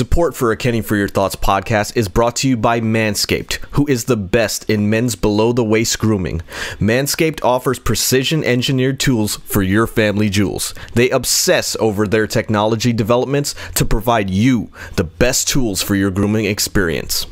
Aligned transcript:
Support 0.00 0.34
for 0.34 0.50
a 0.50 0.56
Kenny 0.56 0.80
for 0.80 0.96
Your 0.96 1.08
Thoughts 1.08 1.36
podcast 1.36 1.94
is 1.94 2.08
brought 2.08 2.36
to 2.36 2.48
you 2.48 2.56
by 2.56 2.80
Manscaped, 2.80 3.56
who 3.72 3.86
is 3.86 4.06
the 4.06 4.16
best 4.16 4.64
in 4.70 4.88
men's 4.88 5.14
below 5.14 5.52
the 5.52 5.62
waist 5.62 5.98
grooming. 5.98 6.40
Manscaped 6.78 7.44
offers 7.44 7.78
precision 7.78 8.42
engineered 8.42 8.98
tools 8.98 9.36
for 9.44 9.60
your 9.60 9.86
family 9.86 10.30
jewels. 10.30 10.72
They 10.94 11.10
obsess 11.10 11.76
over 11.78 12.08
their 12.08 12.26
technology 12.26 12.94
developments 12.94 13.54
to 13.74 13.84
provide 13.84 14.30
you 14.30 14.72
the 14.96 15.04
best 15.04 15.48
tools 15.48 15.82
for 15.82 15.94
your 15.94 16.10
grooming 16.10 16.46
experience. 16.46 17.26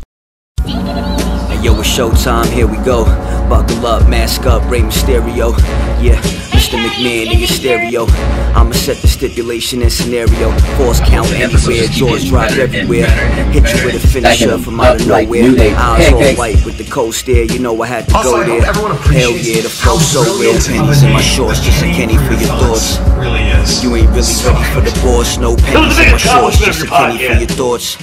Hey, 1.49 1.62
yo, 1.62 1.79
it's 1.80 1.89
showtime, 1.89 2.46
here 2.53 2.67
we 2.67 2.77
go. 2.85 3.05
Buckle 3.49 3.87
up, 3.87 4.09
mask 4.09 4.45
up, 4.45 4.62
Rey 4.71 4.81
Mysterio. 4.81 5.57
Yeah, 6.03 6.21
Mr. 6.53 6.79
McMahon 6.79 7.32
in 7.32 7.39
your 7.39 7.49
stereo. 7.49 8.07
I'ma 8.55 8.73
set 8.73 8.99
the 8.99 9.09
stipulation 9.09 9.81
and 9.82 9.91
scenario. 9.91 10.50
Force 10.77 11.00
count 11.00 11.32
everywhere, 11.32 11.87
jaws 11.89 12.29
drop 12.29 12.50
everywhere. 12.53 13.09
Hit 13.50 13.64
you 13.75 13.86
with 13.86 14.05
a 14.05 14.07
finisher 14.07 14.58
from 14.58 14.79
out 14.79 15.00
of 15.00 15.07
nowhere. 15.07 15.45
Eyes 15.77 16.13
all 16.13 16.35
white 16.35 16.63
with 16.67 16.77
the 16.77 16.85
cold 16.85 17.14
stare, 17.14 17.45
you 17.45 17.58
know 17.58 17.80
I 17.80 17.86
had 17.86 18.07
to 18.08 18.13
go 18.13 18.44
there. 18.44 18.63
Hell 18.63 19.33
yeah, 19.33 19.63
the 19.63 19.71
flow 19.71 19.99
so 19.99 20.21
real. 20.39 20.53
Pennies 20.61 21.03
in 21.03 21.13
my 21.13 21.22
shorts, 21.22 21.61
just 21.61 21.83
a 21.83 21.86
Kenny 21.86 22.19
for 22.19 22.35
your 22.35 22.53
thoughts. 22.61 22.99
You 23.83 23.96
ain't 23.96 24.11
really 24.11 24.36
ready 24.44 24.64
for 24.75 24.80
the 24.83 24.93
boss, 25.03 25.39
no 25.39 25.57
pennies 25.57 25.99
in 25.99 26.11
my 26.13 26.19
shorts, 26.19 26.58
just 26.58 26.85
a 26.85 26.86
penny 26.86 27.17
for 27.17 27.35
your 27.41 27.49
thoughts. 27.49 27.96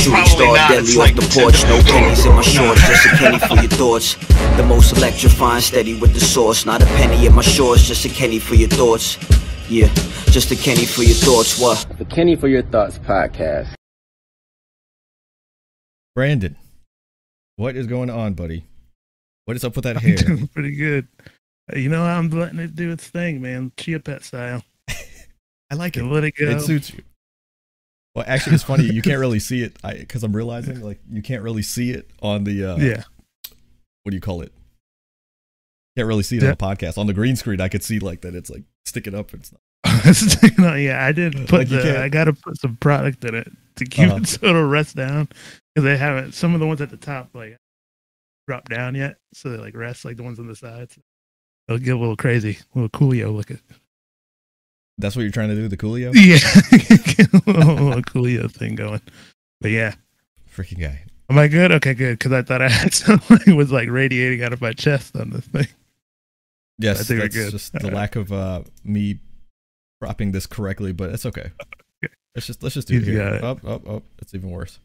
Shooting 0.00 0.24
star 0.24 0.56
deadly 0.68 0.96
off 0.96 1.12
the 1.14 1.22
porch, 1.28 1.64
no 1.64 1.76
pennies 1.82 2.24
in 2.24 2.32
my 2.32 2.40
shorts, 2.40 2.59
just 2.74 3.06
a 3.06 3.16
penny 3.16 3.38
for 3.38 3.54
your 3.54 3.70
thoughts. 3.70 4.14
The 4.56 4.64
most 4.66 4.96
electrifying, 4.96 5.60
steady 5.60 5.98
with 5.98 6.14
the 6.14 6.20
sauce, 6.20 6.66
not 6.66 6.82
a 6.82 6.86
penny 6.86 7.26
in 7.26 7.34
my 7.34 7.42
shorts, 7.42 7.86
just 7.86 8.04
a 8.04 8.08
penny 8.08 8.38
for 8.38 8.54
your 8.54 8.68
thoughts. 8.68 9.16
Yeah, 9.68 9.86
just 10.30 10.50
a 10.52 10.56
penny 10.56 10.84
for 10.84 11.02
your 11.02 11.14
thoughts. 11.14 11.60
What? 11.60 11.86
The 11.98 12.04
Kenny 12.04 12.36
for 12.36 12.48
Your 12.48 12.62
Thoughts 12.62 12.98
podcast. 12.98 13.74
Brandon, 16.14 16.56
what 17.56 17.76
is 17.76 17.86
going 17.86 18.10
on, 18.10 18.34
buddy? 18.34 18.64
What 19.44 19.56
is 19.56 19.64
up 19.64 19.76
with 19.76 19.84
that 19.84 19.96
I'm 19.96 20.02
hair? 20.02 20.16
doing 20.16 20.48
pretty 20.48 20.74
good. 20.74 21.06
You 21.74 21.88
know, 21.88 22.02
I'm 22.02 22.28
letting 22.30 22.58
it 22.58 22.74
do 22.74 22.90
its 22.90 23.06
thing, 23.08 23.40
man. 23.40 23.72
Chia 23.76 24.00
pet 24.00 24.24
style. 24.24 24.62
I 25.70 25.74
like 25.76 25.96
it. 25.96 26.00
And 26.00 26.12
let 26.12 26.24
it 26.24 26.32
go. 26.32 26.46
It 26.46 26.60
suits 26.60 26.92
you. 26.92 27.02
Well, 28.14 28.24
actually, 28.26 28.54
it's 28.54 28.64
funny. 28.64 28.84
You 28.84 29.02
can't 29.02 29.20
really 29.20 29.38
see 29.38 29.62
it 29.62 29.76
because 29.82 30.24
I'm 30.24 30.34
realizing 30.34 30.80
like 30.80 30.98
you 31.10 31.22
can't 31.22 31.42
really 31.42 31.62
see 31.62 31.90
it 31.92 32.10
on 32.22 32.44
the 32.44 32.64
uh, 32.72 32.76
yeah. 32.76 33.04
What 34.02 34.10
do 34.10 34.16
you 34.16 34.20
call 34.20 34.40
it? 34.42 34.52
Can't 35.96 36.08
really 36.08 36.22
see 36.22 36.36
it 36.38 36.42
Yeah. 36.42 36.50
on 36.50 36.56
the 36.58 36.64
podcast. 36.64 36.98
On 36.98 37.06
the 37.06 37.12
green 37.14 37.36
screen, 37.36 37.60
I 37.60 37.68
could 37.68 37.82
see 37.84 37.98
like 37.98 38.22
that. 38.22 38.34
It's 38.34 38.50
like 38.50 38.62
sticking 38.84 39.14
up. 39.14 39.32
It's 39.34 39.52
not. 39.52 39.60
no, 40.58 40.74
yeah, 40.74 41.04
I 41.04 41.12
did 41.12 41.34
put 41.48 41.52
Like 41.52 41.68
the. 41.68 42.00
I 42.02 42.08
got 42.08 42.24
to 42.24 42.32
put 42.32 42.58
some 42.60 42.76
product 42.76 43.24
in 43.24 43.34
it 43.34 43.50
to 43.76 43.84
keep 43.84 44.08
Uh-huh. 44.08 44.16
it 44.22 44.26
so 44.28 44.46
it'll 44.46 44.64
rest 44.68 44.96
down 44.96 45.28
because 45.74 45.84
they 45.84 45.96
haven't. 45.96 46.32
Some 46.32 46.54
of 46.54 46.60
the 46.60 46.66
ones 46.66 46.80
at 46.80 46.90
the 46.90 46.96
top 46.96 47.30
like 47.34 47.56
drop 48.48 48.68
down 48.68 48.94
yet, 48.94 49.16
so 49.34 49.50
they 49.50 49.56
like 49.58 49.76
rest 49.76 50.04
like 50.04 50.16
the 50.16 50.22
ones 50.22 50.38
on 50.38 50.46
the 50.48 50.56
sides. 50.56 50.98
It'll 51.68 51.78
get 51.78 51.94
a 51.94 51.98
little 51.98 52.16
crazy, 52.16 52.58
a 52.74 52.78
little 52.78 52.88
coolio 52.90 53.34
look 53.34 53.50
at. 53.52 53.60
That's 54.98 55.16
what 55.16 55.22
you're 55.22 55.30
trying 55.30 55.48
to 55.48 55.54
do. 55.54 55.62
With 55.62 55.70
the 55.70 55.76
Coolio. 55.76 56.12
Yeah, 56.14 56.36
a 57.32 57.50
little, 57.50 57.74
little 57.86 58.02
coolio 58.02 58.50
thing 58.50 58.74
going. 58.74 59.00
But 59.60 59.70
yeah, 59.70 59.94
Freaking 60.54 60.80
guy. 60.80 61.02
am 61.30 61.38
I 61.38 61.48
good? 61.48 61.72
Okay, 61.72 61.94
good. 61.94 62.18
Because 62.18 62.32
I 62.32 62.42
thought 62.42 62.60
I 62.62 62.68
had 62.68 62.92
something 62.94 63.56
was 63.56 63.72
like 63.72 63.88
radiating 63.88 64.42
out 64.42 64.52
of 64.52 64.60
my 64.60 64.72
chest 64.72 65.16
on 65.16 65.30
this 65.30 65.46
thing. 65.46 65.68
Yes, 66.78 67.00
I 67.00 67.04
think 67.04 67.20
that's 67.20 67.34
good. 67.34 67.50
just 67.50 67.72
the 67.72 67.78
Alright. 67.80 67.92
lack 67.94 68.16
of 68.16 68.32
uh, 68.32 68.62
me 68.84 69.18
propping 70.00 70.32
this 70.32 70.46
correctly, 70.46 70.92
but 70.92 71.10
it's 71.10 71.26
okay. 71.26 71.50
Okay. 72.02 72.14
Let's 72.34 72.46
just 72.46 72.62
let's 72.62 72.74
just 72.74 72.88
do 72.88 72.96
it 72.96 73.04
here. 73.04 73.20
Up, 73.42 73.62
up, 73.62 73.86
up. 73.86 74.02
It's 74.22 74.34
even 74.34 74.50
worse. 74.50 74.78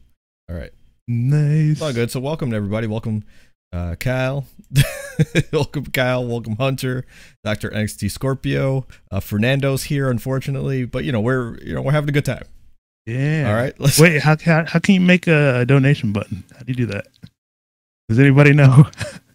All 0.50 0.56
right. 0.56 0.70
Nice. 1.08 1.72
It's 1.72 1.80
all 1.82 1.92
good. 1.94 2.10
So 2.10 2.20
welcome 2.20 2.50
to 2.50 2.56
everybody. 2.56 2.86
Welcome, 2.86 3.24
uh, 3.72 3.94
Kyle. 3.96 4.46
welcome, 5.52 5.86
Kyle. 5.86 6.24
Welcome, 6.26 6.56
Hunter. 6.56 7.04
Doctor 7.44 7.70
NXT 7.70 8.10
Scorpio. 8.10 8.86
Uh, 9.10 9.20
Fernando's 9.20 9.84
here, 9.84 10.10
unfortunately, 10.10 10.84
but 10.84 11.04
you 11.04 11.12
know 11.12 11.20
we're 11.20 11.58
you 11.58 11.74
know 11.74 11.82
we're 11.82 11.92
having 11.92 12.08
a 12.08 12.12
good 12.12 12.24
time. 12.24 12.44
Yeah. 13.06 13.48
All 13.48 13.54
right. 13.54 13.78
Let's. 13.78 14.00
Wait, 14.00 14.20
how, 14.22 14.36
how 14.44 14.64
how 14.64 14.78
can 14.78 14.94
you 14.94 15.00
make 15.00 15.26
a, 15.26 15.64
donation 15.64 16.12
button? 16.12 16.44
How 16.52 16.60
do 16.60 16.72
you 16.72 16.74
do 16.74 16.86
that? 16.86 17.06
Does 18.08 18.18
anybody 18.18 18.52
know? 18.52 18.86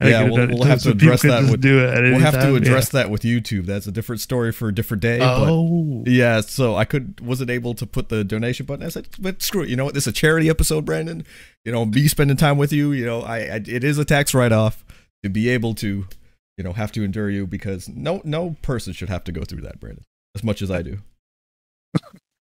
Yeah, 0.00 0.22
we'll- 0.24 0.46
we'll 0.48 0.62
have 0.62 0.80
to 0.82 0.90
address 0.90 1.22
that 1.22 1.50
with- 1.50 1.64
We'll 1.64 2.18
have 2.20 2.34
to 2.34 2.40
time? 2.40 2.54
address 2.56 2.88
that 2.90 3.10
with 3.10 3.22
YouTube. 3.22 3.66
That's 3.66 3.86
a 3.88 3.90
different 3.92 4.20
story 4.20 4.52
for 4.52 4.68
a 4.68 4.74
different 4.74 5.00
day. 5.02 5.18
Yeah. 5.18 5.38
But 5.40 5.48
Oh, 5.50 6.04
yeah, 6.06 6.40
so 6.40 6.76
I 6.76 6.84
could 6.84 7.20
wasn't 7.20 7.50
able 7.50 7.74
to 7.74 7.84
put 7.84 8.08
the 8.08 8.22
donation 8.22 8.64
button. 8.64 8.86
I 8.86 8.90
said, 8.90 9.08
but 9.18 9.42
screw 9.42 9.62
it. 9.62 9.68
You 9.68 9.74
know 9.76 9.84
what? 9.84 9.94
This 9.94 10.04
is 10.04 10.08
a 10.08 10.12
charity 10.12 10.48
episode, 10.48 10.84
Brandon. 10.84 11.24
You 11.64 11.72
know, 11.72 11.84
me 11.84 12.06
spending 12.06 12.36
time 12.36 12.58
with 12.58 12.72
you. 12.72 12.92
You 12.92 13.06
know, 13.06 13.22
I, 13.22 13.38
I 13.38 13.54
it 13.66 13.82
is 13.82 13.98
a 13.98 14.04
tax 14.04 14.34
write 14.34 14.52
off 14.52 14.84
to 15.24 15.28
be 15.30 15.48
able 15.48 15.74
to, 15.76 16.06
you 16.56 16.64
know, 16.64 16.74
have 16.74 16.92
to 16.92 17.02
endure 17.02 17.28
you 17.28 17.44
because 17.46 17.88
no 17.88 18.22
no 18.24 18.54
person 18.62 18.92
should 18.92 19.08
have 19.08 19.24
to 19.24 19.32
go 19.32 19.42
through 19.42 19.62
that, 19.62 19.80
Brandon. 19.80 20.04
As 20.36 20.44
much 20.44 20.62
as 20.62 20.70
I 20.70 20.82
do. 20.82 20.98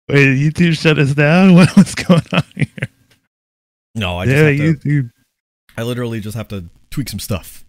wait, 0.09 0.25
YouTube 0.38 0.78
shut 0.79 1.00
us 1.00 1.13
down. 1.16 1.56
What, 1.56 1.75
what's 1.75 1.96
going 1.96 2.22
on 2.34 2.44
here? 2.56 2.68
No, 3.96 4.18
I 4.19 4.25
just 4.25 4.38
yeah, 4.38 4.66
have 4.68 4.79
to, 4.81 4.90
YouTube. 4.90 5.12
I 5.75 5.84
literally 5.84 6.19
just 6.19 6.38
have 6.38 6.47
to 6.50 6.66
tweak 6.91 7.09
some 7.09 7.19
stuff 7.19 7.66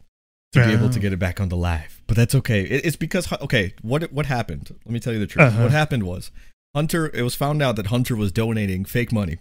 to 0.52 0.64
be 0.66 0.72
able 0.72 0.90
to 0.90 0.98
get 1.00 1.12
it 1.14 1.18
back 1.18 1.40
on 1.40 1.48
the 1.48 1.56
live. 1.56 2.02
But 2.06 2.16
that's 2.16 2.34
okay. 2.34 2.62
It, 2.62 2.84
it's 2.84 2.96
because 2.96 3.32
okay, 3.40 3.72
what 3.80 4.12
what 4.12 4.26
happened? 4.26 4.74
Let 4.84 4.92
me 4.92 5.00
tell 5.00 5.12
you 5.14 5.18
the 5.18 5.26
truth. 5.26 5.46
Uh-huh. 5.48 5.62
What 5.62 5.70
happened 5.72 6.02
was 6.02 6.30
Hunter. 6.74 7.08
It 7.14 7.22
was 7.22 7.34
found 7.34 7.62
out 7.62 7.76
that 7.76 7.86
Hunter 7.86 8.14
was 8.16 8.32
donating 8.32 8.84
fake 8.84 9.12
money. 9.12 9.38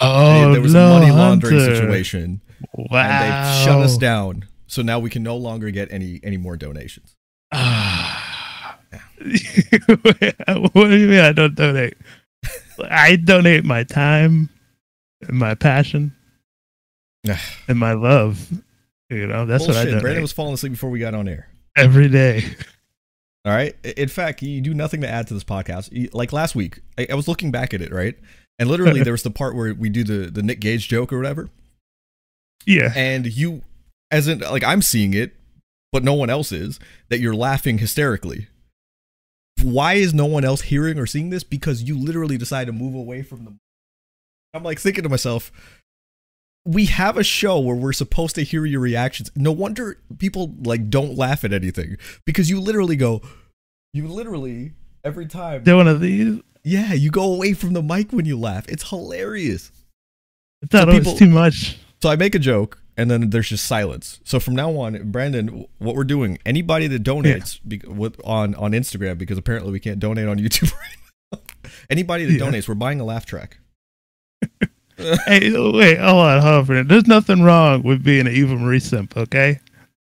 Oh, 0.00 0.52
there 0.52 0.60
was 0.60 0.74
no, 0.74 0.86
a 0.96 1.00
money 1.00 1.10
laundering 1.12 1.58
Hunter. 1.58 1.74
situation, 1.76 2.40
Wow. 2.74 3.00
and 3.00 3.10
they 3.22 3.64
shut 3.64 3.80
us 3.82 3.96
down. 3.98 4.46
So 4.66 4.82
now 4.82 4.98
we 4.98 5.10
can 5.10 5.22
no 5.22 5.36
longer 5.36 5.70
get 5.70 5.90
any 5.92 6.20
any 6.22 6.36
more 6.36 6.56
donations. 6.56 7.14
Ah. 7.52 8.78
what 9.18 10.84
do 10.84 10.96
you 10.96 11.08
mean 11.08 11.20
I 11.20 11.32
don't 11.32 11.54
donate? 11.54 11.96
I 12.90 13.16
donate 13.16 13.64
my 13.64 13.82
time 13.84 14.50
and 15.26 15.38
my 15.38 15.54
passion 15.54 16.14
and 17.68 17.78
my 17.78 17.92
love. 17.94 18.48
You 19.10 19.26
know, 19.26 19.46
that's 19.46 19.64
Bullshit. 19.66 19.76
what 19.76 19.80
I 19.82 19.84
donate 19.90 20.02
Brandon 20.02 20.22
was 20.22 20.32
falling 20.32 20.54
asleep 20.54 20.72
before 20.72 20.90
we 20.90 20.98
got 20.98 21.14
on 21.14 21.28
air. 21.28 21.48
every 21.76 22.08
day. 22.08 22.44
All 23.44 23.52
right. 23.52 23.76
In 23.96 24.08
fact, 24.08 24.42
you 24.42 24.60
do 24.60 24.74
nothing 24.74 25.00
to 25.02 25.08
add 25.08 25.28
to 25.28 25.34
this 25.34 25.44
podcast. 25.44 26.12
Like 26.12 26.32
last 26.32 26.56
week, 26.56 26.80
I, 26.98 27.06
I 27.10 27.14
was 27.14 27.28
looking 27.28 27.50
back 27.52 27.72
at 27.72 27.80
it, 27.80 27.92
right? 27.92 28.16
And 28.58 28.68
literally, 28.68 29.02
there 29.04 29.12
was 29.12 29.22
the 29.22 29.30
part 29.30 29.54
where 29.54 29.72
we 29.74 29.88
do 29.88 30.02
the 30.02 30.30
the 30.30 30.42
Nick 30.42 30.58
Gage 30.60 30.88
joke 30.88 31.12
or 31.12 31.18
whatever. 31.18 31.48
Yeah. 32.66 32.92
and 32.96 33.26
you 33.26 33.62
as 34.10 34.26
in 34.26 34.40
like 34.40 34.64
i'm 34.64 34.82
seeing 34.82 35.14
it 35.14 35.36
but 35.92 36.02
no 36.02 36.14
one 36.14 36.28
else 36.28 36.50
is 36.50 36.80
that 37.10 37.20
you're 37.20 37.34
laughing 37.34 37.78
hysterically 37.78 38.48
why 39.62 39.94
is 39.94 40.12
no 40.12 40.26
one 40.26 40.44
else 40.44 40.62
hearing 40.62 40.98
or 40.98 41.06
seeing 41.06 41.30
this 41.30 41.44
because 41.44 41.84
you 41.84 41.96
literally 41.96 42.36
decide 42.36 42.66
to 42.66 42.72
move 42.72 42.96
away 42.96 43.22
from 43.22 43.44
them 43.44 43.60
i'm 44.52 44.64
like 44.64 44.80
thinking 44.80 45.04
to 45.04 45.08
myself 45.08 45.52
we 46.66 46.86
have 46.86 47.16
a 47.16 47.22
show 47.24 47.58
where 47.60 47.76
we're 47.76 47.92
supposed 47.92 48.34
to 48.34 48.42
hear 48.42 48.66
your 48.66 48.80
reactions 48.80 49.30
no 49.36 49.52
wonder 49.52 49.98
people 50.18 50.52
like 50.64 50.90
don't 50.90 51.16
laugh 51.16 51.44
at 51.44 51.52
anything 51.52 51.96
because 52.24 52.50
you 52.50 52.60
literally 52.60 52.96
go 52.96 53.22
you 53.94 54.06
literally 54.08 54.72
every 55.04 55.26
time 55.26 55.62
They're 55.64 55.76
one 55.76 55.88
of 55.88 56.00
these. 56.00 56.40
yeah 56.64 56.92
you 56.92 57.10
go 57.10 57.32
away 57.32 57.52
from 57.54 57.72
the 57.72 57.82
mic 57.82 58.12
when 58.12 58.26
you 58.26 58.38
laugh 58.38 58.66
it's 58.68 58.88
hilarious 58.90 59.70
I 60.62 60.66
thought 60.66 60.84
So 60.84 60.90
it 60.90 60.98
people- 60.98 61.12
was 61.12 61.18
too 61.18 61.28
much. 61.28 61.78
So 62.02 62.10
I 62.10 62.16
make 62.16 62.34
a 62.34 62.38
joke, 62.38 62.78
and 62.98 63.10
then 63.10 63.30
there's 63.30 63.48
just 63.48 63.64
silence. 63.64 64.20
So 64.24 64.38
from 64.38 64.54
now 64.54 64.70
on, 64.78 65.10
Brandon, 65.10 65.66
what 65.78 65.94
we're 65.96 66.04
doing, 66.04 66.38
anybody 66.44 66.86
that 66.88 67.02
donates 67.02 67.58
be, 67.66 67.80
with, 67.86 68.20
on 68.24 68.54
on 68.56 68.72
Instagram, 68.72 69.16
because 69.16 69.38
apparently 69.38 69.72
we 69.72 69.80
can't 69.80 69.98
donate 69.98 70.28
on 70.28 70.38
YouTube 70.38 70.72
right 71.32 71.40
now. 71.62 71.70
Anybody 71.88 72.26
that 72.26 72.32
Yeah. 72.34 72.38
donates, 72.50 72.68
we're 72.68 72.74
buying 72.74 73.00
a 73.00 73.04
laugh 73.04 73.24
track. 73.26 73.58
hey, 75.26 75.50
wait, 75.52 75.98
hold 75.98 76.24
on, 76.24 76.40
hold 76.40 76.54
on. 76.54 76.64
for 76.64 76.72
a 76.72 76.76
minute. 76.76 76.88
There's 76.88 77.06
nothing 77.06 77.42
wrong 77.42 77.82
with 77.82 78.02
being 78.02 78.26
an 78.26 78.32
Eva 78.32 78.56
Marie 78.56 78.80
simp, 78.80 79.16
okay? 79.16 79.60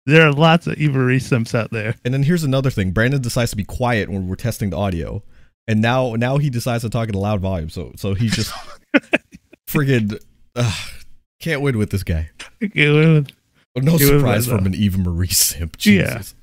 There 0.06 0.28
are 0.28 0.34
lots 0.34 0.68
of 0.68 0.78
Eva 0.78 0.98
Marie 0.98 1.20
simps 1.20 1.56
out 1.56 1.72
there. 1.72 1.96
And 2.04 2.14
then 2.14 2.24
here's 2.24 2.44
another 2.44 2.70
thing: 2.70 2.92
Brandon 2.92 3.22
decides 3.22 3.52
to 3.52 3.58
be 3.58 3.64
quiet 3.64 4.10
when 4.10 4.28
we're 4.28 4.36
testing 4.36 4.72
the 4.72 4.78
audio, 4.78 5.24
and 5.68 5.82
now 5.82 6.16
now 6.16 6.38
he 6.38 6.50
decides 6.50 6.84
to 6.84 6.90
talk 6.90 7.08
at 7.08 7.16
a 7.16 7.20
loud 7.20 7.40
volume. 7.40 7.70
So 7.70 7.94
so 7.96 8.14
he 8.14 8.28
just 8.28 8.54
friggin' 9.70 10.22
ugh, 10.56 10.90
can't 11.40 11.62
win 11.62 11.78
with 11.78 11.92
this 11.92 12.04
guy. 12.04 12.30
Okay, 12.62 12.90
well, 12.92 13.24
oh, 13.78 13.80
No 13.82 13.98
surprise 13.98 14.48
from 14.48 14.66
an 14.66 14.76
Eva 14.76 14.98
Marie 14.98 15.28
simp. 15.28 15.78
Yeah. 15.86 16.18
Jesus. 16.18 16.36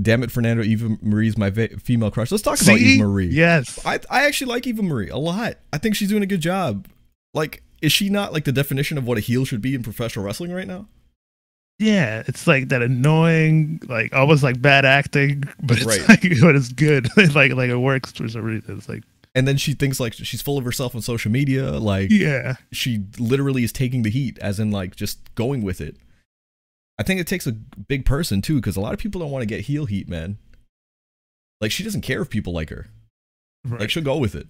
Damn 0.00 0.22
it, 0.22 0.30
Fernando. 0.30 0.62
Eva 0.62 0.98
Marie's 1.00 1.38
my 1.38 1.48
va- 1.48 1.78
female 1.78 2.10
crush. 2.10 2.30
Let's 2.30 2.42
talk 2.42 2.60
about 2.60 2.76
See? 2.76 2.96
Eva 2.96 3.04
Marie. 3.04 3.28
Yes. 3.28 3.84
I 3.84 3.98
I 4.10 4.26
actually 4.26 4.52
like 4.52 4.66
Eva 4.66 4.82
Marie 4.82 5.08
a 5.08 5.16
lot. 5.16 5.54
I 5.72 5.78
think 5.78 5.96
she's 5.96 6.10
doing 6.10 6.22
a 6.22 6.26
good 6.26 6.42
job. 6.42 6.86
Like, 7.34 7.62
is 7.82 7.92
she 7.92 8.08
not 8.08 8.32
like 8.32 8.44
the 8.44 8.52
definition 8.52 8.96
of 8.98 9.06
what 9.06 9.18
a 9.18 9.20
heel 9.20 9.44
should 9.44 9.60
be 9.62 9.74
in 9.74 9.82
professional 9.82 10.24
wrestling 10.24 10.52
right 10.52 10.66
now? 10.66 10.86
Yeah, 11.78 12.22
it's 12.26 12.46
like 12.46 12.70
that 12.70 12.80
annoying, 12.80 13.80
like 13.86 14.14
almost 14.14 14.42
like 14.42 14.62
bad 14.62 14.84
acting, 14.86 15.44
but 15.62 15.76
it's 15.76 15.86
Right. 15.86 16.08
like 16.08 16.22
but 16.40 16.56
it's 16.56 16.72
good. 16.72 17.08
like 17.34 17.52
like 17.52 17.68
it 17.70 17.76
works 17.76 18.12
for 18.12 18.28
some 18.28 18.42
reason. 18.42 18.78
It's 18.78 18.88
like 18.88 19.02
and 19.34 19.46
then 19.46 19.58
she 19.58 19.74
thinks 19.74 20.00
like 20.00 20.14
she's 20.14 20.40
full 20.40 20.56
of 20.56 20.64
herself 20.64 20.94
on 20.94 21.02
social 21.02 21.30
media. 21.30 21.72
Like 21.72 22.10
Yeah. 22.10 22.54
she 22.72 23.04
literally 23.18 23.62
is 23.62 23.72
taking 23.72 24.02
the 24.02 24.10
heat, 24.10 24.38
as 24.38 24.58
in 24.58 24.70
like 24.70 24.96
just 24.96 25.34
going 25.34 25.62
with 25.62 25.82
it. 25.82 25.96
I 26.98 27.02
think 27.02 27.20
it 27.20 27.26
takes 27.26 27.46
a 27.46 27.52
big 27.52 28.06
person 28.06 28.40
too, 28.40 28.54
because 28.56 28.76
a 28.76 28.80
lot 28.80 28.94
of 28.94 28.98
people 28.98 29.20
don't 29.20 29.30
want 29.30 29.42
to 29.42 29.46
get 29.46 29.66
heel 29.66 29.84
heat, 29.84 30.08
man. 30.08 30.38
Like 31.60 31.70
she 31.72 31.84
doesn't 31.84 32.00
care 32.00 32.22
if 32.22 32.30
people 32.30 32.54
like 32.54 32.70
her. 32.70 32.86
Right. 33.66 33.82
Like 33.82 33.90
she'll 33.90 34.02
go 34.02 34.16
with 34.16 34.34
it. 34.34 34.46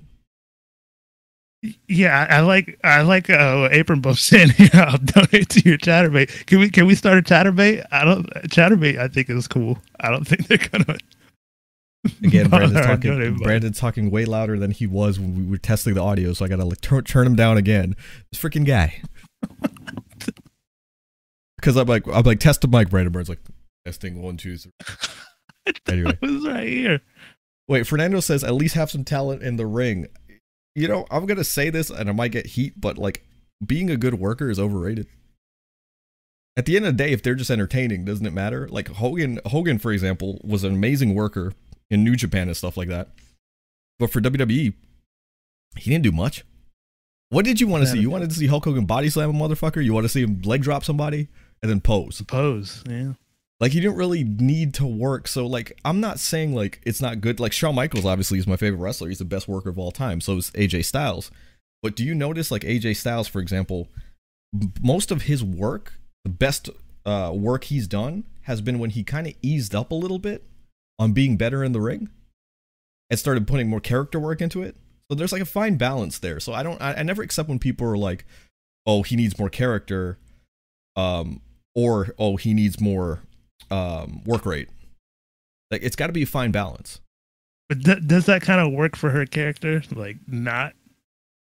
Yeah, 1.88 2.26
I 2.28 2.40
like 2.40 2.78
I 2.84 3.02
like 3.02 3.30
uh, 3.30 3.68
Apron 3.72 4.00
Bump 4.00 4.18
saying 4.18 4.50
here. 4.50 4.70
I'll 4.74 4.98
donate 4.98 5.48
to 5.50 5.60
your 5.68 5.78
chatterbait. 5.78 6.46
Can 6.46 6.60
we 6.60 6.70
can 6.70 6.86
we 6.86 6.94
start 6.94 7.18
a 7.18 7.22
chatterbait? 7.22 7.84
I 7.90 8.04
don't 8.04 8.26
chatterbait. 8.48 8.98
I 8.98 9.08
think 9.08 9.30
is 9.30 9.48
cool. 9.48 9.78
I 10.00 10.10
don't 10.10 10.24
think 10.28 10.46
they're 10.46 10.58
gonna. 10.58 10.98
Again, 12.22 12.48
Brandon's 12.48 12.86
talking. 12.86 13.36
Brandon's 13.38 13.80
talking 13.80 14.10
way 14.12 14.26
louder 14.26 14.58
than 14.58 14.70
he 14.70 14.86
was 14.86 15.18
when 15.18 15.34
we 15.34 15.44
were 15.44 15.58
testing 15.58 15.94
the 15.94 16.02
audio, 16.02 16.32
so 16.32 16.44
I 16.44 16.48
gotta 16.48 16.64
like 16.64 16.80
turn 16.80 17.02
turn 17.02 17.26
him 17.26 17.34
down 17.34 17.56
again. 17.56 17.96
This 18.30 18.40
freaking 18.40 18.64
guy. 18.64 19.02
Because 21.56 21.76
I'm 21.76 21.88
like 21.88 22.06
I'm 22.06 22.22
like 22.22 22.38
test 22.38 22.60
the 22.60 22.68
mic. 22.68 22.90
Brandon 22.90 23.12
Burns 23.12 23.28
like 23.28 23.40
testing 23.84 24.22
one 24.22 24.36
two 24.36 24.56
three. 24.56 24.72
Anyway. 25.88 26.16
it 26.22 26.30
was 26.30 26.46
right 26.46 26.68
here. 26.68 27.00
Wait, 27.66 27.88
Fernando 27.88 28.20
says 28.20 28.44
at 28.44 28.54
least 28.54 28.76
have 28.76 28.88
some 28.88 29.02
talent 29.02 29.42
in 29.42 29.56
the 29.56 29.66
ring. 29.66 30.06
You 30.76 30.88
know, 30.88 31.06
I'm 31.10 31.24
gonna 31.24 31.42
say 31.42 31.70
this 31.70 31.88
and 31.88 32.08
I 32.08 32.12
might 32.12 32.32
get 32.32 32.46
heat, 32.46 32.74
but 32.78 32.98
like 32.98 33.24
being 33.66 33.90
a 33.90 33.96
good 33.96 34.14
worker 34.14 34.50
is 34.50 34.58
overrated. 34.58 35.06
At 36.54 36.66
the 36.66 36.76
end 36.76 36.84
of 36.84 36.96
the 36.96 37.04
day, 37.04 37.12
if 37.12 37.22
they're 37.22 37.34
just 37.34 37.50
entertaining, 37.50 38.04
doesn't 38.04 38.24
it 38.24 38.32
matter? 38.32 38.68
Like 38.68 38.88
Hogan, 38.88 39.40
Hogan, 39.46 39.78
for 39.78 39.90
example, 39.90 40.38
was 40.44 40.64
an 40.64 40.74
amazing 40.74 41.14
worker 41.14 41.54
in 41.90 42.04
New 42.04 42.14
Japan 42.14 42.48
and 42.48 42.56
stuff 42.56 42.76
like 42.76 42.88
that. 42.88 43.08
But 43.98 44.10
for 44.10 44.20
WWE, 44.20 44.74
he 45.78 45.90
didn't 45.90 46.04
do 46.04 46.12
much. 46.12 46.44
What 47.30 47.44
did 47.44 47.60
you 47.60 47.66
want 47.66 47.84
to 47.84 47.90
see? 47.90 47.98
You 47.98 48.10
wanted 48.10 48.30
to 48.30 48.36
see 48.36 48.46
Hulk 48.46 48.64
Hogan 48.64 48.84
body 48.84 49.08
slam 49.08 49.30
a 49.30 49.32
motherfucker? 49.32 49.84
You 49.84 49.94
want 49.94 50.04
to 50.04 50.08
see 50.10 50.22
him 50.22 50.42
leg 50.42 50.62
drop 50.62 50.84
somebody 50.84 51.28
and 51.62 51.70
then 51.70 51.80
pose? 51.80 52.22
Pose. 52.22 52.84
Yeah. 52.88 53.14
Like 53.58 53.72
you 53.72 53.80
didn't 53.80 53.96
really 53.96 54.22
need 54.22 54.74
to 54.74 54.86
work. 54.86 55.28
So 55.28 55.46
like 55.46 55.78
I'm 55.84 56.00
not 56.00 56.18
saying 56.18 56.54
like 56.54 56.80
it's 56.84 57.00
not 57.00 57.20
good. 57.20 57.40
Like 57.40 57.52
Shawn 57.52 57.74
Michaels 57.74 58.04
obviously 58.04 58.38
is 58.38 58.46
my 58.46 58.56
favorite 58.56 58.80
wrestler. 58.80 59.08
He's 59.08 59.18
the 59.18 59.24
best 59.24 59.48
worker 59.48 59.70
of 59.70 59.78
all 59.78 59.92
time. 59.92 60.20
So 60.20 60.36
is 60.36 60.50
AJ 60.50 60.84
Styles. 60.84 61.30
But 61.82 61.96
do 61.96 62.04
you 62.04 62.14
notice 62.14 62.50
like 62.50 62.62
AJ 62.62 62.96
Styles, 62.96 63.28
for 63.28 63.40
example, 63.40 63.88
most 64.82 65.10
of 65.10 65.22
his 65.22 65.42
work, 65.42 65.94
the 66.24 66.30
best 66.30 66.68
uh, 67.04 67.32
work 67.34 67.64
he's 67.64 67.86
done 67.86 68.24
has 68.42 68.60
been 68.60 68.78
when 68.78 68.90
he 68.90 69.02
kind 69.02 69.26
of 69.26 69.34
eased 69.42 69.74
up 69.74 69.90
a 69.90 69.94
little 69.94 70.18
bit 70.18 70.44
on 70.98 71.12
being 71.12 71.36
better 71.36 71.64
in 71.64 71.72
the 71.72 71.80
ring 71.80 72.10
and 73.10 73.18
started 73.18 73.46
putting 73.46 73.68
more 73.68 73.80
character 73.80 74.18
work 74.18 74.40
into 74.40 74.62
it. 74.62 74.76
So 75.10 75.14
there's 75.14 75.32
like 75.32 75.42
a 75.42 75.46
fine 75.46 75.76
balance 75.76 76.18
there. 76.18 76.40
So 76.40 76.52
I 76.52 76.62
don't 76.62 76.80
I, 76.82 76.94
I 76.94 77.02
never 77.02 77.22
accept 77.22 77.48
when 77.48 77.58
people 77.58 77.86
are 77.86 77.96
like, 77.96 78.26
oh, 78.86 79.02
he 79.02 79.16
needs 79.16 79.38
more 79.38 79.48
character, 79.48 80.18
um, 80.96 81.40
or 81.74 82.14
oh, 82.18 82.36
he 82.36 82.54
needs 82.54 82.80
more 82.80 83.22
um 83.70 84.22
work 84.24 84.46
rate. 84.46 84.68
Like 85.70 85.82
it's 85.82 85.96
got 85.96 86.06
to 86.08 86.12
be 86.12 86.22
a 86.22 86.26
fine 86.26 86.50
balance. 86.52 87.00
But 87.68 87.84
th- 87.84 88.06
does 88.06 88.26
that 88.26 88.42
kind 88.42 88.60
of 88.60 88.72
work 88.72 88.96
for 88.96 89.10
her 89.10 89.26
character? 89.26 89.82
Like 89.94 90.16
not 90.28 90.74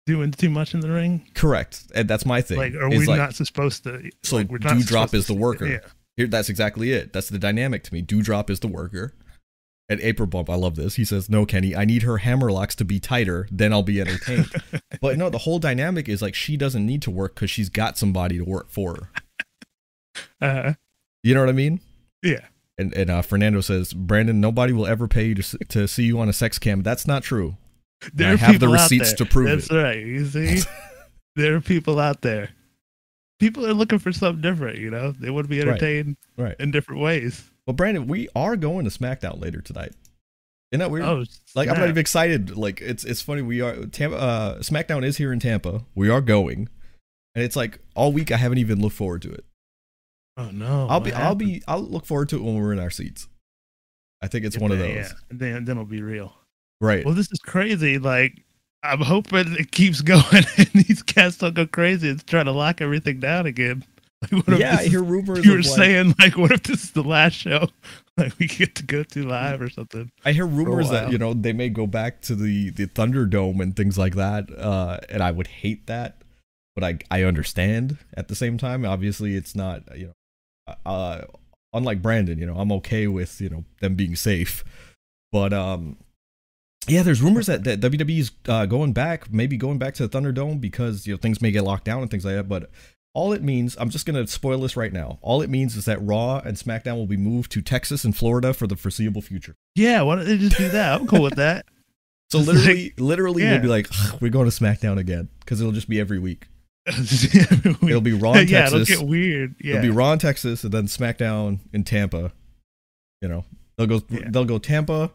doing 0.06 0.30
too 0.30 0.50
much 0.50 0.74
in 0.74 0.80
the 0.80 0.90
ring? 0.90 1.26
Correct, 1.34 1.84
and 1.94 2.08
that's 2.08 2.24
my 2.26 2.40
thing. 2.40 2.58
Like, 2.58 2.74
are 2.74 2.88
we 2.88 3.06
like, 3.06 3.18
not 3.18 3.34
supposed 3.34 3.84
to? 3.84 4.10
So 4.22 4.36
like, 4.36 4.48
we're 4.48 4.58
not 4.58 4.76
Doudrop 4.76 5.14
is 5.14 5.26
the 5.26 5.34
worker. 5.34 5.66
Yeah. 5.66 5.80
Here, 6.16 6.26
that's 6.26 6.48
exactly 6.48 6.92
it. 6.92 7.12
That's 7.12 7.28
the 7.28 7.38
dynamic 7.38 7.82
to 7.84 7.92
me. 7.94 8.02
Doudrop 8.02 8.48
is 8.48 8.60
the 8.60 8.68
worker. 8.68 9.14
And 9.86 10.00
Apron 10.00 10.30
Bump, 10.30 10.48
I 10.48 10.54
love 10.54 10.76
this. 10.76 10.94
He 10.94 11.04
says, 11.04 11.28
"No, 11.28 11.44
Kenny, 11.44 11.76
I 11.76 11.84
need 11.84 12.02
her 12.04 12.18
hammerlocks 12.18 12.74
to 12.76 12.86
be 12.86 12.98
tighter. 12.98 13.46
Then 13.50 13.70
I'll 13.72 13.82
be 13.82 14.00
entertained." 14.00 14.50
but 15.02 15.18
no, 15.18 15.28
the 15.28 15.38
whole 15.38 15.58
dynamic 15.58 16.08
is 16.08 16.22
like 16.22 16.34
she 16.34 16.56
doesn't 16.56 16.86
need 16.86 17.02
to 17.02 17.10
work 17.10 17.34
because 17.34 17.50
she's 17.50 17.68
got 17.68 17.98
somebody 17.98 18.38
to 18.38 18.44
work 18.44 18.70
for 18.70 18.94
her. 18.94 19.08
Uh, 20.40 20.74
You 21.24 21.34
know 21.34 21.40
what 21.40 21.48
I 21.48 21.52
mean? 21.52 21.80
Yeah. 22.24 22.46
And 22.76 22.92
and 22.94 23.08
uh, 23.10 23.22
Fernando 23.22 23.60
says, 23.60 23.92
"Brandon, 23.92 24.40
nobody 24.40 24.72
will 24.72 24.86
ever 24.86 25.06
pay 25.06 25.26
you 25.26 25.34
to 25.36 25.58
to 25.68 25.86
see 25.86 26.02
you 26.04 26.18
on 26.18 26.28
a 26.28 26.32
sex 26.32 26.58
cam. 26.58 26.82
That's 26.82 27.06
not 27.06 27.22
true. 27.22 27.56
There 28.12 28.32
I 28.32 28.36
have 28.36 28.58
the 28.58 28.68
receipts 28.68 29.12
to 29.14 29.24
prove 29.24 29.46
That's 29.48 29.66
it. 29.66 29.72
That's 29.72 29.84
right. 29.84 29.98
You 30.04 30.26
see, 30.26 30.60
there 31.36 31.54
are 31.54 31.60
people 31.60 32.00
out 32.00 32.22
there. 32.22 32.50
People 33.38 33.66
are 33.66 33.74
looking 33.74 33.98
for 34.00 34.12
something 34.12 34.42
different. 34.42 34.78
You 34.78 34.90
know, 34.90 35.12
they 35.12 35.30
want 35.30 35.44
to 35.44 35.48
be 35.48 35.60
entertained 35.60 36.16
Right. 36.36 36.56
in 36.58 36.70
different 36.70 37.00
ways. 37.00 37.48
Well, 37.66 37.74
Brandon, 37.74 38.06
we 38.06 38.28
are 38.34 38.56
going 38.56 38.84
to 38.84 38.90
SmackDown 38.90 39.40
later 39.40 39.60
tonight. 39.60 39.92
Isn't 40.72 40.80
that 40.80 40.90
weird? 40.90 41.04
Oh, 41.04 41.24
Like 41.54 41.68
I'm 41.68 41.78
not 41.78 41.84
even 41.88 41.98
excited. 41.98 42.56
Like 42.56 42.80
it's 42.80 43.04
it's 43.04 43.22
funny. 43.22 43.42
We 43.42 43.60
are 43.60 43.86
Tampa. 43.86 44.16
Uh, 44.16 44.58
SmackDown 44.58 45.04
is 45.04 45.16
here 45.18 45.32
in 45.32 45.38
Tampa. 45.38 45.84
We 45.94 46.10
are 46.10 46.20
going, 46.20 46.68
and 47.36 47.44
it's 47.44 47.54
like 47.54 47.78
all 47.94 48.12
week 48.12 48.32
I 48.32 48.36
haven't 48.36 48.58
even 48.58 48.80
looked 48.80 48.96
forward 48.96 49.22
to 49.22 49.32
it. 49.32 49.44
Oh 50.36 50.50
no! 50.50 50.86
I'll 50.88 51.00
be 51.00 51.12
I'll 51.12 51.34
be 51.34 51.62
I'll 51.68 51.80
look 51.82 52.06
forward 52.06 52.28
to 52.30 52.36
it 52.36 52.42
when 52.42 52.56
we're 52.60 52.72
in 52.72 52.80
our 52.80 52.90
seats. 52.90 53.28
I 54.22 54.26
think 54.26 54.44
it's 54.44 54.58
one 54.58 54.72
of 54.72 54.78
those. 54.78 54.88
Yeah. 54.96 55.08
Then 55.30 55.64
then 55.64 55.76
it'll 55.76 55.84
be 55.84 56.02
real. 56.02 56.34
Right. 56.80 57.04
Well, 57.04 57.14
this 57.14 57.30
is 57.30 57.38
crazy. 57.38 57.98
Like, 57.98 58.42
I'm 58.82 59.00
hoping 59.00 59.54
it 59.58 59.70
keeps 59.70 60.00
going 60.02 60.22
and 60.56 60.66
these 60.74 61.02
cats 61.02 61.38
don't 61.38 61.54
go 61.54 61.66
crazy 61.66 62.10
and 62.10 62.26
try 62.26 62.42
to 62.42 62.50
lock 62.52 62.80
everything 62.80 63.20
down 63.20 63.46
again. 63.46 63.84
Like, 64.32 64.46
what 64.46 64.54
if 64.54 64.58
yeah, 64.60 64.72
I 64.72 64.76
this 64.76 64.86
is- 64.86 64.90
hear 64.92 65.02
rumors. 65.02 65.44
you 65.44 65.50
were 65.50 65.56
like- 65.58 65.64
saying 65.66 66.14
like, 66.18 66.38
what 66.38 66.50
if 66.50 66.62
this 66.62 66.82
is 66.84 66.90
the 66.92 67.02
last 67.02 67.34
show? 67.34 67.68
Like, 68.16 68.38
we 68.38 68.46
get 68.46 68.76
to 68.76 68.84
go 68.84 69.02
to 69.02 69.26
live 69.26 69.60
or 69.60 69.68
something. 69.68 70.08
I 70.24 70.30
hear 70.32 70.46
rumors 70.46 70.88
that 70.90 71.10
you 71.12 71.18
know 71.18 71.34
they 71.34 71.52
may 71.52 71.68
go 71.68 71.86
back 71.86 72.22
to 72.22 72.34
the 72.36 72.70
the 72.70 72.86
Thunderdome 72.86 73.60
and 73.60 73.74
things 73.76 73.98
like 73.98 74.14
that. 74.14 74.48
Uh, 74.56 74.98
and 75.10 75.20
I 75.20 75.30
would 75.32 75.48
hate 75.48 75.88
that, 75.88 76.22
but 76.76 76.84
I 76.84 76.98
I 77.10 77.24
understand 77.24 77.98
at 78.16 78.28
the 78.28 78.36
same 78.36 78.56
time. 78.56 78.86
Obviously, 78.86 79.34
it's 79.34 79.54
not 79.56 79.82
you 79.98 80.06
know, 80.06 80.12
uh, 80.84 81.22
unlike 81.72 82.02
Brandon. 82.02 82.38
You 82.38 82.46
know, 82.46 82.56
I'm 82.56 82.72
okay 82.72 83.06
with 83.06 83.40
you 83.40 83.48
know 83.48 83.64
them 83.80 83.94
being 83.94 84.16
safe, 84.16 84.64
but 85.32 85.52
um, 85.52 85.96
yeah, 86.86 87.02
there's 87.02 87.22
rumors 87.22 87.46
that 87.46 87.64
that 87.64 87.80
WWE's 87.80 88.32
uh, 88.48 88.66
going 88.66 88.92
back, 88.92 89.32
maybe 89.32 89.56
going 89.56 89.78
back 89.78 89.94
to 89.94 90.06
the 90.06 90.18
Thunderdome 90.18 90.60
because 90.60 91.06
you 91.06 91.14
know 91.14 91.18
things 91.18 91.40
may 91.40 91.50
get 91.50 91.64
locked 91.64 91.84
down 91.84 92.02
and 92.02 92.10
things 92.10 92.24
like 92.24 92.34
that. 92.34 92.48
But 92.48 92.70
all 93.14 93.32
it 93.32 93.42
means, 93.42 93.76
I'm 93.78 93.90
just 93.90 94.06
gonna 94.06 94.26
spoil 94.26 94.58
this 94.60 94.76
right 94.76 94.92
now. 94.92 95.18
All 95.22 95.42
it 95.42 95.50
means 95.50 95.76
is 95.76 95.84
that 95.86 96.02
Raw 96.02 96.38
and 96.38 96.56
SmackDown 96.56 96.96
will 96.96 97.06
be 97.06 97.16
moved 97.16 97.52
to 97.52 97.62
Texas 97.62 98.04
and 98.04 98.16
Florida 98.16 98.52
for 98.52 98.66
the 98.66 98.76
foreseeable 98.76 99.22
future. 99.22 99.54
Yeah, 99.74 100.02
why 100.02 100.16
don't 100.16 100.26
they 100.26 100.38
just 100.38 100.56
do 100.56 100.68
that? 100.68 101.00
I'm 101.00 101.06
cool 101.06 101.22
with 101.22 101.36
that. 101.36 101.66
So 102.30 102.40
literally, 102.40 102.92
literally, 102.98 103.42
yeah. 103.44 103.52
we'll 103.52 103.62
be 103.62 103.68
like, 103.68 103.86
we're 104.20 104.30
going 104.30 104.50
to 104.50 104.56
SmackDown 104.56 104.98
again 104.98 105.28
because 105.40 105.60
it'll 105.60 105.74
just 105.74 105.88
be 105.88 106.00
every 106.00 106.18
week. 106.18 106.48
it'll 107.88 108.00
be 108.00 108.12
Raw 108.12 108.34
in 108.34 108.48
yeah, 108.48 108.66
it'll 108.66 108.80
Texas. 108.80 108.98
get 108.98 109.06
weird. 109.08 109.54
Yeah, 109.60 109.76
It'll 109.76 109.82
be 109.82 109.90
Raw 109.90 110.12
in 110.12 110.18
Texas 110.18 110.64
and 110.64 110.72
then 110.72 110.86
SmackDown 110.86 111.60
in 111.72 111.84
Tampa. 111.84 112.32
You 113.22 113.28
know, 113.28 113.44
they'll 113.78 113.86
go, 113.86 114.02
Yeah. 114.10 114.28
they'll 114.30 114.44
go 114.44 114.58
Tampa, 114.58 115.10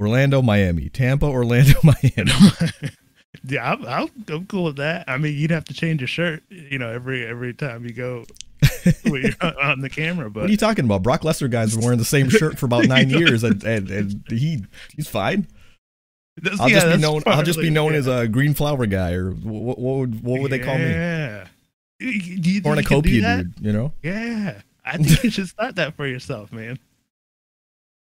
Orlando, 0.00 0.42
Miami, 0.42 0.88
Tampa, 0.88 1.26
Orlando, 1.26 1.74
Miami. 1.82 2.30
yeah, 3.44 3.72
I'm, 3.72 3.84
I'm, 3.86 4.08
I'm 4.28 4.46
cool 4.46 4.64
with 4.64 4.76
that. 4.76 5.04
I 5.08 5.16
mean, 5.18 5.34
you'd 5.36 5.50
have 5.50 5.64
to 5.64 5.74
change 5.74 6.00
your 6.00 6.08
shirt, 6.08 6.42
you 6.50 6.78
know, 6.78 6.90
every 6.90 7.26
every 7.26 7.52
time 7.54 7.84
you 7.84 7.92
go 7.92 8.24
when 9.04 9.22
you're 9.22 9.32
on- 9.40 9.56
on 9.60 9.80
the 9.80 9.90
camera. 9.90 10.30
But 10.30 10.42
what 10.42 10.48
are 10.48 10.52
you 10.52 10.56
talking 10.56 10.84
about? 10.84 11.02
Brock 11.02 11.22
Lesnar 11.22 11.50
guy's 11.50 11.74
been 11.74 11.82
wearing 11.84 11.98
the 11.98 12.04
same 12.04 12.28
shirt 12.30 12.58
for 12.58 12.66
about 12.66 12.86
nine 12.86 13.10
years, 13.10 13.42
and 13.42 13.62
and, 13.64 13.90
and 13.90 14.22
he 14.28 14.64
he's 14.94 15.08
fine. 15.08 15.48
I'll 16.60 16.68
yeah, 16.68 16.80
just 16.80 16.96
be 16.96 17.02
known. 17.02 17.22
I'll 17.26 17.42
just 17.42 17.60
be 17.60 17.70
known 17.70 17.92
yeah. 17.92 17.98
as 17.98 18.06
a 18.06 18.28
green 18.28 18.54
flower 18.54 18.86
guy, 18.86 19.12
or 19.12 19.30
what, 19.30 19.78
what 19.78 19.96
would 19.98 20.22
what 20.22 20.40
would 20.40 20.50
they 20.52 20.58
call 20.58 20.76
me? 20.78 20.84
Yeah. 20.90 21.46
You- 22.00 22.08
you- 22.10 22.20
do 22.20 22.24
you 22.26 22.30
think 22.40 22.46
you 22.46 22.60
can 22.60 22.60
do 22.60 22.62
Cornucopia 22.62 23.20
that? 23.22 23.54
dude. 23.56 23.66
You 23.66 23.72
know, 23.72 23.92
Yeah, 24.02 24.60
I 24.84 24.96
think 24.98 25.24
you 25.24 25.30
should 25.30 25.48
start 25.48 25.74
that 25.76 25.94
for 25.96 26.06
yourself, 26.06 26.52
man. 26.52 26.78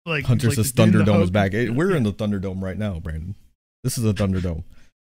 Like 0.06 0.26
Hunter 0.26 0.48
like 0.48 0.56
says 0.56 0.72
Thunderdome 0.72 1.22
is 1.24 1.30
back. 1.32 1.54
It- 1.54 1.72
we're 1.72 1.96
in 1.96 2.04
the 2.04 2.14
Thunderdome 2.14 2.62
right 2.62 2.78
now, 2.78 3.00
Brandon. 3.00 3.36
This 3.84 3.98
is 3.98 4.06
a 4.06 4.14
Thunderdome. 4.14 4.64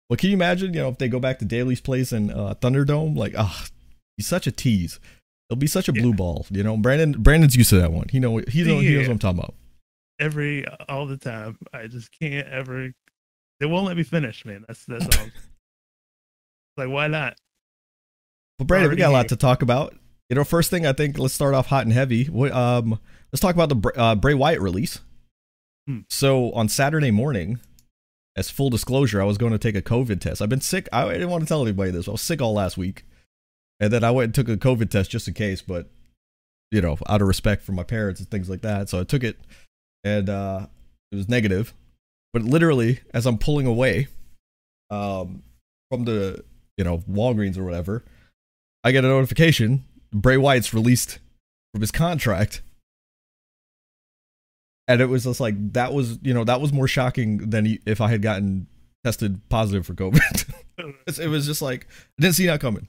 Well, 0.09 0.17
can 0.17 0.31
you 0.31 0.35
imagine? 0.37 0.75
You 0.75 0.81
know, 0.83 0.89
if 0.91 0.99
they 0.99 1.09
go 1.09 1.19
back 1.19 1.39
to 1.41 1.45
Daily's 1.45 1.81
place 1.81 2.13
and 2.13 2.31
uh, 2.31 2.55
Thunderdome, 2.61 3.17
like, 3.17 3.35
ah, 3.37 3.67
he's 4.17 4.27
such 4.27 4.47
a 4.47 4.53
tease. 4.53 5.01
It'll 5.49 5.59
be 5.59 5.67
such 5.67 5.89
a 5.89 5.93
blue 5.93 6.13
ball. 6.15 6.47
You 6.51 6.63
know, 6.63 6.77
Brandon. 6.77 7.13
Brandon's 7.23 7.57
used 7.57 7.71
to 7.71 7.77
that 7.81 7.93
one. 7.93 8.09
He 8.11 8.19
know. 8.21 8.39
He 8.49 8.63
know. 8.65 8.81
He 8.81 8.95
knows 8.95 9.07
what 9.09 9.13
I'm 9.13 9.19
talking 9.19 9.39
about. 9.39 9.55
every 10.21 10.65
all 10.89 11.07
the 11.07 11.17
time. 11.17 11.59
I 11.73 11.87
just 11.87 12.11
can't 12.19 12.47
ever. 12.49 12.93
They 13.61 13.67
won't 13.67 13.87
let 13.87 13.97
me 13.97 14.03
finish, 14.03 14.45
man. 14.45 14.65
That's 14.67 14.85
that's 14.85 15.05
all. 15.19 15.27
like 16.77 16.89
why 16.89 17.09
not? 17.09 17.37
But 18.59 18.67
Brandon, 18.67 18.91
we 18.91 18.97
got 18.97 19.11
a 19.11 19.13
lot 19.13 19.21
here. 19.21 19.29
to 19.31 19.37
talk 19.37 19.63
about. 19.63 19.95
You 20.29 20.37
know, 20.37 20.45
first 20.45 20.71
thing 20.71 20.87
I 20.87 20.93
think 20.93 21.19
let's 21.19 21.35
start 21.35 21.55
off 21.55 21.67
hot 21.67 21.85
and 21.85 21.93
heavy. 21.93 22.25
What, 22.27 22.53
um, 22.53 22.99
let's 23.33 23.41
talk 23.41 23.55
about 23.55 23.69
the 23.69 23.93
uh, 24.01 24.15
Bray 24.15 24.35
Wyatt 24.35 24.61
release. 24.61 25.01
Hmm. 25.87 26.01
So 26.09 26.51
on 26.53 26.69
Saturday 26.69 27.11
morning, 27.11 27.61
as 28.37 28.51
full 28.51 28.71
disclosure, 28.71 29.21
I 29.21 29.25
was 29.25 29.39
going 29.39 29.53
to 29.53 29.59
take 29.59 29.77
a 29.77 29.83
COVID 29.83 30.21
test. 30.21 30.41
I've 30.41 30.49
been 30.49 30.61
sick. 30.61 30.89
I 30.93 31.13
didn't 31.13 31.31
want 31.31 31.43
to 31.43 31.49
tell 31.49 31.63
anybody 31.63 31.91
this. 31.91 32.09
I 32.09 32.13
was 32.13 32.23
sick 32.23 32.41
all 32.41 32.55
last 32.55 32.77
week, 32.79 33.05
and 33.81 33.93
then 33.93 34.03
I 34.03 34.11
went 34.11 34.25
and 34.27 34.35
took 34.35 34.49
a 34.49 34.57
COVID 34.57 34.91
test 34.91 35.11
just 35.11 35.29
in 35.29 35.35
case. 35.35 35.61
But 35.61 35.91
you 36.71 36.81
know, 36.81 36.97
out 37.09 37.21
of 37.21 37.29
respect 37.29 37.63
for 37.63 37.73
my 37.73 37.85
parents 37.85 38.21
and 38.21 38.31
things 38.31 38.49
like 38.49 38.63
that, 38.63 38.89
so 38.89 39.01
I 39.01 39.05
took 39.05 39.23
it, 39.23 39.39
and 40.03 40.29
uh, 40.31 40.67
it 41.13 41.17
was 41.17 41.29
negative. 41.29 41.75
But 42.35 42.43
literally, 42.43 42.99
as 43.15 43.27
I'm 43.27 43.39
pulling 43.39 43.65
away, 43.65 44.09
um, 44.91 45.45
from 45.89 46.05
the 46.05 46.45
you 46.77 46.83
know 46.83 46.99
Walgreens 47.09 47.57
or 47.57 47.63
whatever, 47.63 48.05
I 48.83 48.91
get 48.91 49.05
a 49.05 49.09
notification 49.09 49.85
Bray 50.13 50.37
Wyatt's 50.37 50.75
released 50.75 51.21
from 51.73 51.81
his 51.81 51.93
contract, 51.93 52.61
and 54.89 55.01
it 55.01 55.07
was 55.07 55.23
just 55.23 55.39
like 55.39 55.75
that 55.75 55.93
was 55.93 56.19
you 56.23 56.35
know 56.35 56.43
that 56.43 56.61
was 56.61 56.73
more 56.73 56.89
shocking 56.89 57.51
than 57.51 57.79
if 57.87 58.01
I 58.01 58.09
had 58.09 58.21
gotten 58.21 58.67
tested 59.05 59.41
positive 59.49 59.87
for 59.87 59.95
COVID. 59.95 60.55
it 61.07 61.29
was 61.29 61.47
just 61.47 61.63
like 61.63 61.87
I 62.19 62.23
didn't 62.23 62.35
see 62.35 62.47
that 62.47 62.61
coming. 62.61 62.89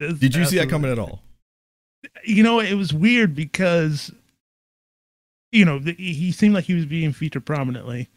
Did 0.00 0.34
you 0.34 0.44
see 0.44 0.58
that 0.58 0.68
coming 0.68 0.90
at 0.90 0.98
all? 0.98 1.22
You 2.24 2.42
know, 2.42 2.58
it 2.58 2.74
was 2.74 2.92
weird 2.92 3.32
because 3.32 4.10
you 5.52 5.64
know 5.64 5.78
he 5.78 6.32
seemed 6.32 6.54
like 6.54 6.64
he 6.64 6.74
was 6.74 6.86
being 6.86 7.12
featured 7.12 7.46
prominently 7.46 8.08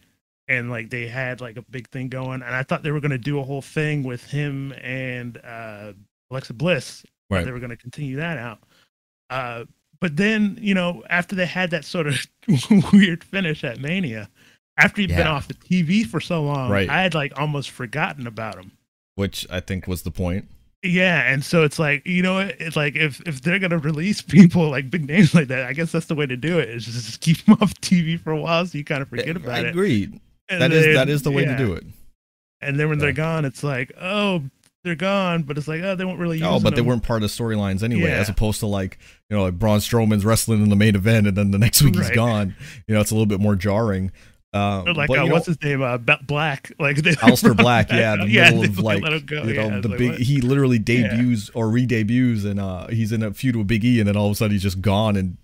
and 0.48 0.70
like 0.70 0.90
they 0.90 1.08
had 1.08 1.42
like 1.42 1.58
a 1.58 1.62
big 1.64 1.90
thing 1.90 2.10
going 2.10 2.42
and 2.42 2.56
i 2.56 2.64
thought 2.64 2.84
they 2.84 2.92
were 2.92 3.00
going 3.00 3.12
to 3.12 3.18
do 3.18 3.40
a 3.40 3.44
whole 3.44 3.62
thing 3.62 4.04
with 4.04 4.24
him 4.26 4.74
and 4.82 5.38
uh 5.46 5.94
alexa 6.32 6.54
bliss 6.54 7.06
right 7.30 7.46
they 7.46 7.52
were 7.52 7.60
going 7.60 7.70
to 7.70 7.78
continue 7.78 8.16
that 8.18 8.38
out 8.38 8.60
uh 9.30 9.64
but 10.00 10.18
then 10.18 10.58
you 10.62 10.74
know 10.74 11.04
after 11.10 11.36
they 11.36 11.46
had 11.46 11.72
that 11.72 11.86
sort 11.86 12.08
of 12.08 12.28
weird 12.94 13.24
finish 13.24 13.64
at 13.64 13.80
mania 13.80 14.30
after 14.78 15.02
he'd 15.02 15.10
yeah. 15.10 15.18
been 15.18 15.28
off 15.28 15.48
the 15.48 15.54
tv 15.54 16.06
for 16.06 16.20
so 16.20 16.42
long 16.42 16.70
right. 16.70 16.90
i 16.90 17.02
had 17.02 17.14
like 17.14 17.32
almost 17.40 17.70
forgotten 17.70 18.28
about 18.28 18.56
him 18.56 18.72
which 19.16 19.48
i 19.50 19.60
think 19.60 19.88
was 19.88 20.02
the 20.02 20.12
point 20.12 20.48
yeah, 20.84 21.32
and 21.32 21.46
so 21.46 21.64
it's 21.64 21.80
like 21.80 22.06
you 22.06 22.22
know, 22.22 22.40
it's 22.40 22.76
like 22.76 22.98
if 22.98 23.22
if 23.22 23.42
they're 23.42 23.60
gonna 23.60 23.78
release 23.78 24.22
people 24.22 24.70
like 24.70 24.92
big 24.92 25.08
names 25.08 25.34
like 25.34 25.48
that, 25.48 25.66
I 25.66 25.74
guess 25.74 25.92
that's 25.94 26.08
the 26.08 26.16
way 26.16 26.26
to 26.26 26.36
do 26.36 26.60
it. 26.60 26.70
Is 26.70 26.86
just 26.86 27.22
keep 27.22 27.44
them 27.46 27.58
off 27.62 27.74
TV 27.76 28.20
for 28.20 28.32
a 28.32 28.40
while 28.40 28.66
so 28.66 28.78
you 28.78 28.84
kind 28.84 29.02
of 29.02 29.08
forget 29.08 29.38
about 29.38 29.56
I 29.56 29.60
it. 29.60 29.66
I 29.68 29.70
agree. 29.70 30.04
And 30.04 30.20
that 30.60 30.72
is 30.72 30.96
that 30.96 31.10
is 31.10 31.22
the 31.24 31.32
way 31.32 31.44
yeah. 31.44 31.58
to 31.58 31.66
do 31.66 31.74
it. 31.74 31.86
And 32.62 32.80
then 32.80 32.90
when 32.90 33.00
yeah. 33.00 33.06
they're 33.06 33.14
gone, 33.14 33.46
it's 33.46 33.64
like, 33.64 33.92
oh, 34.00 34.44
they're 34.84 34.96
gone, 34.96 35.44
but 35.44 35.58
it's 35.58 35.68
like, 35.68 35.82
oh, 35.82 35.96
they 35.96 36.06
weren't 36.06 36.20
really. 36.20 36.42
Oh, 36.44 36.60
but 36.60 36.64
them. 36.64 36.76
they 36.76 36.82
weren't 36.82 37.04
part 37.04 37.24
of 37.24 37.30
the 37.30 37.44
storylines 37.44 37.84
anyway. 37.84 38.10
Yeah. 38.10 38.18
As 38.18 38.30
opposed 38.30 38.60
to 38.62 38.68
like, 38.68 38.98
you 39.30 39.38
know, 39.38 39.44
like 39.44 39.58
Braun 39.58 39.80
Strowman's 39.80 40.26
wrestling 40.26 40.62
in 40.62 40.70
the 40.70 40.76
main 40.76 40.96
event, 40.96 41.28
and 41.28 41.38
then 41.38 41.52
the 41.52 41.58
next 41.58 41.82
week 41.82 41.96
right. 41.96 42.06
he's 42.06 42.16
gone. 42.16 42.56
You 42.88 42.96
know, 42.96 43.02
it's 43.02 43.12
a 43.12 43.14
little 43.14 43.26
bit 43.26 43.40
more 43.40 43.56
jarring. 43.56 44.12
Uh, 44.54 44.84
like 44.96 45.08
but, 45.08 45.18
uh, 45.18 45.26
what's 45.28 45.48
know, 45.48 45.56
his 45.60 45.64
name? 45.64 45.82
Uh, 45.82 45.98
Black, 45.98 46.72
like 46.78 46.96
Aleister 46.98 47.58
Black, 47.58 47.90
yeah, 47.92 48.18
the 48.18 48.30
yeah, 48.30 48.52
middle 48.52 48.66
of 48.66 48.80
like 48.80 49.04
you 49.04 49.54
know 49.54 49.82
the 49.82 49.88
like, 49.88 49.98
big. 49.98 50.12
What? 50.12 50.20
He 50.20 50.42
literally 50.42 50.80
debuts 50.80 51.50
yeah. 51.50 51.60
or 51.60 51.70
re-debuts, 51.70 52.44
and 52.44 52.60
uh, 52.60 52.88
he's 52.88 53.12
in 53.12 53.24
a 53.24 53.34
feud 53.34 53.56
with 53.56 53.68
Big 53.68 53.84
E, 53.84 54.00
and 54.00 54.08
then 54.08 54.16
all 54.16 54.28
of 54.28 54.34
a 54.34 54.36
sudden 54.36 54.52
he's 54.52 54.62
just 54.62 54.82
gone. 54.82 55.16
And 55.16 55.38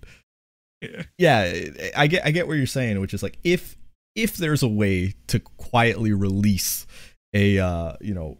yeah. 0.80 1.02
yeah, 1.18 1.90
I 1.96 2.06
get 2.06 2.24
I 2.24 2.30
get 2.30 2.46
what 2.46 2.54
you're 2.54 2.66
saying, 2.66 3.00
which 3.00 3.12
is 3.12 3.22
like 3.22 3.38
if 3.42 3.76
if 4.14 4.36
there's 4.36 4.62
a 4.62 4.68
way 4.68 5.14
to 5.28 5.40
quietly 5.40 6.12
release 6.12 6.86
a 7.32 7.58
uh, 7.58 7.94
you 8.00 8.14
know 8.14 8.38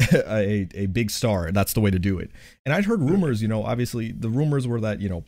a 0.12 0.68
a 0.74 0.86
big 0.86 1.10
star, 1.10 1.52
that's 1.52 1.72
the 1.72 1.80
way 1.80 1.90
to 1.90 1.98
do 1.98 2.18
it. 2.18 2.30
And 2.64 2.74
I'd 2.74 2.86
heard 2.86 3.02
rumors, 3.02 3.42
you 3.42 3.48
know, 3.48 3.64
obviously 3.64 4.12
the 4.12 4.30
rumors 4.30 4.66
were 4.66 4.80
that 4.80 5.00
you 5.00 5.08
know, 5.08 5.24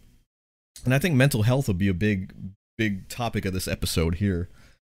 and 0.84 0.94
I 0.94 0.98
think 0.98 1.14
mental 1.14 1.42
health 1.42 1.68
would 1.68 1.78
be 1.78 1.88
a 1.88 1.94
big 1.94 2.34
big 2.78 3.08
topic 3.08 3.44
of 3.44 3.52
this 3.52 3.68
episode 3.68 4.16
here. 4.16 4.48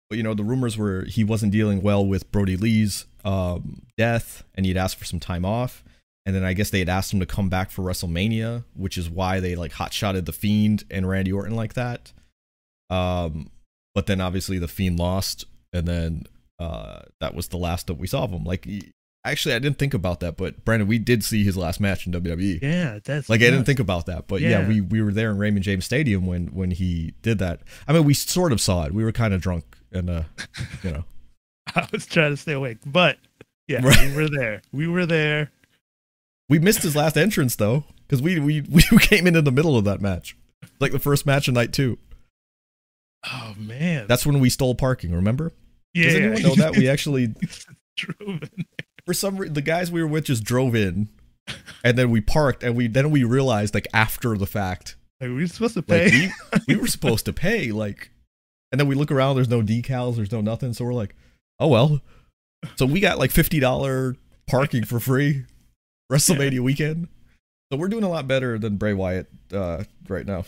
But 0.09 0.17
you 0.17 0.23
know, 0.23 0.33
the 0.33 0.43
rumors 0.43 0.77
were 0.77 1.05
he 1.05 1.23
wasn't 1.23 1.51
dealing 1.51 1.81
well 1.81 2.05
with 2.05 2.31
Brodie 2.31 2.57
Lee's 2.57 3.05
um, 3.23 3.81
death, 3.97 4.43
and 4.55 4.65
he'd 4.65 4.77
asked 4.77 4.97
for 4.97 5.05
some 5.05 5.19
time 5.19 5.45
off. 5.45 5.83
And 6.27 6.35
then 6.35 6.43
I 6.43 6.53
guess 6.53 6.71
they 6.71 6.79
had 6.79 6.89
asked 6.89 7.13
him 7.13 7.19
to 7.19 7.25
come 7.25 7.49
back 7.49 7.69
for 7.69 7.83
WrestleMania, 7.83 8.63
which 8.73 8.97
is 8.97 9.09
why 9.09 9.39
they 9.39 9.55
like 9.55 9.73
hot 9.73 9.93
shotted 9.93 10.25
the 10.25 10.31
Fiend 10.31 10.83
and 10.89 11.07
Randy 11.07 11.31
Orton 11.31 11.55
like 11.55 11.75
that. 11.75 12.13
Um, 12.89 13.51
but 13.95 14.05
then 14.05 14.21
obviously 14.21 14.59
the 14.59 14.67
Fiend 14.67 14.99
lost, 14.99 15.45
and 15.73 15.87
then 15.87 16.25
uh, 16.59 16.99
that 17.21 17.33
was 17.33 17.47
the 17.47 17.57
last 17.57 17.87
that 17.87 17.95
we 17.95 18.05
saw 18.05 18.25
of 18.25 18.31
him. 18.31 18.43
Like, 18.43 18.67
actually, 19.25 19.55
I 19.55 19.59
didn't 19.59 19.79
think 19.79 19.93
about 19.93 20.19
that, 20.19 20.37
but 20.37 20.63
Brandon, 20.63 20.87
we 20.87 20.99
did 20.99 21.23
see 21.23 21.43
his 21.43 21.57
last 21.57 21.79
match 21.79 22.05
in 22.05 22.13
WWE. 22.13 22.61
Yeah, 22.61 22.99
that's 23.03 23.29
like 23.29 23.39
nuts. 23.39 23.47
I 23.47 23.51
didn't 23.51 23.65
think 23.65 23.79
about 23.79 24.05
that, 24.05 24.27
but 24.27 24.41
yeah. 24.41 24.59
yeah. 24.59 24.67
we 24.67 24.81
we 24.81 25.01
were 25.01 25.13
there 25.13 25.31
in 25.31 25.37
Raymond 25.37 25.63
James 25.63 25.85
Stadium 25.85 26.27
when 26.27 26.47
when 26.47 26.71
he 26.71 27.13
did 27.21 27.39
that. 27.39 27.61
I 27.87 27.93
mean, 27.93 28.03
we 28.03 28.13
sort 28.13 28.51
of 28.51 28.61
saw 28.61 28.83
it. 28.83 28.93
We 28.93 29.03
were 29.03 29.13
kind 29.13 29.33
of 29.33 29.41
drunk, 29.41 29.63
and 29.91 30.09
uh, 30.09 30.23
you 30.83 30.91
know, 30.91 31.05
I 31.75 31.87
was 31.91 32.05
trying 32.05 32.31
to 32.31 32.37
stay 32.37 32.53
awake, 32.53 32.79
but 32.85 33.17
yeah, 33.67 33.79
right. 33.81 34.09
we 34.09 34.15
were 34.15 34.29
there. 34.29 34.61
We 34.73 34.87
were 34.87 35.05
there. 35.05 35.51
We 36.49 36.59
missed 36.59 36.83
his 36.83 36.95
last 36.95 37.17
entrance 37.17 37.55
though, 37.55 37.85
because 38.07 38.21
we 38.21 38.39
we 38.39 38.61
we 38.91 38.99
came 38.99 39.25
in 39.25 39.35
in 39.35 39.45
the 39.45 39.51
middle 39.51 39.77
of 39.77 39.85
that 39.85 40.01
match, 40.01 40.35
like 40.79 40.91
the 40.91 40.99
first 40.99 41.25
match 41.25 41.47
of 41.47 41.53
night 41.53 41.71
two. 41.71 41.97
Oh 43.31 43.55
man, 43.57 44.05
that's 44.07 44.25
when 44.25 44.39
we 44.39 44.49
stole 44.49 44.75
parking. 44.75 45.13
Remember? 45.13 45.51
Yeah. 45.93 46.05
Does 46.05 46.15
anyone 46.15 46.41
know 46.41 46.55
that 46.55 46.75
we 46.75 46.89
actually 46.89 47.33
drove 47.95 48.43
in? 48.43 48.65
For 49.05 49.13
some 49.13 49.37
reason, 49.37 49.53
the 49.53 49.61
guys 49.61 49.91
we 49.91 50.01
were 50.01 50.07
with 50.07 50.25
just 50.25 50.43
drove 50.43 50.75
in, 50.75 51.09
and 51.83 51.97
then 51.97 52.11
we 52.11 52.21
parked, 52.21 52.63
and 52.63 52.75
we 52.75 52.87
then 52.87 53.11
we 53.11 53.23
realized 53.23 53.73
like 53.73 53.87
after 53.93 54.37
the 54.37 54.45
fact, 54.45 54.95
like 55.21 55.29
we 55.29 55.35
were 55.35 55.47
supposed 55.47 55.75
to 55.75 55.81
pay. 55.81 56.29
Like, 56.51 56.67
we, 56.67 56.75
we 56.75 56.81
were 56.81 56.87
supposed 56.87 57.25
to 57.25 57.33
pay, 57.33 57.71
like, 57.71 58.11
and 58.71 58.79
then 58.79 58.87
we 58.87 58.95
look 58.95 59.11
around. 59.11 59.35
There's 59.35 59.49
no 59.49 59.61
decals. 59.61 60.17
There's 60.17 60.31
no 60.31 60.41
nothing. 60.41 60.73
So 60.73 60.85
we're 60.85 60.93
like, 60.93 61.15
oh 61.59 61.67
well. 61.67 62.01
So 62.75 62.85
we 62.85 62.99
got 62.99 63.19
like 63.19 63.31
fifty 63.31 63.59
dollar 63.59 64.15
parking 64.47 64.83
for 64.83 64.99
free, 64.99 65.45
WrestleMania 66.11 66.53
yeah. 66.53 66.59
weekend. 66.59 67.07
So 67.71 67.79
we're 67.79 67.87
doing 67.87 68.03
a 68.03 68.09
lot 68.09 68.27
better 68.27 68.59
than 68.59 68.77
Bray 68.77 68.93
Wyatt 68.93 69.27
uh, 69.51 69.83
right 70.07 70.25
now 70.25 70.45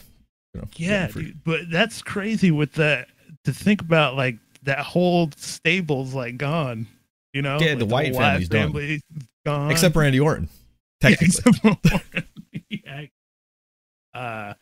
know, 0.58 0.68
yeah, 0.76 1.08
dude, 1.08 1.44
but 1.44 1.70
that's 1.70 2.02
crazy 2.02 2.52
with 2.52 2.74
that 2.74 3.08
to 3.46 3.54
think 3.54 3.82
about 3.82 4.16
like 4.16 4.38
that 4.64 4.80
whole 4.80 5.30
stable's 5.36 6.14
like 6.14 6.38
gone. 6.38 6.88
You 7.34 7.42
know, 7.42 7.60
yeah, 7.60 7.70
like 7.70 7.80
the 7.80 7.86
Wyatt 7.86 8.16
family's 8.16 8.48
family 8.48 9.02
gone, 9.46 9.72
except 9.72 9.96
Randy 9.96 10.20
Orton. 10.20 10.50
Technically, 11.02 11.54
yeah, 11.64 11.70
Orton. 11.70 12.26
yeah. 12.70 13.06
Uh, 14.14 14.54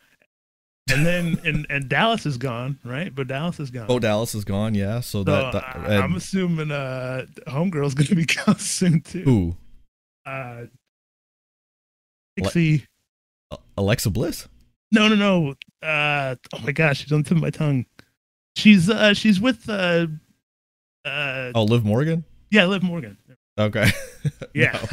and 0.90 1.06
then 1.06 1.40
and 1.44 1.66
and 1.68 1.88
Dallas 1.88 2.26
is 2.26 2.36
gone, 2.36 2.78
right? 2.84 3.14
But 3.14 3.28
Dallas 3.28 3.60
is 3.60 3.70
gone. 3.70 3.86
Oh, 3.88 3.98
Dallas 3.98 4.34
is 4.34 4.44
gone. 4.44 4.74
Yeah, 4.74 5.00
so, 5.00 5.20
so 5.20 5.24
that, 5.24 5.52
that 5.52 5.64
I, 5.76 5.98
I'm 5.98 6.14
assuming 6.14 6.70
uh, 6.70 7.26
Homegirl's 7.48 7.94
going 7.94 8.06
to 8.08 8.14
be 8.14 8.24
gone 8.24 8.58
soon 8.58 9.00
too. 9.00 9.22
Who? 9.22 9.56
Uh, 10.24 10.66
Dixie. 12.36 12.86
Alexa 13.78 14.10
Bliss. 14.10 14.48
No, 14.92 15.08
no, 15.08 15.14
no. 15.14 15.54
Uh, 15.82 16.36
oh 16.54 16.58
my 16.64 16.72
gosh, 16.72 16.98
she's 17.02 17.12
on 17.12 17.22
the 17.22 17.28
tip 17.28 17.36
of 17.36 17.42
my 17.42 17.50
tongue. 17.50 17.86
She's 18.56 18.88
uh, 18.88 19.14
she's 19.14 19.40
with 19.40 19.68
uh, 19.68 20.06
uh. 21.04 21.52
Oh, 21.54 21.64
Liv 21.64 21.84
Morgan. 21.84 22.24
Yeah, 22.50 22.66
Liv 22.66 22.82
Morgan. 22.82 23.16
Okay. 23.58 23.90
yeah, 24.54 24.78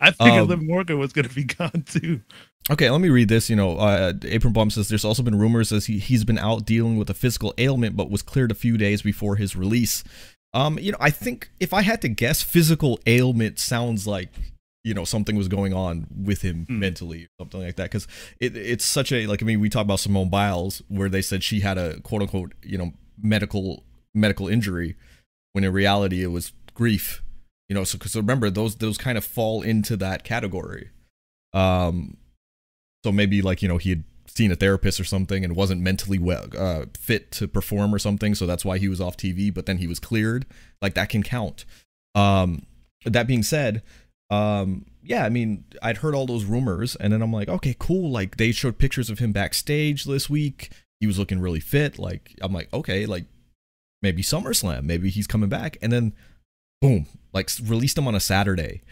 I 0.00 0.10
figured 0.10 0.20
um, 0.20 0.48
Liv 0.48 0.62
Morgan 0.62 0.98
was 0.98 1.12
gonna 1.12 1.28
be 1.28 1.44
gone 1.44 1.84
too. 1.86 2.20
Okay, 2.68 2.90
let 2.90 3.00
me 3.00 3.10
read 3.10 3.28
this. 3.28 3.48
You 3.48 3.56
know, 3.56 3.76
uh, 3.78 4.12
Apron 4.24 4.52
Bump 4.52 4.72
says 4.72 4.88
there's 4.88 5.04
also 5.04 5.22
been 5.22 5.38
rumors 5.38 5.72
as 5.72 5.86
he 5.86 5.98
he's 5.98 6.24
been 6.24 6.38
out 6.38 6.64
dealing 6.64 6.96
with 6.96 7.10
a 7.10 7.14
physical 7.14 7.54
ailment, 7.58 7.96
but 7.96 8.10
was 8.10 8.22
cleared 8.22 8.50
a 8.50 8.56
few 8.56 8.76
days 8.76 9.02
before 9.02 9.36
his 9.36 9.54
release. 9.54 10.02
Um, 10.52 10.78
you 10.78 10.90
know, 10.90 10.98
I 11.00 11.10
think 11.10 11.50
if 11.60 11.72
I 11.72 11.82
had 11.82 12.00
to 12.02 12.08
guess, 12.08 12.42
physical 12.42 12.98
ailment 13.06 13.58
sounds 13.58 14.06
like 14.06 14.30
you 14.86 14.94
know 14.94 15.04
something 15.04 15.34
was 15.34 15.48
going 15.48 15.74
on 15.74 16.06
with 16.16 16.42
him 16.42 16.64
mm. 16.70 16.78
mentally 16.78 17.24
or 17.24 17.28
something 17.40 17.60
like 17.60 17.74
that. 17.74 17.90
Because 17.90 18.06
it, 18.38 18.56
it's 18.56 18.84
such 18.84 19.10
a 19.10 19.26
like 19.26 19.42
i 19.42 19.44
mean 19.44 19.58
we 19.58 19.68
talk 19.68 19.82
about 19.82 19.98
simone 19.98 20.30
biles 20.30 20.80
where 20.86 21.08
they 21.08 21.20
said 21.20 21.42
she 21.42 21.60
had 21.60 21.76
a 21.76 22.00
quote 22.02 22.22
unquote 22.22 22.54
you 22.62 22.78
know 22.78 22.92
medical 23.20 23.84
medical 24.14 24.46
injury 24.46 24.94
when 25.54 25.64
in 25.64 25.72
reality 25.72 26.22
it 26.22 26.28
was 26.28 26.52
grief 26.72 27.24
you 27.68 27.74
know 27.74 27.82
so 27.82 27.98
because 27.98 28.14
remember 28.14 28.48
those 28.48 28.76
those 28.76 28.96
kind 28.96 29.18
of 29.18 29.24
fall 29.24 29.60
into 29.60 29.96
that 29.96 30.22
category. 30.22 30.90
Um 31.52 32.16
so 33.04 33.10
maybe 33.10 33.42
like 33.42 33.62
you 33.62 33.68
know 33.68 33.78
he 33.78 33.90
had 33.90 34.04
seen 34.28 34.52
a 34.52 34.56
therapist 34.56 35.00
or 35.00 35.04
something 35.04 35.44
and 35.44 35.56
wasn't 35.56 35.80
mentally 35.80 36.18
well 36.18 36.46
uh, 36.56 36.84
fit 36.96 37.30
to 37.32 37.48
perform 37.48 37.94
or 37.94 37.98
something 37.98 38.34
so 38.34 38.44
that's 38.44 38.64
why 38.64 38.76
he 38.76 38.88
was 38.88 39.00
off 39.00 39.16
tv 39.16 39.52
but 39.52 39.66
then 39.66 39.78
he 39.78 39.88
was 39.88 39.98
cleared. 39.98 40.46
Like 40.80 40.94
that 40.94 41.08
can 41.08 41.24
count. 41.24 41.64
Um 42.14 42.66
that 43.04 43.26
being 43.26 43.42
said 43.42 43.82
um 44.30 44.84
yeah 45.02 45.24
i 45.24 45.28
mean 45.28 45.64
i'd 45.82 45.98
heard 45.98 46.14
all 46.14 46.26
those 46.26 46.44
rumors 46.44 46.96
and 46.96 47.12
then 47.12 47.22
i'm 47.22 47.32
like 47.32 47.48
okay 47.48 47.76
cool 47.78 48.10
like 48.10 48.36
they 48.36 48.50
showed 48.50 48.78
pictures 48.78 49.08
of 49.08 49.20
him 49.20 49.32
backstage 49.32 50.04
this 50.04 50.28
week 50.28 50.72
he 50.98 51.06
was 51.06 51.18
looking 51.18 51.40
really 51.40 51.60
fit 51.60 51.98
like 51.98 52.34
i'm 52.42 52.52
like 52.52 52.72
okay 52.72 53.06
like 53.06 53.24
maybe 54.02 54.22
SummerSlam, 54.22 54.84
maybe 54.84 55.10
he's 55.10 55.26
coming 55.26 55.48
back. 55.48 55.76
And 55.82 55.92
then 55.92 56.12
boom, 56.80 57.06
like 57.32 57.50
released 57.64 57.98
him 57.98 58.06
on 58.06 58.14
a 58.14 58.20
Saturday. 58.20 58.82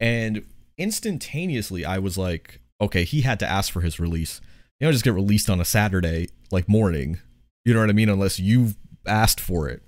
And 0.00 0.44
instantaneously 0.78 1.84
I 1.84 1.98
was 1.98 2.16
like, 2.16 2.60
okay, 2.80 3.04
he 3.04 3.20
had 3.20 3.38
to 3.40 3.46
ask 3.46 3.72
for 3.72 3.82
his 3.82 4.00
release. 4.00 4.40
You 4.80 4.86
know, 4.86 4.92
just 4.92 5.04
get 5.04 5.14
released 5.14 5.50
on 5.50 5.60
a 5.60 5.64
Saturday, 5.64 6.28
like 6.50 6.68
morning. 6.68 7.20
You 7.64 7.74
know 7.74 7.80
what 7.80 7.90
I 7.90 7.92
mean? 7.92 8.08
Unless 8.08 8.40
you've 8.40 8.76
asked 9.06 9.40
for 9.40 9.68
it. 9.68 9.82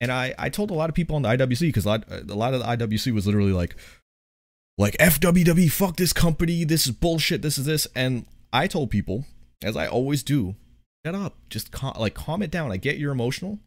And 0.00 0.12
I, 0.12 0.34
I 0.38 0.48
told 0.48 0.70
a 0.70 0.74
lot 0.74 0.88
of 0.88 0.94
people 0.94 1.16
on 1.16 1.22
the 1.22 1.28
IWC 1.30 1.60
because 1.60 1.84
a 1.84 1.88
lot, 1.88 2.04
a 2.08 2.34
lot 2.34 2.54
of 2.54 2.60
the 2.60 2.66
IWC 2.66 3.12
was 3.12 3.26
literally 3.26 3.52
like, 3.52 3.76
like 4.78 4.96
FWW, 4.98 5.70
fuck 5.70 5.96
this 5.96 6.12
company, 6.12 6.64
this 6.64 6.86
is 6.86 6.92
bullshit, 6.92 7.42
this 7.42 7.58
is 7.58 7.66
this. 7.66 7.86
And 7.94 8.24
I 8.52 8.66
told 8.68 8.90
people, 8.90 9.26
as 9.62 9.76
I 9.76 9.86
always 9.88 10.22
do, 10.22 10.54
shut 11.04 11.14
up, 11.14 11.36
just 11.50 11.72
cal- 11.72 11.96
like 11.98 12.14
calm 12.14 12.42
it 12.42 12.50
down. 12.50 12.72
I 12.72 12.76
get 12.76 12.96
you're 12.96 13.12
emotional, 13.12 13.58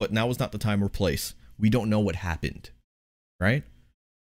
but 0.00 0.10
now 0.10 0.28
is 0.30 0.38
not 0.38 0.52
the 0.52 0.58
time 0.58 0.82
or 0.82 0.88
place. 0.88 1.34
We 1.58 1.70
don't 1.70 1.90
know 1.90 2.00
what 2.00 2.16
happened. 2.16 2.70
right? 3.38 3.62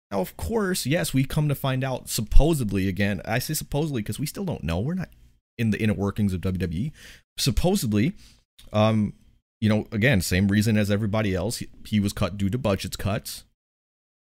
Now, 0.10 0.20
of 0.20 0.36
course, 0.36 0.86
yes, 0.86 1.14
we 1.14 1.24
come 1.24 1.48
to 1.48 1.56
find 1.56 1.84
out 1.84 2.10
supposedly 2.10 2.88
again. 2.88 3.22
I 3.26 3.40
say 3.40 3.54
supposedly 3.54 4.02
because 4.02 4.20
we 4.20 4.26
still 4.26 4.44
don't 4.44 4.64
know. 4.64 4.80
We're 4.80 4.94
not 4.94 5.10
in 5.58 5.72
the 5.72 5.82
inner 5.82 5.94
workings 5.94 6.34
of 6.34 6.42
WWE. 6.42 6.92
Supposedly, 7.38 8.14
um, 8.74 9.14
you 9.62 9.70
know, 9.70 9.88
again, 9.92 10.22
same 10.22 10.48
reason 10.50 10.78
as 10.78 10.92
everybody 10.92 11.34
else. 11.34 11.58
He, 11.58 11.70
he 11.86 12.00
was 12.00 12.12
cut 12.14 12.38
due 12.38 12.50
to 12.50 12.58
budget 12.58 12.98
cuts. 12.98 13.46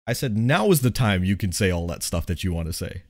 I 0.09 0.13
said 0.13 0.35
now 0.35 0.71
is 0.71 0.81
the 0.81 0.89
time 0.89 1.23
you 1.23 1.37
can 1.37 1.51
say 1.51 1.69
all 1.69 1.85
that 1.85 2.01
stuff 2.01 2.25
that 2.25 2.43
you 2.43 2.51
want 2.51 2.65
to 2.65 2.73
say. 2.73 3.03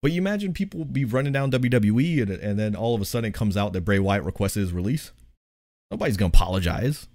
But 0.00 0.12
you 0.12 0.18
imagine 0.18 0.54
people 0.54 0.86
be 0.86 1.04
running 1.04 1.34
down 1.34 1.50
WWE 1.50 2.22
and, 2.22 2.30
and 2.30 2.58
then 2.58 2.74
all 2.74 2.94
of 2.94 3.02
a 3.02 3.04
sudden 3.04 3.28
it 3.28 3.34
comes 3.34 3.54
out 3.54 3.74
that 3.74 3.82
Bray 3.82 3.98
Wyatt 3.98 4.24
requested 4.24 4.62
his 4.62 4.72
release. 4.72 5.12
Nobody's 5.90 6.16
gonna 6.16 6.28
apologize. 6.28 7.06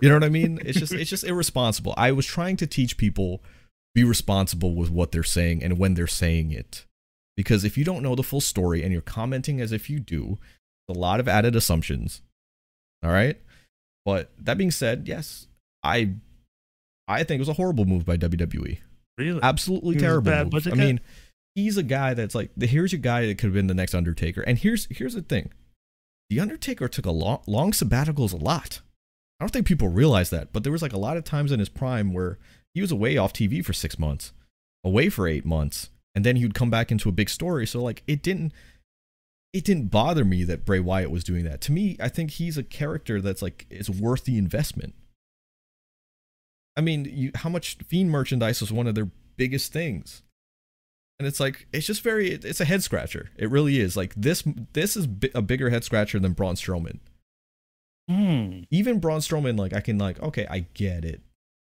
You 0.00 0.08
know 0.08 0.16
what 0.16 0.24
I 0.24 0.28
mean? 0.28 0.58
It's 0.64 0.80
just 0.80 0.92
it's 0.92 1.08
just 1.08 1.22
irresponsible. 1.22 1.94
I 1.96 2.10
was 2.10 2.26
trying 2.26 2.56
to 2.56 2.66
teach 2.66 2.96
people 2.96 3.42
be 3.94 4.02
responsible 4.02 4.74
with 4.74 4.90
what 4.90 5.12
they're 5.12 5.22
saying 5.22 5.62
and 5.62 5.78
when 5.78 5.94
they're 5.94 6.08
saying 6.08 6.50
it. 6.50 6.86
Because 7.36 7.64
if 7.64 7.78
you 7.78 7.84
don't 7.84 8.02
know 8.02 8.16
the 8.16 8.24
full 8.24 8.40
story 8.40 8.82
and 8.82 8.92
you're 8.92 9.02
commenting 9.02 9.60
as 9.60 9.70
if 9.70 9.88
you 9.88 10.00
do, 10.00 10.38
it's 10.88 10.96
a 10.96 11.00
lot 11.00 11.20
of 11.20 11.28
added 11.28 11.54
assumptions. 11.54 12.22
All 13.04 13.12
right? 13.12 13.40
But 14.04 14.32
that 14.38 14.58
being 14.58 14.72
said, 14.72 15.06
yes, 15.06 15.46
I 15.84 16.14
I 17.06 17.24
think 17.24 17.38
it 17.38 17.40
was 17.40 17.48
a 17.48 17.54
horrible 17.54 17.84
move 17.84 18.04
by 18.04 18.16
WWE. 18.16 18.78
Really? 19.18 19.40
Absolutely 19.42 19.96
terrible. 19.96 20.32
Move. 20.46 20.66
I 20.66 20.74
mean, 20.74 21.00
he's 21.54 21.76
a 21.76 21.82
guy 21.82 22.14
that's 22.14 22.34
like 22.34 22.50
here's 22.60 22.92
a 22.92 22.98
guy 22.98 23.26
that 23.26 23.38
could 23.38 23.48
have 23.48 23.54
been 23.54 23.66
the 23.66 23.74
next 23.74 23.94
Undertaker. 23.94 24.42
And 24.42 24.58
here's 24.58 24.86
here's 24.90 25.14
the 25.14 25.22
thing. 25.22 25.52
The 26.30 26.40
Undertaker 26.40 26.88
took 26.88 27.06
a 27.06 27.10
long 27.10 27.42
long 27.46 27.72
sabbaticals 27.72 28.32
a 28.32 28.36
lot. 28.36 28.80
I 29.38 29.44
don't 29.44 29.52
think 29.52 29.66
people 29.66 29.88
realize 29.88 30.30
that, 30.30 30.52
but 30.52 30.62
there 30.62 30.72
was 30.72 30.82
like 30.82 30.92
a 30.92 30.98
lot 30.98 31.16
of 31.16 31.24
times 31.24 31.52
in 31.52 31.58
his 31.58 31.68
prime 31.68 32.12
where 32.12 32.38
he 32.72 32.80
was 32.80 32.92
away 32.92 33.16
off 33.16 33.32
TV 33.32 33.64
for 33.64 33.72
6 33.72 33.98
months, 33.98 34.32
away 34.84 35.08
for 35.08 35.26
8 35.28 35.44
months, 35.44 35.90
and 36.14 36.24
then 36.24 36.36
he 36.36 36.44
would 36.44 36.54
come 36.54 36.70
back 36.70 36.90
into 36.90 37.08
a 37.08 37.12
big 37.12 37.28
story. 37.28 37.66
So 37.66 37.82
like 37.82 38.02
it 38.06 38.22
didn't 38.22 38.52
it 39.52 39.64
didn't 39.64 39.90
bother 39.90 40.24
me 40.24 40.42
that 40.44 40.64
Bray 40.64 40.80
Wyatt 40.80 41.10
was 41.10 41.22
doing 41.22 41.44
that. 41.44 41.60
To 41.62 41.72
me, 41.72 41.96
I 42.00 42.08
think 42.08 42.32
he's 42.32 42.58
a 42.58 42.64
character 42.64 43.20
that's 43.20 43.42
like 43.42 43.66
is 43.70 43.88
worth 43.88 44.24
the 44.24 44.38
investment. 44.38 44.94
I 46.76 46.80
mean, 46.80 47.04
you, 47.10 47.30
how 47.34 47.48
much 47.48 47.76
Fiend 47.86 48.10
merchandise 48.10 48.60
was 48.60 48.72
one 48.72 48.86
of 48.86 48.94
their 48.94 49.10
biggest 49.36 49.72
things. 49.72 50.22
And 51.18 51.28
it's 51.28 51.38
like 51.38 51.68
it's 51.72 51.86
just 51.86 52.02
very 52.02 52.30
it's 52.30 52.60
a 52.60 52.64
head 52.64 52.82
scratcher. 52.82 53.30
It 53.36 53.48
really 53.50 53.78
is. 53.78 53.96
Like 53.96 54.14
this 54.16 54.42
this 54.72 54.96
is 54.96 55.06
a 55.34 55.42
bigger 55.42 55.70
head 55.70 55.84
scratcher 55.84 56.18
than 56.18 56.32
Braun 56.32 56.56
Strowman. 56.56 56.98
Mm. 58.10 58.66
even 58.70 58.98
Braun 58.98 59.20
Strowman 59.20 59.58
like 59.58 59.72
I 59.72 59.80
can 59.80 59.96
like 59.96 60.20
okay 60.20 60.46
I 60.50 60.66
get 60.74 61.04
it. 61.04 61.20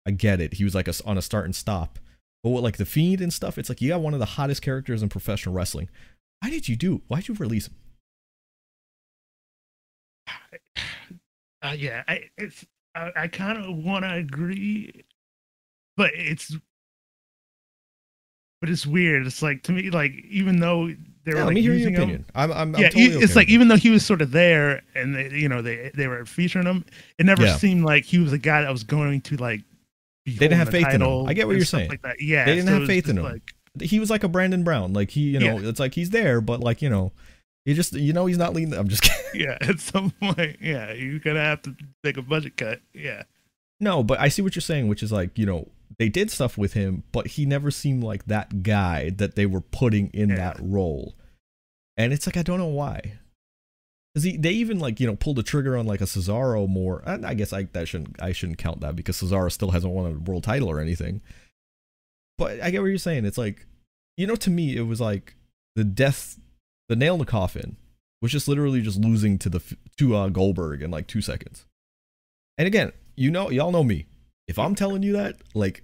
I 0.05 0.12
get 0.12 0.39
it. 0.39 0.55
He 0.55 0.63
was 0.63 0.74
like 0.74 0.88
a, 0.88 0.93
on 1.05 1.17
a 1.17 1.22
start 1.22 1.45
and 1.45 1.55
stop. 1.55 2.00
But 2.41 2.51
with 2.51 2.63
like 2.63 2.77
the 2.77 2.86
Fiend 2.86 3.19
and 3.19 3.33
stuff 3.33 3.57
it's 3.57 3.67
like 3.67 3.81
you 3.81 3.89
got 3.89 4.01
one 4.01 4.13
of 4.13 4.19
the 4.19 4.25
hottest 4.25 4.62
characters 4.62 5.03
in 5.03 5.10
professional 5.10 5.53
wrestling. 5.53 5.89
Why 6.39 6.50
did 6.50 6.69
you 6.69 6.77
do 6.77 7.01
why 7.10 7.17
did 7.17 7.27
you 7.27 7.36
release 7.36 7.67
him? 7.67 7.75
Uh, 11.62 11.74
yeah 11.77 12.03
I 12.10 12.29
it's 12.38 12.65
I, 12.95 13.12
I 13.15 13.27
kind 13.27 13.57
of 13.57 13.75
want 13.75 14.05
to 14.05 14.13
agree 14.13 15.03
but 15.95 16.12
it's 16.15 16.55
but 18.62 18.69
it's 18.69 18.88
weird. 18.88 19.27
It's 19.27 19.41
like 19.41 19.63
to 19.63 19.71
me, 19.71 19.89
like 19.89 20.13
even 20.29 20.59
though 20.59 20.88
they 21.25 21.31
were 21.31 21.38
yeah, 21.38 21.43
like, 21.43 21.45
let 21.47 21.53
me 21.55 21.62
hear 21.62 21.73
your 21.73 21.89
opinion. 21.89 22.19
Him, 22.19 22.25
I'm, 22.33 22.51
I'm, 22.51 22.75
yeah, 22.75 22.88
I'm 22.88 22.91
totally 22.93 23.23
it's 23.23 23.35
like 23.35 23.50
even 23.50 23.67
though 23.67 23.75
he 23.75 23.89
was 23.89 24.05
sort 24.05 24.21
of 24.21 24.31
there 24.31 24.83
and 24.95 25.15
they, 25.15 25.29
you 25.29 25.50
know, 25.50 25.62
they 25.62 25.91
they 25.93 26.07
were 26.07 26.25
featuring 26.25 26.65
him, 26.65 26.85
it 27.19 27.25
never 27.25 27.43
yeah. 27.43 27.57
seemed 27.57 27.83
like 27.83 28.05
he 28.05 28.19
was 28.19 28.33
a 28.33 28.38
guy 28.38 28.62
that 28.62 28.71
was 28.71 28.83
going 28.83 29.21
to 29.21 29.38
like. 29.38 29.62
they 30.25 30.33
didn't 30.33 30.57
have 30.57 30.69
faith 30.69 30.88
in 30.93 31.01
him. 31.01 31.25
I 31.27 31.33
get 31.33 31.47
what 31.47 31.55
you're 31.55 31.65
saying. 31.65 31.89
Like 31.89 32.01
that. 32.03 32.21
Yeah, 32.21 32.45
they 32.45 32.55
didn't 32.55 32.69
so 32.69 32.79
have 32.79 32.88
faith 32.88 33.09
in 33.09 33.17
him. 33.17 33.25
Like, 33.25 33.53
he 33.81 34.00
was 34.00 34.09
like 34.09 34.23
a 34.23 34.27
Brandon 34.27 34.63
Brown. 34.63 34.93
Like 34.93 35.09
he, 35.09 35.21
you 35.21 35.39
know, 35.39 35.58
yeah. 35.58 35.69
it's 35.69 35.79
like 35.79 35.93
he's 35.93 36.12
there, 36.12 36.41
but 36.41 36.62
like 36.62 36.82
you 36.82 36.89
know, 36.89 37.12
you 37.65 37.73
just 37.73 37.93
you 37.93 38.13
know 38.13 38.26
he's 38.26 38.38
not 38.38 38.54
leading. 38.54 38.73
I'm 38.73 38.88
just 38.88 39.02
kidding. 39.34 39.41
Yeah, 39.41 39.58
at 39.62 39.80
some 39.80 40.12
point, 40.12 40.58
yeah, 40.62 40.93
you're 40.93 41.19
gonna 41.19 41.43
have 41.43 41.62
to 41.63 41.76
take 42.04 42.17
a 42.17 42.21
budget 42.21 42.58
cut. 42.58 42.82
Yeah. 42.93 43.23
No, 43.80 44.04
but 44.04 44.19
I 44.19 44.30
see 44.30 44.41
what 44.41 44.56
you're 44.56 44.62
saying, 44.62 44.88
which 44.88 45.04
is 45.04 45.12
like 45.12 45.38
you 45.38 45.45
know 45.45 45.67
they 45.99 46.10
did 46.10 46.32
stuff 46.32 46.58
with 46.58 46.73
him, 46.73 47.04
but 47.12 47.28
he 47.28 47.45
never 47.45 47.71
seemed 47.71 48.04
like 48.04 48.26
that 48.26 48.63
guy 48.63 49.10
that 49.12 49.36
they 49.36 49.45
were 49.45 49.62
putting 49.62 50.10
in 50.13 50.30
yeah. 50.30 50.36
that 50.36 50.58
role. 50.60 51.15
And 51.97 52.12
it's 52.12 52.26
like 52.26 52.38
I 52.38 52.43
don't 52.43 52.60
know 52.60 52.65
why. 52.67 53.19
Cause 54.15 54.23
he, 54.23 54.38
they 54.38 54.52
even 54.52 54.78
like 54.78 54.99
you 54.99 55.08
know 55.08 55.15
pulled 55.15 55.38
the 55.38 55.43
trigger 55.43 55.76
on 55.76 55.88
like 55.88 56.02
a 56.02 56.06
Cesaro 56.06 56.67
more. 56.67 57.02
And 57.06 57.26
I 57.26 57.34
guess 57.34 57.52
I 57.52 57.63
that 57.73 57.88
shouldn't 57.88 58.21
I 58.21 58.32
shouldn't 58.32 58.60
count 58.60 58.82
that 58.82 58.95
because 58.95 59.17
Cesaro 59.17 59.52
still 59.52 59.71
hasn't 59.71 59.93
won 59.93 60.12
a 60.12 60.30
world 60.30 60.43
title 60.43 60.69
or 60.69 60.80
anything. 60.80 61.21
But 62.38 62.62
I 62.62 62.69
get 62.69 62.82
what 62.82 62.88
you're 62.88 62.97
saying. 62.97 63.26
It's 63.26 63.38
like 63.38 63.65
you 64.17 64.28
know 64.28 64.36
to 64.36 64.49
me 64.49 64.76
it 64.76 64.84
was 64.84 65.02
like 65.02 65.36
the 65.76 65.84
death, 65.84 66.39
the 66.93 66.99
nail 66.99 67.15
in 67.15 67.19
the 67.19 67.25
coffin 67.25 67.77
was 68.21 68.32
just 68.32 68.47
literally 68.47 68.82
just 68.82 68.99
losing 68.99 69.39
to 69.39 69.49
the 69.49 69.62
to 69.97 70.15
uh, 70.15 70.29
Goldberg 70.29 70.84
in 70.84 70.91
like 70.91 71.08
two 71.08 71.21
seconds. 71.21 71.65
And 72.58 72.67
again, 72.67 72.91
you 73.15 73.32
know 73.32 73.49
y'all 73.49 73.71
know 73.71 73.84
me 73.84 74.06
if 74.47 74.60
I'm 74.60 74.75
telling 74.75 75.03
you 75.03 75.13
that, 75.13 75.38
like, 75.53 75.84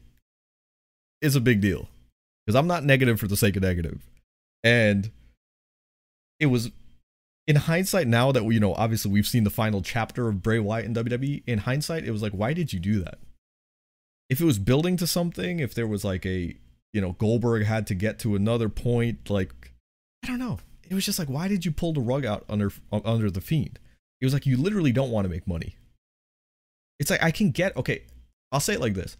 it's 1.22 1.36
a 1.36 1.41
big 1.41 1.62
deal 1.62 1.89
because 2.45 2.56
I'm 2.56 2.67
not 2.67 2.84
negative 2.84 3.19
for 3.19 3.28
the 3.28 3.38
sake 3.38 3.56
of 3.56 3.63
negative. 3.63 4.02
And 4.63 5.12
it 6.39 6.48
was 6.48 6.72
in 7.48 7.56
hindsight 7.56 8.08
now 8.08 8.32
that 8.32 8.45
we, 8.45 8.56
you 8.56 8.60
know, 8.60 8.74
obviously 8.74 9.12
we've 9.12 9.28
seen 9.28 9.43
the 9.43 9.50
final 9.50 9.82
chapter 9.82 10.28
of 10.28 10.43
Bray 10.43 10.60
Wyatt 10.60 10.86
in 10.86 10.93
WWE. 10.93 11.43
In 11.48 11.60
hindsight, 11.60 12.06
it 12.06 12.12
was 12.12 12.22
like, 12.22 12.34
why 12.34 12.54
did 12.54 12.74
you 12.74 12.80
do 12.80 13.04
that? 13.04 13.19
If 14.30 14.39
it 14.39 14.45
was 14.45 14.60
building 14.60 14.98
to 14.98 15.08
something, 15.08 15.60
if 15.60 15.74
there 15.74 15.88
was 15.88 16.06
like 16.06 16.26
a, 16.26 16.56
you 16.93 17.02
know, 17.02 17.13
Goldberg 17.13 17.65
had 17.65 17.88
to 17.88 17.95
get 17.95 18.19
to 18.19 18.36
another 18.36 18.69
point, 18.69 19.30
like, 19.30 19.74
I 20.24 20.28
don't 20.28 20.39
know. 20.39 20.60
It 20.89 20.95
was 20.95 21.06
just 21.06 21.19
like, 21.19 21.30
why 21.30 21.47
did 21.47 21.65
you 21.65 21.71
pull 21.71 21.93
the 21.93 22.02
rug 22.02 22.25
out 22.25 22.45
under 22.49 22.71
under 22.91 23.30
the 23.30 23.41
fiend? 23.41 23.80
It 24.21 24.25
was 24.25 24.34
like 24.34 24.45
you 24.45 24.58
literally 24.58 24.91
don't 24.91 25.12
want 25.12 25.25
to 25.25 25.30
make 25.30 25.47
money. 25.47 25.78
It's 26.99 27.10
like 27.10 27.23
I 27.23 27.32
can 27.32 27.52
get 27.52 27.75
okay. 27.78 28.04
I'll 28.52 28.60
say 28.60 28.73
it 28.73 28.82
like 28.82 28.95
this. 28.95 29.15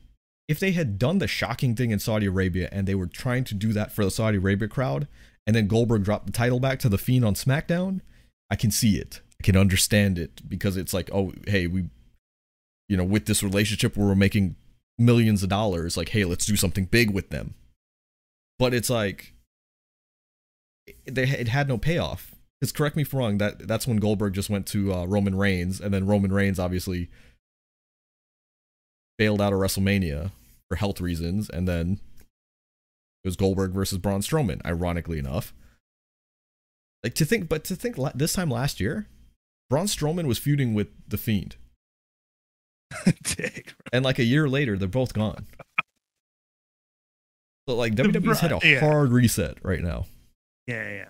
If 0.48 0.60
they 0.60 0.72
had 0.72 0.98
done 0.98 1.20
the 1.20 1.28
shocking 1.28 1.76
thing 1.76 1.92
in 1.92 2.00
Saudi 2.00 2.26
Arabia 2.26 2.70
and 2.72 2.88
they 2.88 2.96
were 2.96 3.06
trying 3.06 3.44
to 3.46 3.54
do 3.54 3.72
that 3.74 3.92
for 3.92 4.04
the 4.04 4.10
Saudi 4.10 4.38
Arabia 4.38 4.68
crowd, 4.68 5.08
and 5.46 5.56
then 5.56 5.68
Goldberg 5.68 6.04
dropped 6.04 6.26
the 6.26 6.32
title 6.32 6.60
back 6.60 6.80
to 6.80 6.90
the 6.90 6.98
Fiend 6.98 7.24
on 7.24 7.36
SmackDown, 7.36 8.02
I 8.50 8.56
can 8.56 8.72
see 8.72 8.98
it. 8.98 9.22
I 9.40 9.44
can 9.44 9.56
understand 9.56 10.18
it 10.18 10.48
because 10.50 10.76
it's 10.76 10.94
like, 10.94 11.10
oh, 11.14 11.34
hey, 11.48 11.68
we, 11.68 11.86
you 12.88 12.98
know, 12.98 13.04
with 13.04 13.26
this 13.26 13.44
relationship 13.44 13.96
where 13.96 14.08
we're 14.08 14.16
making 14.16 14.56
millions 14.98 15.44
of 15.44 15.50
dollars, 15.50 15.96
like, 15.96 16.10
hey, 16.10 16.26
let's 16.26 16.46
do 16.46 16.56
something 16.56 16.86
big 16.86 17.12
with 17.12 17.30
them. 17.30 17.54
But 18.58 18.74
it's 18.74 18.90
like, 18.90 19.34
it, 21.06 21.18
it 21.18 21.48
had 21.48 21.68
no 21.68 21.78
payoff. 21.78 22.36
Because 22.60 22.72
correct 22.74 22.96
me 22.96 23.04
if 23.04 23.14
I'm 23.14 23.20
wrong, 23.20 23.38
that 23.38 23.68
that's 23.68 23.88
when 23.88 23.98
Goldberg 23.98 24.34
just 24.34 24.50
went 24.50 24.68
to 24.68 24.94
uh, 24.94 25.06
Roman 25.06 25.36
Reigns, 25.36 25.80
and 25.80 25.94
then 25.94 26.06
Roman 26.06 26.34
Reigns 26.34 26.60
obviously 26.60 27.10
bailed 29.18 29.42
out 29.42 29.54
of 29.54 29.60
WrestleMania 29.60 30.32
for 30.68 30.76
health 30.76 31.00
reasons, 31.00 31.50
and 31.50 31.68
then 31.68 32.00
it 33.24 33.28
was 33.28 33.38
Goldberg 33.38 33.72
versus 33.72 33.98
Braun 33.98 34.22
Strowman. 34.22 34.60
Ironically 34.66 35.20
enough, 35.20 35.54
like 37.02 37.14
to 37.16 37.26
think, 37.26 37.48
but 37.48 37.64
to 37.66 37.76
think 37.76 37.96
this 38.14 38.34
time 38.34 38.50
last 38.50 38.82
year, 38.82 39.08
Braun 39.70 39.86
Strowman 39.86 40.28
was 40.28 40.38
feuding 40.38 40.74
with 40.74 40.90
the 41.08 41.18
Fiend, 41.18 41.56
and 43.94 44.04
like 44.04 44.20
a 44.20 44.24
year 44.26 44.50
later, 44.50 44.78
they're 44.78 44.90
both 44.90 45.14
gone. 45.14 45.48
So 47.70 47.76
like 47.76 47.94
WWE's 47.96 48.40
had 48.42 48.52
a 48.52 48.80
hard 48.80 49.14
reset 49.14 49.64
right 49.64 49.82
now. 49.82 50.08
Yeah, 50.70 51.06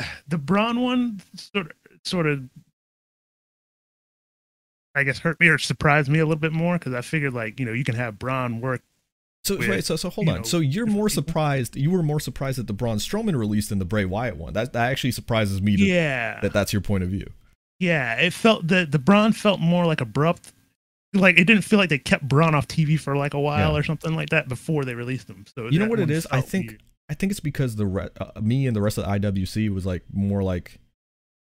yeah. 0.00 0.06
The 0.28 0.38
Braun 0.38 0.80
one 0.80 1.20
sort 1.36 1.66
of, 1.66 1.72
sort 2.04 2.26
of 2.26 2.48
I 4.94 5.04
guess 5.04 5.18
hurt 5.18 5.38
me 5.38 5.48
or 5.48 5.58
surprised 5.58 6.08
me 6.08 6.18
a 6.18 6.24
little 6.24 6.40
bit 6.40 6.52
more 6.52 6.78
because 6.78 6.94
I 6.94 7.00
figured 7.00 7.32
like 7.32 7.60
you 7.60 7.66
know 7.66 7.72
you 7.72 7.84
can 7.84 7.94
have 7.94 8.18
Braun 8.18 8.60
work. 8.60 8.82
So 9.44 9.56
with, 9.56 9.68
wait, 9.68 9.84
so 9.84 9.96
so 9.96 10.10
hold 10.10 10.28
on. 10.28 10.36
Know, 10.36 10.42
so 10.42 10.58
you're 10.58 10.86
more 10.86 11.08
surprised. 11.08 11.76
You 11.76 11.90
were 11.90 12.02
more 12.02 12.20
surprised 12.20 12.58
that 12.58 12.66
the 12.66 12.72
Braun 12.72 12.98
Strowman 12.98 13.38
release 13.38 13.68
than 13.68 13.78
the 13.78 13.84
Bray 13.84 14.04
Wyatt 14.04 14.36
one. 14.36 14.52
That 14.52 14.72
that 14.72 14.90
actually 14.90 15.12
surprises 15.12 15.62
me. 15.62 15.76
To, 15.76 15.84
yeah. 15.84 16.40
That 16.40 16.52
that's 16.52 16.72
your 16.72 16.82
point 16.82 17.04
of 17.04 17.10
view. 17.10 17.26
Yeah, 17.78 18.16
it 18.16 18.32
felt 18.32 18.66
the 18.66 18.84
the 18.84 18.98
Braun 18.98 19.32
felt 19.32 19.60
more 19.60 19.86
like 19.86 20.00
abrupt. 20.00 20.52
Like 21.14 21.38
it 21.38 21.44
didn't 21.44 21.62
feel 21.62 21.78
like 21.78 21.88
they 21.88 21.98
kept 21.98 22.28
Braun 22.28 22.54
off 22.54 22.68
TV 22.68 22.98
for 22.98 23.16
like 23.16 23.34
a 23.34 23.40
while 23.40 23.72
yeah. 23.72 23.78
or 23.78 23.82
something 23.82 24.14
like 24.14 24.30
that 24.30 24.48
before 24.48 24.84
they 24.84 24.94
released 24.94 25.28
him. 25.30 25.44
So 25.54 25.68
you 25.68 25.78
know 25.78 25.88
what 25.88 26.00
it 26.00 26.10
is? 26.10 26.26
I 26.30 26.40
think 26.40 26.68
weird. 26.68 26.82
I 27.10 27.14
think 27.14 27.32
it's 27.32 27.40
because 27.40 27.74
the 27.74 27.86
re- 27.86 28.08
uh, 28.20 28.40
me 28.40 28.68
and 28.68 28.76
the 28.76 28.80
rest 28.80 28.96
of 28.96 29.04
the 29.04 29.10
IWC 29.10 29.74
was 29.74 29.84
like 29.84 30.04
more 30.12 30.44
like 30.44 30.78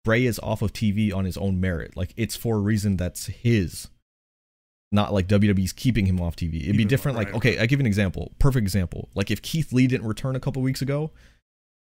Bray 0.05 0.25
is 0.25 0.39
off 0.39 0.61
of 0.61 0.71
TV 0.71 1.13
on 1.13 1.25
his 1.25 1.37
own 1.37 1.59
merit. 1.59 1.97
Like 1.97 2.13
it's 2.15 2.37
for 2.37 2.55
a 2.55 2.59
reason 2.59 2.95
that's 2.95 3.25
his, 3.25 3.89
not 4.93 5.13
like 5.13 5.27
WWE's 5.27 5.73
keeping 5.73 6.05
him 6.05 6.21
off 6.21 6.37
TV. 6.37 6.63
It'd 6.63 6.77
be 6.77 6.85
different. 6.85 7.17
Like 7.17 7.33
okay, 7.33 7.59
I 7.59 7.65
give 7.65 7.79
you 7.79 7.83
an 7.83 7.87
example. 7.87 8.31
Perfect 8.39 8.63
example. 8.63 9.09
Like 9.13 9.29
if 9.29 9.41
Keith 9.41 9.73
Lee 9.73 9.87
didn't 9.87 10.07
return 10.07 10.37
a 10.37 10.39
couple 10.39 10.61
weeks 10.61 10.81
ago, 10.81 11.11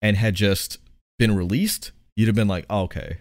and 0.02 0.16
had 0.16 0.34
just 0.34 0.78
been 1.18 1.36
released, 1.36 1.92
you'd 2.16 2.26
have 2.26 2.34
been 2.34 2.48
like, 2.48 2.66
oh, 2.68 2.82
okay. 2.82 3.18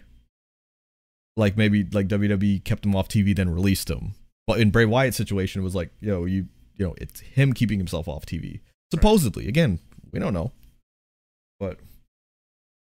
Like 1.36 1.56
maybe 1.56 1.84
like 1.84 2.08
WWE 2.08 2.64
kept 2.64 2.84
him 2.84 2.96
off 2.96 3.08
TV 3.08 3.36
then 3.36 3.50
released 3.50 3.88
him. 3.88 4.14
But 4.48 4.58
in 4.58 4.70
Bray 4.70 4.84
Wyatt's 4.84 5.16
situation, 5.16 5.60
it 5.60 5.64
was 5.64 5.74
like, 5.74 5.90
yo, 6.00 6.24
you 6.24 6.48
you 6.74 6.86
know 6.86 6.94
it's 6.98 7.20
him 7.20 7.52
keeping 7.52 7.78
himself 7.78 8.08
off 8.08 8.26
TV. 8.26 8.60
Supposedly, 8.90 9.48
again, 9.48 9.80
we 10.12 10.18
don't 10.18 10.34
know. 10.34 10.52
But 11.58 11.78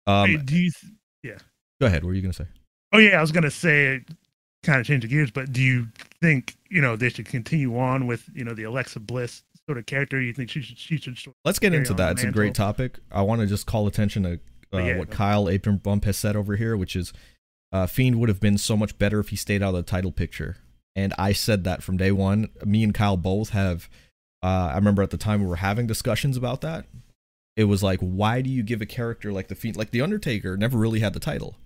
um, 0.06 0.30
Hey, 0.30 0.36
do 0.36 0.56
you? 0.56 0.70
th- 0.70 0.92
go 1.80 1.86
ahead. 1.86 2.02
What 2.02 2.08
were 2.08 2.14
you 2.14 2.22
gonna 2.22 2.32
say? 2.32 2.46
Oh 2.92 2.98
yeah, 2.98 3.18
I 3.18 3.20
was 3.20 3.32
gonna 3.32 3.50
say, 3.50 4.02
kind 4.62 4.80
of 4.80 4.86
change 4.86 5.02
the 5.02 5.08
gears, 5.08 5.30
but 5.30 5.52
do 5.52 5.62
you 5.62 5.88
think 6.20 6.56
you 6.68 6.80
know 6.80 6.96
they 6.96 7.08
should 7.08 7.26
continue 7.26 7.78
on 7.78 8.06
with 8.06 8.28
you 8.34 8.44
know 8.44 8.54
the 8.54 8.64
Alexa 8.64 9.00
Bliss 9.00 9.42
sort 9.66 9.78
of 9.78 9.86
character? 9.86 10.20
You 10.20 10.32
think 10.32 10.50
she 10.50 10.60
should 10.60 10.78
she 10.78 10.96
should 10.96 11.18
sort 11.18 11.36
Let's 11.44 11.58
get 11.58 11.74
into 11.74 11.94
that. 11.94 12.12
It's 12.12 12.24
a 12.24 12.32
great 12.32 12.54
topic. 12.54 12.98
I 13.12 13.22
want 13.22 13.40
to 13.40 13.46
just 13.46 13.66
call 13.66 13.86
attention 13.86 14.22
to 14.24 14.40
uh, 14.72 14.78
yeah, 14.78 14.98
what 14.98 15.10
Kyle 15.10 15.48
Apron 15.48 15.78
Bump 15.78 16.04
has 16.04 16.16
said 16.16 16.36
over 16.36 16.56
here, 16.56 16.76
which 16.76 16.96
is 16.96 17.12
uh, 17.72 17.86
Fiend 17.86 18.18
would 18.18 18.28
have 18.28 18.40
been 18.40 18.58
so 18.58 18.76
much 18.76 18.98
better 18.98 19.20
if 19.20 19.28
he 19.28 19.36
stayed 19.36 19.62
out 19.62 19.70
of 19.70 19.74
the 19.74 19.82
title 19.82 20.12
picture. 20.12 20.56
And 20.96 21.14
I 21.16 21.32
said 21.32 21.64
that 21.64 21.82
from 21.82 21.96
day 21.96 22.10
one. 22.10 22.48
Me 22.64 22.82
and 22.82 22.92
Kyle 22.92 23.16
both 23.16 23.50
have. 23.50 23.88
Uh, 24.42 24.70
I 24.72 24.76
remember 24.76 25.02
at 25.02 25.10
the 25.10 25.16
time 25.16 25.40
we 25.40 25.46
were 25.46 25.56
having 25.56 25.86
discussions 25.86 26.36
about 26.36 26.60
that. 26.60 26.86
It 27.56 27.64
was 27.64 27.82
like, 27.82 27.98
why 28.00 28.40
do 28.40 28.50
you 28.50 28.62
give 28.62 28.80
a 28.80 28.86
character 28.86 29.32
like 29.32 29.48
the 29.48 29.56
Fiend, 29.56 29.76
like 29.76 29.90
the 29.90 30.00
Undertaker, 30.00 30.56
never 30.56 30.78
really 30.78 31.00
had 31.00 31.12
the 31.12 31.20
title? 31.20 31.56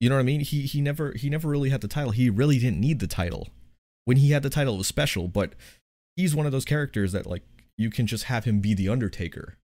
You 0.00 0.08
know 0.08 0.16
what 0.16 0.22
I 0.22 0.24
mean? 0.24 0.40
He 0.40 0.62
he 0.62 0.80
never 0.80 1.12
he 1.12 1.30
never 1.30 1.48
really 1.48 1.70
had 1.70 1.80
the 1.80 1.88
title. 1.88 2.10
He 2.10 2.28
really 2.28 2.58
didn't 2.58 2.80
need 2.80 2.98
the 2.98 3.06
title. 3.06 3.48
When 4.04 4.16
he 4.16 4.32
had 4.32 4.42
the 4.42 4.50
title, 4.50 4.74
it 4.74 4.78
was 4.78 4.88
special. 4.88 5.28
But 5.28 5.52
he's 6.16 6.34
one 6.34 6.46
of 6.46 6.52
those 6.52 6.64
characters 6.64 7.12
that 7.12 7.26
like 7.26 7.42
you 7.78 7.90
can 7.90 8.06
just 8.06 8.24
have 8.24 8.44
him 8.44 8.60
be 8.60 8.74
the 8.74 8.88
Undertaker. 8.88 9.58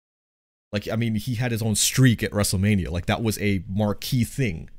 Like 0.73 0.89
I 0.91 0.97
mean, 0.97 1.15
he 1.15 1.37
had 1.37 1.53
his 1.53 1.63
own 1.63 1.77
streak 1.77 2.23
at 2.23 2.33
WrestleMania. 2.33 2.91
Like 2.91 3.07
that 3.07 3.23
was 3.23 3.39
a 3.41 3.63
marquee 3.69 4.25
thing. 4.25 4.71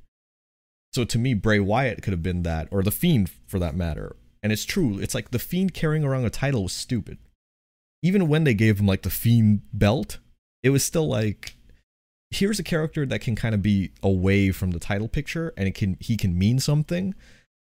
So 0.91 1.05
to 1.05 1.17
me, 1.17 1.33
Bray 1.33 1.59
Wyatt 1.59 2.01
could 2.01 2.11
have 2.11 2.23
been 2.23 2.43
that, 2.43 2.67
or 2.71 2.83
the 2.83 2.91
Fiend 2.91 3.29
for 3.47 3.59
that 3.59 3.75
matter. 3.75 4.15
And 4.45 4.51
it's 4.51 4.63
true. 4.63 4.99
It's 4.99 5.15
like 5.15 5.31
the 5.31 5.39
Fiend 5.39 5.73
carrying 5.73 6.03
around 6.03 6.23
a 6.25 6.29
title 6.29 6.61
was 6.61 6.71
stupid. 6.71 7.17
Even 8.03 8.27
when 8.27 8.43
they 8.43 8.53
gave 8.53 8.79
him 8.79 8.85
like 8.85 9.01
the 9.01 9.09
Fiend 9.09 9.63
belt, 9.73 10.19
it 10.61 10.69
was 10.69 10.85
still 10.85 11.07
like, 11.07 11.55
here's 12.29 12.59
a 12.59 12.63
character 12.63 13.07
that 13.07 13.21
can 13.21 13.35
kind 13.35 13.55
of 13.55 13.63
be 13.63 13.89
away 14.03 14.51
from 14.51 14.69
the 14.69 14.77
title 14.77 15.07
picture, 15.07 15.51
and 15.57 15.67
it 15.67 15.73
can 15.73 15.97
he 15.99 16.15
can 16.15 16.37
mean 16.37 16.59
something. 16.59 17.15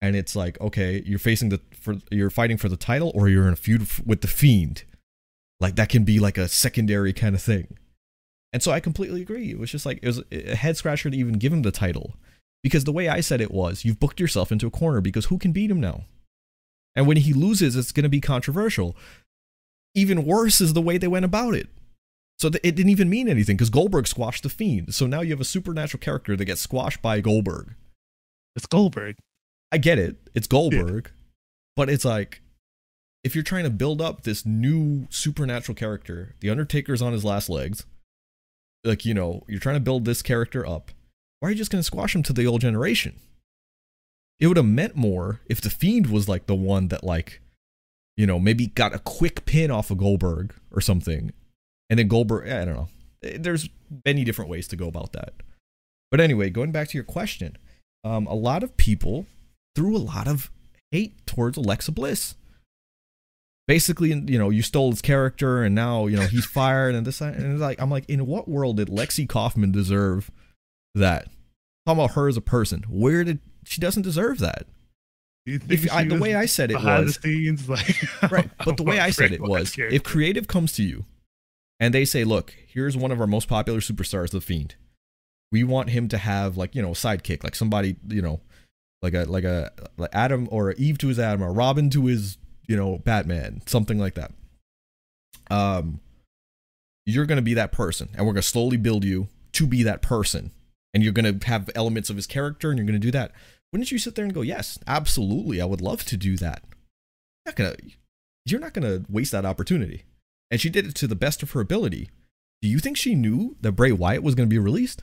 And 0.01 0.16
it's 0.16 0.35
like, 0.35 0.59
okay, 0.59 1.03
you're 1.05 1.19
facing 1.19 1.51
the 1.51 1.61
for 1.79 1.97
you're 2.11 2.31
fighting 2.31 2.57
for 2.57 2.71
the 2.71 2.79
title, 2.79 3.12
or 3.14 3.29
you're 3.29 3.47
in 3.47 3.53
a 3.53 3.57
feud 3.57 3.87
with 4.07 4.23
the 4.23 4.27
Fiend. 4.27 4.85
Like 5.61 5.77
that 5.77 5.90
can 5.90 6.05
be 6.05 6.19
like 6.19 6.38
a 6.38 6.49
secondary 6.49 7.12
kind 7.12 7.35
of 7.35 7.43
thing. 7.43 7.77
And 8.55 8.62
so 8.62 8.73
I 8.73 8.81
completely 8.81 9.21
agree. 9.21 9.51
It 9.51 9.59
was 9.59 9.71
just 9.71 9.85
like 9.85 9.99
it 10.01 10.07
was 10.07 10.23
a 10.33 10.57
head 10.57 10.79
scratcher 10.79 11.11
to 11.11 11.16
even 11.19 11.35
give 11.35 11.53
him 11.53 11.61
the 11.61 11.73
title. 11.73 12.14
Because 12.62 12.85
the 12.85 12.93
way 12.93 13.11
I 13.11 13.21
said 13.21 13.43
it 13.43 13.51
was, 13.51 13.85
you've 13.85 14.01
booked 14.01 14.19
yourself 14.19 14.51
into 14.51 14.66
a 14.66 14.71
corner 14.71 15.03
because 15.03 15.27
who 15.27 15.37
can 15.37 15.53
beat 15.53 15.71
him 15.71 15.79
now? 15.79 16.05
And 16.96 17.07
when 17.07 17.16
he 17.18 17.33
loses, 17.33 17.76
it's 17.76 17.92
going 17.92 18.05
to 18.05 18.09
be 18.09 18.20
controversial. 18.20 18.96
Even 19.94 20.24
worse 20.24 20.61
is 20.61 20.72
the 20.72 20.83
way 20.83 20.98
they 20.98 21.09
went 21.09 21.24
about 21.24 21.55
it. 21.55 21.68
So 22.38 22.48
th- 22.48 22.64
it 22.64 22.74
didn't 22.74 22.90
even 22.90 23.11
mean 23.11 23.29
anything 23.29 23.57
because 23.57 23.70
Goldberg 23.70 24.07
squashed 24.07 24.42
the 24.42 24.48
Fiend. 24.48 24.94
So 24.94 25.07
now 25.07 25.20
you 25.20 25.31
have 25.31 25.40
a 25.40 25.44
supernatural 25.44 26.00
character 26.00 26.37
that 26.37 26.44
gets 26.44 26.61
squashed 26.61 27.03
by 27.03 27.20
Goldberg. 27.20 27.74
It's 28.57 28.66
Goldberg. 28.66 29.16
I 29.70 29.79
get 29.79 29.98
it. 29.98 30.16
It's 30.35 30.46
Goldberg. 30.46 31.11
But 31.76 31.88
it's 31.88 32.05
like, 32.05 32.40
if 33.22 33.35
you're 33.35 33.44
trying 33.44 33.64
to 33.64 33.70
build 33.70 34.00
up 34.00 34.22
this 34.22 34.46
new 34.46 35.07
supernatural 35.11 35.76
character, 35.76 36.35
The 36.40 36.50
Undertaker's 36.50 37.03
on 37.03 37.12
his 37.12 37.24
last 37.24 37.50
legs. 37.50 37.85
Like, 38.83 39.05
you 39.05 39.12
know, 39.12 39.44
you're 39.46 39.61
trying 39.61 39.76
to 39.76 39.81
build 39.81 40.05
this 40.07 40.22
character 40.22 40.66
up. 40.66 40.90
Why 41.40 41.48
are 41.48 41.53
you 41.53 41.59
just 41.59 41.70
going 41.70 41.81
to 41.81 41.87
squash 41.87 42.14
him 42.14 42.22
to 42.24 42.33
the 42.33 42.46
old 42.46 42.62
generation? 42.62 43.20
It 44.40 44.46
would 44.46 44.57
have 44.57 44.66
meant 44.66 44.96
more 44.96 45.40
if 45.46 45.61
The 45.61 45.70
Fiend 45.70 46.07
was 46.07 46.29
like 46.29 46.46
the 46.46 46.55
one 46.55 46.88
that, 46.88 47.05
like, 47.05 47.40
you 48.16 48.26
know, 48.26 48.38
maybe 48.38 48.68
got 48.68 48.94
a 48.94 48.98
quick 48.98 49.44
pin 49.44 49.70
off 49.70 49.90
of 49.90 49.98
Goldberg 49.98 50.55
or 50.72 50.81
something. 50.81 51.33
And 51.90 51.98
then 51.98 52.09
Goldberg, 52.09 52.48
I 52.48 52.64
don't 52.64 52.74
know. 52.74 52.88
There's 53.20 53.68
many 54.07 54.24
different 54.24 54.50
ways 54.50 54.66
to 54.68 54.76
go 54.76 54.88
about 54.88 55.12
that. 55.12 55.35
But 56.11 56.20
anyway, 56.20 56.50
going 56.50 56.72
back 56.72 56.88
to 56.88 56.96
your 56.96 57.05
question, 57.05 57.59
um, 58.03 58.26
a 58.26 58.35
lot 58.35 58.62
of 58.62 58.76
people 58.76 59.26
threw 59.74 59.96
a 59.96 59.98
lot 59.98 60.26
of 60.26 60.50
hate 60.90 61.26
towards 61.26 61.57
Alexa 61.57 61.92
Bliss. 61.92 62.35
Basically, 63.68 64.09
you 64.09 64.38
know, 64.38 64.50
you 64.50 64.62
stole 64.62 64.90
his 64.90 65.03
character, 65.03 65.62
and 65.62 65.74
now 65.74 66.07
you 66.07 66.16
know 66.16 66.26
he's 66.26 66.46
fired, 66.46 66.94
and 66.94 67.07
this, 67.07 67.20
and 67.20 67.53
it's 67.53 67.61
like, 67.61 67.81
I'm 67.81 67.90
like, 67.90 68.09
in 68.09 68.26
what 68.26 68.48
world 68.48 68.79
did 68.79 68.88
Lexi 68.88 69.29
Kaufman 69.29 69.70
deserve 69.70 70.31
that? 70.94 71.29
Talking 71.87 72.03
about 72.03 72.14
her 72.14 72.29
as 72.29 72.37
a 72.37 72.42
person, 72.42 72.85
where 72.88 73.22
did 73.22 73.38
she 73.64 73.81
doesn't 73.81 74.03
deserve 74.03 74.38
that? 74.38 74.66
Do 75.46 75.53
you 75.53 75.59
think 75.59 75.85
If 75.85 75.92
I, 75.92 76.05
the 76.05 76.18
way 76.18 76.35
I 76.35 76.46
said 76.46 76.70
it 76.70 76.83
was 76.83 77.18
scenes, 77.23 77.68
like 77.68 77.96
right, 78.31 78.51
but 78.64 78.77
the 78.77 78.83
way 78.83 78.99
I 78.99 79.11
said 79.11 79.33
it 79.33 79.40
was, 79.40 79.75
character. 79.75 79.94
if 79.94 80.03
creative 80.03 80.46
comes 80.46 80.73
to 80.73 80.83
you, 80.83 81.07
and 81.79 81.94
they 81.94 82.05
say, 82.05 82.25
look, 82.25 82.55
here's 82.66 82.96
one 82.96 83.11
of 83.11 83.20
our 83.20 83.27
most 83.27 83.49
popular 83.49 83.81
superstars, 83.81 84.31
the 84.31 84.40
Fiend. 84.40 84.75
We 85.51 85.64
want 85.64 85.90
him 85.90 86.09
to 86.09 86.18
have 86.18 86.57
like 86.57 86.75
you 86.75 86.83
know 86.83 86.90
a 86.90 86.92
sidekick, 86.92 87.42
like 87.42 87.55
somebody 87.55 87.96
you 88.09 88.23
know, 88.23 88.40
like 89.03 89.14
a 89.14 89.25
like 89.25 89.44
a 89.44 89.73
like 89.96 90.11
Adam 90.12 90.46
or 90.51 90.73
Eve 90.73 90.99
to 90.99 91.09
his 91.09 91.18
Adam 91.18 91.42
or 91.42 91.53
Robin 91.53 91.90
to 91.90 92.07
his 92.07 92.37
you 92.66 92.77
know 92.77 92.99
Batman, 92.99 93.62
something 93.66 93.99
like 93.99 94.14
that. 94.14 94.33
Um, 95.51 96.01
you're 97.07 97.27
gonna 97.27 97.42
be 97.42 97.55
that 97.55 97.73
person, 97.73 98.11
and 98.14 98.27
we're 98.27 98.35
gonna 98.35 98.42
slowly 98.42 98.77
build 98.77 99.05
you 99.05 99.29
to 99.53 99.66
be 99.66 99.83
that 99.83 100.03
person, 100.03 100.53
and 100.92 101.03
you're 101.03 101.12
gonna 101.12 101.38
have 101.44 101.70
elements 101.74 102.11
of 102.11 102.16
his 102.16 102.26
character, 102.26 102.70
and 102.70 102.79
you're 102.79 102.87
gonna 102.87 102.98
do 102.98 103.11
that. 103.11 103.33
Wouldn't 103.72 103.92
you 103.92 103.98
sit 103.98 104.14
there 104.14 104.24
and 104.24 104.35
go, 104.35 104.42
yes, 104.42 104.79
absolutely, 104.87 105.61
I 105.61 105.64
would 105.64 105.81
love 105.81 106.05
to 106.07 106.16
do 106.16 106.37
that. 106.38 106.64
You're 107.44 107.53
not 107.53 107.57
gonna, 107.57 107.76
you're 108.46 108.61
not 108.61 108.74
gonna 108.74 109.03
waste 109.09 109.33
that 109.33 109.44
opportunity. 109.44 110.05
And 110.50 110.61
she 110.61 110.70
did 110.70 110.87
it 110.87 110.94
to 110.96 111.07
the 111.07 111.14
best 111.14 111.42
of 111.42 111.53
her 111.53 111.61
ability. 111.61 112.11
Do 112.62 112.68
you 112.68 112.79
think 112.79 112.96
she 112.96 113.14
knew 113.14 113.57
that 113.61 113.72
Bray 113.72 113.92
Wyatt 113.92 114.22
was 114.22 114.35
gonna 114.35 114.48
be 114.48 114.59
released? 114.59 115.03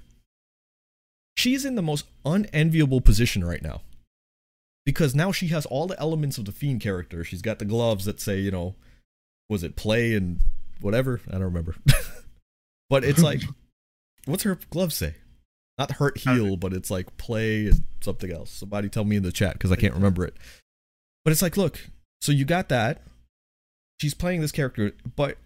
She's 1.37 1.65
in 1.65 1.75
the 1.75 1.81
most 1.81 2.05
unenviable 2.25 2.99
position 2.99 3.43
right 3.43 3.61
now. 3.61 3.81
Because 4.85 5.13
now 5.13 5.31
she 5.31 5.47
has 5.47 5.65
all 5.65 5.85
the 5.85 5.99
elements 5.99 6.37
of 6.37 6.45
the 6.45 6.51
Fiend 6.51 6.81
character. 6.81 7.23
She's 7.23 7.41
got 7.41 7.59
the 7.59 7.65
gloves 7.65 8.05
that 8.05 8.19
say, 8.19 8.39
you 8.39 8.51
know, 8.51 8.75
was 9.49 9.63
it 9.63 9.75
play 9.75 10.15
and 10.15 10.39
whatever? 10.81 11.21
I 11.27 11.33
don't 11.33 11.43
remember. 11.43 11.75
but 12.89 13.03
it's 13.03 13.21
like, 13.21 13.41
what's 14.25 14.43
her 14.43 14.57
gloves 14.69 14.95
say? 14.95 15.15
Not 15.77 15.91
hurt 15.91 16.17
heal, 16.17 16.57
but 16.57 16.73
it's 16.73 16.89
like 16.89 17.17
play 17.17 17.67
and 17.67 17.83
something 18.01 18.31
else. 18.31 18.49
Somebody 18.49 18.89
tell 18.89 19.03
me 19.03 19.15
in 19.15 19.23
the 19.23 19.31
chat 19.31 19.53
because 19.53 19.71
I 19.71 19.75
can't 19.75 19.93
remember 19.93 20.25
it. 20.25 20.35
But 21.23 21.31
it's 21.31 21.41
like, 21.41 21.57
look, 21.57 21.79
so 22.21 22.31
you 22.31 22.45
got 22.45 22.69
that. 22.69 23.03
She's 24.01 24.13
playing 24.13 24.41
this 24.41 24.51
character, 24.51 24.93
but 25.15 25.37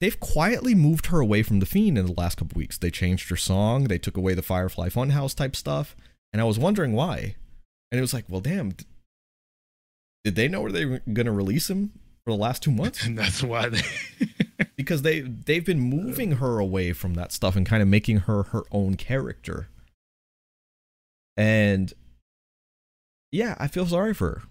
they've 0.00 0.18
quietly 0.18 0.74
moved 0.74 1.06
her 1.06 1.20
away 1.20 1.42
from 1.42 1.60
the 1.60 1.66
Fiend 1.66 1.96
in 1.96 2.06
the 2.06 2.12
last 2.12 2.36
couple 2.38 2.58
weeks. 2.58 2.76
They 2.78 2.90
changed 2.90 3.30
her 3.30 3.36
song, 3.36 3.84
they 3.84 3.98
took 3.98 4.16
away 4.16 4.34
the 4.34 4.42
Firefly 4.42 4.88
Funhouse 4.88 5.34
type 5.34 5.56
stuff, 5.56 5.96
and 6.32 6.40
I 6.40 6.44
was 6.44 6.58
wondering 6.58 6.92
why. 6.92 7.36
And 7.90 7.98
it 7.98 8.02
was 8.02 8.14
like, 8.14 8.24
well, 8.28 8.40
damn, 8.40 8.74
did 10.24 10.34
they 10.34 10.48
know 10.48 10.60
where 10.60 10.72
they 10.72 10.84
were 10.84 11.02
going 11.12 11.26
to 11.26 11.32
release 11.32 11.68
him 11.68 11.92
for 12.24 12.32
the 12.32 12.38
last 12.38 12.62
two 12.62 12.70
months? 12.70 13.04
and 13.04 13.18
that's 13.18 13.42
why 13.42 13.68
they. 13.68 13.82
Because 14.80 15.02
they 15.02 15.20
they've 15.20 15.66
been 15.66 15.78
moving 15.78 16.32
her 16.32 16.58
away 16.58 16.94
from 16.94 17.12
that 17.12 17.32
stuff 17.32 17.54
and 17.54 17.66
kind 17.66 17.82
of 17.82 17.88
making 17.88 18.20
her 18.20 18.44
her 18.44 18.62
own 18.72 18.94
character. 18.94 19.68
And 21.36 21.92
yeah, 23.30 23.56
I 23.58 23.66
feel 23.66 23.86
sorry 23.86 24.14
for 24.14 24.28
her 24.30 24.42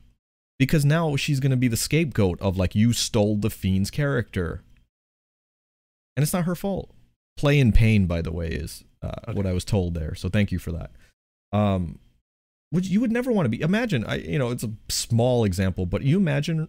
because 0.60 0.86
now 0.86 1.16
she's 1.16 1.40
going 1.40 1.50
to 1.50 1.58
be 1.58 1.68
the 1.68 1.76
scapegoat 1.76 2.40
of 2.42 2.58
like 2.58 2.76
you 2.76 2.94
stole 2.94 3.38
the 3.38 3.50
fiend's 3.50 3.90
character. 3.90 4.62
And 6.16 6.24
it's 6.24 6.34
not 6.34 6.46
her 6.46 6.56
fault. 6.56 6.92
Play 7.36 7.60
in 7.60 7.72
pain 7.72 8.06
by 8.06 8.22
the 8.22 8.32
way 8.32 8.50
is 8.50 8.84
uh, 9.02 9.34
what 9.34 9.48
I 9.48 9.54
was 9.54 9.66
told 9.66 9.96
there. 9.96 10.14
So 10.14 10.30
thank 10.30 10.52
you 10.52 10.60
for 10.60 10.72
that. 10.74 10.92
Um 11.52 11.98
would 12.72 12.86
you 12.86 13.02
would 13.02 13.12
never 13.12 13.32
want 13.32 13.46
to 13.46 13.50
be 13.50 13.62
imagine 13.62 14.06
I 14.06 14.18
you 14.18 14.38
know 14.38 14.52
it's 14.52 14.64
a 14.64 14.72
small 14.90 15.44
example 15.44 15.88
but 15.88 16.04
you 16.04 16.18
imagine 16.18 16.68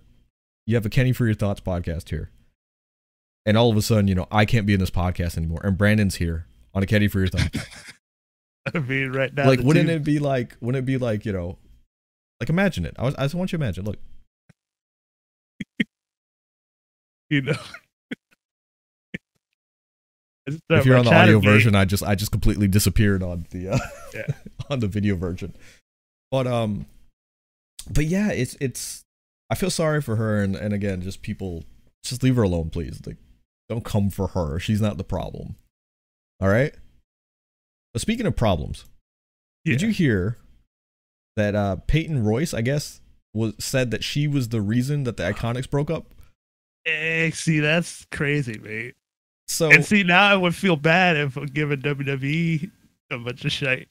you 0.67 0.75
have 0.77 0.87
a 0.87 0.89
Kenny 0.89 1.13
for 1.13 1.27
your 1.27 1.35
thoughts 1.35 1.61
podcast 1.61 2.09
here 2.09 2.31
and 3.47 3.57
all 3.57 3.71
of 3.71 3.77
a 3.77 3.83
sudden, 3.83 4.09
you 4.09 4.15
know, 4.15 4.27
I 4.31 4.45
can't 4.45 4.67
be 4.67 4.75
in 4.75 4.81
this 4.81 4.91
podcast 4.91 5.37
anymore, 5.37 5.61
and 5.65 5.77
Brandon's 5.79 6.17
here 6.17 6.47
on 6.75 6.83
a 6.83 6.87
Kenny 6.87 7.09
for 7.09 7.19
your 7.21 7.29
thoughts. 7.29 7.59
I 8.75 8.79
mean, 8.79 9.11
right 9.13 9.33
now, 9.35 9.47
like, 9.47 9.61
wouldn't 9.61 9.89
two- 9.89 9.95
it 9.95 10.05
be 10.05 10.19
like, 10.19 10.57
wouldn't 10.61 10.83
it 10.83 10.87
be 10.87 10.99
like, 10.99 11.25
you 11.25 11.33
know, 11.33 11.59
like 12.41 12.49
imagine 12.51 12.85
it. 12.85 12.95
I, 12.99 13.05
was, 13.05 13.15
I 13.17 13.23
just 13.25 13.35
want 13.35 13.53
you 13.53 13.59
to 13.59 13.65
imagine. 13.65 13.85
Look, 13.85 13.99
You 17.31 17.43
know. 17.43 17.55
If 20.69 20.85
you're 20.85 20.97
on 20.97 21.05
the 21.05 21.15
audio 21.15 21.39
version, 21.39 21.77
I 21.77 21.85
just, 21.85 22.03
I 22.03 22.17
just 22.17 22.33
completely 22.33 22.67
disappeared 22.67 23.23
on 23.23 23.47
the, 23.51 23.69
uh, 23.69 23.79
Yeah. 24.15 24.27
on 24.69 24.81
the 24.81 24.89
video 24.89 25.15
version. 25.15 25.55
But 26.33 26.47
um, 26.49 26.87
but 27.89 28.07
yeah, 28.07 28.31
it's 28.33 28.57
it's. 28.61 29.03
I 29.49 29.55
feel 29.55 29.71
sorry 29.71 30.01
for 30.01 30.17
her, 30.17 30.43
and 30.43 30.57
and 30.57 30.73
again, 30.75 31.03
just 31.03 31.23
people, 31.23 31.65
just 32.05 32.23
leave 32.25 32.35
her 32.37 32.43
alone, 32.43 32.71
please. 32.71 33.01
Like, 33.07 33.17
don't 33.71 33.85
come 33.85 34.11
for 34.11 34.27
her. 34.29 34.59
She's 34.59 34.81
not 34.81 34.99
the 34.99 35.05
problem. 35.05 35.55
All 36.41 36.49
right. 36.49 36.75
But 37.93 38.03
speaking 38.03 38.27
of 38.27 38.35
problems, 38.37 38.85
Did 39.65 39.81
you 39.81 39.91
hear 39.91 40.39
that 41.37 41.55
uh, 41.55 41.77
Peyton 41.87 42.25
Royce, 42.25 42.53
I 42.53 42.63
guess, 42.63 43.01
was 43.33 43.55
said 43.61 43.93
that 43.93 44.03
she 44.03 44.27
was 44.27 44.49
the 44.49 44.61
reason 44.61 45.05
that 45.05 45.17
the 45.17 45.23
Iconics 45.33 45.71
broke 45.71 45.91
up? 45.91 46.15
Hey, 46.85 47.31
see, 47.31 47.61
that's 47.61 48.07
crazy, 48.11 48.59
mate. 48.59 48.97
So 49.47 49.71
and 49.71 49.85
see, 49.85 50.03
now 50.03 50.23
I 50.23 50.37
would 50.37 50.55
feel 50.55 50.77
bad 50.77 51.17
if 51.17 51.37
I'm 51.37 51.47
giving 51.47 51.81
WWE 51.81 52.71
a 53.11 53.19
bunch 53.19 53.45
of 53.45 53.53
shit. 53.53 53.89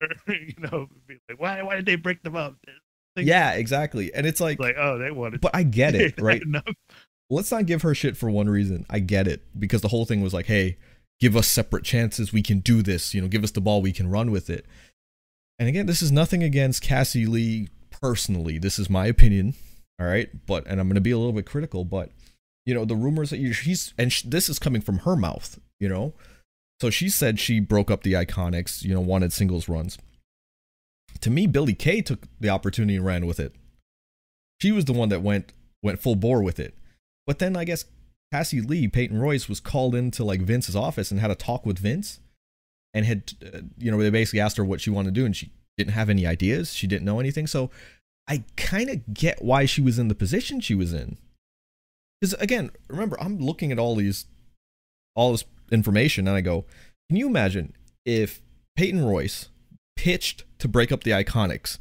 you 0.28 0.54
know, 0.58 0.88
be 1.06 1.18
like, 1.28 1.40
why, 1.40 1.62
why 1.62 1.76
did 1.76 1.86
they 1.86 1.96
break 1.96 2.22
them 2.22 2.36
up? 2.36 2.54
yeah, 3.16 3.52
exactly. 3.52 4.14
And 4.14 4.26
it's 4.26 4.40
like, 4.40 4.60
like, 4.60 4.76
oh, 4.78 4.96
they 4.98 5.10
wanted. 5.10 5.40
But 5.40 5.54
I 5.54 5.64
get 5.64 5.94
it, 5.94 6.14
right? 6.20 6.42
Let's 7.30 7.50
not 7.50 7.66
give 7.66 7.82
her 7.82 7.94
shit 7.94 8.16
for 8.16 8.30
one 8.30 8.48
reason. 8.48 8.86
I 8.88 9.00
get 9.00 9.28
it 9.28 9.42
because 9.58 9.82
the 9.82 9.88
whole 9.88 10.06
thing 10.06 10.22
was 10.22 10.32
like, 10.32 10.46
hey, 10.46 10.78
give 11.20 11.36
us 11.36 11.48
separate 11.48 11.84
chances. 11.84 12.32
We 12.32 12.42
can 12.42 12.60
do 12.60 12.82
this. 12.82 13.14
You 13.14 13.20
know, 13.20 13.28
give 13.28 13.44
us 13.44 13.50
the 13.50 13.60
ball. 13.60 13.82
We 13.82 13.92
can 13.92 14.10
run 14.10 14.30
with 14.30 14.48
it. 14.48 14.66
And 15.58 15.68
again, 15.68 15.86
this 15.86 16.02
is 16.02 16.12
nothing 16.12 16.42
against 16.42 16.82
Cassie 16.82 17.26
Lee 17.26 17.68
personally. 17.90 18.58
This 18.58 18.78
is 18.78 18.88
my 18.88 19.06
opinion. 19.06 19.54
All 20.00 20.06
right, 20.06 20.28
but 20.46 20.66
and 20.66 20.80
I'm 20.80 20.86
going 20.86 20.94
to 20.94 21.00
be 21.00 21.10
a 21.10 21.18
little 21.18 21.32
bit 21.32 21.44
critical, 21.44 21.84
but 21.84 22.10
you 22.64 22.72
know 22.72 22.84
the 22.84 22.94
rumors 22.94 23.30
that 23.30 23.38
you 23.38 23.52
she's 23.52 23.92
and 23.98 24.12
this 24.24 24.48
is 24.48 24.60
coming 24.60 24.80
from 24.80 24.98
her 24.98 25.16
mouth. 25.16 25.58
You 25.80 25.88
know, 25.88 26.14
so 26.80 26.88
she 26.88 27.08
said 27.08 27.40
she 27.40 27.58
broke 27.58 27.90
up 27.90 28.04
the 28.04 28.12
Iconics. 28.12 28.84
You 28.84 28.94
know, 28.94 29.00
wanted 29.00 29.32
singles 29.32 29.68
runs. 29.68 29.98
To 31.20 31.30
me, 31.30 31.48
Billie 31.48 31.74
Kay 31.74 32.00
took 32.00 32.20
the 32.38 32.50
opportunity 32.50 32.94
and 32.94 33.04
ran 33.04 33.26
with 33.26 33.40
it. 33.40 33.56
She 34.62 34.70
was 34.70 34.84
the 34.84 34.92
one 34.92 35.08
that 35.08 35.22
went 35.22 35.52
went 35.82 35.98
full 35.98 36.14
bore 36.14 36.42
with 36.42 36.60
it. 36.60 36.74
But 37.28 37.38
then 37.38 37.56
I 37.56 37.64
guess 37.64 37.84
Cassie 38.32 38.62
Lee, 38.62 38.88
Peyton 38.88 39.20
Royce, 39.20 39.50
was 39.50 39.60
called 39.60 39.94
into 39.94 40.24
like 40.24 40.40
Vince's 40.40 40.74
office 40.74 41.10
and 41.10 41.20
had 41.20 41.30
a 41.30 41.34
talk 41.34 41.66
with 41.66 41.78
Vince, 41.78 42.20
and 42.94 43.04
had 43.04 43.34
uh, 43.44 43.60
you 43.76 43.90
know 43.90 43.98
they 43.98 44.08
basically 44.08 44.40
asked 44.40 44.56
her 44.56 44.64
what 44.64 44.80
she 44.80 44.88
wanted 44.88 45.14
to 45.14 45.20
do, 45.20 45.26
and 45.26 45.36
she 45.36 45.52
didn't 45.76 45.92
have 45.92 46.08
any 46.08 46.26
ideas. 46.26 46.72
She 46.72 46.86
didn't 46.86 47.04
know 47.04 47.20
anything. 47.20 47.46
So 47.46 47.70
I 48.26 48.44
kind 48.56 48.88
of 48.88 49.12
get 49.12 49.44
why 49.44 49.66
she 49.66 49.82
was 49.82 49.98
in 49.98 50.08
the 50.08 50.14
position 50.14 50.60
she 50.60 50.74
was 50.74 50.94
in. 50.94 51.18
Because 52.18 52.32
again, 52.40 52.70
remember, 52.88 53.20
I'm 53.20 53.38
looking 53.38 53.72
at 53.72 53.78
all 53.78 53.94
these, 53.94 54.24
all 55.14 55.32
this 55.32 55.44
information, 55.70 56.26
and 56.26 56.36
I 56.36 56.40
go, 56.40 56.64
can 57.10 57.18
you 57.18 57.26
imagine 57.26 57.74
if 58.06 58.40
Peyton 58.74 59.04
Royce 59.04 59.50
pitched 59.96 60.44
to 60.60 60.66
break 60.66 60.90
up 60.90 61.04
the 61.04 61.10
Iconics, 61.10 61.76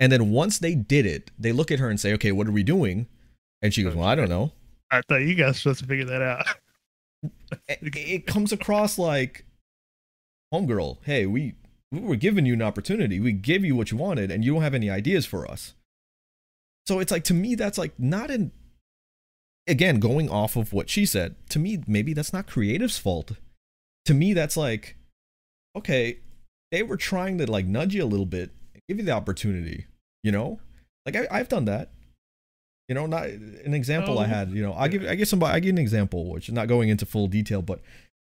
and 0.00 0.10
then 0.10 0.30
once 0.30 0.58
they 0.58 0.74
did 0.74 1.06
it, 1.06 1.30
they 1.38 1.52
look 1.52 1.70
at 1.70 1.78
her 1.78 1.88
and 1.88 2.00
say, 2.00 2.12
okay, 2.14 2.32
what 2.32 2.48
are 2.48 2.52
we 2.52 2.64
doing? 2.64 3.06
And 3.62 3.72
she 3.72 3.84
goes, 3.84 3.94
well, 3.94 4.08
I 4.08 4.16
don't 4.16 4.28
know. 4.28 4.50
I 4.90 5.02
thought 5.08 5.22
you 5.22 5.34
guys 5.34 5.58
supposed 5.58 5.80
to 5.80 5.86
figure 5.86 6.06
that 6.06 6.22
out. 6.22 6.46
it, 7.68 7.96
it 7.96 8.26
comes 8.26 8.52
across 8.52 8.98
like, 8.98 9.44
homegirl, 10.52 10.98
hey, 11.04 11.26
we 11.26 11.54
we 11.90 12.00
were 12.00 12.16
giving 12.16 12.46
you 12.46 12.54
an 12.54 12.62
opportunity. 12.62 13.18
We 13.20 13.32
gave 13.32 13.64
you 13.64 13.74
what 13.74 13.90
you 13.90 13.96
wanted, 13.96 14.30
and 14.30 14.44
you 14.44 14.52
don't 14.52 14.62
have 14.62 14.74
any 14.74 14.90
ideas 14.90 15.26
for 15.26 15.50
us. 15.50 15.74
So 16.86 17.00
it's 17.00 17.12
like 17.12 17.24
to 17.24 17.34
me 17.34 17.54
that's 17.54 17.78
like 17.78 17.98
not 17.98 18.30
in 18.30 18.52
again 19.66 20.00
going 20.00 20.30
off 20.30 20.56
of 20.56 20.72
what 20.72 20.88
she 20.88 21.04
said. 21.04 21.36
To 21.50 21.58
me 21.58 21.82
maybe 21.86 22.14
that's 22.14 22.32
not 22.32 22.46
creative's 22.46 22.98
fault. 22.98 23.32
To 24.06 24.14
me 24.14 24.32
that's 24.32 24.56
like 24.56 24.96
okay, 25.76 26.18
they 26.70 26.82
were 26.82 26.96
trying 26.96 27.38
to 27.38 27.50
like 27.50 27.66
nudge 27.66 27.94
you 27.94 28.04
a 28.04 28.06
little 28.06 28.26
bit 28.26 28.52
give 28.88 28.98
you 28.98 29.04
the 29.04 29.12
opportunity, 29.12 29.86
you 30.22 30.32
know? 30.32 30.60
Like 31.04 31.16
I, 31.16 31.26
I've 31.30 31.48
done 31.48 31.66
that. 31.66 31.90
You 32.88 32.94
know, 32.94 33.06
not 33.06 33.26
an 33.26 33.74
example 33.74 34.18
I 34.18 34.24
Oh, 34.24 34.28
had, 34.28 34.50
you 34.50 34.62
know, 34.62 34.72
I 34.72 34.88
give 34.88 35.04
I 35.04 35.14
give 35.14 35.28
somebody 35.28 35.54
I 35.54 35.60
give 35.60 35.70
an 35.70 35.78
example, 35.78 36.30
which 36.30 36.48
is 36.48 36.54
not 36.54 36.68
going 36.68 36.88
into 36.88 37.04
full 37.04 37.26
detail, 37.26 37.60
but 37.60 37.80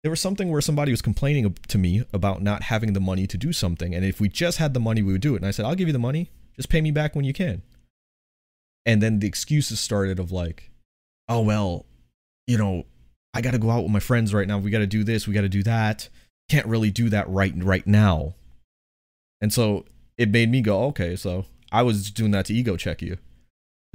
there 0.02 0.10
was 0.10 0.20
something 0.20 0.50
where 0.50 0.60
somebody 0.60 0.92
was 0.92 1.02
complaining 1.02 1.56
to 1.66 1.78
me 1.78 2.04
about 2.12 2.40
not 2.40 2.64
having 2.64 2.92
the 2.92 3.00
money 3.00 3.26
to 3.26 3.36
do 3.36 3.52
something, 3.52 3.94
and 3.94 4.04
if 4.04 4.20
we 4.20 4.28
just 4.28 4.58
had 4.58 4.72
the 4.72 4.80
money, 4.80 5.02
we 5.02 5.12
would 5.12 5.20
do 5.20 5.34
it. 5.34 5.38
And 5.38 5.46
I 5.46 5.50
said, 5.50 5.64
I'll 5.66 5.74
give 5.74 5.88
you 5.88 5.92
the 5.92 5.98
money, 5.98 6.30
just 6.54 6.68
pay 6.68 6.80
me 6.80 6.92
back 6.92 7.16
when 7.16 7.24
you 7.24 7.32
can. 7.32 7.62
And 8.86 9.02
then 9.02 9.18
the 9.18 9.26
excuses 9.26 9.80
started 9.80 10.20
of 10.20 10.30
like, 10.30 10.70
oh 11.28 11.40
well, 11.40 11.86
you 12.46 12.56
know, 12.56 12.84
I 13.32 13.40
got 13.40 13.52
to 13.52 13.58
go 13.58 13.70
out 13.70 13.82
with 13.82 13.92
my 13.92 14.00
friends 14.00 14.32
right 14.32 14.46
now. 14.46 14.58
We 14.58 14.70
got 14.70 14.78
to 14.78 14.86
do 14.86 15.02
this, 15.02 15.26
we 15.26 15.34
got 15.34 15.40
to 15.40 15.48
do 15.48 15.64
that. 15.64 16.08
Can't 16.48 16.66
really 16.66 16.92
do 16.92 17.08
that 17.08 17.28
right 17.28 17.54
right 17.56 17.86
now. 17.86 18.34
And 19.40 19.52
so 19.52 19.84
it 20.16 20.30
made 20.30 20.50
me 20.50 20.60
go, 20.60 20.84
okay, 20.84 21.16
so 21.16 21.46
I 21.72 21.82
was 21.82 22.10
doing 22.12 22.30
that 22.30 22.46
to 22.46 22.54
ego 22.54 22.76
check 22.76 23.02
you 23.02 23.18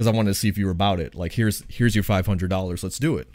because 0.00 0.10
I 0.10 0.16
wanted 0.16 0.30
to 0.30 0.34
see 0.34 0.48
if 0.48 0.56
you 0.56 0.64
were 0.64 0.72
about 0.72 0.98
it. 0.98 1.14
Like 1.14 1.32
here's 1.32 1.62
here's 1.68 1.94
your 1.94 2.02
five 2.02 2.24
hundred 2.24 2.48
dollars. 2.48 2.82
Let's 2.82 2.98
do 2.98 3.18
it. 3.18 3.28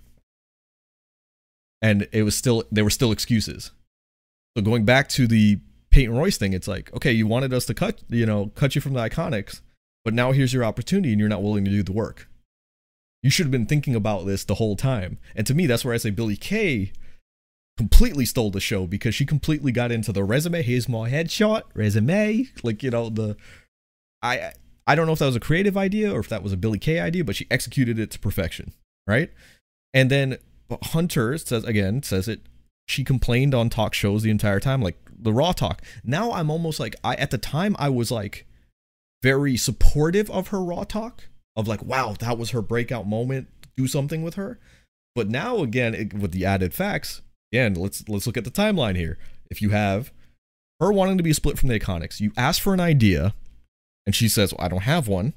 And 1.80 2.08
it 2.12 2.24
was 2.24 2.36
still 2.36 2.64
there 2.72 2.84
were 2.84 2.90
still 2.90 3.12
excuses. 3.12 3.70
So 4.58 4.64
going 4.64 4.84
back 4.84 5.08
to 5.10 5.28
the 5.28 5.60
Peyton 5.92 6.16
Royce 6.16 6.38
thing, 6.38 6.54
it's 6.54 6.68
like 6.68 6.92
okay, 6.96 7.12
you 7.12 7.28
wanted 7.28 7.54
us 7.54 7.68
to 7.68 7.76
cut 7.76 8.02
you 8.10 8.26
know 8.26 8.52
cut 8.56 8.74
you 8.74 8.82
from 8.82 8.94
the 8.94 9.08
Iconics, 9.08 9.62
but 10.04 10.16
now 10.16 10.32
here's 10.32 10.54
your 10.54 10.64
opportunity, 10.64 11.12
and 11.12 11.20
you're 11.20 11.30
not 11.30 11.44
willing 11.44 11.66
to 11.66 11.72
do 11.72 11.84
the 11.84 11.92
work. 11.92 12.28
You 13.22 13.30
should 13.30 13.46
have 13.46 13.52
been 13.52 13.68
thinking 13.68 13.94
about 13.94 14.26
this 14.26 14.44
the 14.44 14.56
whole 14.56 14.76
time. 14.76 15.20
And 15.36 15.46
to 15.46 15.54
me, 15.54 15.68
that's 15.68 15.86
where 15.86 15.94
I 15.94 15.98
say 15.98 16.10
Billie 16.10 16.36
Kay 16.36 16.94
completely 17.78 18.26
stole 18.26 18.50
the 18.50 18.60
show 18.60 18.88
because 18.88 19.14
she 19.14 19.26
completely 19.26 19.72
got 19.72 19.92
into 19.92 20.12
the 20.12 20.24
resume. 20.24 20.64
Here's 20.64 20.90
my 20.90 21.12
headshot, 21.12 21.64
resume. 21.76 22.48
Like, 22.64 22.82
you 22.82 22.90
know, 22.90 23.10
the 23.10 23.38
I 24.24 24.54
I 24.88 24.96
don't 24.96 25.08
know 25.08 25.14
if 25.14 25.20
that 25.20 25.26
was 25.26 25.36
a 25.36 25.42
creative 25.42 25.78
idea 25.78 26.14
or 26.14 26.20
if 26.20 26.30
that 26.30 26.44
was 26.44 26.54
a 26.54 26.58
Billie 26.58 26.80
Kay 26.80 27.00
idea, 27.00 27.24
but 27.24 27.36
she 27.36 27.48
executed 27.50 27.98
it 27.98 28.12
to 28.12 28.20
perfection, 28.20 28.74
right? 29.08 29.32
And 29.94 30.12
then 30.12 30.38
Hunter 30.84 31.38
says 31.38 31.64
again, 31.64 32.04
says 32.04 32.28
it 32.28 32.42
she 32.88 33.04
complained 33.04 33.56
on 33.56 33.70
talk 33.70 33.94
shows 33.94 34.22
the 34.22 34.30
entire 34.30 34.60
time, 34.60 34.82
like 34.82 34.98
the 35.18 35.34
raw 35.34 35.52
talk. 35.52 35.82
Now 36.04 36.32
I'm 36.32 36.52
almost 36.52 36.80
like 36.80 36.96
I 37.04 37.16
at 37.16 37.32
the 37.32 37.38
time 37.38 37.76
I 37.80 37.90
was 37.90 38.12
like 38.12 38.46
very 39.24 39.58
supportive 39.58 40.30
of 40.30 40.50
her 40.50 40.64
raw 40.64 40.84
talk, 40.84 41.24
of 41.56 41.68
like, 41.68 41.84
wow, 41.84 42.16
that 42.20 42.38
was 42.38 42.52
her 42.52 42.62
breakout 42.62 43.08
moment, 43.08 43.48
do 43.76 43.88
something 43.88 44.22
with 44.22 44.36
her. 44.36 44.60
But 45.16 45.30
now 45.30 45.60
again, 45.60 45.96
it, 45.96 46.14
with 46.14 46.32
the 46.32 46.46
added 46.46 46.74
facts, 46.74 47.22
again, 47.52 47.74
let's 47.74 48.08
let's 48.08 48.28
look 48.28 48.38
at 48.38 48.44
the 48.44 48.52
timeline 48.52 48.96
here. 48.96 49.18
If 49.50 49.62
you 49.62 49.70
have 49.72 50.12
her 50.80 50.92
wanting 50.92 51.18
to 51.18 51.24
be 51.24 51.34
split 51.34 51.58
from 51.58 51.70
the 51.70 51.80
Iconics, 51.80 52.20
you 52.20 52.32
ask 52.38 52.62
for 52.62 52.74
an 52.74 52.80
idea, 52.80 53.34
and 54.06 54.16
she 54.16 54.30
says, 54.30 54.54
well, 54.54 54.66
"I 54.66 54.70
don't 54.70 54.84
have 54.84 55.08
one," 55.08 55.34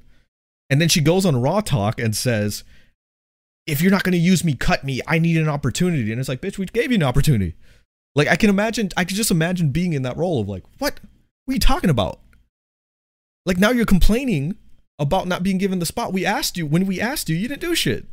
and 0.70 0.80
then 0.80 0.88
she 0.88 1.00
goes 1.00 1.24
on 1.24 1.40
Raw 1.40 1.60
Talk 1.60 2.00
and 2.00 2.16
says, 2.16 2.64
"If 3.66 3.80
you're 3.80 3.90
not 3.90 4.04
going 4.04 4.12
to 4.12 4.18
use 4.18 4.44
me, 4.44 4.54
cut 4.54 4.84
me. 4.84 5.00
I 5.06 5.18
need 5.18 5.36
an 5.36 5.48
opportunity." 5.48 6.10
And 6.10 6.20
it's 6.20 6.28
like, 6.28 6.40
"Bitch, 6.40 6.58
we 6.58 6.66
gave 6.66 6.90
you 6.90 6.96
an 6.96 7.02
opportunity." 7.02 7.54
Like 8.14 8.28
I 8.28 8.36
can 8.36 8.50
imagine, 8.50 8.90
I 8.96 9.04
can 9.04 9.16
just 9.16 9.30
imagine 9.30 9.70
being 9.70 9.92
in 9.92 10.02
that 10.02 10.16
role 10.16 10.40
of 10.40 10.48
like, 10.48 10.64
"What? 10.78 11.00
What 11.44 11.52
are 11.52 11.54
you 11.54 11.60
talking 11.60 11.90
about?" 11.90 12.20
Like 13.46 13.58
now 13.58 13.70
you're 13.70 13.86
complaining 13.86 14.56
about 14.98 15.28
not 15.28 15.42
being 15.42 15.58
given 15.58 15.78
the 15.78 15.86
spot. 15.86 16.12
We 16.12 16.26
asked 16.26 16.56
you 16.56 16.66
when 16.66 16.86
we 16.86 17.00
asked 17.00 17.28
you, 17.28 17.36
you 17.36 17.48
didn't 17.48 17.60
do 17.60 17.74
shit. 17.74 18.06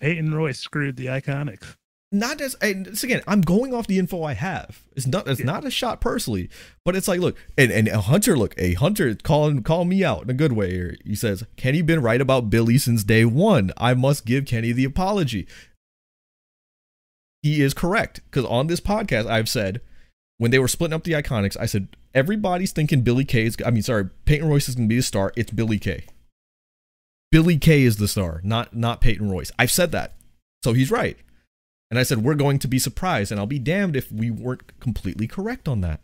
Peyton 0.00 0.34
Royce 0.34 0.58
screwed 0.58 0.96
the 0.96 1.06
Iconics. 1.06 1.76
Not 2.14 2.40
as 2.40 2.54
and 2.62 2.86
it's 2.86 3.02
again 3.02 3.22
i'm 3.26 3.40
going 3.40 3.74
off 3.74 3.88
the 3.88 3.98
info 3.98 4.22
i 4.22 4.34
have. 4.34 4.84
It's 4.94 5.06
not 5.06 5.26
it's 5.26 5.40
Yeah. 5.40 5.46
not 5.46 5.64
a 5.66 5.70
shot 5.70 6.00
personally 6.00 6.48
but 6.84 6.94
it's 6.94 7.08
like 7.08 7.18
look 7.20 7.36
and 7.58 7.72
and 7.72 7.88
a 7.88 8.00
hunter 8.02 8.38
look 8.38 8.54
a 8.56 8.74
hunter 8.74 9.14
calling 9.16 9.62
call 9.64 9.84
me 9.84 10.04
out 10.04 10.22
in 10.22 10.30
a 10.30 10.34
good 10.34 10.52
way 10.52 10.70
here. 10.70 10.96
He 11.04 11.14
says 11.16 11.44
kenny 11.56 11.82
been 11.82 12.00
right 12.00 12.20
about 12.20 12.50
billie 12.50 12.78
since 12.78 13.02
day 13.02 13.24
one. 13.24 13.72
I 13.76 13.94
must 13.94 14.24
give 14.26 14.46
kenny 14.46 14.70
the 14.72 14.84
apology. 14.84 15.48
He 17.42 17.60
is 17.60 17.74
correct 17.74 18.20
because 18.30 18.44
on 18.46 18.68
this 18.68 18.80
podcast 18.80 19.26
i've 19.26 19.48
said 19.48 19.80
when 20.38 20.50
they 20.50 20.58
were 20.58 20.68
splitting 20.68 20.94
up 20.94 21.04
the 21.04 21.12
iconics 21.12 21.56
i 21.60 21.66
said 21.66 21.88
everybody's 22.14 22.72
thinking 22.72 23.02
billie 23.02 23.24
Kay 23.24 23.44
is 23.46 23.56
i 23.66 23.70
mean 23.70 23.82
sorry 23.82 24.08
peyton 24.24 24.48
royce 24.48 24.68
is 24.68 24.76
going 24.76 24.88
to 24.88 24.92
be 24.92 24.96
the 24.98 25.02
star. 25.02 25.32
It's 25.36 25.50
billie 25.50 25.78
Kay. 25.78 26.04
billie 27.32 27.58
Kay 27.58 27.82
is 27.82 27.96
the 27.96 28.08
star 28.08 28.40
not 28.44 28.74
not 28.76 29.00
peyton 29.00 29.28
royce. 29.30 29.50
I've 29.58 29.72
said 29.72 29.90
that. 29.92 30.14
So 30.62 30.72
he's 30.72 30.90
right 30.90 31.18
and 31.90 31.98
I 31.98 32.02
said, 32.02 32.24
we're 32.24 32.34
going 32.34 32.58
to 32.60 32.68
be 32.68 32.78
surprised, 32.78 33.30
and 33.30 33.40
I'll 33.40 33.46
be 33.46 33.58
damned 33.58 33.96
if 33.96 34.10
we 34.10 34.30
weren't 34.30 34.78
completely 34.80 35.26
correct 35.26 35.68
on 35.68 35.80
that. 35.82 36.00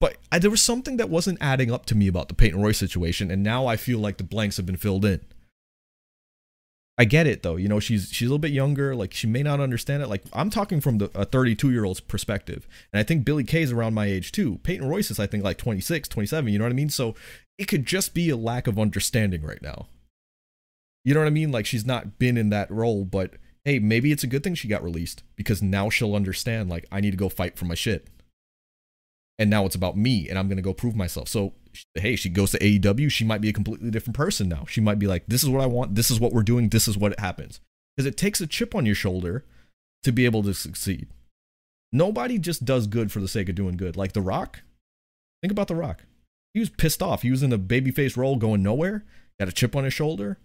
But 0.00 0.16
I, 0.32 0.38
there 0.40 0.50
was 0.50 0.62
something 0.62 0.96
that 0.96 1.10
wasn't 1.10 1.38
adding 1.40 1.70
up 1.70 1.86
to 1.86 1.94
me 1.94 2.08
about 2.08 2.28
the 2.28 2.34
Peyton 2.34 2.60
Royce 2.60 2.78
situation, 2.78 3.30
and 3.30 3.42
now 3.42 3.66
I 3.66 3.76
feel 3.76 3.98
like 4.00 4.16
the 4.16 4.24
blanks 4.24 4.56
have 4.56 4.66
been 4.66 4.76
filled 4.76 5.04
in. 5.04 5.20
I 6.98 7.04
get 7.04 7.26
it 7.26 7.42
though, 7.42 7.56
you 7.56 7.68
know, 7.68 7.80
she's 7.80 8.10
she's 8.12 8.28
a 8.28 8.30
little 8.30 8.38
bit 8.38 8.52
younger, 8.52 8.94
like 8.94 9.14
she 9.14 9.26
may 9.26 9.42
not 9.42 9.60
understand 9.60 10.02
it. 10.02 10.08
Like 10.08 10.24
I'm 10.32 10.50
talking 10.50 10.80
from 10.80 10.98
the, 10.98 11.10
a 11.14 11.24
32 11.24 11.70
year 11.70 11.84
old's 11.84 12.00
perspective, 12.00 12.66
and 12.92 13.00
I 13.00 13.02
think 13.02 13.24
Billie 13.24 13.44
Kay 13.44 13.62
is 13.62 13.72
around 13.72 13.94
my 13.94 14.06
age 14.06 14.30
too. 14.30 14.58
Peyton 14.62 14.88
Royce 14.88 15.10
is 15.10 15.18
I 15.18 15.26
think 15.26 15.42
like 15.42 15.56
26, 15.56 16.08
27. 16.08 16.52
You 16.52 16.58
know 16.58 16.64
what 16.64 16.70
I 16.70 16.74
mean? 16.74 16.90
So 16.90 17.14
it 17.56 17.66
could 17.66 17.86
just 17.86 18.12
be 18.12 18.28
a 18.28 18.36
lack 18.36 18.66
of 18.66 18.78
understanding 18.78 19.42
right 19.42 19.62
now. 19.62 19.86
You 21.04 21.14
know 21.14 21.20
what 21.20 21.26
I 21.26 21.30
mean? 21.30 21.50
Like 21.50 21.66
she's 21.66 21.86
not 21.86 22.18
been 22.18 22.36
in 22.36 22.50
that 22.50 22.70
role, 22.70 23.04
but 23.04 23.34
hey, 23.64 23.78
maybe 23.78 24.12
it's 24.12 24.24
a 24.24 24.28
good 24.28 24.44
thing 24.44 24.54
she 24.54 24.68
got 24.68 24.82
released 24.82 25.22
because 25.36 25.62
now 25.62 25.90
she'll 25.90 26.14
understand 26.14 26.70
like 26.70 26.86
I 26.92 27.00
need 27.00 27.10
to 27.12 27.16
go 27.16 27.28
fight 27.28 27.56
for 27.56 27.64
my 27.64 27.74
shit. 27.74 28.08
And 29.38 29.50
now 29.50 29.64
it's 29.64 29.74
about 29.74 29.96
me 29.96 30.28
and 30.28 30.38
I'm 30.38 30.46
going 30.46 30.56
to 30.56 30.62
go 30.62 30.74
prove 30.74 30.94
myself. 30.94 31.28
So 31.28 31.54
hey, 31.94 32.16
she 32.16 32.28
goes 32.28 32.50
to 32.52 32.58
AEW, 32.58 33.10
she 33.10 33.24
might 33.24 33.40
be 33.40 33.48
a 33.48 33.52
completely 33.52 33.90
different 33.90 34.16
person 34.16 34.48
now. 34.48 34.64
She 34.68 34.80
might 34.80 34.98
be 34.98 35.06
like 35.06 35.24
this 35.26 35.42
is 35.42 35.48
what 35.48 35.62
I 35.62 35.66
want, 35.66 35.94
this 35.94 36.10
is 36.10 36.20
what 36.20 36.32
we're 36.32 36.42
doing, 36.42 36.68
this 36.68 36.86
is 36.86 36.96
what 36.96 37.18
happens. 37.18 37.60
Cuz 37.98 38.06
it 38.06 38.16
takes 38.16 38.40
a 38.40 38.46
chip 38.46 38.74
on 38.74 38.86
your 38.86 38.94
shoulder 38.94 39.44
to 40.02 40.12
be 40.12 40.24
able 40.24 40.42
to 40.42 40.54
succeed. 40.54 41.08
Nobody 41.92 42.38
just 42.38 42.64
does 42.64 42.86
good 42.86 43.12
for 43.12 43.20
the 43.20 43.28
sake 43.28 43.48
of 43.48 43.54
doing 43.54 43.76
good. 43.76 43.96
Like 43.96 44.12
The 44.12 44.22
Rock. 44.22 44.62
Think 45.42 45.52
about 45.52 45.68
The 45.68 45.74
Rock. 45.74 46.04
He 46.54 46.60
was 46.60 46.70
pissed 46.70 47.02
off. 47.02 47.22
He 47.22 47.30
was 47.30 47.42
in 47.42 47.52
a 47.52 47.58
babyface 47.58 48.16
role 48.16 48.36
going 48.36 48.62
nowhere. 48.62 49.04
Got 49.38 49.48
a 49.48 49.52
chip 49.52 49.74
on 49.74 49.84
his 49.84 49.94
shoulder. 49.94 50.38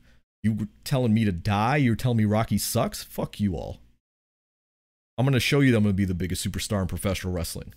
You 0.44 0.54
were 0.54 0.68
telling 0.84 1.14
me 1.14 1.26
to 1.26 1.32
die. 1.32 1.78
You're 1.78 1.96
telling 1.96 2.18
me 2.18 2.26
Rocky 2.26 2.58
sucks. 2.58 3.04
Fuck 3.04 3.40
you 3.40 3.56
all. 3.56 3.80
I'm 5.18 5.26
gonna 5.26 5.40
show 5.40 5.60
you 5.62 5.72
that 5.72 5.78
I'm 5.78 5.84
gonna 5.84 5.94
be 5.94 6.06
the 6.06 6.14
biggest 6.14 6.46
superstar 6.48 6.82
in 6.82 6.88
professional 6.88 7.34
wrestling. 7.34 7.74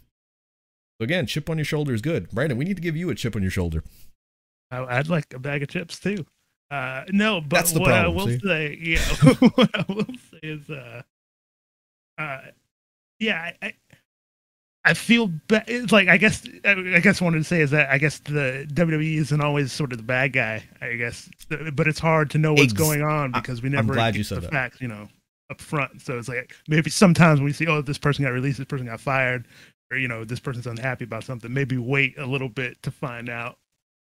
So 1.00 1.04
again, 1.04 1.26
chip 1.26 1.48
on 1.48 1.56
your 1.58 1.64
shoulder 1.64 1.94
is 1.94 2.02
good. 2.02 2.30
Brandon, 2.30 2.58
we 2.58 2.64
need 2.66 2.76
to 2.76 2.82
give 2.82 2.96
you 2.96 3.08
a 3.10 3.14
chip 3.14 3.34
on 3.34 3.42
your 3.42 3.50
shoulder. 3.50 3.82
I- 4.70 4.98
I'd 4.98 5.08
like 5.08 5.32
a 5.32 5.38
bag 5.38 5.62
of 5.62 5.68
chips 5.70 5.98
too. 5.98 6.26
Uh, 6.70 7.04
no, 7.10 7.40
but 7.40 7.50
That's 7.50 7.72
the 7.72 7.80
what 7.80 7.90
I 7.92 8.02
problem, 8.02 8.16
will 8.16 8.26
see? 8.26 8.38
say, 8.46 8.78
yeah, 8.80 9.00
what 9.54 9.70
I 9.74 9.84
will 9.92 10.04
say 10.30 10.38
is, 10.42 10.70
uh, 10.70 11.02
uh, 12.16 12.40
yeah, 13.18 13.52
I, 13.60 13.72
I, 14.84 14.94
feel 14.94 15.30
ba- 15.48 15.64
it's 15.66 15.92
like 15.92 16.08
I 16.08 16.16
guess 16.16 16.46
I 16.64 16.70
I 16.70 17.00
guess 17.00 17.20
what 17.20 17.26
I 17.26 17.30
wanted 17.30 17.38
to 17.38 17.44
say 17.44 17.60
is 17.60 17.70
that 17.72 17.90
I 17.90 17.98
guess 17.98 18.18
the 18.20 18.66
WWE 18.72 19.18
isn't 19.18 19.40
always 19.40 19.72
sort 19.72 19.92
of 19.92 19.98
the 19.98 20.04
bad 20.04 20.32
guy. 20.32 20.64
I 20.80 20.94
guess, 20.94 21.28
but 21.74 21.86
it's 21.86 21.98
hard 21.98 22.30
to 22.30 22.38
know 22.38 22.52
what's 22.52 22.72
Ex- 22.72 22.72
going 22.72 23.02
on 23.02 23.32
because 23.32 23.62
we 23.62 23.68
never 23.68 23.92
glad 23.92 24.12
get 24.14 24.18
you 24.18 24.24
said 24.24 24.38
the 24.38 24.42
that. 24.42 24.50
facts, 24.52 24.80
you 24.80 24.88
know, 24.88 25.08
up 25.50 25.60
front. 25.60 26.00
So 26.00 26.18
it's 26.18 26.28
like 26.28 26.54
maybe 26.68 26.88
sometimes 26.90 27.40
when 27.40 27.44
we 27.46 27.52
see, 27.52 27.66
oh, 27.66 27.82
this 27.82 27.98
person 27.98 28.24
got 28.24 28.30
released, 28.32 28.58
this 28.58 28.66
person 28.66 28.86
got 28.86 29.00
fired, 29.00 29.46
or 29.90 29.98
you 29.98 30.08
know, 30.08 30.24
this 30.24 30.40
person's 30.40 30.66
unhappy 30.66 31.04
about 31.04 31.24
something. 31.24 31.52
Maybe 31.52 31.76
wait 31.76 32.16
a 32.18 32.26
little 32.26 32.48
bit 32.48 32.82
to 32.82 32.90
find 32.90 33.28
out 33.28 33.58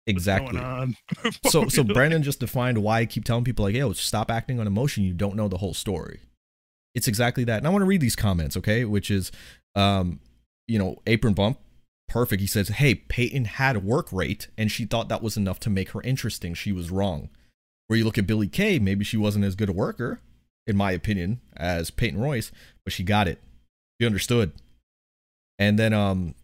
what's 0.07 0.16
Exactly. 0.16 0.53
going 0.53 0.64
on. 0.64 0.96
So 1.50 1.68
so 1.68 1.85
Brandon 1.85 2.22
just 2.22 2.40
defined 2.40 2.79
why 2.79 3.00
I 3.00 3.07
keep 3.07 3.24
telling 3.24 3.44
people 3.44 3.64
like, 3.66 3.74
yo, 3.74 3.92
stop 3.92 4.31
acting 4.31 4.61
on 4.61 4.66
emotion. 4.66 5.05
You 5.05 5.12
don't 5.12 5.37
know 5.37 5.48
the 5.48 5.59
whole 5.59 5.74
story. 5.74 6.20
It's 6.94 7.09
exactly 7.09 7.44
that. 7.44 7.59
And 7.59 7.66
I 7.66 7.70
want 7.70 7.83
to 7.83 7.87
read 7.87 8.00
these 8.00 8.16
comments, 8.16 8.57
okay? 8.57 8.85
Which 8.85 9.11
is 9.11 9.33
um, 9.74 10.20
you 10.66 10.79
know, 10.79 11.00
apron 11.07 11.35
bump. 11.35 11.59
Perfect. 12.09 12.40
He 12.40 12.46
says, 12.46 12.68
Hey, 12.68 12.94
Peyton 12.94 13.46
had 13.46 13.77
a 13.77 13.81
work 13.81 14.12
rate 14.12 14.48
and 14.59 14.70
she 14.70 14.85
thought 14.85 15.09
that 15.09 15.22
was 15.22 15.37
enough 15.37 15.59
to 15.61 15.70
make 15.70 15.90
her 15.90 16.03
interesting. 16.03 16.55
She 16.55 16.72
was 16.72 16.90
wrong. 16.90 17.31
Where 17.87 17.98
you 17.98 18.05
look 18.05 18.18
at 18.18 18.27
Billie 18.27 18.48
Kay, 18.48 18.79
maybe 18.79 19.05
she 19.05 19.16
wasn't 19.16 19.44
as 19.44 19.55
good 19.55 19.68
a 19.68 19.72
worker, 19.72 20.20
in 20.66 20.77
my 20.77 20.92
opinion, 20.92 21.40
as 21.57 21.90
Peyton 21.90 22.20
Royce, 22.20 22.50
but 22.85 22.92
she 22.92 23.03
got 23.03 23.29
it. 23.29 23.42
She 24.00 24.07
understood. 24.07 24.53
And 25.59 25.79
then 25.79 25.92
um 25.92 26.35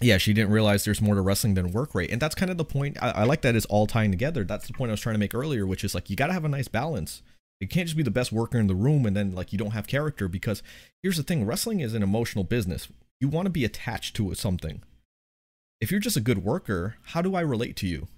yeah, 0.00 0.18
she 0.18 0.32
didn't 0.32 0.50
realize 0.50 0.84
there's 0.84 1.00
more 1.00 1.14
to 1.14 1.20
wrestling 1.20 1.54
than 1.54 1.72
work 1.72 1.94
rate. 1.94 2.10
And 2.10 2.20
that's 2.20 2.34
kind 2.34 2.50
of 2.50 2.58
the 2.58 2.64
point. 2.64 2.98
I, 3.00 3.10
I 3.10 3.24
like 3.24 3.42
that 3.42 3.54
it's 3.54 3.66
all 3.66 3.86
tying 3.86 4.10
together. 4.10 4.44
That's 4.44 4.66
the 4.66 4.72
point 4.72 4.90
I 4.90 4.92
was 4.92 5.00
trying 5.00 5.14
to 5.14 5.20
make 5.20 5.34
earlier, 5.34 5.66
which 5.66 5.84
is 5.84 5.94
like 5.94 6.10
you 6.10 6.16
got 6.16 6.26
to 6.26 6.32
have 6.32 6.44
a 6.44 6.48
nice 6.48 6.68
balance. 6.68 7.22
You 7.60 7.68
can't 7.68 7.86
just 7.86 7.96
be 7.96 8.02
the 8.02 8.10
best 8.10 8.32
worker 8.32 8.58
in 8.58 8.66
the 8.66 8.74
room 8.74 9.06
and 9.06 9.16
then 9.16 9.34
like 9.34 9.52
you 9.52 9.58
don't 9.58 9.70
have 9.70 9.86
character 9.86 10.26
because 10.28 10.62
here's 11.02 11.16
the 11.16 11.22
thing 11.22 11.46
wrestling 11.46 11.80
is 11.80 11.94
an 11.94 12.02
emotional 12.02 12.44
business. 12.44 12.88
You 13.20 13.28
want 13.28 13.46
to 13.46 13.50
be 13.50 13.64
attached 13.64 14.16
to 14.16 14.34
something. 14.34 14.82
If 15.80 15.90
you're 15.90 16.00
just 16.00 16.16
a 16.16 16.20
good 16.20 16.44
worker, 16.44 16.96
how 17.02 17.22
do 17.22 17.34
I 17.34 17.40
relate 17.40 17.76
to 17.76 17.86
you? 17.86 18.08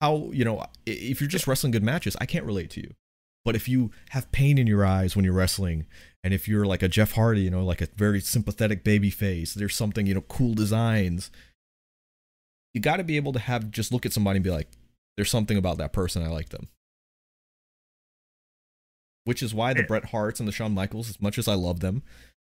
How, 0.00 0.30
you 0.32 0.44
know, 0.44 0.64
if 0.86 1.20
you're 1.20 1.28
just 1.28 1.46
wrestling 1.46 1.72
good 1.72 1.82
matches, 1.82 2.16
I 2.20 2.26
can't 2.26 2.44
relate 2.44 2.70
to 2.70 2.80
you. 2.80 2.94
But 3.44 3.54
if 3.54 3.68
you 3.68 3.90
have 4.10 4.32
pain 4.32 4.56
in 4.58 4.66
your 4.66 4.84
eyes 4.84 5.14
when 5.14 5.24
you're 5.24 5.34
wrestling, 5.34 5.86
and 6.22 6.32
if 6.32 6.48
you're 6.48 6.64
like 6.64 6.82
a 6.82 6.88
Jeff 6.88 7.12
Hardy, 7.12 7.42
you 7.42 7.50
know, 7.50 7.64
like 7.64 7.82
a 7.82 7.88
very 7.94 8.20
sympathetic 8.20 8.84
baby 8.84 9.10
face, 9.10 9.52
there's 9.52 9.74
something, 9.74 10.06
you 10.06 10.14
know, 10.14 10.22
cool 10.22 10.54
designs. 10.54 11.30
You 12.72 12.80
got 12.80 12.96
to 12.96 13.04
be 13.04 13.16
able 13.16 13.34
to 13.34 13.38
have 13.38 13.70
just 13.70 13.92
look 13.92 14.06
at 14.06 14.12
somebody 14.12 14.38
and 14.38 14.44
be 14.44 14.50
like, 14.50 14.68
there's 15.16 15.30
something 15.30 15.58
about 15.58 15.78
that 15.78 15.92
person 15.92 16.22
I 16.22 16.28
like 16.28 16.48
them. 16.48 16.68
Which 19.24 19.42
is 19.42 19.54
why 19.54 19.74
the 19.74 19.82
Bret 19.82 20.06
Harts 20.06 20.40
and 20.40 20.48
the 20.48 20.52
Shawn 20.52 20.72
Michaels, 20.72 21.08
as 21.08 21.20
much 21.20 21.38
as 21.38 21.46
I 21.46 21.54
love 21.54 21.80
them, 21.80 22.02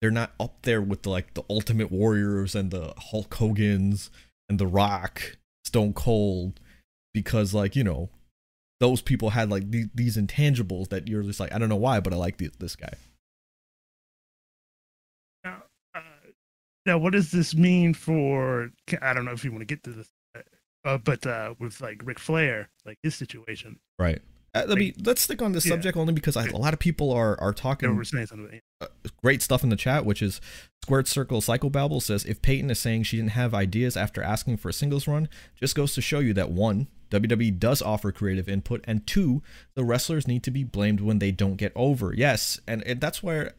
they're 0.02 0.12
not 0.12 0.34
up 0.40 0.64
there 0.64 0.82
with 0.82 1.04
the 1.04 1.10
like 1.10 1.34
the 1.36 1.44
Ultimate 1.50 1.92
Warriors 1.92 2.56
and 2.56 2.72
the 2.72 2.94
Hulk 2.98 3.34
Hogan's 3.36 4.10
and 4.50 4.60
the 4.60 4.68
Rock, 4.68 5.38
Stone 5.66 5.94
Cold, 5.94 6.60
because 7.14 7.54
like 7.54 7.76
you 7.76 7.84
know, 7.84 8.10
those 8.80 9.02
people 9.02 9.30
had 9.32 9.50
like 9.50 9.70
the- 9.70 9.90
these 9.94 10.18
intangibles 10.18 10.90
that 10.90 11.08
you're 11.08 11.24
just 11.24 11.40
like 11.40 11.54
I 11.54 11.60
don't 11.60 11.70
know 11.70 11.76
why, 11.76 12.00
but 12.00 12.14
I 12.14 12.16
like 12.18 12.38
the- 12.38 12.52
this 12.60 12.76
guy. 12.76 12.94
Now, 15.44 15.64
uh, 15.96 16.02
now, 16.86 16.98
what 16.98 17.14
does 17.14 17.32
this 17.32 17.56
mean 17.56 17.94
for? 17.94 18.72
I 19.02 19.14
don't 19.14 19.26
know 19.26 19.32
if 19.32 19.44
you 19.46 19.52
want 19.52 19.62
to 19.62 19.66
get 19.66 19.84
to 19.84 19.92
this, 19.92 20.10
uh, 20.84 20.98
but 20.98 21.26
uh, 21.26 21.54
with 21.60 21.80
like 21.82 22.02
Ric 22.04 22.20
Flair, 22.20 22.70
like 22.86 22.98
his 23.04 23.16
situation, 23.16 23.80
Right. 24.00 24.22
Uh, 24.54 24.66
let 24.68 24.78
me 24.78 24.94
let's 25.06 25.22
stick 25.22 25.42
on 25.42 25.54
this 25.54 25.66
Yeah. 25.66 25.72
subject 25.72 25.98
only 25.98 26.14
because 26.14 26.36
I, 26.36 26.46
a 26.48 26.58
lot 26.58 26.74
of 26.74 26.80
people 26.80 27.12
are 27.12 27.40
are 27.40 27.54
talking 27.54 27.96
were 27.96 28.04
saying 28.04 28.28
something. 28.28 28.60
uh, 28.82 28.88
great 29.24 29.42
stuff 29.42 29.64
in 29.64 29.70
the 29.70 29.76
chat, 29.78 30.06
which 30.06 30.22
is 30.22 30.42
Squared 30.84 31.08
Circle 31.08 31.40
Psychobabble 31.42 32.02
says 32.02 32.26
if 32.26 32.42
Peyton 32.42 32.70
is 32.70 32.80
saying 32.80 33.04
she 33.04 33.16
didn't 33.18 33.32
have 33.32 33.54
ideas 33.54 33.96
after 33.96 34.22
asking 34.22 34.58
for 34.58 34.70
a 34.70 34.74
singles 34.74 35.08
run, 35.08 35.30
just 35.56 35.74
goes 35.76 35.94
to 35.96 36.02
show 36.02 36.20
you 36.20 36.34
that 36.34 36.52
one, 36.52 36.88
WWE 37.12 37.60
does 37.60 37.82
offer 37.82 38.12
creative 38.12 38.50
input, 38.50 38.84
and 38.86 39.08
two, 39.08 39.42
the 39.76 39.84
wrestlers 39.86 40.28
need 40.28 40.44
to 40.44 40.52
be 40.52 40.64
blamed 40.66 41.00
when 41.00 41.20
they 41.20 41.32
don't 41.32 41.56
get 41.56 41.72
over. 41.76 42.14
Yes, 42.14 42.60
and, 42.68 42.84
and 42.86 43.00
that's 43.00 43.24
where 43.24 43.54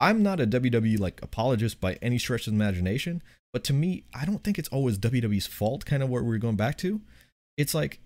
I'm 0.00 0.22
not 0.22 0.38
a 0.40 0.46
WWE 0.46 1.00
like 1.00 1.20
apologist 1.20 1.80
by 1.80 1.94
any 2.00 2.18
stretch 2.18 2.46
of 2.46 2.52
the 2.52 2.56
imagination, 2.56 3.22
but 3.52 3.64
to 3.64 3.72
me, 3.72 4.04
I 4.14 4.24
don't 4.24 4.44
think 4.44 4.56
it's 4.56 4.68
always 4.68 4.98
WWE's 4.98 5.48
fault. 5.48 5.84
Kind 5.84 6.02
of 6.04 6.08
where 6.10 6.22
we're 6.22 6.38
going 6.38 6.54
back 6.56 6.78
to. 6.78 7.00
It's 7.56 7.74
like 7.74 7.98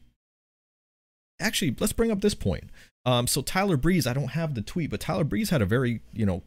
actually 1.43 1.77
let's 1.79 1.93
bring 1.93 2.11
up 2.11 2.21
this 2.21 2.35
point. 2.35 2.71
Um, 3.05 3.27
so 3.27 3.43
Tyler 3.43 3.77
Breeze, 3.77 4.07
I 4.07 4.13
don't 4.13 4.31
have 4.31 4.55
the 4.55 4.63
tweet, 4.63 4.91
but 4.91 5.01
Tyler 5.01 5.25
Breeze 5.25 5.51
had 5.51 5.63
a 5.63 5.67
very 5.67 6.01
you 6.13 6.27
know 6.27 6.43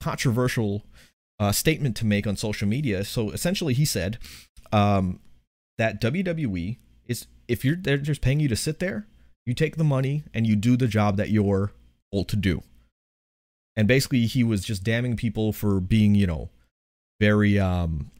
controversial 0.00 0.82
uh, 1.38 1.52
statement 1.52 1.96
to 1.96 2.06
make 2.06 2.26
on 2.26 2.36
social 2.36 2.68
media. 2.68 3.04
So 3.04 3.30
essentially, 3.30 3.74
he 3.74 3.84
said 3.84 4.18
um, 4.72 5.20
that 5.78 6.00
WWE 6.00 6.78
is 7.06 7.26
if 7.48 7.64
you're 7.64 7.76
they're 7.76 7.98
just 7.98 8.20
paying 8.20 8.40
you 8.40 8.48
to 8.48 8.56
sit 8.56 8.78
there, 8.78 9.06
you 9.46 9.54
take 9.54 9.76
the 9.76 9.84
money 9.84 10.24
and 10.32 10.46
you 10.46 10.56
do 10.56 10.76
the 10.76 10.88
job 10.88 11.16
that 11.16 11.30
you're 11.30 11.72
told 12.12 12.28
to 12.28 12.36
do. 12.36 12.62
And 13.76 13.88
basically, 13.88 14.26
he 14.26 14.44
was 14.44 14.64
just 14.64 14.84
damning 14.84 15.16
people 15.16 15.52
for 15.52 15.80
being 15.80 16.14
you 16.14 16.26
know 16.26 16.50
very 17.20 17.58
um 17.58 18.10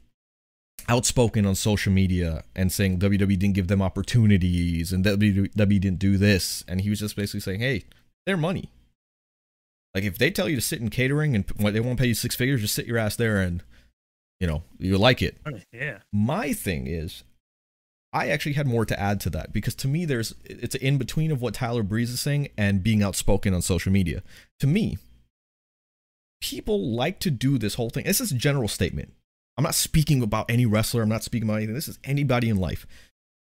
outspoken 0.89 1.45
on 1.45 1.55
social 1.55 1.91
media 1.91 2.43
and 2.55 2.71
saying 2.71 2.99
WWE 2.99 3.39
didn't 3.39 3.53
give 3.55 3.67
them 3.67 3.81
opportunities 3.81 4.91
and 4.91 5.03
WWE 5.05 5.67
didn't 5.81 5.99
do 5.99 6.17
this. 6.17 6.63
And 6.67 6.81
he 6.81 6.89
was 6.89 6.99
just 6.99 7.15
basically 7.15 7.39
saying, 7.39 7.59
hey, 7.59 7.85
their 8.25 8.37
money. 8.37 8.69
Like 9.93 10.03
if 10.03 10.17
they 10.17 10.31
tell 10.31 10.49
you 10.49 10.55
to 10.55 10.61
sit 10.61 10.81
in 10.81 10.89
catering 10.89 11.35
and 11.35 11.45
they 11.45 11.79
won't 11.79 11.99
pay 11.99 12.07
you 12.07 12.13
six 12.13 12.35
figures, 12.35 12.61
just 12.61 12.73
sit 12.73 12.87
your 12.87 12.97
ass 12.97 13.15
there 13.15 13.39
and 13.39 13.63
you 14.39 14.47
know 14.47 14.63
you 14.79 14.97
like 14.97 15.21
it. 15.21 15.37
Oh, 15.45 15.51
yeah, 15.71 15.99
My 16.11 16.51
thing 16.53 16.87
is, 16.87 17.23
I 18.11 18.29
actually 18.29 18.53
had 18.53 18.67
more 18.67 18.85
to 18.85 18.99
add 18.99 19.19
to 19.21 19.29
that 19.31 19.53
because 19.53 19.75
to 19.75 19.87
me, 19.87 20.05
there's 20.05 20.33
it's 20.45 20.75
an 20.75 20.81
in 20.81 20.97
between 20.97 21.31
of 21.31 21.41
what 21.41 21.55
Tyler 21.55 21.83
Breeze 21.83 22.11
is 22.11 22.21
saying 22.21 22.49
and 22.57 22.83
being 22.83 23.03
outspoken 23.03 23.53
on 23.53 23.61
social 23.61 23.91
media. 23.91 24.23
To 24.59 24.67
me, 24.67 24.97
people 26.41 26.91
like 26.91 27.19
to 27.19 27.31
do 27.31 27.57
this 27.57 27.75
whole 27.75 27.89
thing. 27.89 28.05
This 28.05 28.21
is 28.21 28.31
a 28.31 28.35
general 28.35 28.67
statement. 28.67 29.13
I'm 29.57 29.63
not 29.63 29.75
speaking 29.75 30.21
about 30.23 30.49
any 30.49 30.65
wrestler. 30.65 31.03
I'm 31.03 31.09
not 31.09 31.23
speaking 31.23 31.47
about 31.47 31.57
anything. 31.57 31.75
This 31.75 31.87
is 31.87 31.99
anybody 32.03 32.49
in 32.49 32.57
life. 32.57 32.87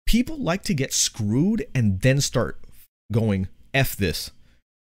People 0.06 0.38
like 0.38 0.62
to 0.64 0.74
get 0.74 0.92
screwed 0.92 1.66
and 1.74 2.00
then 2.00 2.20
start 2.20 2.60
going 3.12 3.48
f 3.74 3.96
this. 3.96 4.30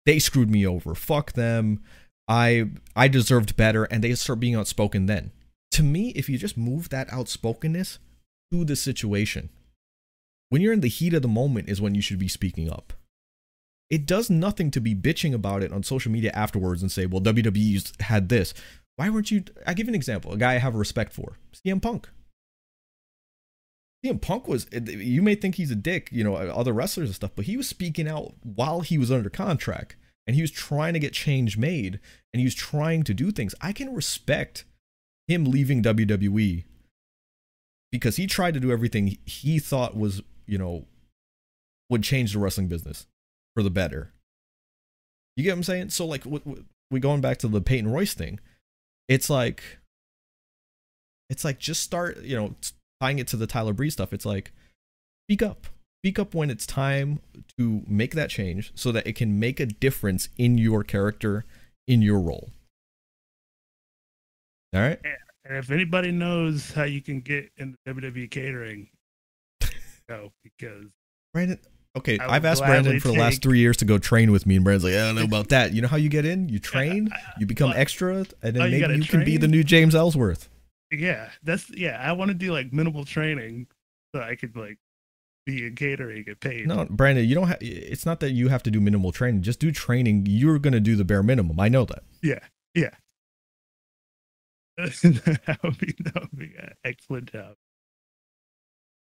They 0.06 0.18
screwed 0.18 0.50
me 0.50 0.66
over. 0.66 0.94
Fuck 0.94 1.32
them. 1.32 1.82
I 2.28 2.70
I 2.94 3.08
deserved 3.08 3.56
better, 3.56 3.84
and 3.84 4.04
they 4.04 4.14
start 4.14 4.40
being 4.40 4.54
outspoken. 4.54 5.06
Then, 5.06 5.32
to 5.72 5.82
me, 5.82 6.10
if 6.10 6.28
you 6.28 6.38
just 6.38 6.56
move 6.56 6.88
that 6.88 7.12
outspokenness 7.12 7.98
to 8.52 8.64
the 8.64 8.76
situation, 8.76 9.50
when 10.48 10.62
you're 10.62 10.72
in 10.72 10.80
the 10.80 10.88
heat 10.88 11.12
of 11.12 11.22
the 11.22 11.28
moment, 11.28 11.68
is 11.68 11.80
when 11.80 11.94
you 11.94 12.02
should 12.02 12.18
be 12.18 12.28
speaking 12.28 12.70
up. 12.70 12.92
It 13.90 14.06
does 14.06 14.30
nothing 14.30 14.70
to 14.70 14.80
be 14.80 14.94
bitching 14.94 15.34
about 15.34 15.64
it 15.64 15.72
on 15.72 15.82
social 15.82 16.12
media 16.12 16.30
afterwards 16.32 16.82
and 16.82 16.92
say, 16.92 17.06
"Well, 17.06 17.20
WWE's 17.20 17.92
had 18.00 18.28
this." 18.28 18.54
Why 19.00 19.08
weren't 19.08 19.30
you? 19.30 19.44
I 19.66 19.72
give 19.72 19.88
an 19.88 19.94
example. 19.94 20.30
A 20.30 20.36
guy 20.36 20.56
I 20.56 20.58
have 20.58 20.74
respect 20.74 21.14
for, 21.14 21.38
CM 21.54 21.80
Punk. 21.80 22.10
CM 24.04 24.20
Punk 24.20 24.46
was. 24.46 24.66
You 24.70 25.22
may 25.22 25.34
think 25.34 25.54
he's 25.54 25.70
a 25.70 25.74
dick, 25.74 26.10
you 26.12 26.22
know, 26.22 26.34
other 26.34 26.74
wrestlers 26.74 27.08
and 27.08 27.16
stuff, 27.16 27.30
but 27.34 27.46
he 27.46 27.56
was 27.56 27.66
speaking 27.66 28.06
out 28.06 28.34
while 28.42 28.82
he 28.82 28.98
was 28.98 29.10
under 29.10 29.30
contract, 29.30 29.96
and 30.26 30.36
he 30.36 30.42
was 30.42 30.50
trying 30.50 30.92
to 30.92 30.98
get 30.98 31.14
change 31.14 31.56
made, 31.56 31.98
and 32.34 32.40
he 32.40 32.44
was 32.44 32.54
trying 32.54 33.02
to 33.04 33.14
do 33.14 33.30
things. 33.30 33.54
I 33.62 33.72
can 33.72 33.94
respect 33.94 34.66
him 35.28 35.46
leaving 35.46 35.82
WWE 35.82 36.64
because 37.90 38.16
he 38.16 38.26
tried 38.26 38.52
to 38.52 38.60
do 38.60 38.70
everything 38.70 39.16
he 39.24 39.58
thought 39.58 39.96
was, 39.96 40.20
you 40.44 40.58
know, 40.58 40.84
would 41.88 42.02
change 42.02 42.34
the 42.34 42.38
wrestling 42.38 42.68
business 42.68 43.06
for 43.56 43.62
the 43.62 43.70
better. 43.70 44.12
You 45.38 45.44
get 45.44 45.52
what 45.52 45.56
I'm 45.56 45.62
saying? 45.62 45.88
So 45.88 46.04
like, 46.04 46.24
we 46.90 47.00
going 47.00 47.22
back 47.22 47.38
to 47.38 47.48
the 47.48 47.62
Peyton 47.62 47.90
Royce 47.90 48.12
thing. 48.12 48.40
It's 49.08 49.28
like, 49.28 49.62
it's 51.28 51.44
like 51.44 51.58
just 51.58 51.82
start, 51.82 52.22
you 52.22 52.36
know, 52.36 52.54
tying 53.00 53.18
it 53.18 53.26
to 53.28 53.36
the 53.36 53.46
Tyler 53.46 53.72
Breeze 53.72 53.94
stuff. 53.94 54.12
It's 54.12 54.26
like, 54.26 54.52
speak 55.26 55.42
up, 55.42 55.66
speak 56.02 56.18
up 56.18 56.34
when 56.34 56.50
it's 56.50 56.66
time 56.66 57.20
to 57.58 57.82
make 57.86 58.14
that 58.14 58.30
change, 58.30 58.72
so 58.74 58.92
that 58.92 59.06
it 59.06 59.14
can 59.14 59.38
make 59.38 59.60
a 59.60 59.66
difference 59.66 60.28
in 60.36 60.58
your 60.58 60.84
character, 60.84 61.44
in 61.86 62.02
your 62.02 62.20
role. 62.20 62.50
All 64.72 64.80
right. 64.80 65.00
and 65.44 65.56
if 65.56 65.70
anybody 65.70 66.12
knows 66.12 66.70
how 66.72 66.84
you 66.84 67.00
can 67.00 67.20
get 67.20 67.50
in 67.56 67.76
WWE 67.88 68.30
catering, 68.30 68.88
go 70.08 70.32
because 70.44 70.86
Brandon. 71.32 71.58
Okay, 71.96 72.18
I've 72.18 72.44
asked 72.44 72.62
Brandon 72.62 73.00
for 73.00 73.08
the 73.08 73.18
last 73.18 73.42
three 73.42 73.58
years 73.58 73.76
to 73.78 73.84
go 73.84 73.98
train 73.98 74.30
with 74.30 74.46
me, 74.46 74.54
and 74.54 74.64
Brandon's 74.64 74.84
like, 74.84 74.94
I 74.94 75.06
don't 75.06 75.16
know 75.16 75.24
about 75.24 75.48
that. 75.48 75.72
You 75.72 75.82
know 75.82 75.88
how 75.88 75.96
you 75.96 76.08
get 76.08 76.24
in? 76.24 76.48
You 76.48 76.58
train, 76.60 77.10
you 77.38 77.46
become 77.46 77.72
extra, 77.74 78.18
and 78.42 78.54
then 78.54 78.62
oh, 78.62 78.64
maybe 78.66 78.80
gotta 78.80 78.96
you 78.96 79.04
can 79.04 79.24
be 79.24 79.36
the 79.36 79.48
new 79.48 79.64
James 79.64 79.94
Ellsworth. 79.94 80.48
yeah, 80.92 81.30
that's 81.42 81.68
yeah. 81.70 82.00
I 82.00 82.12
want 82.12 82.28
to 82.30 82.34
do 82.34 82.52
like 82.52 82.72
minimal 82.72 83.04
training 83.04 83.66
so 84.14 84.22
I 84.22 84.36
could 84.36 84.56
like 84.56 84.78
be 85.46 85.66
in 85.66 85.74
catering, 85.74 86.22
get 86.22 86.40
paid. 86.40 86.68
No, 86.68 86.86
Brandon, 86.88 87.28
you 87.28 87.34
don't 87.34 87.48
have. 87.48 87.58
It's 87.60 88.06
not 88.06 88.20
that 88.20 88.30
you 88.30 88.48
have 88.48 88.62
to 88.64 88.70
do 88.70 88.80
minimal 88.80 89.10
training. 89.10 89.42
Just 89.42 89.58
do 89.58 89.72
training. 89.72 90.26
You're 90.28 90.60
gonna 90.60 90.80
do 90.80 90.94
the 90.94 91.04
bare 91.04 91.24
minimum. 91.24 91.58
I 91.58 91.68
know 91.68 91.84
that. 91.86 92.04
Yeah, 92.22 92.40
yeah. 92.74 92.90
that 94.78 95.58
would 95.62 95.78
be 95.78 95.94
that 96.04 96.20
would 96.20 96.38
be 96.38 96.54
an 96.56 96.74
excellent 96.84 97.32
job. 97.32 97.56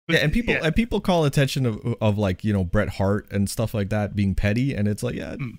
Yeah, 0.09 0.19
and 0.19 0.33
people 0.33 0.55
yeah, 0.55 0.61
and 0.65 0.75
people 0.75 1.01
call 1.01 1.25
attention 1.25 1.67
of 1.67 1.79
of 2.01 2.17
like 2.19 2.45
you 2.45 2.53
know 2.53 2.65
Bret 2.65 2.89
Hart 2.89 3.31
and 3.31 3.49
stuff 3.49 3.75
like 3.75 3.91
that 3.91 4.17
being 4.17 4.35
petty, 4.35 4.75
and 4.75 4.89
it's 4.89 5.03
like 5.03 5.15
yeah, 5.15 5.37
Mm. 5.37 5.59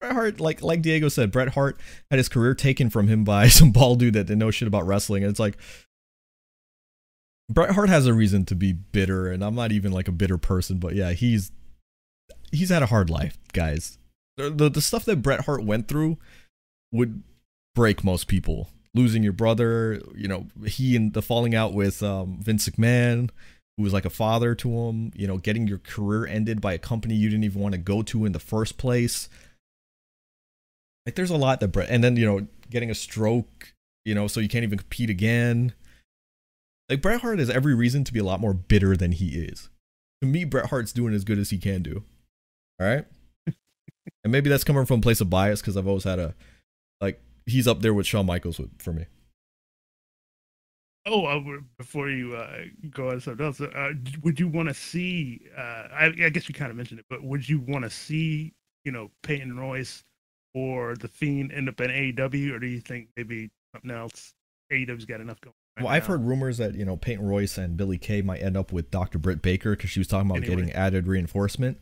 Bret 0.00 0.12
Hart 0.12 0.40
like 0.40 0.62
like 0.62 0.82
Diego 0.82 1.08
said, 1.08 1.32
Bret 1.32 1.48
Hart 1.48 1.80
had 2.10 2.18
his 2.18 2.28
career 2.28 2.54
taken 2.54 2.90
from 2.90 3.08
him 3.08 3.24
by 3.24 3.48
some 3.48 3.70
bald 3.72 4.00
dude 4.00 4.14
that 4.14 4.24
didn't 4.24 4.38
know 4.40 4.50
shit 4.50 4.68
about 4.68 4.86
wrestling, 4.86 5.22
and 5.22 5.30
it's 5.30 5.40
like 5.40 5.56
Bret 7.50 7.70
Hart 7.70 7.88
has 7.88 8.06
a 8.06 8.14
reason 8.14 8.44
to 8.46 8.54
be 8.54 8.72
bitter, 8.72 9.28
and 9.30 9.42
I'm 9.44 9.54
not 9.54 9.72
even 9.72 9.92
like 9.92 10.08
a 10.08 10.12
bitter 10.12 10.38
person, 10.38 10.78
but 10.78 10.94
yeah, 10.94 11.12
he's 11.12 11.52
he's 12.52 12.70
had 12.70 12.82
a 12.82 12.86
hard 12.86 13.10
life, 13.10 13.38
guys. 13.52 13.98
The 14.36 14.50
the, 14.50 14.68
the 14.68 14.80
stuff 14.82 15.04
that 15.06 15.22
Bret 15.22 15.46
Hart 15.46 15.64
went 15.64 15.88
through 15.88 16.18
would 16.92 17.22
break 17.74 18.04
most 18.04 18.28
people. 18.28 18.68
Losing 18.96 19.24
your 19.24 19.32
brother, 19.32 20.00
you 20.14 20.28
know, 20.28 20.46
he 20.64 20.94
and 20.94 21.12
the 21.12 21.20
falling 21.22 21.52
out 21.54 21.74
with 21.74 22.00
um, 22.02 22.38
Vince 22.40 22.68
McMahon, 22.68 23.28
who 23.76 23.82
was 23.82 23.92
like 23.92 24.04
a 24.04 24.10
father 24.10 24.54
to 24.54 24.68
him, 24.70 25.12
you 25.14 25.26
know, 25.26 25.38
getting 25.38 25.66
your 25.66 25.78
career 25.78 26.26
ended 26.26 26.60
by 26.60 26.72
a 26.72 26.78
company 26.78 27.14
you 27.14 27.28
didn't 27.28 27.44
even 27.44 27.60
want 27.60 27.72
to 27.72 27.78
go 27.78 28.02
to 28.02 28.24
in 28.24 28.32
the 28.32 28.38
first 28.38 28.78
place. 28.78 29.28
Like, 31.06 31.16
there's 31.16 31.30
a 31.30 31.36
lot 31.36 31.60
that 31.60 31.68
Bret, 31.68 31.90
and 31.90 32.02
then 32.02 32.16
you 32.16 32.24
know, 32.24 32.46
getting 32.70 32.90
a 32.90 32.94
stroke, 32.94 33.74
you 34.04 34.14
know, 34.14 34.26
so 34.26 34.40
you 34.40 34.48
can't 34.48 34.64
even 34.64 34.78
compete 34.78 35.10
again. 35.10 35.74
Like 36.88 37.02
Bret 37.02 37.22
Hart 37.22 37.38
has 37.38 37.50
every 37.50 37.74
reason 37.74 38.04
to 38.04 38.12
be 38.12 38.18
a 38.20 38.24
lot 38.24 38.40
more 38.40 38.54
bitter 38.54 38.96
than 38.96 39.12
he 39.12 39.28
is. 39.28 39.70
To 40.22 40.28
me, 40.28 40.44
Bret 40.44 40.66
Hart's 40.66 40.92
doing 40.92 41.14
as 41.14 41.24
good 41.24 41.38
as 41.38 41.50
he 41.50 41.58
can 41.58 41.82
do. 41.82 42.04
All 42.80 42.86
right, 42.86 43.04
and 44.24 44.32
maybe 44.32 44.50
that's 44.50 44.64
coming 44.64 44.86
from 44.86 44.98
a 44.98 45.02
place 45.02 45.20
of 45.20 45.30
bias 45.30 45.60
because 45.60 45.76
I've 45.76 45.86
always 45.86 46.04
had 46.04 46.18
a 46.18 46.34
like 47.00 47.20
he's 47.46 47.68
up 47.68 47.80
there 47.80 47.94
with 47.94 48.06
Shawn 48.06 48.26
Michaels 48.26 48.58
with, 48.58 48.70
for 48.80 48.92
me. 48.92 49.06
Oh, 51.06 51.26
uh, 51.26 51.40
before 51.76 52.08
you 52.08 52.34
uh, 52.34 52.60
go 52.90 53.10
on 53.10 53.20
something 53.20 53.44
else, 53.44 53.60
uh, 53.60 53.92
would 54.22 54.40
you 54.40 54.48
want 54.48 54.68
to 54.68 54.74
see? 54.74 55.42
Uh, 55.56 55.60
I, 55.92 56.12
I 56.22 56.28
guess 56.30 56.48
you 56.48 56.54
kind 56.54 56.70
of 56.70 56.76
mentioned 56.76 57.00
it, 57.00 57.06
but 57.10 57.22
would 57.22 57.46
you 57.46 57.60
want 57.60 57.84
to 57.84 57.90
see, 57.90 58.54
you 58.84 58.92
know, 58.92 59.10
Peyton 59.22 59.56
Royce 59.58 60.02
or 60.54 60.96
the 60.96 61.08
Fiend 61.08 61.52
end 61.52 61.68
up 61.68 61.80
in 61.80 61.90
AEW, 61.90 62.52
or 62.52 62.58
do 62.58 62.66
you 62.66 62.80
think 62.80 63.08
maybe 63.16 63.50
something 63.74 63.90
else? 63.90 64.32
AEW's 64.72 65.04
got 65.04 65.20
enough 65.20 65.40
going. 65.42 65.52
right 65.76 65.84
Well, 65.84 65.92
I've 65.92 66.06
heard 66.06 66.24
rumors 66.24 66.56
that 66.56 66.74
you 66.74 66.86
know 66.86 66.96
Peyton 66.96 67.26
Royce 67.26 67.58
and 67.58 67.76
Billie 67.76 67.98
Kay 67.98 68.22
might 68.22 68.40
end 68.40 68.56
up 68.56 68.72
with 68.72 68.90
Dr. 68.90 69.18
Britt 69.18 69.42
Baker 69.42 69.76
because 69.76 69.90
she 69.90 70.00
was 70.00 70.06
talking 70.08 70.30
about 70.30 70.38
Anyway. 70.42 70.56
getting 70.56 70.72
added 70.72 71.06
reinforcement. 71.06 71.78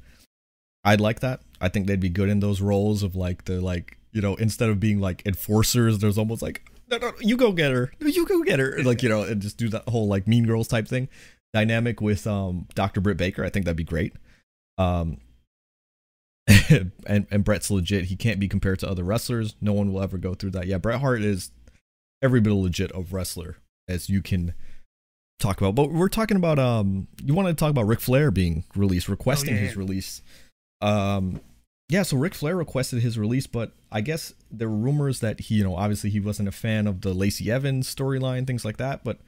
I'd 0.84 1.00
like 1.00 1.20
that. 1.20 1.42
I 1.60 1.68
think 1.68 1.86
they'd 1.86 2.00
be 2.00 2.08
good 2.08 2.28
in 2.28 2.40
those 2.40 2.60
roles 2.60 3.04
of 3.04 3.14
like 3.14 3.44
the 3.44 3.60
like 3.60 3.98
you 4.10 4.20
know 4.20 4.34
instead 4.34 4.68
of 4.68 4.80
being 4.80 4.98
like 5.00 5.22
enforcers, 5.24 6.00
there's 6.00 6.18
almost 6.18 6.42
like 6.42 6.64
no 6.98 7.10
no 7.10 7.12
you 7.20 7.36
go 7.36 7.52
get 7.52 7.72
her, 7.72 7.92
you 8.00 8.26
go 8.26 8.42
get 8.42 8.58
her, 8.58 8.82
like 8.82 9.02
you 9.02 9.08
know 9.08 9.22
and 9.22 9.40
just 9.40 9.56
do 9.56 9.68
that 9.68 9.88
whole 9.88 10.06
like 10.06 10.28
Mean 10.28 10.46
Girls 10.46 10.68
type 10.68 10.86
thing 10.86 11.08
dynamic 11.52 12.00
with 12.00 12.26
um 12.26 12.66
Dr. 12.74 13.00
Britt 13.00 13.16
Baker. 13.16 13.44
I 13.44 13.50
think 13.50 13.64
that'd 13.64 13.76
be 13.76 13.84
great. 13.84 14.14
Um. 14.78 15.18
and 17.06 17.26
and 17.30 17.44
Bret's 17.44 17.70
legit. 17.70 18.06
He 18.06 18.16
can't 18.16 18.40
be 18.40 18.48
compared 18.48 18.80
to 18.80 18.90
other 18.90 19.04
wrestlers. 19.04 19.54
No 19.60 19.72
one 19.72 19.92
will 19.92 20.02
ever 20.02 20.18
go 20.18 20.34
through 20.34 20.50
that. 20.50 20.66
Yeah, 20.66 20.78
Bret 20.78 21.00
Hart 21.00 21.22
is 21.22 21.52
every 22.20 22.40
bit 22.40 22.52
of 22.52 22.58
legit 22.58 22.90
of 22.92 23.12
wrestler 23.12 23.58
as 23.88 24.08
you 24.08 24.22
can 24.22 24.52
talk 25.38 25.60
about. 25.60 25.74
But 25.76 25.92
we're 25.92 26.08
talking 26.08 26.36
about 26.36 26.58
um 26.58 27.06
you 27.22 27.34
want 27.34 27.48
to 27.48 27.54
talk 27.54 27.70
about 27.70 27.86
Ric 27.86 28.00
Flair 28.00 28.30
being 28.30 28.64
released, 28.74 29.08
requesting 29.08 29.54
yeah, 29.54 29.60
his 29.60 29.72
yeah. 29.74 29.78
release. 29.78 30.22
Um 30.80 31.40
yeah, 31.88 32.02
so 32.02 32.16
Ric 32.16 32.34
Flair 32.34 32.56
requested 32.56 33.02
his 33.02 33.18
release, 33.18 33.46
but 33.46 33.72
I 33.90 34.00
guess 34.00 34.32
there 34.50 34.68
were 34.68 34.76
rumors 34.76 35.20
that 35.20 35.40
he, 35.40 35.56
you 35.56 35.64
know, 35.64 35.76
obviously 35.76 36.10
he 36.10 36.20
wasn't 36.20 36.48
a 36.48 36.52
fan 36.52 36.86
of 36.86 37.02
the 37.02 37.12
Lacey 37.12 37.50
Evans 37.50 37.92
storyline, 37.92 38.46
things 38.46 38.64
like 38.64 38.78
that. 38.78 39.04
But 39.04 39.18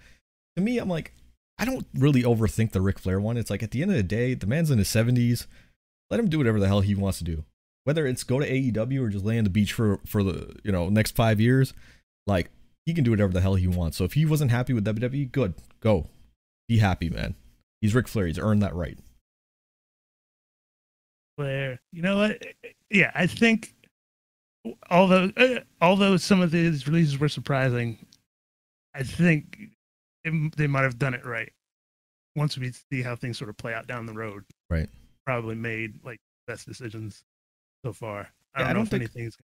to 0.56 0.62
me, 0.62 0.78
I'm 0.78 0.88
like, 0.88 1.12
I 1.58 1.64
don't 1.64 1.86
really 1.94 2.22
overthink 2.22 2.72
the 2.72 2.80
Ric 2.80 2.98
Flair 2.98 3.20
one. 3.20 3.36
It's 3.36 3.50
like 3.50 3.62
at 3.62 3.70
the 3.70 3.82
end 3.82 3.90
of 3.90 3.96
the 3.96 4.02
day, 4.02 4.34
the 4.34 4.46
man's 4.46 4.70
in 4.70 4.78
his 4.78 4.88
70s. 4.88 5.46
Let 6.10 6.20
him 6.20 6.28
do 6.28 6.38
whatever 6.38 6.58
the 6.58 6.66
hell 6.66 6.80
he 6.80 6.94
wants 6.94 7.18
to 7.18 7.24
do. 7.24 7.44
Whether 7.84 8.06
it's 8.06 8.24
go 8.24 8.40
to 8.40 8.50
AEW 8.50 9.00
or 9.00 9.08
just 9.10 9.24
lay 9.24 9.36
on 9.36 9.44
the 9.44 9.50
beach 9.50 9.74
for 9.74 10.00
for 10.06 10.22
the 10.22 10.56
you 10.64 10.72
know 10.72 10.88
next 10.88 11.14
five 11.14 11.38
years, 11.38 11.74
like 12.26 12.50
he 12.86 12.94
can 12.94 13.04
do 13.04 13.10
whatever 13.10 13.32
the 13.32 13.42
hell 13.42 13.56
he 13.56 13.66
wants. 13.66 13.98
So 13.98 14.04
if 14.04 14.14
he 14.14 14.24
wasn't 14.24 14.50
happy 14.50 14.72
with 14.72 14.86
WWE, 14.86 15.30
good, 15.30 15.54
go, 15.80 16.08
be 16.66 16.78
happy, 16.78 17.10
man. 17.10 17.34
He's 17.82 17.94
Ric 17.94 18.08
Flair. 18.08 18.26
He's 18.26 18.38
earned 18.38 18.62
that 18.62 18.74
right. 18.74 18.98
Flair. 21.36 21.80
You 21.92 22.02
know 22.02 22.16
what? 22.18 22.42
Yeah, 22.90 23.10
I 23.14 23.26
think 23.26 23.74
although 24.90 25.30
uh, 25.36 25.60
although 25.80 26.16
some 26.16 26.40
of 26.40 26.50
these 26.50 26.86
releases 26.86 27.18
were 27.18 27.28
surprising, 27.28 28.04
I 28.94 29.02
think 29.02 29.58
it, 30.24 30.56
they 30.56 30.66
might 30.66 30.82
have 30.82 30.98
done 30.98 31.14
it 31.14 31.24
right. 31.24 31.52
Once 32.36 32.58
we 32.58 32.72
see 32.90 33.02
how 33.02 33.14
things 33.16 33.38
sort 33.38 33.50
of 33.50 33.56
play 33.56 33.74
out 33.74 33.86
down 33.86 34.06
the 34.06 34.12
road, 34.12 34.44
Right. 34.70 34.88
Probably 35.26 35.54
made 35.54 36.04
like 36.04 36.20
best 36.46 36.66
decisions 36.66 37.22
so 37.84 37.92
far. 37.92 38.28
I 38.54 38.60
Yeah, 38.60 38.66
don't 38.66 38.66
I 38.66 38.68
know 38.68 38.74
don't 38.74 38.82
if 38.82 38.88
think- 38.90 39.02
anything's 39.02 39.36
gonna 39.36 39.46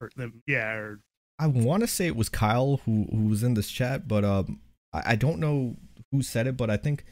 hurt 0.00 0.14
them. 0.16 0.42
Yeah, 0.46 0.72
or 0.72 1.00
I 1.38 1.46
want 1.48 1.82
to 1.82 1.86
say 1.88 2.06
it 2.06 2.16
was 2.16 2.28
Kyle 2.28 2.80
who 2.84 3.06
who 3.10 3.26
was 3.28 3.42
in 3.42 3.54
this 3.54 3.70
chat, 3.70 4.06
but 4.06 4.24
um, 4.24 4.60
I, 4.92 5.02
I 5.12 5.16
don't 5.16 5.38
know 5.40 5.76
who 6.12 6.22
said 6.22 6.46
it, 6.46 6.56
but 6.56 6.70
I 6.70 6.76
think 6.76 7.04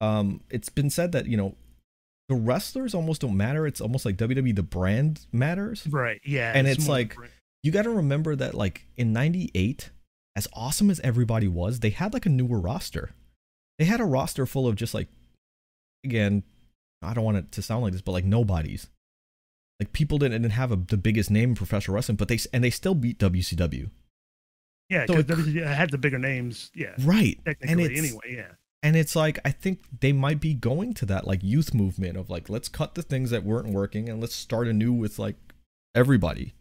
um, 0.00 0.40
it's 0.50 0.68
been 0.68 0.90
said 0.90 1.12
that 1.12 1.26
you 1.26 1.36
know 1.36 1.54
the 2.32 2.40
wrestlers 2.40 2.94
almost 2.94 3.20
don't 3.20 3.36
matter. 3.36 3.66
It's 3.66 3.80
almost 3.80 4.04
like 4.06 4.16
WWE, 4.16 4.54
the 4.56 4.62
brand 4.62 5.26
matters. 5.32 5.86
right. 5.90 6.20
Yeah, 6.24 6.52
And 6.54 6.66
it's 6.66 6.86
more 6.86 6.96
like- 6.96 7.08
different. 7.10 7.32
You 7.64 7.70
got 7.70 7.82
to 7.82 7.90
remember 7.90 8.34
that 8.36 8.54
like 8.54 8.86
in 8.96 9.12
'98, 9.12 9.90
as 10.34 10.48
awesome 10.52 10.90
as 10.90 10.98
everybody 11.00 11.46
was, 11.46 11.78
they 11.80 11.90
had 11.90 12.12
like 12.12 12.26
a 12.26 12.28
newer 12.28 12.58
roster. 12.58 13.12
They 13.78 13.84
had 13.84 14.00
a 14.00 14.04
roster 14.04 14.46
full 14.46 14.66
of 14.66 14.74
just 14.76 14.94
like, 14.94 15.08
again, 16.04 16.42
I 17.02 17.14
don't 17.14 17.24
want 17.24 17.36
it 17.36 17.52
to 17.52 17.62
sound 17.62 17.82
like 17.84 17.92
this, 17.92 18.02
but 18.02 18.12
like 18.12 18.24
nobodies. 18.24 18.88
Like 19.78 19.92
people 19.92 20.18
didn't, 20.18 20.42
didn't 20.42 20.54
have 20.54 20.72
a, 20.72 20.76
the 20.76 20.96
biggest 20.96 21.30
name 21.30 21.50
in 21.50 21.54
professional 21.54 21.94
wrestling, 21.94 22.16
but 22.16 22.28
they 22.28 22.38
and 22.52 22.64
they 22.64 22.70
still 22.70 22.94
beat 22.94 23.18
WCW. 23.18 23.90
yeah, 24.88 25.06
so 25.06 25.22
because 25.22 25.46
it- 25.48 25.64
had 25.64 25.90
the 25.90 25.98
bigger 25.98 26.18
names. 26.18 26.70
Yeah, 26.74 26.94
Right. 27.00 27.38
and 27.46 27.56
technically 27.60 27.84
it's, 27.94 27.98
anyway. 28.08 28.34
Yeah. 28.36 28.52
And 28.82 28.96
it's 28.96 29.14
like 29.14 29.38
I 29.44 29.50
think 29.50 29.80
they 30.00 30.12
might 30.12 30.40
be 30.40 30.54
going 30.54 30.94
to 30.94 31.06
that 31.06 31.26
like 31.26 31.42
youth 31.42 31.72
movement 31.72 32.16
of 32.16 32.28
like 32.28 32.48
let's 32.48 32.68
cut 32.68 32.94
the 32.94 33.02
things 33.02 33.30
that 33.30 33.44
weren't 33.44 33.68
working 33.68 34.08
and 34.08 34.20
let's 34.20 34.34
start 34.34 34.66
anew 34.66 34.92
with 34.92 35.18
like 35.18 35.36
everybody. 35.94 36.54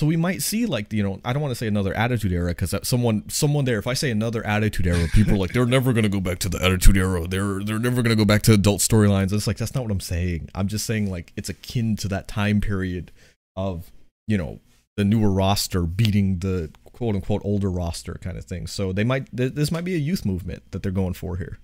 So 0.00 0.06
we 0.06 0.16
might 0.16 0.42
see 0.42 0.66
like 0.66 0.92
you 0.92 1.02
know 1.02 1.20
I 1.24 1.32
don't 1.32 1.42
want 1.42 1.52
to 1.52 1.56
say 1.56 1.66
another 1.66 1.94
attitude 1.94 2.32
era 2.32 2.50
because 2.50 2.74
someone 2.84 3.28
someone 3.28 3.64
there 3.64 3.78
if 3.78 3.86
I 3.86 3.94
say 3.94 4.10
another 4.10 4.44
attitude 4.46 4.86
era 4.86 5.06
people 5.12 5.34
are 5.34 5.38
like 5.38 5.52
they're 5.52 5.66
never 5.66 5.92
gonna 5.92 6.08
go 6.08 6.20
back 6.20 6.38
to 6.40 6.48
the 6.48 6.62
attitude 6.62 6.96
era. 6.96 7.26
They're 7.26 7.62
they're 7.62 7.78
never 7.78 8.02
gonna 8.02 8.16
go 8.16 8.24
back 8.24 8.42
to 8.42 8.52
adult 8.52 8.80
storylines. 8.80 9.32
It's 9.32 9.46
like 9.46 9.56
that's 9.58 9.74
not 9.74 9.82
what 9.82 9.92
I'm 9.92 10.00
saying. 10.00 10.50
I'm 10.54 10.68
just 10.68 10.86
saying 10.86 11.10
like 11.10 11.32
it's 11.36 11.48
akin 11.48 11.96
to 11.96 12.08
that 12.08 12.28
time 12.28 12.60
period 12.60 13.10
of 13.56 13.90
you 14.28 14.38
know 14.38 14.60
the 14.96 15.04
newer 15.04 15.30
roster 15.30 15.82
beating 15.82 16.38
the 16.40 16.70
quote 17.02 17.16
unquote 17.16 17.42
older 17.44 17.68
roster 17.68 18.14
kind 18.22 18.38
of 18.38 18.44
thing. 18.44 18.68
So 18.68 18.92
they 18.92 19.02
might 19.02 19.36
th- 19.36 19.54
this 19.54 19.72
might 19.72 19.82
be 19.84 19.96
a 19.96 19.98
youth 19.98 20.24
movement 20.24 20.62
that 20.70 20.84
they're 20.84 20.92
going 20.92 21.14
for 21.14 21.36
here. 21.36 21.58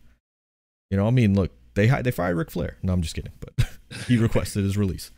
You 0.91 0.97
know, 0.97 1.07
I 1.07 1.11
mean, 1.11 1.35
look, 1.35 1.53
they 1.75 1.87
hi- 1.87 2.03
they 2.03 2.11
fired 2.11 2.37
Ric 2.37 2.51
Flair. 2.51 2.77
No, 2.83 2.93
I'm 2.93 3.03
just 3.03 3.15
kidding, 3.15 3.31
but 3.39 3.69
he 4.09 4.17
requested 4.17 4.65
his 4.65 4.77
release. 4.77 5.13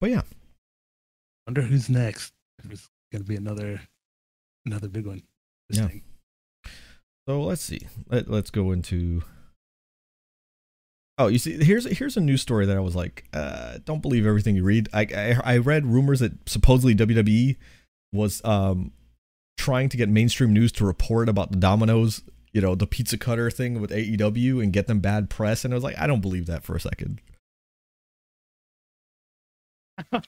But 0.00 0.10
yeah, 0.10 0.22
Wonder 1.46 1.62
who's 1.62 1.88
next. 1.88 2.32
There's 2.64 2.88
gonna 3.12 3.22
be 3.22 3.36
another 3.36 3.82
another 4.66 4.88
big 4.88 5.06
one. 5.06 5.22
This 5.68 5.78
Yeah. 5.78 5.86
thing. 5.86 6.02
so 7.28 7.40
let's 7.42 7.62
see. 7.62 7.82
Let, 8.08 8.28
let's 8.28 8.50
go 8.50 8.72
into. 8.72 9.22
Oh, 11.18 11.28
you 11.28 11.38
see, 11.38 11.62
here's 11.62 11.84
here's 11.98 12.16
a 12.16 12.20
news 12.20 12.42
story 12.42 12.66
that 12.66 12.76
I 12.76 12.80
was 12.80 12.96
like, 12.96 13.26
uh, 13.32 13.78
don't 13.84 14.02
believe 14.02 14.26
everything 14.26 14.56
you 14.56 14.64
read. 14.64 14.88
I, 14.92 15.02
I 15.44 15.54
I 15.54 15.56
read 15.58 15.86
rumors 15.86 16.18
that 16.18 16.32
supposedly 16.48 16.96
WWE 16.96 17.56
was 18.12 18.40
um 18.44 18.92
trying 19.56 19.88
to 19.88 19.96
get 19.96 20.08
mainstream 20.08 20.52
news 20.52 20.72
to 20.72 20.84
report 20.84 21.28
about 21.28 21.50
the 21.50 21.56
Domino's, 21.56 22.22
you 22.52 22.60
know, 22.60 22.74
the 22.74 22.86
pizza 22.86 23.18
cutter 23.18 23.50
thing 23.50 23.80
with 23.80 23.90
AEW 23.90 24.62
and 24.62 24.72
get 24.72 24.86
them 24.86 25.00
bad 25.00 25.30
press, 25.30 25.64
and 25.64 25.72
I 25.72 25.76
was 25.76 25.84
like, 25.84 25.98
I 25.98 26.06
don't 26.06 26.20
believe 26.20 26.46
that 26.46 26.64
for 26.64 26.76
a 26.76 26.80
second. 26.80 27.20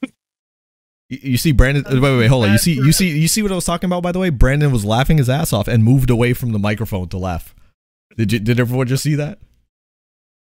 You, 1.08 1.36
see, 1.36 1.52
Brandon. 1.52 1.84
Wait, 1.88 2.00
wait, 2.00 2.18
wait, 2.18 2.26
hold 2.26 2.46
on. 2.46 2.52
You 2.52 2.58
see, 2.58 2.74
you 2.74 2.90
see, 2.90 3.16
you 3.16 3.28
see 3.28 3.40
what 3.40 3.52
I 3.52 3.54
was 3.54 3.64
talking 3.64 3.86
about. 3.86 4.02
By 4.02 4.10
the 4.10 4.18
way, 4.18 4.30
Brandon 4.30 4.72
was 4.72 4.84
laughing 4.84 5.18
his 5.18 5.30
ass 5.30 5.52
off 5.52 5.68
and 5.68 5.84
moved 5.84 6.10
away 6.10 6.32
from 6.32 6.50
the 6.50 6.58
microphone 6.58 7.08
to 7.10 7.16
laugh. 7.16 7.54
Did 8.16 8.32
you? 8.32 8.40
Did 8.40 8.58
everyone 8.58 8.88
just 8.88 9.04
see 9.04 9.14
that? 9.14 9.38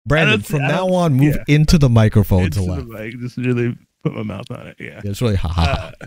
Brandon, 0.04 0.40
from 0.40 0.62
now 0.62 0.88
on, 0.94 1.14
move 1.14 1.36
yeah. 1.36 1.54
into 1.54 1.78
the 1.78 1.88
microphone 1.88 2.44
Into 2.44 2.60
to 2.60 2.64
laugh. 2.64 2.84
mic, 2.86 3.20
just 3.20 3.36
really 3.36 3.76
put 4.02 4.14
my 4.14 4.22
mouth 4.22 4.50
on 4.50 4.66
it. 4.68 4.76
Yeah. 4.80 5.00
Yeah, 5.04 5.10
it's 5.10 5.22
really 5.22 5.36
ha 5.36 5.48
ha. 5.48 5.64
ha. 5.64 5.92
Uh, 6.00 6.06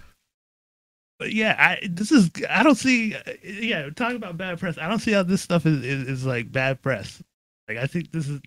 but 1.22 1.34
yeah, 1.34 1.56
I 1.56 1.88
this 1.88 2.12
is 2.12 2.32
I 2.50 2.64
don't 2.64 2.74
see. 2.74 3.16
Yeah, 3.44 3.92
talking 3.96 4.16
about 4.16 4.38
bad 4.38 4.60
press. 4.60 4.80
I 4.80 4.88
don't 4.90 4.98
see 4.98 5.12
how 5.12 5.22
this 5.22 5.40
stuff 5.40 5.68
is 5.68 5.86
is, 5.86 6.08
is 6.08 6.26
like 6.26 6.52
bad 6.52 6.82
press. 6.82 7.22
Like 7.70 7.78
I 7.78 7.86
think 7.86 8.12
this 8.12 8.28
is. 8.28 8.42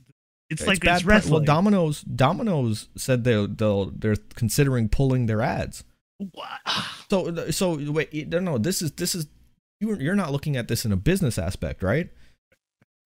It's, 0.51 0.67
like 0.67 0.81
bad 0.81 1.03
it's 1.09 1.27
pre- 1.27 1.31
Well. 1.33 1.41
Domino's 1.41 2.01
Domino's 2.03 2.89
said 2.97 3.23
they 3.23 3.47
they'll 3.47 3.93
they're 3.93 4.17
considering 4.35 4.89
pulling 4.89 5.27
their 5.27 5.41
ads. 5.41 5.85
What? 6.19 6.45
So 7.09 7.51
so 7.53 7.93
wait, 7.93 8.29
no, 8.29 8.41
no, 8.41 8.59
this 8.59 8.83
is 8.83 8.91
this 8.93 9.15
is 9.15 9.29
you're 9.81 10.01
you're 10.01 10.17
not 10.17 10.33
looking 10.33 10.57
at 10.57 10.67
this 10.67 10.85
in 10.85 10.91
a 10.91 10.97
business 10.97 11.39
aspect, 11.39 11.81
right? 11.81 12.11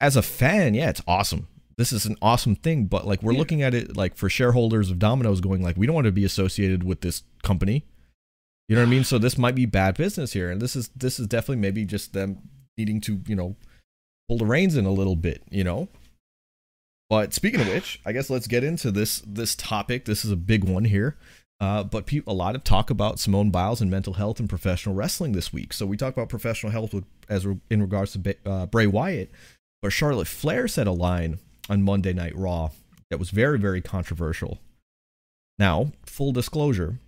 As 0.01 0.17
a 0.17 0.23
fan, 0.23 0.73
yeah, 0.73 0.89
it's 0.89 1.03
awesome. 1.07 1.47
This 1.77 1.93
is 1.93 2.07
an 2.07 2.17
awesome 2.23 2.57
thing, 2.57 2.87
but 2.87 3.07
like 3.07 3.23
we're 3.23 3.33
Yeah. 3.33 3.39
looking 3.39 3.61
at 3.63 3.75
it 3.75 3.99
like 3.99 4.17
for 4.17 4.31
shareholders 4.31 4.91
of 4.91 4.99
Domino's 4.99 5.43
going 5.43 5.63
like 5.63 5.77
we 5.77 5.85
don't 5.87 5.95
want 5.95 6.07
to 6.07 6.13
be 6.13 6.25
associated 6.25 6.85
with 6.85 7.03
this 7.03 7.23
company. 7.43 7.85
You 8.69 8.77
know 8.77 8.83
what 8.83 8.89
I 8.89 8.91
mean? 8.91 9.05
So 9.05 9.19
this 9.19 9.39
might 9.39 9.55
be 9.55 9.67
bad 9.67 9.97
business 9.97 10.33
here, 10.33 10.51
and 10.51 10.61
this 10.61 10.77
is 10.77 10.89
this 10.89 11.19
is 11.19 11.27
definitely 11.27 11.57
maybe 11.57 11.85
just 11.85 12.13
them 12.13 12.39
needing 12.77 13.01
to 13.03 13.21
you 13.27 13.35
know 13.35 13.57
pull 14.29 14.39
the 14.39 14.47
reins 14.47 14.77
in 14.77 14.85
a 14.85 14.93
little 14.93 15.17
bit, 15.17 15.43
you 15.51 15.65
know. 15.65 15.89
But 17.09 17.33
speaking 17.33 17.61
of 17.61 17.69
which, 17.69 18.01
I 18.05 18.13
guess 18.13 18.29
let's 18.29 18.47
get 18.47 18.65
into 18.65 18.91
this 18.91 19.23
this 19.27 19.55
topic. 19.55 20.05
This 20.05 20.25
is 20.25 20.31
a 20.31 20.37
big 20.37 20.65
one 20.65 20.85
here. 20.85 21.17
Uh, 21.61 21.83
but 21.83 22.07
pe- 22.07 22.23
a 22.27 22.33
lot 22.33 22.55
of 22.55 22.63
talk 22.63 22.89
about 22.89 23.19
Simone 23.19 23.51
Biles 23.51 23.81
and 23.81 23.91
mental 23.91 24.13
health 24.13 24.39
and 24.39 24.49
professional 24.49 24.95
wrestling 24.95 25.33
this 25.33 25.53
week. 25.53 25.73
So 25.73 25.87
we 25.87 25.97
talk 25.97 26.13
about 26.13 26.29
professional 26.29 26.71
health 26.71 26.95
with, 26.95 27.05
as 27.29 27.45
re- 27.47 27.59
in 27.69 27.83
regards 27.83 28.13
to 28.13 28.21
Ba- 28.21 28.37
uh, 28.47 28.67
Bray 28.67 28.87
Wyatt, 28.87 29.33
but 29.83 29.93
Charlotte 29.93 30.29
Flair 30.29 30.69
said 30.69 30.87
a 30.87 30.93
line 30.93 31.41
on 31.69 31.83
Monday 31.83 32.13
Night 32.13 32.37
Raw 32.37 32.71
that 33.11 33.19
was 33.19 33.31
very 33.31 33.59
very 33.59 33.81
controversial. 33.81 34.59
Now, 35.59 35.91
full 36.07 36.31
disclosure, 36.31 37.01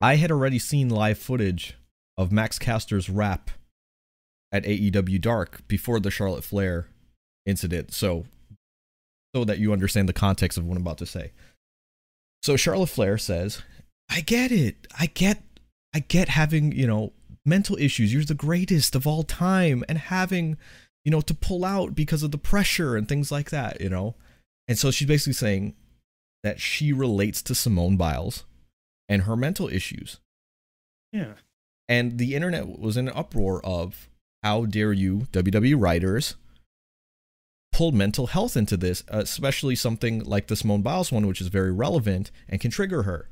I 0.00 0.16
had 0.16 0.30
already 0.30 0.58
seen 0.58 0.88
live 0.88 1.18
footage 1.18 1.76
of 2.16 2.32
Max 2.32 2.58
Caster's 2.58 3.10
rap 3.10 3.50
at 4.52 4.64
AEW 4.64 5.20
Dark 5.20 5.66
before 5.68 6.00
the 6.00 6.10
Charlotte 6.10 6.44
Flair 6.44 6.88
incident. 7.46 7.92
So 7.92 8.24
so 9.34 9.44
that 9.44 9.58
you 9.58 9.72
understand 9.72 10.08
the 10.08 10.12
context 10.12 10.58
of 10.58 10.66
what 10.66 10.76
I'm 10.76 10.82
about 10.82 10.98
to 10.98 11.06
say. 11.06 11.32
So 12.42 12.56
Charlotte 12.56 12.88
Flair 12.88 13.18
says, 13.18 13.62
"I 14.08 14.22
get 14.22 14.50
it. 14.50 14.86
I 14.98 15.06
get 15.06 15.42
I 15.94 16.00
get 16.00 16.28
having, 16.28 16.72
you 16.72 16.86
know, 16.86 17.12
mental 17.44 17.76
issues. 17.76 18.12
You're 18.12 18.24
the 18.24 18.34
greatest 18.34 18.94
of 18.94 19.06
all 19.06 19.24
time 19.24 19.84
and 19.88 19.98
having, 19.98 20.56
you 21.04 21.10
know, 21.10 21.20
to 21.22 21.34
pull 21.34 21.64
out 21.64 21.94
because 21.94 22.22
of 22.22 22.30
the 22.30 22.38
pressure 22.38 22.96
and 22.96 23.08
things 23.08 23.30
like 23.30 23.50
that, 23.50 23.80
you 23.80 23.88
know." 23.88 24.14
And 24.66 24.78
so 24.78 24.90
she's 24.90 25.08
basically 25.08 25.32
saying 25.34 25.74
that 26.42 26.60
she 26.60 26.92
relates 26.92 27.42
to 27.42 27.54
Simone 27.54 27.96
Biles 27.96 28.44
and 29.10 29.22
her 29.22 29.36
mental 29.36 29.68
issues. 29.68 30.20
Yeah. 31.12 31.34
And 31.88 32.18
the 32.18 32.34
internet 32.34 32.78
was 32.78 32.96
in 32.96 33.08
an 33.08 33.14
uproar 33.14 33.60
of 33.66 34.08
how 34.42 34.64
dare 34.64 34.92
you, 34.92 35.26
WWE 35.32 35.74
writers, 35.78 36.36
pull 37.72 37.92
mental 37.92 38.28
health 38.28 38.56
into 38.56 38.76
this, 38.76 39.02
especially 39.08 39.74
something 39.74 40.22
like 40.24 40.46
the 40.46 40.56
Simone 40.56 40.82
Biles 40.82 41.10
one, 41.10 41.26
which 41.26 41.40
is 41.40 41.48
very 41.48 41.72
relevant 41.72 42.30
and 42.48 42.60
can 42.60 42.70
trigger 42.70 43.02
her. 43.02 43.28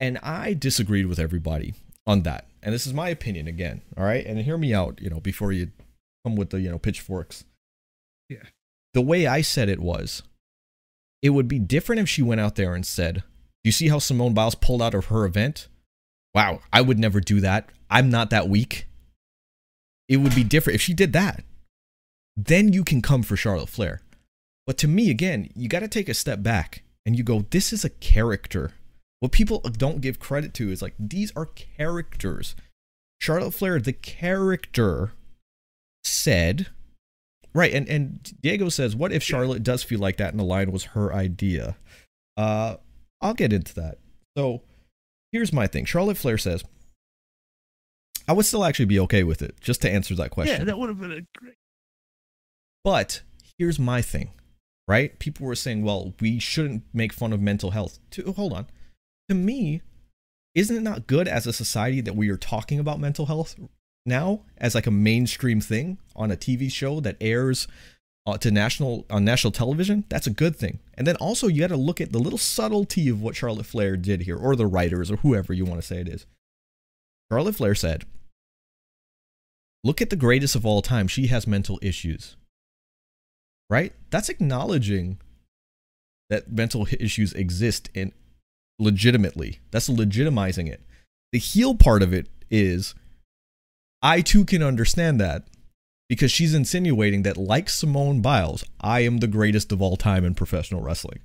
And 0.00 0.18
I 0.22 0.54
disagreed 0.54 1.06
with 1.06 1.18
everybody 1.18 1.74
on 2.06 2.22
that. 2.22 2.46
And 2.62 2.74
this 2.74 2.86
is 2.86 2.94
my 2.94 3.10
opinion 3.10 3.46
again, 3.46 3.82
all 3.96 4.04
right? 4.04 4.24
And 4.24 4.38
hear 4.40 4.56
me 4.56 4.72
out, 4.72 5.00
you 5.02 5.10
know, 5.10 5.20
before 5.20 5.52
you 5.52 5.70
come 6.24 6.36
with 6.36 6.50
the, 6.50 6.60
you 6.60 6.70
know, 6.70 6.78
pitchforks. 6.78 7.44
Yeah. 8.30 8.44
The 8.94 9.02
way 9.02 9.26
I 9.26 9.42
said 9.42 9.68
it 9.68 9.80
was, 9.80 10.22
it 11.22 11.30
would 11.30 11.48
be 11.48 11.58
different 11.58 12.00
if 12.00 12.08
she 12.08 12.22
went 12.22 12.40
out 12.40 12.56
there 12.56 12.74
and 12.74 12.84
said, 12.84 13.16
"Do 13.16 13.22
you 13.64 13.72
see 13.72 13.88
how 13.88 13.98
Simone 13.98 14.34
Biles 14.34 14.54
pulled 14.54 14.82
out 14.82 14.94
of 14.94 15.06
her 15.06 15.24
event? 15.24 15.68
Wow, 16.34 16.60
I 16.72 16.80
would 16.80 16.98
never 16.98 17.20
do 17.20 17.40
that. 17.40 17.70
I'm 17.90 18.10
not 18.10 18.30
that 18.30 18.48
weak." 18.48 18.86
It 20.08 20.18
would 20.18 20.34
be 20.34 20.44
different 20.44 20.74
if 20.74 20.82
she 20.82 20.94
did 20.94 21.12
that. 21.12 21.44
Then 22.36 22.72
you 22.72 22.84
can 22.84 23.00
come 23.02 23.22
for 23.22 23.36
Charlotte 23.36 23.68
Flair. 23.68 24.02
But 24.66 24.76
to 24.78 24.88
me, 24.88 25.10
again, 25.10 25.50
you 25.54 25.68
got 25.68 25.80
to 25.80 25.88
take 25.88 26.08
a 26.08 26.14
step 26.14 26.42
back 26.42 26.82
and 27.04 27.16
you 27.16 27.24
go, 27.24 27.46
"This 27.50 27.72
is 27.72 27.84
a 27.84 27.90
character." 27.90 28.72
What 29.20 29.32
people 29.32 29.60
don't 29.60 30.00
give 30.00 30.18
credit 30.18 30.54
to 30.54 30.70
is 30.70 30.80
like 30.80 30.94
these 30.98 31.32
are 31.36 31.46
characters. 31.46 32.56
Charlotte 33.20 33.52
Flair, 33.52 33.78
the 33.78 33.92
character, 33.92 35.12
said 36.02 36.68
Right, 37.52 37.74
and, 37.74 37.88
and 37.88 38.40
Diego 38.40 38.68
says, 38.68 38.94
"What 38.94 39.12
if 39.12 39.22
Charlotte 39.22 39.64
does 39.64 39.82
feel 39.82 39.98
like 39.98 40.18
that, 40.18 40.30
and 40.30 40.38
the 40.38 40.44
line 40.44 40.70
was 40.70 40.84
her 40.84 41.12
idea?" 41.12 41.76
Uh, 42.36 42.76
I'll 43.20 43.34
get 43.34 43.52
into 43.52 43.74
that. 43.74 43.98
So, 44.36 44.62
here's 45.32 45.52
my 45.52 45.66
thing. 45.66 45.84
Charlotte 45.84 46.16
Flair 46.16 46.38
says, 46.38 46.64
"I 48.26 48.32
would 48.32 48.46
still 48.46 48.64
actually 48.64 48.86
be 48.86 49.00
okay 49.00 49.22
with 49.22 49.42
it." 49.42 49.60
Just 49.60 49.82
to 49.82 49.90
answer 49.90 50.14
that 50.14 50.30
question. 50.30 50.60
Yeah, 50.60 50.64
that 50.64 50.78
would 50.78 50.88
have 50.88 51.00
been 51.00 51.12
a 51.12 51.22
great. 51.38 51.54
But 52.84 53.22
here's 53.58 53.78
my 53.78 54.00
thing, 54.02 54.30
right? 54.88 55.18
People 55.18 55.46
were 55.46 55.54
saying, 55.54 55.84
well, 55.84 56.14
we 56.20 56.38
shouldn't 56.38 56.84
make 56.92 57.12
fun 57.12 57.32
of 57.32 57.40
mental 57.40 57.72
health. 57.72 57.98
To, 58.12 58.32
hold 58.32 58.52
on. 58.52 58.66
To 59.28 59.34
me, 59.34 59.82
isn't 60.54 60.76
it 60.76 60.82
not 60.82 61.06
good 61.06 61.28
as 61.28 61.46
a 61.46 61.52
society 61.52 62.00
that 62.00 62.16
we 62.16 62.30
are 62.30 62.36
talking 62.36 62.78
about 62.78 62.98
mental 62.98 63.26
health 63.26 63.54
now 64.06 64.44
as 64.56 64.74
like 64.74 64.86
a 64.86 64.90
mainstream 64.90 65.60
thing 65.60 65.98
on 66.16 66.30
a 66.30 66.36
TV 66.36 66.72
show 66.72 67.00
that 67.00 67.16
airs 67.20 67.68
Uh, 68.26 68.36
to 68.36 68.50
national 68.50 69.06
on 69.08 69.24
national 69.24 69.50
television? 69.50 70.04
That's 70.08 70.26
a 70.26 70.30
good 70.30 70.54
thing. 70.54 70.78
And 70.94 71.06
then 71.06 71.16
also 71.16 71.48
you 71.48 71.60
got 71.60 71.68
to 71.68 71.76
look 71.76 72.00
at 72.00 72.12
the 72.12 72.18
little 72.18 72.38
subtlety 72.38 73.08
of 73.08 73.22
what 73.22 73.34
Charlotte 73.34 73.66
Flair 73.66 73.96
did 73.96 74.22
here, 74.22 74.36
or 74.36 74.54
the 74.56 74.66
writers, 74.66 75.10
or 75.10 75.16
whoever 75.16 75.52
you 75.52 75.64
want 75.64 75.80
to 75.80 75.86
say 75.86 76.00
it 76.00 76.08
is. 76.08 76.26
Charlotte 77.32 77.56
Flair 77.56 77.74
said, 77.74 78.04
"Look 79.82 80.02
at 80.02 80.10
the 80.10 80.16
greatest 80.16 80.54
of 80.54 80.66
all 80.66 80.82
time. 80.82 81.08
She 81.08 81.28
has 81.28 81.46
mental 81.46 81.78
issues." 81.80 82.36
right? 83.70 83.94
That's 84.10 84.28
acknowledging 84.28 85.18
that 86.28 86.52
mental 86.52 86.86
issues 86.98 87.32
exist 87.32 87.88
in 87.94 88.12
legitimately. 88.78 89.60
That's 89.70 89.88
legitimizing 89.88 90.68
it. 90.68 90.82
The 91.32 91.38
heel 91.38 91.76
part 91.76 92.02
of 92.02 92.12
it 92.12 92.26
is 92.50 92.94
I 94.02 94.20
too 94.20 94.44
can 94.44 94.62
understand 94.62 95.20
that 95.20 95.44
because 96.10 96.32
she's 96.32 96.54
insinuating 96.54 97.22
that 97.22 97.36
like 97.36 97.70
Simone 97.70 98.20
Biles, 98.20 98.64
I 98.80 99.00
am 99.00 99.18
the 99.18 99.28
greatest 99.28 99.70
of 99.70 99.80
all 99.80 99.96
time 99.96 100.24
in 100.24 100.34
professional 100.34 100.82
wrestling. 100.82 101.20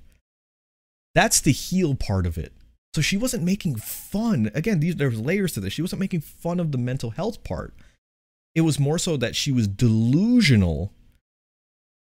That's 1.12 1.40
the 1.40 1.50
heel 1.50 1.96
part 1.96 2.24
of 2.24 2.38
it. 2.38 2.52
So 2.94 3.00
she 3.00 3.16
wasn't 3.16 3.42
making 3.42 3.76
fun. 3.76 4.48
Again, 4.54 4.78
these 4.78 4.94
there's 4.94 5.20
layers 5.20 5.54
to 5.54 5.60
this. 5.60 5.72
She 5.72 5.82
wasn't 5.82 5.98
making 5.98 6.20
fun 6.20 6.60
of 6.60 6.70
the 6.70 6.78
mental 6.78 7.10
health 7.10 7.42
part. 7.42 7.74
It 8.54 8.60
was 8.60 8.78
more 8.78 8.96
so 8.96 9.16
that 9.16 9.34
she 9.34 9.50
was 9.50 9.66
delusional 9.66 10.92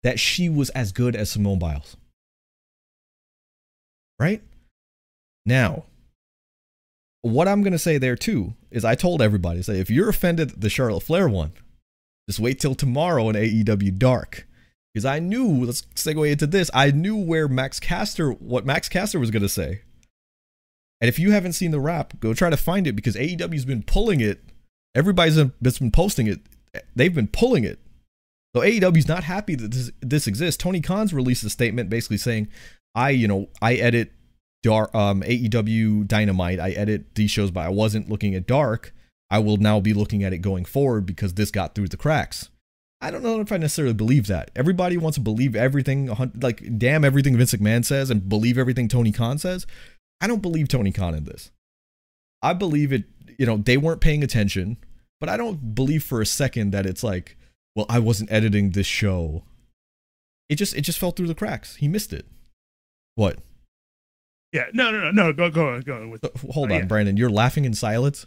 that 0.03 0.21
she 0.21 0.51
was 0.51 0.69
as 0.71 0.93
good 0.93 1.17
as 1.17 1.31
Simone 1.31 1.59
Biles. 1.59 1.97
Right? 4.21 4.43
Now, 5.47 5.85
what 7.23 7.49
I'm 7.49 7.63
going 7.63 7.73
to 7.73 7.79
say 7.79 7.97
there 7.97 8.15
too 8.15 8.53
is 8.71 8.85
I 8.85 8.95
told 8.95 9.23
everybody, 9.23 9.63
say, 9.63 9.81
if 9.81 9.89
you're 9.89 10.11
offended 10.11 10.61
the 10.61 10.69
Charlotte 10.69 11.05
Flair 11.05 11.31
one, 11.31 11.53
just 12.29 12.41
wait 12.41 12.61
till 12.61 12.75
tomorrow 12.75 13.29
in 13.29 13.37
AEW 13.37 13.99
Dark. 13.99 14.47
Because 14.93 15.05
I 15.05 15.19
knew, 15.19 15.65
let's 15.65 15.83
segue 15.97 16.31
into 16.31 16.47
this, 16.47 16.71
I 16.73 16.93
knew 16.93 17.17
where 17.17 17.49
Max 17.49 17.81
Caster, 17.81 18.31
what 18.31 18.65
Max 18.65 18.89
Caster 18.89 19.19
was 19.19 19.31
going 19.31 19.43
to 19.43 19.49
say. 19.49 19.81
And 21.01 21.09
if 21.09 21.19
you 21.19 21.33
haven't 21.33 21.55
seen 21.55 21.73
the 21.73 21.81
rap, 21.81 22.19
go 22.21 22.33
try 22.33 22.49
to 22.49 22.57
find 22.57 22.87
it 22.87 22.95
because 22.95 23.17
AEW's 23.17 23.65
been 23.65 23.83
pulling 23.83 24.21
it. 24.21 24.41
Everybody's 24.95 25.37
been- 25.37 25.91
posting 25.91 26.29
it. 26.29 26.41
They've 26.95 27.15
been 27.15 27.29
pulling 27.29 27.65
it. 27.65 27.81
So 28.55 28.63
AEW's 28.63 29.09
not 29.09 29.25
happy 29.25 29.57
that 29.57 29.73
this, 29.73 29.91
this 30.01 30.27
exists. 30.29 30.63
Tony 30.63 30.81
Khan's 30.81 31.13
released 31.13 31.43
a 31.43 31.51
statement 31.51 31.91
basically 31.91 32.19
saying, 32.19 32.49
I, 32.95 33.11
you 33.11 33.27
know, 33.27 33.49
I 33.61 33.75
edit 33.75 34.13
Dar- 34.63 34.97
um, 34.97 35.23
AEW 35.23 36.07
Dynamite. 36.07 36.61
I 36.61 36.71
edit 36.71 37.17
these 37.17 37.33
shows, 37.33 37.51
but 37.51 37.67
I 37.67 37.69
wasn't 37.69 38.09
looking 38.09 38.37
at 38.37 38.47
Dark. 38.47 38.95
I 39.35 39.41
will 39.41 39.57
now 39.57 39.81
be 39.81 39.93
looking 39.93 40.23
at 40.23 40.33
it 40.33 40.39
going 40.39 40.65
forward 40.65 41.07
because 41.07 41.35
this 41.35 41.51
got 41.51 41.75
through 41.75 41.89
the 41.89 41.97
cracks. 41.97 42.51
I 43.01 43.11
don't 43.11 43.25
know 43.25 43.41
if 43.41 43.51
I 43.51 43.57
necessarily 43.57 43.93
believe 43.93 44.29
that. 44.29 44.53
Everybody 44.55 44.97
wants 44.97 45.17
to 45.17 45.21
believe 45.21 45.57
everything, 45.57 46.07
like 46.41 46.79
damn 46.79 47.05
everything 47.05 47.37
Vince 47.37 47.53
McMahon 47.53 47.85
says 47.85 48.11
and 48.11 48.29
believe 48.29 48.57
everything 48.57 48.87
Tony 48.87 49.11
Khan 49.11 49.39
says. 49.39 49.67
I 50.21 50.29
don't 50.29 50.41
believe 50.41 50.69
Tony 50.69 50.93
Khan 50.93 51.17
in 51.17 51.25
this. 51.25 51.51
I 52.43 52.53
believe 52.53 52.93
it, 52.93 53.07
you 53.37 53.45
know, 53.45 53.57
they 53.57 53.77
weren't 53.77 54.01
paying 54.01 54.23
attention, 54.23 54.77
but 55.19 55.29
I 55.29 55.37
don't 55.37 55.75
believe 55.75 56.05
for 56.05 56.21
a 56.21 56.27
second 56.27 56.71
that 56.71 56.87
it's 56.87 57.03
like, 57.03 57.37
well, 57.75 57.87
I 57.89 57.99
wasn't 57.99 58.31
editing 58.31 58.71
this 58.71 58.87
show. 58.87 59.43
It 60.49 60.55
just 60.55 60.77
it 60.77 60.83
just 60.83 61.01
fell 61.01 61.11
through 61.11 61.27
the 61.27 61.35
cracks. 61.35 61.75
He 61.75 61.89
missed 61.89 62.13
it. 62.13 62.27
What? 63.17 63.41
Yeah, 64.53 64.67
no, 64.73 64.93
no, 64.93 65.01
no, 65.01 65.11
no. 65.11 65.33
Go, 65.33 65.51
go 65.51 65.69
on, 65.71 65.81
go 65.81 65.95
on 65.97 66.11
with. 66.11 66.23
Uh, 66.25 66.29
Hold 66.53 66.71
Oh, 66.71 66.75
on, 66.75 66.81
yeah. 66.83 66.87
Brandon. 66.87 67.17
You're 67.17 67.31
laughing 67.31 67.65
in 67.65 67.75
silence. 67.75 68.27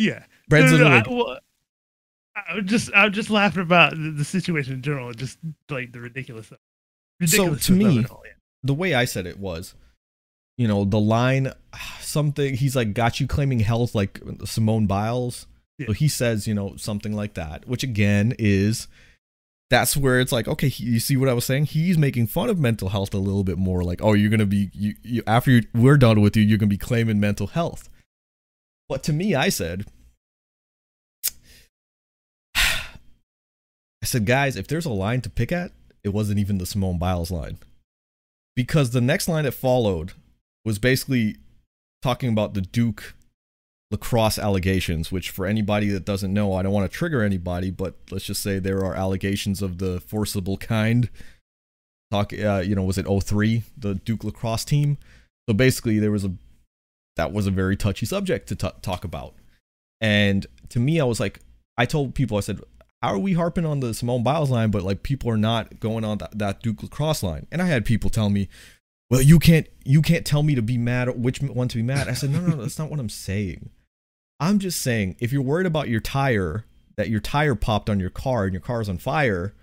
Yeah, 0.00 0.24
Brandon's 0.48 0.80
no, 0.80 0.88
no, 0.88 0.88
no, 0.88 0.96
I, 0.96 1.14
well, 1.14 1.38
I 2.34 2.60
just 2.60 2.92
I 2.92 3.04
would 3.04 3.12
just 3.12 3.30
laughing 3.30 3.62
about 3.62 3.92
the, 3.92 4.10
the 4.10 4.24
situation 4.24 4.74
in 4.74 4.82
general, 4.82 5.12
just 5.12 5.38
like 5.68 5.92
the 5.92 6.00
ridiculous. 6.00 6.50
ridiculous 7.20 7.66
to 7.66 7.72
me, 7.72 8.06
all, 8.06 8.22
yeah. 8.24 8.32
the 8.62 8.74
way 8.74 8.94
I 8.94 9.04
said 9.04 9.26
it 9.26 9.38
was, 9.38 9.74
you 10.56 10.66
know, 10.66 10.84
the 10.84 11.00
line, 11.00 11.52
something 12.00 12.54
he's 12.54 12.74
like, 12.74 12.94
got 12.94 13.20
you 13.20 13.26
claiming 13.26 13.60
health 13.60 13.94
like 13.94 14.20
Simone 14.44 14.86
Biles. 14.86 15.46
Yeah. 15.78 15.88
So 15.88 15.92
he 15.92 16.08
says, 16.08 16.46
you 16.46 16.54
know, 16.54 16.76
something 16.76 17.14
like 17.14 17.34
that, 17.34 17.66
which 17.68 17.82
again 17.82 18.34
is 18.38 18.88
that's 19.70 19.96
where 19.96 20.20
it's 20.20 20.32
like, 20.32 20.48
okay, 20.48 20.68
he, 20.68 20.84
you 20.84 21.00
see 21.00 21.16
what 21.16 21.28
I 21.28 21.32
was 21.32 21.44
saying? 21.44 21.66
He's 21.66 21.96
making 21.96 22.26
fun 22.26 22.50
of 22.50 22.58
mental 22.58 22.88
health 22.88 23.14
a 23.14 23.18
little 23.18 23.44
bit 23.44 23.56
more. 23.56 23.84
Like, 23.84 24.02
oh, 24.02 24.14
you're 24.14 24.30
gonna 24.30 24.46
be 24.46 24.70
you, 24.72 24.94
you 25.02 25.22
after 25.26 25.50
you, 25.50 25.62
we're 25.74 25.96
done 25.96 26.20
with 26.20 26.36
you, 26.36 26.42
you're 26.42 26.58
gonna 26.58 26.68
be 26.68 26.76
claiming 26.76 27.20
mental 27.20 27.48
health. 27.48 27.88
But 28.90 29.04
to 29.04 29.12
me, 29.12 29.36
I 29.36 29.50
said, 29.50 29.86
I 32.56 32.90
said, 34.02 34.26
guys, 34.26 34.56
if 34.56 34.66
there's 34.66 34.84
a 34.84 34.90
line 34.90 35.20
to 35.20 35.30
pick 35.30 35.52
at, 35.52 35.70
it 36.02 36.08
wasn't 36.08 36.40
even 36.40 36.58
the 36.58 36.66
Simone 36.66 36.98
Biles 36.98 37.30
line. 37.30 37.58
Because 38.56 38.90
the 38.90 39.00
next 39.00 39.28
line 39.28 39.44
that 39.44 39.52
followed 39.52 40.14
was 40.64 40.80
basically 40.80 41.36
talking 42.02 42.30
about 42.30 42.54
the 42.54 42.62
Duke 42.62 43.14
lacrosse 43.92 44.40
allegations, 44.40 45.12
which 45.12 45.30
for 45.30 45.46
anybody 45.46 45.88
that 45.90 46.04
doesn't 46.04 46.34
know, 46.34 46.54
I 46.54 46.62
don't 46.62 46.72
want 46.72 46.90
to 46.90 46.98
trigger 46.98 47.22
anybody, 47.22 47.70
but 47.70 47.94
let's 48.10 48.24
just 48.24 48.42
say 48.42 48.58
there 48.58 48.84
are 48.84 48.96
allegations 48.96 49.62
of 49.62 49.78
the 49.78 50.00
forcible 50.00 50.56
kind. 50.56 51.08
Talk, 52.10 52.32
uh, 52.32 52.64
you 52.66 52.74
know, 52.74 52.82
was 52.82 52.98
it 52.98 53.06
03, 53.06 53.62
the 53.78 53.94
Duke 53.94 54.24
lacrosse 54.24 54.64
team? 54.64 54.98
So 55.48 55.54
basically, 55.54 56.00
there 56.00 56.10
was 56.10 56.24
a 56.24 56.34
that 57.16 57.32
was 57.32 57.46
a 57.46 57.50
very 57.50 57.76
touchy 57.76 58.06
subject 58.06 58.48
to 58.48 58.56
t- 58.56 58.68
talk 58.82 59.04
about. 59.04 59.34
And 60.00 60.46
to 60.70 60.80
me, 60.80 61.00
I 61.00 61.04
was 61.04 61.20
like, 61.20 61.40
I 61.76 61.86
told 61.86 62.14
people, 62.14 62.36
I 62.36 62.40
said, 62.40 62.60
how 63.02 63.14
are 63.14 63.18
we 63.18 63.32
harping 63.32 63.66
on 63.66 63.80
the 63.80 63.94
Simone 63.94 64.22
Biles 64.22 64.50
line, 64.50 64.70
but 64.70 64.82
like 64.82 65.02
people 65.02 65.30
are 65.30 65.38
not 65.38 65.80
going 65.80 66.04
on 66.04 66.18
that, 66.18 66.38
that 66.38 66.62
Duke 66.62 66.82
lacrosse 66.82 67.22
line? 67.22 67.46
And 67.50 67.62
I 67.62 67.66
had 67.66 67.84
people 67.84 68.10
tell 68.10 68.30
me, 68.30 68.48
well, 69.10 69.22
you 69.22 69.38
can't 69.38 69.66
you 69.84 70.02
can't 70.02 70.24
tell 70.24 70.42
me 70.42 70.54
to 70.54 70.62
be 70.62 70.78
mad 70.78 71.08
or 71.08 71.12
which 71.12 71.42
one 71.42 71.68
to 71.68 71.76
be 71.76 71.82
mad. 71.82 72.08
I 72.08 72.12
said, 72.12 72.30
no, 72.30 72.40
no, 72.40 72.48
no, 72.48 72.62
that's 72.62 72.78
not 72.78 72.90
what 72.90 73.00
I'm 73.00 73.08
saying. 73.08 73.70
I'm 74.38 74.58
just 74.58 74.80
saying, 74.80 75.16
if 75.18 75.32
you're 75.32 75.42
worried 75.42 75.66
about 75.66 75.88
your 75.88 76.00
tire, 76.00 76.64
that 76.96 77.10
your 77.10 77.20
tire 77.20 77.54
popped 77.54 77.90
on 77.90 78.00
your 78.00 78.10
car 78.10 78.44
and 78.44 78.52
your 78.52 78.60
car's 78.60 78.88
on 78.88 78.98
fire, 78.98 79.54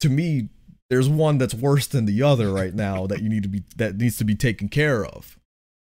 to 0.00 0.08
me, 0.08 0.50
there's 0.88 1.08
one 1.08 1.38
that's 1.38 1.54
worse 1.54 1.86
than 1.86 2.06
the 2.06 2.22
other 2.22 2.52
right 2.52 2.74
now 2.74 3.06
that 3.06 3.22
you 3.22 3.28
need 3.28 3.42
to 3.42 3.48
be 3.48 3.64
that 3.76 3.96
needs 3.96 4.16
to 4.18 4.24
be 4.24 4.36
taken 4.36 4.68
care 4.68 5.04
of. 5.04 5.38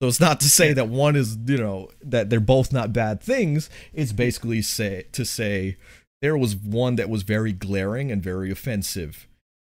So 0.00 0.08
it's 0.08 0.20
not 0.20 0.38
to 0.40 0.48
say 0.48 0.72
that 0.72 0.88
one 0.88 1.16
is, 1.16 1.36
you 1.46 1.58
know, 1.58 1.90
that 2.02 2.30
they're 2.30 2.38
both 2.38 2.72
not 2.72 2.92
bad 2.92 3.20
things. 3.20 3.68
It's 3.92 4.12
basically 4.12 4.62
say 4.62 5.06
to 5.12 5.24
say 5.24 5.76
there 6.22 6.36
was 6.36 6.54
one 6.54 6.96
that 6.96 7.10
was 7.10 7.24
very 7.24 7.52
glaring 7.52 8.12
and 8.12 8.22
very 8.22 8.50
offensive. 8.50 9.26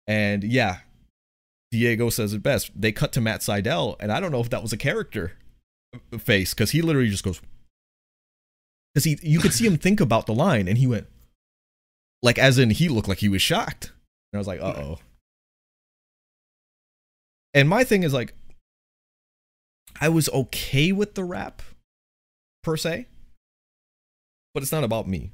And 0.06 0.44
yeah, 0.44 0.80
Diego 1.70 2.10
says 2.10 2.34
it 2.34 2.42
best. 2.42 2.70
They 2.78 2.92
cut 2.92 3.12
to 3.12 3.20
Matt 3.20 3.40
Sydal, 3.40 3.96
and 4.00 4.12
I 4.12 4.20
don't 4.20 4.32
know 4.32 4.40
if 4.40 4.50
that 4.50 4.62
was 4.62 4.72
a 4.72 4.76
character 4.76 5.32
face 6.18 6.52
because 6.52 6.72
he 6.72 6.82
literally 6.82 7.08
just 7.08 7.24
goes 7.24 7.40
because 8.92 9.04
he 9.04 9.18
you 9.22 9.38
could 9.38 9.52
see 9.52 9.66
him 9.66 9.76
think 9.76 10.00
about 10.00 10.26
the 10.26 10.34
line, 10.34 10.68
and 10.68 10.78
he 10.78 10.86
went 10.86 11.06
like 12.22 12.38
as 12.38 12.58
in 12.58 12.70
he 12.70 12.88
looked 12.88 13.08
like 13.08 13.18
he 13.18 13.28
was 13.28 13.42
shocked. 13.42 13.92
And 14.32 14.38
I 14.38 14.38
was 14.38 14.46
like, 14.46 14.60
uh 14.60 14.74
oh. 14.76 14.98
And 17.52 17.68
my 17.68 17.82
thing 17.84 18.04
is 18.04 18.14
like, 18.14 18.34
I 20.00 20.08
was 20.08 20.28
okay 20.30 20.92
with 20.92 21.14
the 21.14 21.24
rap 21.24 21.62
per 22.62 22.76
se, 22.76 23.06
but 24.54 24.62
it's 24.62 24.72
not 24.72 24.84
about 24.84 25.08
me. 25.08 25.32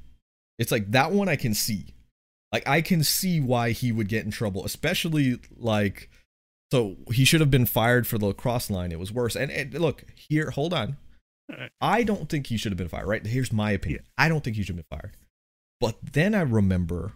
It's 0.59 0.71
like 0.71 0.91
that 0.91 1.11
one 1.11 1.29
I 1.29 1.35
can 1.35 1.53
see. 1.53 1.93
Like 2.51 2.67
I 2.67 2.81
can 2.81 3.03
see 3.03 3.39
why 3.39 3.71
he 3.71 3.91
would 3.91 4.07
get 4.07 4.25
in 4.25 4.31
trouble, 4.31 4.65
especially 4.65 5.39
like 5.55 6.09
so 6.71 6.97
he 7.11 7.25
should 7.25 7.39
have 7.39 7.51
been 7.51 7.65
fired 7.65 8.07
for 8.07 8.17
the 8.17 8.25
lacrosse 8.25 8.69
line. 8.69 8.91
It 8.91 8.99
was 8.99 9.11
worse. 9.11 9.35
And, 9.35 9.51
and 9.51 9.73
look, 9.73 10.03
here, 10.15 10.51
hold 10.51 10.73
on. 10.73 10.97
I 11.79 12.03
don't 12.03 12.27
think 12.27 12.47
he 12.47 12.57
should 12.57 12.73
have 12.73 12.77
been 12.77 12.89
fired, 12.89 13.07
right? 13.07 13.25
Here's 13.25 13.53
my 13.53 13.71
opinion. 13.71 14.03
I 14.17 14.27
don't 14.27 14.43
think 14.43 14.57
he 14.57 14.63
should 14.63 14.75
have 14.75 14.89
been 14.89 14.99
fired. 14.99 15.15
But 15.79 15.97
then 16.13 16.35
I 16.35 16.41
remember 16.41 17.13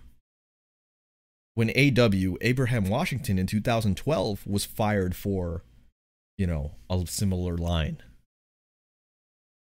when 1.56 1.70
AW, 1.70 2.38
Abraham 2.40 2.88
Washington 2.88 3.38
in 3.38 3.46
2012 3.46 4.48
was 4.48 4.64
fired 4.64 5.16
for, 5.16 5.64
you 6.42 6.48
know, 6.48 6.72
a 6.90 7.06
similar 7.06 7.56
line. 7.56 8.02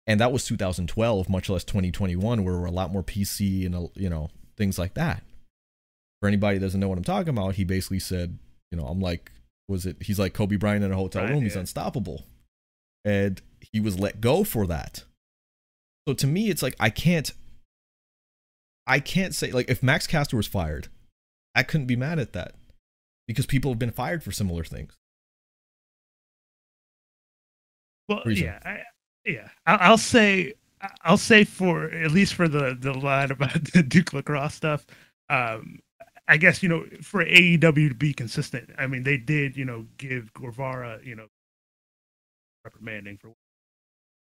And 0.07 0.21
that 0.21 0.31
was 0.31 0.45
2012, 0.45 1.29
much 1.29 1.51
less 1.51 1.65
2021, 1.65 2.45
where 2.45 2.55
we're 2.55 2.67
a 2.67 2.71
lot 2.71 2.93
more 2.93 3.03
PC 3.03 3.67
and, 3.67 3.75
uh, 3.75 3.89
you 3.97 4.09
know, 4.09 4.31
things 4.57 4.79
like 4.79 4.95
that. 4.95 5.25
For 6.21 6.29
anybody 6.29 6.59
that 6.59 6.65
doesn't 6.65 6.79
know 6.79 6.87
what 6.87 6.97
I'm 6.97 7.03
talking 7.03 7.31
about, 7.31 7.57
he 7.57 7.65
basically 7.65 7.99
said, 7.99 8.39
you 8.71 8.79
know, 8.79 8.87
I'm 8.87 9.01
like, 9.01 9.33
was 9.67 9.87
it, 9.87 9.97
he's 10.03 10.21
like 10.21 10.35
Kobe 10.35 10.55
Bryant 10.55 10.85
in 10.85 10.93
a 10.93 10.97
hotel 10.97 11.27
room, 11.27 11.43
he's 11.43 11.57
unstoppable. 11.57 12.25
And 13.05 13.43
he 13.73 13.81
was 13.81 13.99
let 13.99 14.21
go 14.21 14.45
for 14.45 14.65
that. 14.69 15.03
So 16.07 16.15
to 16.15 16.29
me, 16.29 16.49
it's 16.49 16.63
like, 16.63 16.77
I 16.79 16.91
can't, 16.91 17.33
I 18.87 19.01
can't 19.01 19.35
say, 19.35 19.51
like, 19.51 19.69
if 19.69 19.83
Max 19.83 20.07
Caster 20.07 20.37
was 20.37 20.47
fired, 20.47 20.87
I 21.57 21.65
couldn't 21.65 21.89
be 21.89 21.97
mad 21.97 22.21
at 22.21 22.35
that 22.35 22.55
because 23.27 23.47
people 23.47 23.73
have 23.73 23.81
been 23.81 23.91
fired 23.91 24.23
for 24.23 24.31
similar 24.31 24.63
things. 24.63 24.95
Well, 28.09 28.23
Reason. 28.25 28.47
yeah, 28.47 28.59
I, 28.65 28.83
yeah. 29.25 29.49
I'll, 29.67 29.79
I'll 29.93 29.99
say, 29.99 30.55
I'll 31.03 31.19
say 31.19 31.45
for 31.45 31.85
at 31.91 32.11
least 32.11 32.35
for 32.35 32.49
the 32.49 32.77
the 32.79 32.95
line 32.95 33.31
about 33.31 33.65
the 33.73 33.83
Duke 33.83 34.13
lacrosse 34.13 34.55
stuff. 34.55 34.87
Um, 35.31 35.81
I 36.27 36.37
guess 36.37 36.63
you 36.63 36.69
know 36.69 36.87
for 37.03 37.25
AEW 37.25 37.89
to 37.91 37.95
be 37.95 38.13
consistent. 38.15 38.71
I 38.79 38.87
mean, 38.87 39.03
they 39.03 39.17
did 39.19 39.57
you 39.57 39.65
know 39.65 39.87
give 39.99 40.33
Guevara 40.35 41.01
you 41.05 41.17
know 41.17 41.27
reprimanding 42.65 43.19
for. 43.19 43.35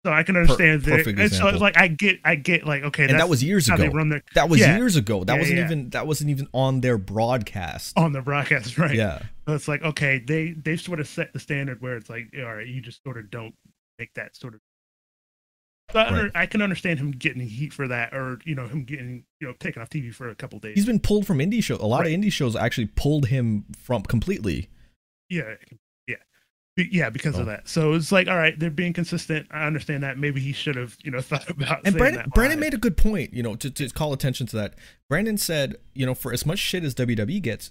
So 0.05 0.13
I 0.13 0.23
can 0.23 0.37
understand 0.37 0.83
that. 0.83 1.05
so 1.05 1.11
example. 1.11 1.49
it's 1.49 1.61
like 1.61 1.77
I 1.77 1.89
get, 1.89 2.21
I 2.25 2.37
get 2.37 2.65
like 2.65 2.85
okay, 2.85 3.09
and 3.09 3.19
that 3.19 3.29
was 3.29 3.43
years 3.43 3.69
ago. 3.69 3.77
their 3.91 4.23
That 4.35 4.49
was 4.49 4.61
Yeah. 4.61 4.77
years 4.77 4.95
ago. 4.97 5.25
That 5.25 5.35
Yeah, 5.35 5.39
wasn't 5.41 5.59
yeah. 5.59 5.65
even 5.65 5.91
that 5.91 6.07
wasn't 6.07 6.31
even 6.31 6.47
on 6.55 6.81
their 6.83 6.99
broadcast. 6.99 7.99
on 7.99 8.13
the 8.13 8.23
broadcast, 8.23 8.79
right? 8.79 8.95
Yeah. 8.95 9.23
So 9.49 9.55
it's 9.55 9.67
like 9.67 9.83
okay, 9.83 10.19
they 10.25 10.53
they 10.53 10.77
sort 10.77 11.01
of 11.01 11.09
set 11.09 11.33
the 11.33 11.41
standard 11.41 11.83
where 11.83 11.97
it's 11.97 12.09
like, 12.09 12.33
all 12.39 12.55
right, 12.55 12.67
you 12.67 12.81
just 12.81 13.03
sort 13.03 13.19
of 13.19 13.31
don't 13.31 13.55
make 13.99 14.15
that 14.15 14.37
sort 14.37 14.55
of. 14.55 14.61
So 15.91 15.99
I, 16.01 16.07
under, 16.07 16.31
I 16.35 16.45
can 16.47 16.61
understand 16.63 16.99
him 17.01 17.11
getting 17.13 17.41
heat 17.49 17.73
for 17.73 17.89
that, 17.89 18.13
or 18.15 18.39
you 18.45 18.55
know, 18.55 18.67
him 18.69 18.85
getting 18.85 19.25
you 19.41 19.49
know 19.49 19.55
taken 19.59 19.81
off 19.83 19.89
TV 19.91 20.15
for 20.15 20.29
a 20.29 20.35
couple 20.35 20.59
days. 20.61 20.75
He's 20.77 20.87
been 20.87 21.01
pulled 21.01 21.27
from 21.27 21.39
indie 21.39 21.63
show. 21.65 21.77
A 21.77 21.87
lot 21.87 22.01
Right. 22.03 22.15
of 22.15 22.21
indie 22.21 22.31
shows 22.31 22.55
actually 22.55 22.87
pulled 22.95 23.27
him 23.27 23.65
from 23.77 24.03
completely. 24.03 24.69
yeah, 25.31 25.55
yeah, 26.91 27.11
because 27.11 27.37
Oh. 27.37 27.41
of 27.41 27.47
that. 27.47 27.69
So 27.69 27.95
it's 27.95 28.13
like, 28.13 28.29
all 28.29 28.37
right, 28.37 28.59
they're 28.59 28.71
being 28.71 28.93
consistent. 28.93 29.47
I 29.51 29.67
understand 29.67 30.03
that. 30.03 30.19
Maybe 30.19 30.41
he 30.41 30.53
should 30.53 30.77
have 30.77 30.97
you 31.03 31.11
know 31.11 31.21
thought 31.23 31.49
about. 31.51 31.81
And 31.85 31.97
Brandon 31.97 32.23
that 32.23 32.35
Brandon 32.35 32.61
made 32.61 32.75
a 32.75 32.79
good 32.79 32.97
point, 32.97 33.35
you 33.35 33.43
know, 33.43 33.57
to, 33.57 33.71
to 33.71 33.89
call 33.91 34.13
attention 34.13 34.47
to 34.49 34.57
that. 34.57 34.75
Brandon 35.09 35.39
said, 35.39 35.77
you 35.95 36.07
know, 36.07 36.15
for 36.15 36.33
as 36.33 36.47
much 36.47 36.59
shit 36.59 36.85
as 36.85 36.95
WWE 36.95 37.43
gets, 37.43 37.71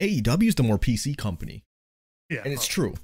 AEW 0.00 0.48
is 0.48 0.54
the 0.54 0.62
more 0.62 0.78
PC 0.78 1.16
company. 1.16 1.64
yeah, 2.28 2.40
And 2.44 2.52
it's 2.52 2.66
oh, 2.66 2.72
true. 2.72 2.94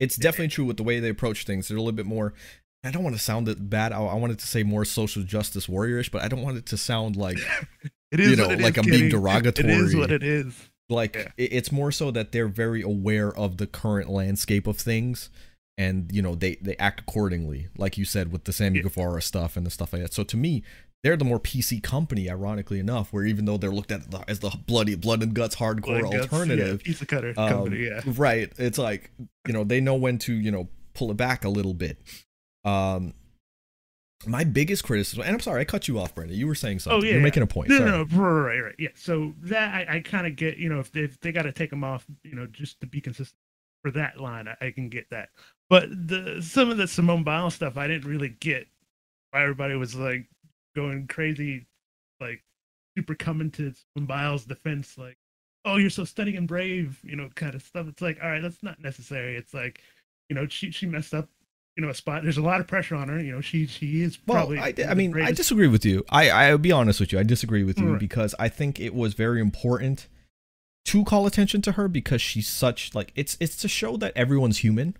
It's 0.00 0.16
definitely 0.16 0.48
true 0.48 0.64
with 0.64 0.76
the 0.76 0.84
way 0.84 1.00
they 1.00 1.08
approach 1.08 1.44
things. 1.44 1.68
They're 1.68 1.76
a 1.76 1.80
little 1.80 1.92
bit 1.92 2.06
more 2.06 2.32
I 2.84 2.90
don't 2.90 3.02
want 3.02 3.16
to 3.16 3.22
sound 3.22 3.48
it 3.48 3.68
bad. 3.68 3.92
I, 3.92 4.00
I 4.00 4.14
wanted 4.14 4.38
to 4.38 4.46
say 4.46 4.62
more 4.62 4.84
social 4.84 5.22
justice 5.22 5.66
warriorish, 5.66 6.10
but 6.10 6.22
I 6.22 6.28
don't 6.28 6.42
want 6.42 6.58
it 6.58 6.66
to 6.66 6.76
sound 6.76 7.16
like 7.16 7.38
it 8.12 8.20
is 8.20 8.30
you 8.30 8.36
know, 8.36 8.48
like 8.48 8.78
is, 8.78 8.84
I'm 8.84 8.90
being 8.90 9.08
derogatory. 9.10 9.72
It 9.72 9.80
is 9.80 9.96
what 9.96 10.12
it 10.12 10.22
is. 10.22 10.54
Like 10.88 11.14
Yeah. 11.16 11.28
it's 11.36 11.70
more 11.72 11.92
so 11.92 12.10
that 12.10 12.32
they're 12.32 12.48
very 12.48 12.82
aware 12.82 13.34
of 13.36 13.56
the 13.58 13.66
current 13.66 14.08
landscape 14.08 14.66
of 14.66 14.76
things 14.78 15.30
and 15.76 16.10
you 16.12 16.22
know 16.22 16.34
they 16.34 16.56
they 16.56 16.76
act 16.78 17.00
accordingly 17.00 17.68
like 17.76 17.96
you 17.98 18.04
said 18.04 18.32
with 18.32 18.44
the 18.44 18.52
Sammy 18.52 18.78
Yeah. 18.78 18.84
Guevara 18.84 19.22
stuff 19.22 19.56
and 19.56 19.64
the 19.66 19.70
stuff 19.70 19.92
like 19.92 20.02
that 20.02 20.12
so 20.14 20.24
to 20.24 20.36
me 20.36 20.62
they're 21.04 21.16
the 21.16 21.24
more 21.24 21.38
PC 21.38 21.80
company 21.82 22.28
ironically 22.28 22.80
enough 22.80 23.12
where 23.12 23.24
even 23.24 23.44
though 23.44 23.56
they're 23.56 23.70
looked 23.70 23.92
at 23.92 24.02
as 24.26 24.40
the 24.40 24.50
bloody 24.66 24.96
blood 24.96 25.22
and 25.22 25.32
guts 25.34 25.56
hardcore 25.56 26.00
Blood 26.00 26.02
guts, 26.02 26.14
yeah, 26.14 26.20
alternative 26.22 26.82
pizza 26.82 27.06
cutter 27.06 27.34
um, 27.36 27.48
company. 27.48 27.84
Yeah, 27.86 28.00
right 28.16 28.52
it's 28.58 28.78
like 28.78 29.10
you 29.46 29.52
know 29.52 29.62
they 29.64 29.80
know 29.80 29.94
when 29.94 30.18
to 30.18 30.32
you 30.32 30.50
know 30.50 30.68
pull 30.94 31.10
it 31.12 31.16
back 31.16 31.44
a 31.44 31.48
little 31.48 31.74
bit 31.74 31.98
um 32.64 33.14
my 34.26 34.42
biggest 34.44 34.82
criticism 34.84 35.22
and 35.22 35.32
I'm 35.32 35.40
sorry 35.40 35.60
I 35.60 35.64
cut 35.64 35.86
you 35.86 35.98
off 35.98 36.14
Brenda. 36.14 36.34
you 36.34 36.46
were 36.46 36.54
saying 36.56 36.80
something 36.80 37.00
Oh, 37.00 37.04
yeah, 37.04 37.10
you're 37.12 37.18
yeah. 37.18 37.22
making 37.24 37.42
a 37.42 37.46
point 37.46 37.68
No, 37.68 37.78
sorry. 37.78 37.90
no, 37.90 38.04
no, 38.04 38.22
right, 38.22 38.42
right, 38.56 38.60
right. 38.64 38.74
Yeah. 38.78 38.88
So 38.94 39.32
that 39.42 39.88
I, 39.88 39.96
I 39.96 40.00
kind 40.00 40.26
of 40.26 40.34
get, 40.36 40.56
you 40.58 40.68
know, 40.68 40.80
if 40.80 40.90
they, 40.90 41.00
if 41.02 41.20
they 41.20 41.30
got 41.32 41.42
to 41.42 41.52
take 41.52 41.70
them 41.70 41.84
off, 41.84 42.04
you 42.24 42.34
know, 42.34 42.46
just 42.46 42.80
to 42.80 42.86
be 42.86 43.00
consistent 43.00 43.38
for 43.82 43.90
that 43.92 44.20
line, 44.20 44.48
I, 44.48 44.66
I 44.66 44.70
can 44.72 44.88
get 44.88 45.08
that. 45.10 45.28
But 45.70 45.88
the 45.90 46.40
some 46.42 46.68
of 46.70 46.78
the 46.78 46.88
Simone 46.88 47.22
Biles 47.24 47.54
stuff, 47.54 47.76
I 47.76 47.86
didn't 47.86 48.08
really 48.10 48.30
get. 48.40 48.66
Why 49.30 49.42
everybody 49.42 49.74
was 49.76 49.94
like 49.94 50.26
going 50.74 51.06
crazy, 51.06 51.66
like 52.20 52.42
super 52.96 53.14
coming 53.14 53.50
to 53.52 53.72
Simone 53.94 54.06
Biles' 54.06 54.46
defense, 54.46 54.96
like, 54.98 55.18
"Oh, 55.64 55.76
you're 55.76 55.90
so 55.90 56.04
stunning 56.04 56.36
and 56.36 56.48
brave," 56.48 56.98
you 57.04 57.14
know, 57.16 57.28
kind 57.36 57.54
of 57.54 57.62
stuff. 57.62 57.86
It's 57.88 58.02
like, 58.02 58.18
all 58.22 58.30
right, 58.30 58.40
that's 58.42 58.62
not 58.62 58.80
necessary. 58.80 59.36
It's 59.36 59.52
like, 59.54 59.82
you 60.30 60.34
know, 60.34 60.46
she 60.48 60.70
she 60.70 60.86
messed 60.86 61.14
up, 61.14 61.28
you 61.78 61.84
know 61.84 61.90
a 61.90 61.94
spot. 61.94 62.24
There's 62.24 62.36
a 62.38 62.42
lot 62.42 62.60
of 62.60 62.66
pressure 62.66 62.96
on 62.96 63.08
her. 63.08 63.20
You 63.20 63.30
know, 63.30 63.40
she 63.40 63.66
she 63.68 64.02
is 64.02 64.18
Well, 64.26 64.38
probably. 64.38 64.58
I, 64.58 64.66
I 64.66 64.72
the 64.72 64.94
mean, 64.96 65.16
I 65.18 65.30
disagree 65.30 65.68
with 65.68 65.84
you. 65.84 66.04
I 66.10 66.28
I'll 66.28 66.58
be 66.58 66.72
honest 66.72 66.98
with 66.98 67.12
you. 67.12 67.20
I 67.20 67.22
disagree 67.22 67.62
with 67.62 67.78
you 67.78 67.92
Right. 67.92 68.00
because 68.00 68.34
I 68.36 68.48
think 68.48 68.80
it 68.80 68.94
was 68.94 69.14
very 69.14 69.40
important 69.40 70.08
to 70.86 71.04
call 71.04 71.24
attention 71.26 71.62
to 71.62 71.72
her 71.72 71.86
because 71.86 72.20
she's 72.20 72.48
such 72.48 72.96
like 72.96 73.12
it's 73.14 73.36
it's 73.38 73.56
to 73.58 73.68
show 73.68 73.96
that 73.98 74.12
everyone's 74.16 74.58
human, 74.58 74.96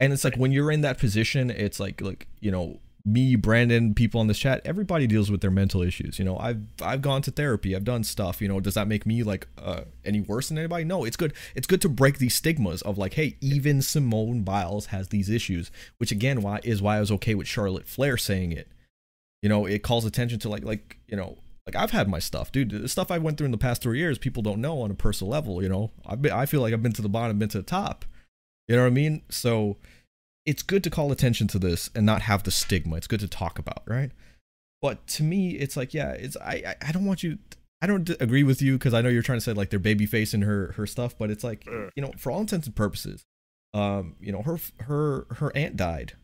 and 0.00 0.14
it's 0.14 0.24
like 0.24 0.36
when 0.36 0.50
you're 0.50 0.72
in 0.72 0.80
that 0.80 0.96
position, 0.96 1.50
it's 1.50 1.78
like 1.78 2.00
like 2.00 2.26
you 2.40 2.50
know 2.50 2.80
me, 3.04 3.36
Brandon, 3.36 3.94
people 3.94 4.20
on 4.20 4.26
this 4.26 4.38
chat, 4.38 4.60
everybody 4.64 5.06
deals 5.06 5.30
with 5.30 5.40
their 5.40 5.50
mental 5.50 5.82
issues. 5.82 6.18
You 6.18 6.24
know, 6.24 6.38
I've 6.38 6.62
I've 6.80 7.02
gone 7.02 7.22
to 7.22 7.30
therapy, 7.30 7.74
I've 7.74 7.84
done 7.84 8.04
stuff. 8.04 8.40
You 8.40 8.48
know, 8.48 8.60
does 8.60 8.74
that 8.74 8.88
make 8.88 9.06
me 9.06 9.22
like 9.22 9.48
uh, 9.58 9.82
any 10.04 10.20
worse 10.20 10.48
than 10.48 10.58
anybody? 10.58 10.84
No, 10.84 11.04
it's 11.04 11.16
good. 11.16 11.32
It's 11.54 11.66
good 11.66 11.80
to 11.82 11.88
break 11.88 12.18
these 12.18 12.34
stigmas 12.34 12.82
of 12.82 12.98
like, 12.98 13.14
hey, 13.14 13.36
even 13.40 13.82
Simone 13.82 14.42
Biles 14.42 14.86
has 14.86 15.08
these 15.08 15.28
issues, 15.28 15.70
which 15.98 16.12
again, 16.12 16.42
why 16.42 16.60
is 16.62 16.80
why 16.80 16.96
I 16.96 17.00
was 17.00 17.12
okay 17.12 17.34
with 17.34 17.48
Charlotte 17.48 17.88
Flair 17.88 18.16
saying 18.16 18.52
it. 18.52 18.68
You 19.42 19.48
know, 19.48 19.66
it 19.66 19.82
calls 19.82 20.04
attention 20.04 20.38
to 20.40 20.48
like 20.48 20.64
like 20.64 20.98
you 21.08 21.16
know. 21.16 21.38
Like 21.64 21.76
I've 21.76 21.92
had 21.92 22.08
my 22.08 22.18
stuff, 22.18 22.50
dude. 22.50 22.70
The 22.70 22.88
stuff 22.88 23.12
I 23.12 23.18
went 23.18 23.38
through 23.38 23.44
in 23.44 23.52
the 23.52 23.56
past 23.56 23.82
three 23.82 23.98
years, 23.98 24.18
people 24.18 24.42
don't 24.42 24.60
know 24.60 24.82
on 24.82 24.90
a 24.90 24.94
personal 24.94 25.30
level. 25.30 25.62
You 25.62 25.68
know, 25.68 25.92
I've 26.04 26.20
been, 26.20 26.32
I 26.32 26.44
feel 26.44 26.60
like 26.60 26.74
I've 26.74 26.82
been 26.82 26.92
to 26.94 27.02
the 27.02 27.08
bottom, 27.08 27.38
been 27.38 27.48
to 27.50 27.58
the 27.58 27.62
top. 27.62 28.04
You 28.66 28.74
know 28.74 28.82
what 28.82 28.88
I 28.88 28.90
mean? 28.90 29.22
So, 29.28 29.76
it's 30.44 30.62
good 30.62 30.82
to 30.84 30.90
call 30.90 31.12
attention 31.12 31.46
to 31.48 31.58
this 31.58 31.90
and 31.94 32.04
not 32.04 32.22
have 32.22 32.42
the 32.42 32.50
stigma. 32.50 32.96
It's 32.96 33.06
good 33.06 33.20
to 33.20 33.28
talk 33.28 33.58
about, 33.58 33.82
right? 33.86 34.10
But 34.80 35.06
to 35.08 35.22
me, 35.22 35.52
it's 35.52 35.76
like, 35.76 35.94
yeah, 35.94 36.12
it's 36.12 36.36
I 36.36 36.62
I, 36.66 36.88
I 36.88 36.92
don't 36.92 37.04
want 37.04 37.22
you. 37.22 37.38
I 37.80 37.86
don't 37.86 38.08
agree 38.20 38.44
with 38.44 38.62
you 38.62 38.74
because 38.78 38.94
I 38.94 39.00
know 39.00 39.08
you're 39.08 39.22
trying 39.22 39.38
to 39.38 39.44
say 39.44 39.52
like 39.52 39.70
they're 39.70 39.78
baby 39.78 40.06
facing 40.06 40.42
her 40.42 40.72
her 40.72 40.86
stuff, 40.86 41.16
but 41.18 41.30
it's 41.30 41.44
like 41.44 41.66
you 41.66 42.02
know, 42.02 42.12
for 42.16 42.32
all 42.32 42.40
intents 42.40 42.66
and 42.66 42.76
purposes, 42.76 43.24
um, 43.74 44.16
you 44.20 44.32
know, 44.32 44.42
her 44.42 44.58
her 44.80 45.26
her 45.36 45.56
aunt 45.56 45.76
died. 45.76 46.14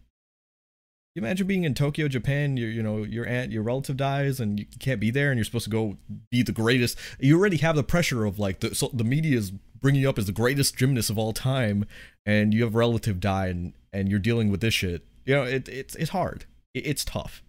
You 1.15 1.23
imagine 1.23 1.49
being 1.49 1.65
in 1.65 1.75
Tokyo, 1.75 2.07
Japan. 2.07 2.57
Your 2.57 2.71
you 2.71 2.83
know 2.83 3.03
your 3.03 3.27
aunt, 3.27 3.51
your 3.51 3.63
relative 3.63 3.97
dies, 3.97 4.41
and 4.41 4.59
you 4.59 4.67
can't 4.79 5.01
be 5.01 5.11
there, 5.11 5.31
and 5.31 5.39
you're 5.39 5.45
supposed 5.45 5.65
to 5.65 5.71
go 5.71 5.97
be 6.31 6.43
the 6.43 6.53
greatest. 6.53 6.99
You 7.19 7.39
already 7.39 7.57
have 7.59 7.77
the 7.77 7.83
pressure 7.83 8.25
of 8.25 8.39
like 8.39 8.61
the 8.61 8.75
so 8.75 8.91
the 8.93 9.05
media 9.05 9.39
is 9.39 9.51
bringing 9.51 10.03
you 10.03 10.09
up 10.09 10.19
as 10.19 10.27
the 10.27 10.33
greatest 10.33 10.77
gymnast 10.77 11.11
of 11.11 11.19
all 11.19 11.33
time, 11.33 11.87
and 12.27 12.53
you 12.53 12.63
have 12.63 12.75
a 12.75 12.79
relative 12.79 13.21
die, 13.21 13.47
and 13.47 13.73
and 13.93 14.09
you're 14.09 14.19
dealing 14.19 14.51
with 14.51 14.61
this 14.61 14.75
shit. 14.75 15.05
You 15.25 15.35
know, 15.35 15.43
it, 15.43 15.69
it's 15.69 15.95
it's 15.95 16.11
hard. 16.11 16.47
It, 16.75 16.87
it's 16.87 17.05
tough. 17.05 17.43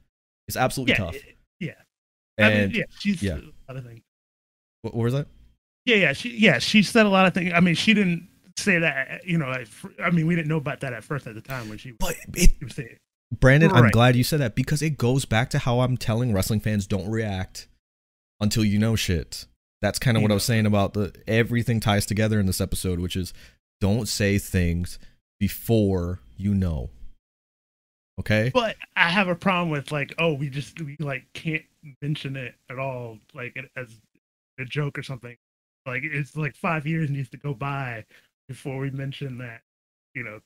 It's 0.47 0.57
absolutely 0.57 0.93
yeah, 0.93 0.97
tough. 0.97 1.15
it- 1.15 1.37
yeah. 1.59 1.71
And 2.37 2.53
I 2.53 2.57
mean, 2.57 2.71
yeah, 2.71 2.83
she's 2.97 3.21
yeah. 3.21 3.35
a 3.35 3.71
lot 3.71 3.77
of 3.77 3.85
things. 3.85 4.01
what, 4.81 4.93
what 4.95 5.03
was 5.03 5.13
that? 5.13 5.27
Yeah, 5.85 5.95
yeah, 5.95 6.13
she 6.13 6.37
yeah 6.37 6.59
she 6.59 6.83
said 6.83 7.05
a 7.05 7.09
lot 7.09 7.25
of 7.25 7.33
things. 7.33 7.51
I 7.53 7.59
mean, 7.59 7.75
she 7.75 7.93
didn't 7.93 8.27
say 8.57 8.79
that. 8.79 9.21
You 9.25 9.37
know, 9.37 9.53
I 10.03 10.09
mean, 10.11 10.27
we 10.27 10.35
didn't 10.35 10.47
know 10.47 10.57
about 10.57 10.81
that 10.81 10.93
at 10.93 11.03
first 11.03 11.27
at 11.27 11.35
the 11.35 11.41
time 11.41 11.69
when 11.69 11.77
she, 11.77 11.91
But 11.91 12.15
it, 12.33 12.51
she 12.59 12.65
was 12.65 12.75
saying. 12.75 12.97
Brandon, 13.39 13.71
I'm 13.71 13.89
glad 13.91 14.15
you 14.15 14.23
said 14.23 14.39
that 14.39 14.55
because 14.55 14.81
it 14.81 14.97
goes 14.97 15.25
back 15.25 15.51
to 15.51 15.59
how 15.59 15.81
I'm 15.81 15.97
telling 15.97 16.33
wrestling 16.33 16.59
fans 16.59 16.87
don't 16.87 17.09
react 17.09 17.67
until 18.39 18.63
you 18.63 18.79
know 18.79 18.95
shit. 18.95 19.45
That's 19.81 19.99
kind 19.99 20.17
of 20.17 20.23
what 20.23 20.31
I 20.31 20.33
was 20.33 20.43
saying 20.43 20.65
about 20.65 20.93
the 20.93 21.13
everything 21.27 21.79
ties 21.79 22.05
together 22.05 22.39
in 22.39 22.47
this 22.47 22.59
episode, 22.59 22.99
which 22.99 23.15
is 23.15 23.33
don't 23.79 24.07
say 24.07 24.39
things 24.39 24.99
before 25.39 26.19
you 26.39 26.55
know. 26.55 26.89
Okay? 28.19 28.51
But 28.53 28.75
I 28.95 29.09
have 29.09 29.27
a 29.27 29.35
problem 29.35 29.69
with 29.69 29.91
like, 29.91 30.13
oh, 30.17 30.33
we 30.33 30.49
just 30.49 30.81
we 30.81 30.97
like 30.99 31.25
can't 31.33 31.63
mention 32.01 32.35
it 32.35 32.55
at 32.69 32.79
all, 32.79 33.17
like 33.33 33.57
as 33.77 33.87
a 34.59 34.65
joke 34.65 34.97
or 34.97 35.03
something. 35.03 35.37
Like 35.85 36.03
it's 36.03 36.35
like 36.35 36.55
five 36.55 36.85
years 36.85 37.09
needs 37.09 37.29
to 37.29 37.37
go 37.37 37.53
by 37.53 38.05
before 38.47 38.77
we 38.79 38.89
mention 38.91 39.37
that. 39.37 39.61
You 40.13 40.23
know, 40.23 40.39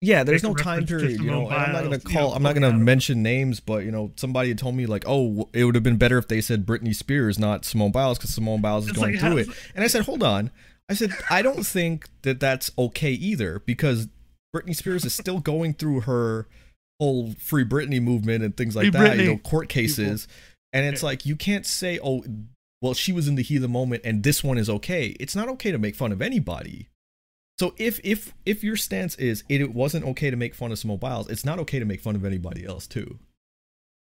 Yeah, 0.00 0.24
there's 0.24 0.42
no 0.42 0.54
time 0.54 0.86
period, 0.86 1.20
you 1.20 1.30
know. 1.30 1.48
I'm 1.48 1.72
not 1.72 1.84
gonna 1.84 1.96
you 1.96 2.00
call. 2.00 2.30
know, 2.30 2.34
I'm 2.34 2.42
not 2.42 2.54
gonna 2.54 2.72
mention 2.72 3.22
names, 3.22 3.60
but 3.60 3.84
you 3.84 3.90
know, 3.92 4.12
somebody 4.16 4.54
told 4.54 4.74
me 4.74 4.86
like, 4.86 5.04
oh, 5.06 5.48
it 5.52 5.64
would 5.64 5.74
have 5.74 5.84
been 5.84 5.96
better 5.98 6.18
if 6.18 6.28
they 6.28 6.40
said 6.40 6.66
Britney 6.66 6.94
Spears, 6.94 7.38
not 7.38 7.64
Simone 7.64 7.92
Biles, 7.92 8.18
because 8.18 8.34
Simone 8.34 8.60
Biles 8.60 8.84
is 8.84 8.90
It's 8.90 8.98
going 8.98 9.12
like, 9.12 9.20
through 9.20 9.38
it. 9.38 9.48
And 9.74 9.84
I 9.84 9.86
said, 9.86 10.02
hold 10.02 10.22
on. 10.22 10.50
I 10.88 10.94
said, 10.94 11.12
I 11.30 11.40
don't 11.40 11.64
think 11.64 12.08
that 12.22 12.40
that's 12.40 12.70
okay 12.76 13.12
either, 13.12 13.62
because 13.64 14.08
Britney 14.54 14.76
Spears 14.76 15.04
is 15.04 15.14
still 15.14 15.40
going 15.40 15.74
through 15.74 16.02
her 16.02 16.46
whole 17.00 17.32
Free 17.38 17.64
Britney 17.64 18.00
movement 18.00 18.44
and 18.44 18.56
things 18.56 18.76
like 18.76 18.84
Free 18.84 18.90
that. 18.92 19.18
You 19.18 19.24
know, 19.32 19.38
court 19.38 19.68
cases, 19.68 20.28
and 20.72 20.86
it's 20.86 21.02
like 21.02 21.26
you 21.26 21.36
can't 21.36 21.66
say, 21.66 21.98
oh, 22.02 22.24
well, 22.80 22.94
she 22.94 23.12
was 23.12 23.26
in 23.28 23.34
the 23.34 23.42
heat 23.42 23.56
of 23.56 23.62
the 23.62 23.68
moment, 23.68 24.02
and 24.04 24.22
this 24.22 24.44
one 24.44 24.58
is 24.58 24.70
okay. 24.70 25.16
It's 25.18 25.34
not 25.34 25.48
okay 25.50 25.72
to 25.72 25.78
make 25.78 25.96
fun 25.96 26.12
of 26.12 26.22
anybody. 26.22 26.88
So 27.58 27.74
if 27.78 28.00
if 28.04 28.34
if 28.44 28.64
your 28.64 28.76
stance 28.76 29.14
is 29.16 29.44
it, 29.48 29.60
it 29.60 29.72
wasn't 29.74 30.04
okay 30.06 30.30
to 30.30 30.36
make 30.36 30.54
fun 30.54 30.72
of 30.72 30.78
Simone 30.78 30.98
Biles, 30.98 31.28
it's 31.28 31.44
not 31.44 31.58
okay 31.60 31.78
to 31.78 31.84
make 31.84 32.00
fun 32.00 32.16
of 32.16 32.24
anybody 32.24 32.64
else 32.66 32.86
too. 32.86 33.18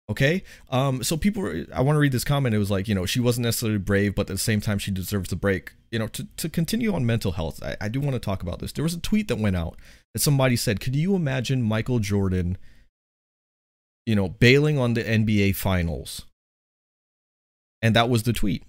Okay? 0.09 0.43
Um 0.69 1.03
so 1.03 1.17
people 1.17 1.43
were- 1.43 1.65
I 1.73 1.81
want 1.81 1.95
to 1.97 1.99
read 1.99 2.13
this 2.13 2.23
comment. 2.23 2.55
It 2.55 2.59
was 2.59 2.71
like, 2.71 2.87
you 2.87 2.95
know, 2.95 3.05
she 3.05 3.19
wasn't 3.19 3.43
necessarily 3.45 3.77
brave, 3.77 4.15
but 4.15 4.21
at 4.23 4.27
the 4.27 4.37
same 4.37 4.61
time 4.61 4.79
she 4.79 4.91
deserves 4.91 5.29
the 5.29 5.35
break. 5.35 5.73
You 5.91 5.99
know, 5.99 6.07
to, 6.07 6.27
to 6.37 6.47
continue 6.49 6.93
on 6.93 7.05
mental 7.05 7.33
health, 7.33 7.61
I, 7.61 7.75
I 7.81 7.87
do 7.89 7.99
want 7.99 8.13
to 8.13 8.19
talk 8.19 8.41
about 8.41 8.59
this. 8.59 8.71
There 8.71 8.83
was 8.83 8.93
a 8.93 8.99
tweet 9.01 9.27
that 9.27 9.37
went 9.37 9.57
out 9.57 9.77
that 10.13 10.19
somebody 10.19 10.55
said, 10.55 10.79
Could 10.79 10.95
you 10.95 11.15
imagine 11.15 11.61
Michael 11.61 11.99
Jordan, 11.99 12.57
you 14.05 14.15
know, 14.15 14.29
bailing 14.29 14.77
on 14.77 14.93
the 14.93 15.03
NBA 15.03 15.55
finals? 15.55 16.25
And 17.81 17.95
that 17.95 18.09
was 18.09 18.23
the 18.23 18.33
tweet. 18.33 18.63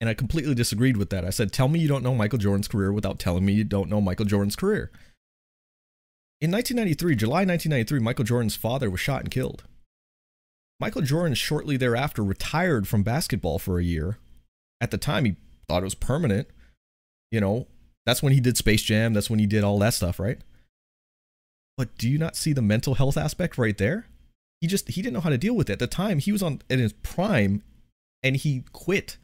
And 0.00 0.10
I 0.10 0.14
completely 0.14 0.54
disagreed 0.54 0.96
with 0.96 1.10
that. 1.10 1.24
I 1.24 1.30
said, 1.30 1.52
Tell 1.52 1.68
me 1.68 1.80
you 1.80 1.88
don't 1.88 2.04
know 2.04 2.14
Michael 2.14 2.38
Jordan's 2.38 2.68
career 2.68 2.92
without 2.92 3.18
telling 3.18 3.44
me 3.44 3.52
you 3.52 3.64
don't 3.64 3.88
know 3.88 4.00
Michael 4.00 4.26
Jordan's 4.26 4.56
career. 4.56 4.90
In 6.40 6.50
1993, 6.50 7.16
July 7.16 7.44
1993, 7.44 8.00
Michael 8.00 8.24
Jordan's 8.24 8.56
father 8.56 8.90
was 8.90 9.00
shot 9.00 9.22
and 9.22 9.30
killed. 9.30 9.64
Michael 10.78 11.02
Jordan 11.02 11.34
shortly 11.34 11.76
thereafter 11.76 12.22
retired 12.22 12.86
from 12.86 13.02
basketball 13.02 13.58
for 13.58 13.78
a 13.78 13.84
year. 13.84 14.18
At 14.80 14.90
the 14.90 14.98
time, 14.98 15.24
he 15.24 15.36
thought 15.68 15.82
it 15.82 15.84
was 15.84 15.94
permanent. 15.94 16.48
You 17.30 17.40
know, 17.40 17.68
that's 18.06 18.22
when 18.22 18.32
he 18.32 18.40
did 18.40 18.56
Space 18.56 18.82
Jam, 18.82 19.12
that's 19.12 19.30
when 19.30 19.38
he 19.38 19.46
did 19.46 19.64
all 19.64 19.78
that 19.78 19.94
stuff, 19.94 20.18
right? 20.18 20.38
But 21.76 21.96
do 21.98 22.08
you 22.08 22.18
not 22.18 22.36
see 22.36 22.52
the 22.52 22.62
mental 22.62 22.94
health 22.94 23.16
aspect 23.16 23.58
right 23.58 23.76
there? 23.76 24.06
He 24.60 24.66
just 24.66 24.88
he 24.88 25.02
didn't 25.02 25.14
know 25.14 25.20
how 25.20 25.30
to 25.30 25.38
deal 25.38 25.54
with 25.54 25.68
it. 25.68 25.74
At 25.74 25.78
the 25.80 25.86
time, 25.86 26.18
he 26.18 26.32
was 26.32 26.42
on 26.42 26.62
in 26.70 26.78
his 26.78 26.92
prime 26.92 27.62
and 28.22 28.36
he 28.36 28.64
quit 28.72 29.18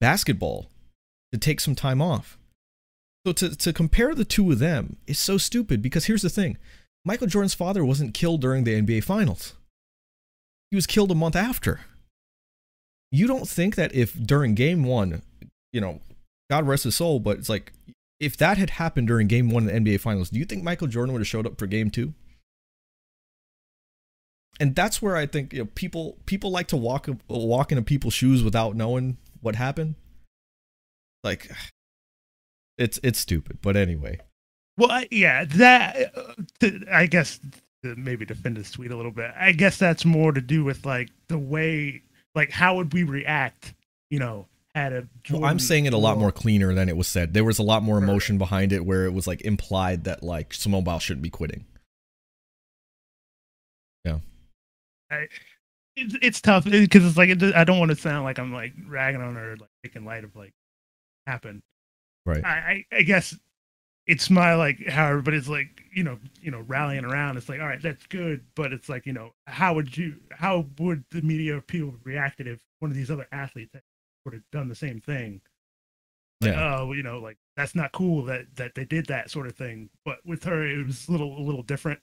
basketball 0.00 0.70
to 1.32 1.38
take 1.38 1.60
some 1.60 1.74
time 1.74 2.00
off. 2.00 2.38
So 3.26 3.32
to, 3.32 3.56
to 3.56 3.72
compare 3.72 4.14
the 4.14 4.24
two 4.24 4.50
of 4.52 4.58
them 4.58 4.96
is 5.06 5.18
so 5.18 5.38
stupid 5.38 5.80
because 5.80 6.06
here's 6.06 6.22
the 6.22 6.28
thing. 6.28 6.58
Michael 7.04 7.26
Jordan's 7.26 7.54
father 7.54 7.84
wasn't 7.84 8.14
killed 8.14 8.40
during 8.40 8.64
the 8.64 8.80
NBA 8.80 9.04
finals. 9.04 9.54
He 10.70 10.76
was 10.76 10.86
killed 10.86 11.10
a 11.10 11.14
month 11.14 11.36
after. 11.36 11.80
You 13.12 13.26
don't 13.26 13.48
think 13.48 13.76
that 13.76 13.94
if 13.94 14.14
during 14.14 14.54
game 14.54 14.84
one, 14.84 15.22
you 15.72 15.80
know, 15.80 16.00
God 16.50 16.66
rest 16.66 16.84
his 16.84 16.96
soul, 16.96 17.20
but 17.20 17.38
it's 17.38 17.48
like 17.48 17.72
if 18.24 18.36
that 18.38 18.58
had 18.58 18.70
happened 18.70 19.08
during 19.08 19.28
game 19.28 19.50
one 19.50 19.68
of 19.68 19.72
the 19.72 19.78
NBA 19.78 20.00
finals, 20.00 20.30
do 20.30 20.38
you 20.38 20.44
think 20.44 20.62
Michael 20.62 20.86
Jordan 20.86 21.12
would 21.12 21.20
have 21.20 21.28
showed 21.28 21.46
up 21.46 21.58
for 21.58 21.66
game 21.66 21.90
two? 21.90 22.14
And 24.58 24.74
that's 24.74 25.02
where 25.02 25.16
I 25.16 25.26
think 25.26 25.52
you 25.52 25.60
know, 25.60 25.68
people 25.74 26.18
people 26.26 26.50
like 26.50 26.68
to 26.68 26.76
walk 26.76 27.08
walk 27.28 27.72
into 27.72 27.82
people's 27.82 28.14
shoes 28.14 28.42
without 28.42 28.76
knowing 28.76 29.18
what 29.40 29.56
happened. 29.56 29.96
Like 31.24 31.50
it's 32.78 32.98
it's 33.02 33.18
stupid, 33.18 33.58
but 33.62 33.76
anyway. 33.76 34.20
Well, 34.76 35.04
yeah, 35.10 35.44
that 35.44 36.12
I 36.90 37.06
guess 37.06 37.40
maybe 37.82 38.24
defend 38.24 38.56
this 38.56 38.70
tweet 38.70 38.90
a 38.90 38.96
little 38.96 39.12
bit. 39.12 39.32
I 39.36 39.52
guess 39.52 39.76
that's 39.76 40.04
more 40.04 40.32
to 40.32 40.40
do 40.40 40.64
with 40.64 40.86
like 40.86 41.10
the 41.28 41.38
way, 41.38 42.02
like 42.34 42.50
how 42.50 42.76
would 42.76 42.92
we 42.92 43.02
react? 43.02 43.74
You 44.10 44.20
know, 44.20 44.46
had 44.74 44.92
a. 44.92 45.08
Well, 45.30 45.44
I'm 45.44 45.58
saying 45.58 45.86
it 45.86 45.92
a 45.92 45.98
lot 45.98 46.18
more 46.18 46.32
cleaner 46.32 46.74
than 46.74 46.88
it 46.88 46.96
was 46.96 47.08
said. 47.08 47.34
There 47.34 47.44
was 47.44 47.58
a 47.58 47.62
lot 47.62 47.82
more 47.82 47.98
emotion 47.98 48.38
behind 48.38 48.72
it, 48.72 48.84
where 48.84 49.04
it 49.06 49.12
was 49.12 49.26
like 49.26 49.40
implied 49.42 50.04
that 50.04 50.22
like 50.22 50.52
Simone 50.52 50.84
Biles 50.84 51.02
shouldn't 51.02 51.22
be 51.22 51.30
quitting. 51.30 51.64
Yeah, 54.04 54.18
it's, 55.96 56.16
it's 56.22 56.40
tough 56.40 56.64
because 56.64 57.04
it's 57.04 57.16
like 57.16 57.30
it, 57.30 57.42
I 57.54 57.64
don't 57.64 57.78
want 57.78 57.90
to 57.90 57.96
sound 57.96 58.24
like 58.24 58.38
I'm 58.38 58.52
like 58.52 58.72
ragging 58.86 59.20
on 59.20 59.36
her, 59.36 59.56
like 59.56 59.70
making 59.82 60.04
light 60.04 60.24
of 60.24 60.34
like 60.34 60.52
happened. 61.26 61.62
Right. 62.26 62.44
I, 62.44 62.84
I 62.92 62.96
I 62.98 63.02
guess 63.02 63.36
it's 64.06 64.28
my 64.28 64.54
like 64.54 64.86
how 64.88 65.08
everybody's 65.08 65.48
like 65.48 65.82
you 65.94 66.02
know 66.02 66.18
you 66.40 66.50
know 66.50 66.64
rallying 66.66 67.04
around. 67.04 67.36
It's 67.36 67.48
like 67.48 67.60
all 67.60 67.66
right, 67.66 67.82
that's 67.82 68.06
good, 68.06 68.44
but 68.56 68.72
it's 68.72 68.88
like 68.88 69.06
you 69.06 69.12
know 69.12 69.30
how 69.46 69.74
would 69.74 69.96
you 69.96 70.16
how 70.32 70.66
would 70.78 71.04
the 71.10 71.22
media 71.22 71.60
people 71.60 71.94
reacted 72.02 72.48
if 72.48 72.60
one 72.80 72.90
of 72.90 72.96
these 72.96 73.10
other 73.10 73.28
athletes 73.30 73.74
would 74.24 74.34
have 74.34 74.42
done 74.52 74.68
the 74.68 74.74
same 74.74 75.00
thing? 75.00 75.40
Like, 76.40 76.52
Yeah. 76.52 76.78
oh, 76.80 76.92
you 76.92 77.02
know, 77.02 77.18
like 77.18 77.36
that's 77.56 77.74
not 77.74 77.92
cool 77.92 78.24
that 78.24 78.56
that 78.56 78.74
they 78.74 78.84
did 78.84 79.06
that 79.06 79.30
sort 79.30 79.46
of 79.46 79.56
thing. 79.56 79.90
But 80.04 80.18
with 80.24 80.44
her, 80.44 80.66
it 80.66 80.84
was 80.86 81.08
a 81.08 81.12
little 81.12 81.38
a 81.38 81.42
little 81.42 81.62
different. 81.62 82.00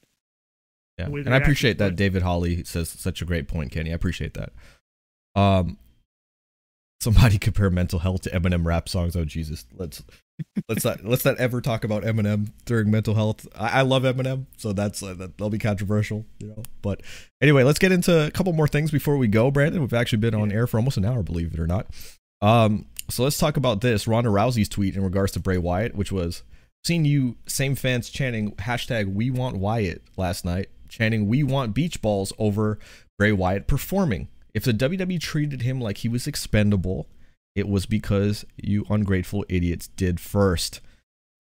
Yeah. 0.98 1.06
And 1.06 1.34
I 1.34 1.38
appreciate 1.38 1.78
that. 1.80 1.96
David 1.96 2.22
Holly 2.22 2.64
says 2.64 2.90
such 2.90 3.22
a 3.22 3.26
great 3.26 3.48
point, 3.48 3.72
Kenny. 3.72 3.92
I 3.92 3.96
appreciate 3.96 4.34
that. 4.36 4.52
Um 5.36 5.78
somebody 7.02 7.38
compare 7.40 7.70
mental 7.70 8.00
health 8.00 8.22
to 8.22 8.30
Eminem 8.30 8.66
rap 8.66 8.88
songs. 8.88 9.16
Oh 9.16 9.26
Jesus. 9.26 9.66
Let's 9.74 10.04
let's 10.70 10.86
not 10.86 11.04
let's 11.04 11.26
not 11.26 11.38
ever 11.38 11.62
talk 11.62 11.84
about 11.84 12.04
Eminem 12.04 12.52
during 12.66 12.92
mental 12.92 13.16
health. 13.16 13.48
I, 13.56 13.80
I 13.80 13.82
love 13.82 14.04
Eminem, 14.04 14.46
so 14.58 14.74
that's 14.74 15.02
uh, 15.02 15.14
that, 15.16 15.38
that'll 15.38 15.50
be 15.50 15.58
controversial, 15.58 16.26
you 16.40 16.48
know. 16.48 16.64
But 16.82 17.02
anyway, 17.42 17.64
let's 17.64 17.80
get 17.80 17.92
into 17.92 18.28
a 18.28 18.32
couple 18.32 18.54
more 18.54 18.68
things 18.68 18.92
before 18.92 19.18
we 19.18 19.28
go, 19.28 19.52
Brandon. 19.52 19.82
We've 19.82 19.94
actually 19.94 20.20
been 20.20 20.36
on 20.36 20.52
air 20.52 20.68
for 20.68 20.78
almost 20.78 20.98
an 20.98 21.06
hour, 21.06 21.24
believe 21.24 21.54
it 21.54 21.60
or 21.60 21.68
not. 21.68 21.88
Um, 22.42 22.88
so 23.10 23.24
let's 23.24 23.38
talk 23.38 23.58
about 23.58 23.82
this 23.82 24.08
Ronda 24.08 24.30
Rousey's 24.30 24.70
tweet 24.70 24.96
in 24.96 25.04
regards 25.04 25.32
to 25.34 25.40
Bray 25.40 25.58
Wyatt, 25.58 25.96
which 25.96 26.12
was 26.12 26.44
seen 26.84 27.06
you 27.06 27.38
same 27.46 27.76
fans 27.76 28.10
chanting 28.10 28.52
hashtag 28.54 29.14
We 29.14 29.30
Want 29.30 29.58
Wyatt 29.58 30.04
last 30.18 30.46
night, 30.46 30.70
chanting 30.90 31.28
We 31.28 31.44
Want 31.44 31.74
Beach 31.74 32.02
Balls 32.02 32.34
over 32.38 32.80
Bray 33.18 33.32
Wyatt 33.32 33.68
performing. 33.68 34.30
If 34.54 34.64
the 34.64 34.74
WWE 34.74 35.20
treated 35.20 35.62
him 35.62 35.80
like 35.80 36.00
he 36.00 36.10
was 36.10 36.28
expendable, 36.28 37.08
it 37.56 37.68
was 37.68 37.86
because 37.86 38.46
you 38.58 38.86
ungrateful 38.90 39.46
idiots 39.50 39.88
did 39.88 40.20
first. 40.20 40.82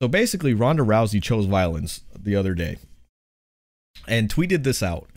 So 0.01 0.07
basically, 0.07 0.53
Ronda 0.53 0.83
Rousey 0.83 1.21
chose 1.21 1.45
violence 1.45 2.01
the 2.17 2.35
other 2.35 2.53
day 2.53 2.77
and 4.07 4.29
tweeted 4.33 4.63
this 4.63 4.81
out. 4.81 5.07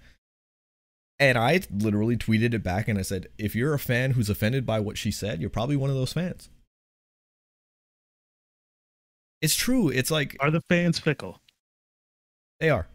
And 1.19 1.39
I 1.39 1.61
literally 1.71 2.17
tweeted 2.17 2.55
it 2.55 2.63
back 2.63 2.89
and 2.89 2.99
I 2.99 3.03
said, 3.03 3.29
if 3.39 3.55
you're 3.55 3.75
a 3.75 3.79
fan 3.79 4.13
who's 4.13 4.29
offended 4.29 4.67
by 4.67 4.81
what 4.81 4.99
she 4.99 5.11
said, 5.11 5.41
you're 5.41 5.49
probably 5.49 5.77
one 5.77 5.91
of 5.91 5.97
those 5.97 6.13
fans. 6.13 6.51
It's 9.41 9.57
true. 9.57 9.89
It's 9.89 10.11
like. 10.11 10.37
Are 10.41 10.51
the 10.51 10.63
fans 10.69 10.99
fickle? 10.99 11.41
They 12.61 12.71
are. 12.71 12.89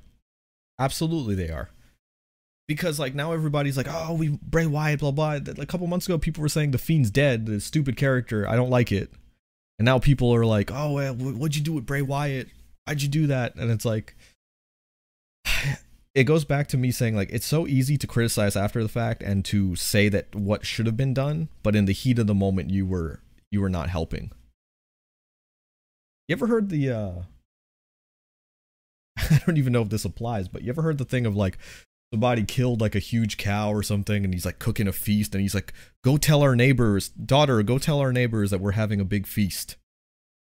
Absolutely, 0.79 1.35
they 1.35 1.49
are 1.49 1.69
because 2.69 2.99
like 2.99 3.15
now 3.15 3.33
everybody's 3.33 3.75
like, 3.75 3.87
oh, 3.89 4.13
we 4.13 4.29
Bray 4.43 4.67
Wyatt, 4.67 4.99
blah 4.99 5.09
blah. 5.09 5.39
A 5.57 5.65
couple 5.65 5.87
months 5.87 6.05
ago, 6.05 6.19
people 6.19 6.43
were 6.43 6.47
saying 6.47 6.69
the 6.69 6.77
Fiend's 6.77 7.09
dead, 7.09 7.47
the 7.47 7.59
stupid 7.59 7.97
character. 7.97 8.47
I 8.47 8.55
don't 8.55 8.69
like 8.69 8.91
it, 8.91 9.11
and 9.79 9.85
now 9.87 9.97
people 9.97 10.33
are 10.33 10.45
like, 10.45 10.69
oh, 10.71 10.93
well, 10.93 11.15
what'd 11.15 11.55
you 11.55 11.63
do 11.63 11.73
with 11.73 11.87
Bray 11.87 12.03
Wyatt? 12.03 12.47
Why'd 12.85 13.01
you 13.01 13.07
do 13.07 13.25
that? 13.25 13.55
And 13.55 13.71
it's 13.71 13.85
like, 13.85 14.15
it 16.13 16.25
goes 16.25 16.45
back 16.45 16.67
to 16.67 16.77
me 16.77 16.91
saying 16.91 17.15
like 17.15 17.31
it's 17.31 17.47
so 17.47 17.65
easy 17.65 17.97
to 17.97 18.05
criticize 18.05 18.55
after 18.55 18.83
the 18.83 18.89
fact 18.89 19.23
and 19.23 19.43
to 19.45 19.75
say 19.75 20.07
that 20.07 20.35
what 20.35 20.63
should 20.63 20.85
have 20.85 20.95
been 20.95 21.15
done, 21.15 21.49
but 21.63 21.75
in 21.75 21.85
the 21.85 21.91
heat 21.91 22.19
of 22.19 22.27
the 22.27 22.35
moment, 22.35 22.69
you 22.69 22.85
were 22.85 23.19
you 23.49 23.61
were 23.61 23.69
not 23.69 23.89
helping. 23.89 24.31
You 26.27 26.33
ever 26.33 26.45
heard 26.45 26.69
the? 26.69 26.91
uh 26.91 27.11
I 29.17 29.41
don't 29.47 29.57
even 29.57 29.73
know 29.73 29.81
if 29.81 29.89
this 29.89 30.05
applies, 30.05 30.47
but 30.47 30.61
you 30.61 30.69
ever 30.69 30.83
heard 30.83 30.99
the 30.99 31.05
thing 31.05 31.25
of 31.25 31.35
like 31.35 31.57
somebody 32.13 32.43
killed 32.43 32.81
like 32.81 32.95
a 32.95 32.99
huge 32.99 33.37
cow 33.37 33.71
or 33.71 33.83
something 33.83 34.25
and 34.25 34.33
he's 34.33 34.45
like 34.45 34.59
cooking 34.59 34.87
a 34.87 34.91
feast 34.91 35.35
and 35.35 35.41
he's 35.41 35.53
like 35.53 35.73
go 36.03 36.17
tell 36.17 36.41
our 36.41 36.55
neighbors 36.55 37.09
daughter 37.09 37.61
go 37.61 37.77
tell 37.77 37.99
our 37.99 38.11
neighbors 38.11 38.49
that 38.49 38.59
we're 38.59 38.71
having 38.71 38.99
a 38.99 39.05
big 39.05 39.27
feast 39.27 39.75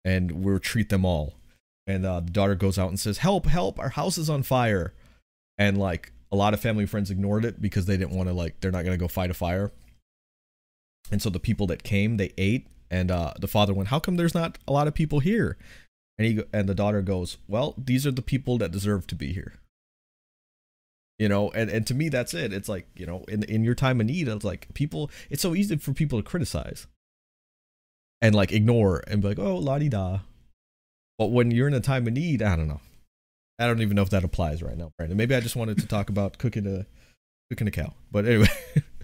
and 0.05 0.43
we'll 0.43 0.59
treat 0.59 0.89
them 0.89 1.05
all. 1.05 1.35
And 1.85 2.05
uh, 2.05 2.21
the 2.21 2.31
daughter 2.31 2.55
goes 2.55 2.79
out 2.79 2.89
and 2.89 2.99
says 2.99 3.19
help 3.19 3.45
help 3.45 3.79
our 3.79 3.89
house 3.89 4.17
is 4.17 4.29
on 4.29 4.43
fire. 4.43 4.93
And 5.57 5.77
like 5.77 6.11
a 6.31 6.35
lot 6.35 6.53
of 6.53 6.59
family 6.59 6.85
friends 6.85 7.11
ignored 7.11 7.45
it 7.45 7.61
because 7.61 7.85
they 7.85 7.97
didn't 7.97 8.15
want 8.15 8.29
to 8.29 8.33
like 8.33 8.59
they're 8.59 8.71
not 8.71 8.83
going 8.83 8.97
to 8.97 9.01
go 9.01 9.07
fight 9.07 9.31
a 9.31 9.33
fire. 9.33 9.71
And 11.11 11.21
so 11.21 11.29
the 11.29 11.39
people 11.39 11.67
that 11.67 11.83
came 11.83 12.17
they 12.17 12.31
ate 12.37 12.67
and 12.89 13.11
uh, 13.11 13.33
the 13.39 13.47
father 13.47 13.73
went 13.73 13.89
how 13.89 13.99
come 13.99 14.15
there's 14.15 14.35
not 14.35 14.57
a 14.67 14.73
lot 14.73 14.87
of 14.87 14.93
people 14.93 15.19
here? 15.19 15.57
And 16.17 16.27
he 16.27 16.43
and 16.53 16.69
the 16.69 16.75
daughter 16.75 17.01
goes 17.01 17.37
well 17.47 17.73
these 17.77 18.05
are 18.07 18.11
the 18.11 18.21
people 18.21 18.57
that 18.59 18.71
deserve 18.71 19.07
to 19.07 19.15
be 19.15 19.33
here 19.33 19.53
you 21.19 21.29
know 21.29 21.49
and, 21.51 21.69
and 21.69 21.85
to 21.87 21.93
me 21.93 22.09
that's 22.09 22.33
it. 22.33 22.51
It's 22.53 22.67
like 22.69 22.87
you 22.95 23.05
know 23.05 23.23
in, 23.27 23.43
in 23.43 23.63
your 23.63 23.75
time 23.75 24.01
of 24.01 24.07
need 24.07 24.27
it's 24.27 24.43
like 24.43 24.73
people 24.73 25.11
it's 25.29 25.41
so 25.41 25.55
easy 25.55 25.77
for 25.77 25.93
people 25.93 26.19
to 26.19 26.23
criticize 26.23 26.87
and 28.21 28.33
like 28.35 28.51
ignore 28.51 29.03
and 29.07 29.21
be 29.21 29.29
like 29.29 29.39
oh 29.39 29.55
la 29.55 29.79
di 29.79 29.89
da. 29.89 30.19
But 31.17 31.27
when 31.27 31.51
you're 31.51 31.67
in 31.67 31.73
a 31.73 31.79
time 31.79 32.07
of 32.07 32.13
need 32.13 32.41
i 32.41 32.55
don't 32.55 32.67
know. 32.67 32.81
I 33.59 33.67
don't 33.67 33.81
even 33.81 33.95
know 33.95 34.01
if 34.01 34.09
that 34.09 34.23
applies 34.23 34.63
right 34.63 34.75
now 34.77 34.91
brandon. 34.97 35.17
Maybe 35.17 35.35
i 35.35 35.39
just 35.39 35.55
wanted 35.55 35.77
to 35.79 35.87
talk 35.87 36.09
about 36.09 36.37
cooking 36.39 36.65
a 36.67 36.85
cooking 37.49 37.67
a 37.67 37.71
cow. 37.71 37.93
But 38.11 38.25
anyway 38.25 38.47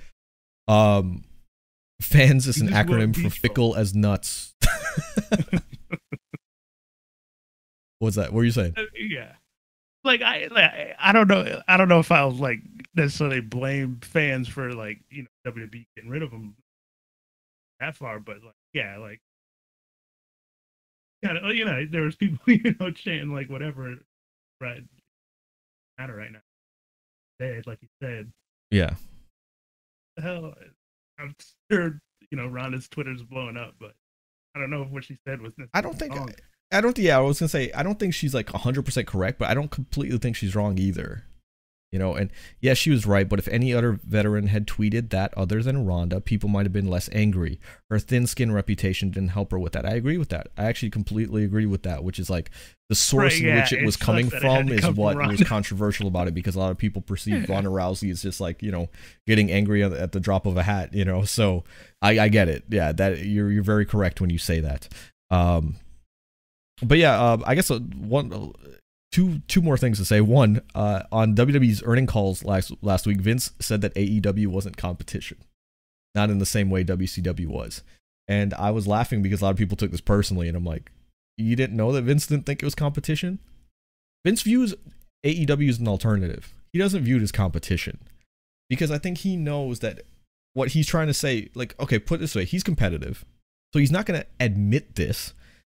um 0.68 1.24
fans 2.01 2.47
is 2.47 2.60
an 2.60 2.70
acronym 2.70 3.16
for 3.16 3.30
fickle 3.30 3.76
as 3.76 3.93
nuts. 3.93 4.55
What's 7.99 8.16
that? 8.16 8.32
What 8.32 8.41
are 8.41 8.45
you 8.45 8.51
saying? 8.51 8.74
Uh, 8.78 8.84
yeah 8.97 9.34
like 10.10 10.22
I 10.22 10.47
like, 10.51 10.95
I 10.99 11.12
don't 11.12 11.28
know 11.28 11.62
I 11.68 11.78
don't 11.78 11.89
know 11.89 11.99
if 11.99 12.12
I'll 12.12 12.32
like 12.32 12.60
necessarily 12.95 13.41
blame 13.41 13.99
fans 14.01 14.47
for 14.47 14.74
like 14.74 14.99
you 15.10 15.24
know 15.24 15.51
WWE 15.51 15.86
getting 15.95 16.10
rid 16.10 16.24
of 16.24 16.32
them 16.32 16.55
that 17.80 17.95
far, 17.95 18.20
but 18.20 18.43
like 18.43 18.53
yeah, 18.74 18.97
like 18.97 19.22
yeah, 21.24 21.49
you 21.51 21.66
know 21.66 21.86
there 21.89 22.01
was 22.01 22.16
people 22.16 22.39
you 22.47 22.76
know 22.80 22.91
chanting 22.91 23.34
like 23.34 23.49
whatever 23.49 23.95
right 24.62 24.84
matter 25.97 26.16
right 26.16 26.32
now 26.32 26.39
dead 27.39 27.66
like 27.68 27.78
you 27.82 27.88
said 28.01 28.32
yeah 28.72 28.93
hell 30.22 30.53
I'm 31.20 31.36
sure 31.70 31.99
you 32.32 32.38
know 32.38 32.47
Ronda's 32.47 32.88
Twitter's 32.88 33.24
blowing 33.24 33.57
up, 33.57 33.76
but 33.80 33.93
I 34.55 34.60
don't 34.60 34.70
know 34.70 34.84
if 34.84 34.89
what 34.89 35.03
she 35.03 35.18
said 35.28 35.41
was. 35.41 35.53
I 35.74 35.82
don't 35.82 35.97
think. 35.97 36.16
Wrong. 36.16 36.32
I 36.72 36.82
don't. 36.82 36.97
Yeah, 36.97 37.17
I 37.17 37.22
was 37.22 37.39
gonna 37.39 37.49
say 37.49 37.72
I 37.74 37.84
don't 37.84 37.99
think 37.99 38.13
she's 38.13 38.34
like 38.34 38.49
hundred 38.49 38.84
percent 38.84 39.07
correct, 39.07 39.39
but 39.39 39.49
I 39.49 39.53
don't 39.53 39.72
completely 39.72 40.17
think 40.17 40.36
she's 40.36 40.55
wrong 40.55 40.78
either. 40.78 41.24
You 41.91 41.97
know, 41.97 42.13
and 42.13 42.32
yeah, 42.61 42.76
she 42.76 42.91
was 42.91 43.07
right. 43.07 43.28
But 43.28 43.39
if 43.39 43.47
any 43.47 43.74
other 43.74 43.99
veteran 44.03 44.47
had 44.47 44.67
tweeted 44.67 45.09
that 45.09 45.34
other 45.36 45.63
than 45.63 45.88
Ronda, 45.88 46.22
people 46.22 46.47
might 46.47 46.67
have 46.67 46.72
been 46.72 46.88
less 46.88 47.09
angry. 47.11 47.59
Her 47.89 47.97
thin 47.97 48.28
skin 48.28 48.51
reputation 48.51 49.09
didn't 49.09 49.30
help 49.30 49.49
her 49.49 49.57
with 49.57 49.74
that. 49.74 49.88
I 49.88 49.95
agree 49.95 50.20
with 50.20 50.30
that. 50.30 50.49
I 50.55 50.65
actually 50.65 50.91
completely 50.91 51.43
agree 51.43 51.65
with 51.65 51.82
that. 51.84 52.03
Which 52.03 52.20
is 52.20 52.30
like 52.30 52.51
the 52.89 52.95
source 52.95 53.34
right, 53.34 53.41
yeah, 53.41 53.49
in 53.49 53.61
which 53.61 53.74
it 53.74 53.84
was 53.84 53.97
coming 53.97 54.30
from 54.30 54.70
is 54.70 54.88
what 54.91 55.17
was 55.17 55.43
controversial 55.43 56.07
about 56.07 56.28
it 56.28 56.36
because 56.36 56.55
a 56.55 56.59
lot 56.59 56.70
of 56.70 56.78
people 56.78 57.01
perceive 57.01 57.49
Ronda 57.49 57.72
Rousey 57.72 58.11
as 58.11 58.22
just 58.22 58.39
like 58.39 58.61
you 58.61 58.72
know 58.72 58.89
getting 59.26 59.51
angry 59.51 59.82
at 59.82 60.11
the 60.11 60.20
drop 60.20 60.45
of 60.45 60.57
a 60.57 60.63
hat. 60.63 60.93
You 60.93 61.05
know, 61.05 61.24
so 61.24 61.63
I, 62.03 62.20
I 62.20 62.30
get 62.30 62.47
it. 62.49 62.65
Yeah, 62.70 62.91
that 62.91 63.26
you're 63.26 63.51
you're 63.51 63.63
very 63.63 63.88
correct 63.88 64.22
when 64.22 64.30
you 64.30 64.38
say 64.38 64.59
that. 64.59 64.88
Um, 65.32 65.78
but 66.84 66.97
yeah, 66.97 67.19
uh, 67.19 67.38
I 67.45 67.55
guess 67.55 67.71
uh, 67.71 67.80
one, 67.80 68.53
two, 69.11 69.39
two 69.47 69.61
more 69.61 69.77
things 69.77 69.97
to 69.99 70.05
say. 70.05 70.21
One, 70.21 70.61
uh, 70.75 71.03
on 71.11 71.36
WWE's 71.36 71.84
earning 71.86 72.07
calls 72.07 72.43
last 72.43 72.71
last 72.82 73.05
week, 73.05 73.21
Vince 73.21 73.51
said 73.59 73.82
that 73.82 73.95
AEW 73.95 74.47
wasn't 74.47 74.77
competition, 74.77 75.38
not 76.15 76.30
in 76.30 76.39
the 76.39 76.45
same 76.45 76.69
way 76.69 76.84
WCW 76.84 77.47
was, 77.47 77.84
and 78.27 78.53
I 78.53 78.71
was 78.71 78.88
laughing 78.88 79.21
because 79.21 79.41
a 79.41 79.45
lot 79.45 79.51
of 79.51 79.57
people 79.57 79.77
took 79.77 79.91
this 79.91 80.01
personally, 80.01 80.47
and 80.47 80.55
I'm 80.55 80.65
like, 80.65 80.91
you 81.38 81.55
didn't 81.55 81.77
know 81.77 81.91
that 81.91 82.03
Vince 82.03 82.27
didn't 82.27 82.45
think 82.45 82.61
it 82.61 82.65
was 82.65 82.75
competition. 82.75 83.39
Vince 84.25 84.41
views 84.41 84.75
AEW 85.25 85.69
as 85.69 85.80
an 85.80 85.88
alternative. 85.88 86.53
He 86.71 86.80
doesn't 86.80 87.03
view 87.03 87.17
it 87.17 87.23
as 87.23 87.32
competition 87.32 87.99
because 88.69 88.91
I 88.91 88.97
think 88.97 89.19
he 89.19 89.36
knows 89.36 89.80
that 89.80 90.01
what 90.53 90.69
he's 90.69 90.88
trying 90.88 91.07
to 91.07 91.13
say, 91.13 91.49
like, 91.55 91.80
okay, 91.80 91.99
put 91.99 92.19
this 92.19 92.36
way, 92.36 92.45
he's 92.45 92.63
competitive, 92.63 93.25
so 93.73 93.80
he's 93.80 93.91
not 93.91 94.05
going 94.05 94.19
to 94.19 94.27
admit 94.39 94.95
this 94.95 95.34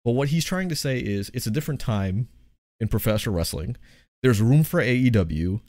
but 0.04 0.12
what 0.12 0.28
he's 0.28 0.44
trying 0.44 0.68
to 0.68 0.76
say 0.76 0.98
is 0.98 1.30
it's 1.34 1.46
a 1.46 1.50
different 1.50 1.80
time 1.80 2.28
in 2.80 2.88
professional 2.88 3.34
wrestling. 3.34 3.76
There's 4.22 4.40
room 4.40 4.64
for 4.64 4.80
AEW. 4.80 5.60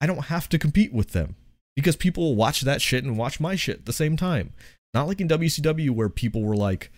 I 0.00 0.06
don't 0.06 0.26
have 0.26 0.48
to 0.50 0.58
compete 0.58 0.92
with 0.92 1.12
them 1.12 1.36
because 1.74 1.96
people 1.96 2.34
watch 2.34 2.62
that 2.62 2.82
shit 2.82 3.04
and 3.04 3.18
watch 3.18 3.40
my 3.40 3.56
shit 3.56 3.78
at 3.78 3.86
the 3.86 3.92
same 3.92 4.16
time. 4.16 4.52
Not 4.94 5.06
like 5.06 5.20
in 5.20 5.28
WCW 5.28 5.90
where 5.90 6.08
people 6.08 6.42
were 6.42 6.56
like, 6.56 6.90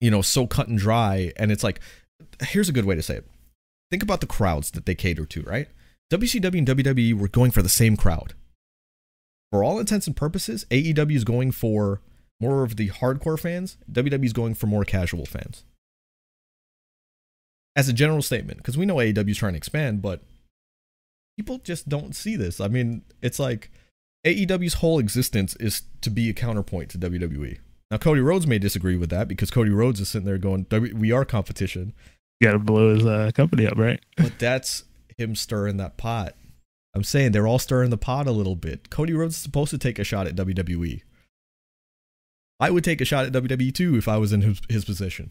you 0.00 0.10
know, 0.10 0.22
so 0.22 0.46
cut 0.46 0.68
and 0.68 0.78
dry. 0.78 1.32
And 1.36 1.50
it's 1.50 1.64
like, 1.64 1.80
here's 2.42 2.68
a 2.68 2.72
good 2.72 2.84
way 2.84 2.94
to 2.94 3.02
say 3.02 3.16
it. 3.16 3.26
Think 3.90 4.02
about 4.02 4.20
the 4.20 4.26
crowds 4.26 4.70
that 4.72 4.86
they 4.86 4.94
cater 4.94 5.24
to, 5.26 5.42
right? 5.42 5.68
WCW 6.12 6.58
and 6.58 6.66
WWE 6.66 7.14
were 7.14 7.28
going 7.28 7.50
for 7.50 7.62
the 7.62 7.68
same 7.68 7.96
crowd. 7.96 8.34
For 9.50 9.64
all 9.64 9.78
intents 9.78 10.06
and 10.06 10.16
purposes, 10.16 10.66
AEW 10.70 11.16
is 11.16 11.24
going 11.24 11.52
for 11.52 12.02
more 12.40 12.62
of 12.62 12.76
the 12.76 12.88
hardcore 12.88 13.38
fans, 13.38 13.76
WWE's 13.90 14.32
going 14.32 14.54
for 14.54 14.66
more 14.66 14.84
casual 14.84 15.26
fans. 15.26 15.64
As 17.76 17.88
a 17.88 17.92
general 17.92 18.22
statement, 18.22 18.58
because 18.58 18.76
we 18.76 18.86
know 18.86 18.96
AEW's 18.96 19.38
trying 19.38 19.52
to 19.52 19.58
expand, 19.58 20.02
but 20.02 20.22
people 21.36 21.58
just 21.58 21.88
don't 21.88 22.14
see 22.14 22.36
this. 22.36 22.60
I 22.60 22.68
mean, 22.68 23.02
it's 23.22 23.38
like 23.38 23.70
AEW's 24.26 24.74
whole 24.74 24.98
existence 24.98 25.54
is 25.56 25.82
to 26.00 26.10
be 26.10 26.28
a 26.28 26.34
counterpoint 26.34 26.90
to 26.90 26.98
WWE. 26.98 27.58
Now, 27.90 27.96
Cody 27.96 28.20
Rhodes 28.20 28.46
may 28.46 28.58
disagree 28.58 28.96
with 28.96 29.10
that 29.10 29.28
because 29.28 29.50
Cody 29.50 29.70
Rhodes 29.70 30.00
is 30.00 30.08
sitting 30.08 30.26
there 30.26 30.38
going, 30.38 30.66
"We 30.70 31.12
are 31.12 31.24
competition." 31.24 31.94
You 32.40 32.48
got 32.48 32.52
to 32.52 32.58
blow 32.58 32.94
his 32.94 33.06
uh, 33.06 33.30
company 33.34 33.66
up, 33.66 33.78
right? 33.78 34.00
but 34.16 34.38
that's 34.38 34.84
him 35.16 35.34
stirring 35.34 35.78
that 35.78 35.96
pot. 35.96 36.34
I'm 36.94 37.04
saying 37.04 37.32
they're 37.32 37.46
all 37.46 37.58
stirring 37.58 37.90
the 37.90 37.96
pot 37.96 38.26
a 38.26 38.32
little 38.32 38.56
bit. 38.56 38.90
Cody 38.90 39.12
Rhodes 39.12 39.36
is 39.36 39.42
supposed 39.42 39.70
to 39.70 39.78
take 39.78 39.98
a 39.98 40.04
shot 40.04 40.26
at 40.26 40.36
WWE. 40.36 41.02
I 42.60 42.70
would 42.70 42.84
take 42.84 43.00
a 43.00 43.04
shot 43.04 43.24
at 43.26 43.32
WWE 43.32 43.72
too 43.74 43.96
if 43.96 44.08
I 44.08 44.16
was 44.16 44.32
in 44.32 44.42
his, 44.42 44.60
his 44.68 44.84
position. 44.84 45.30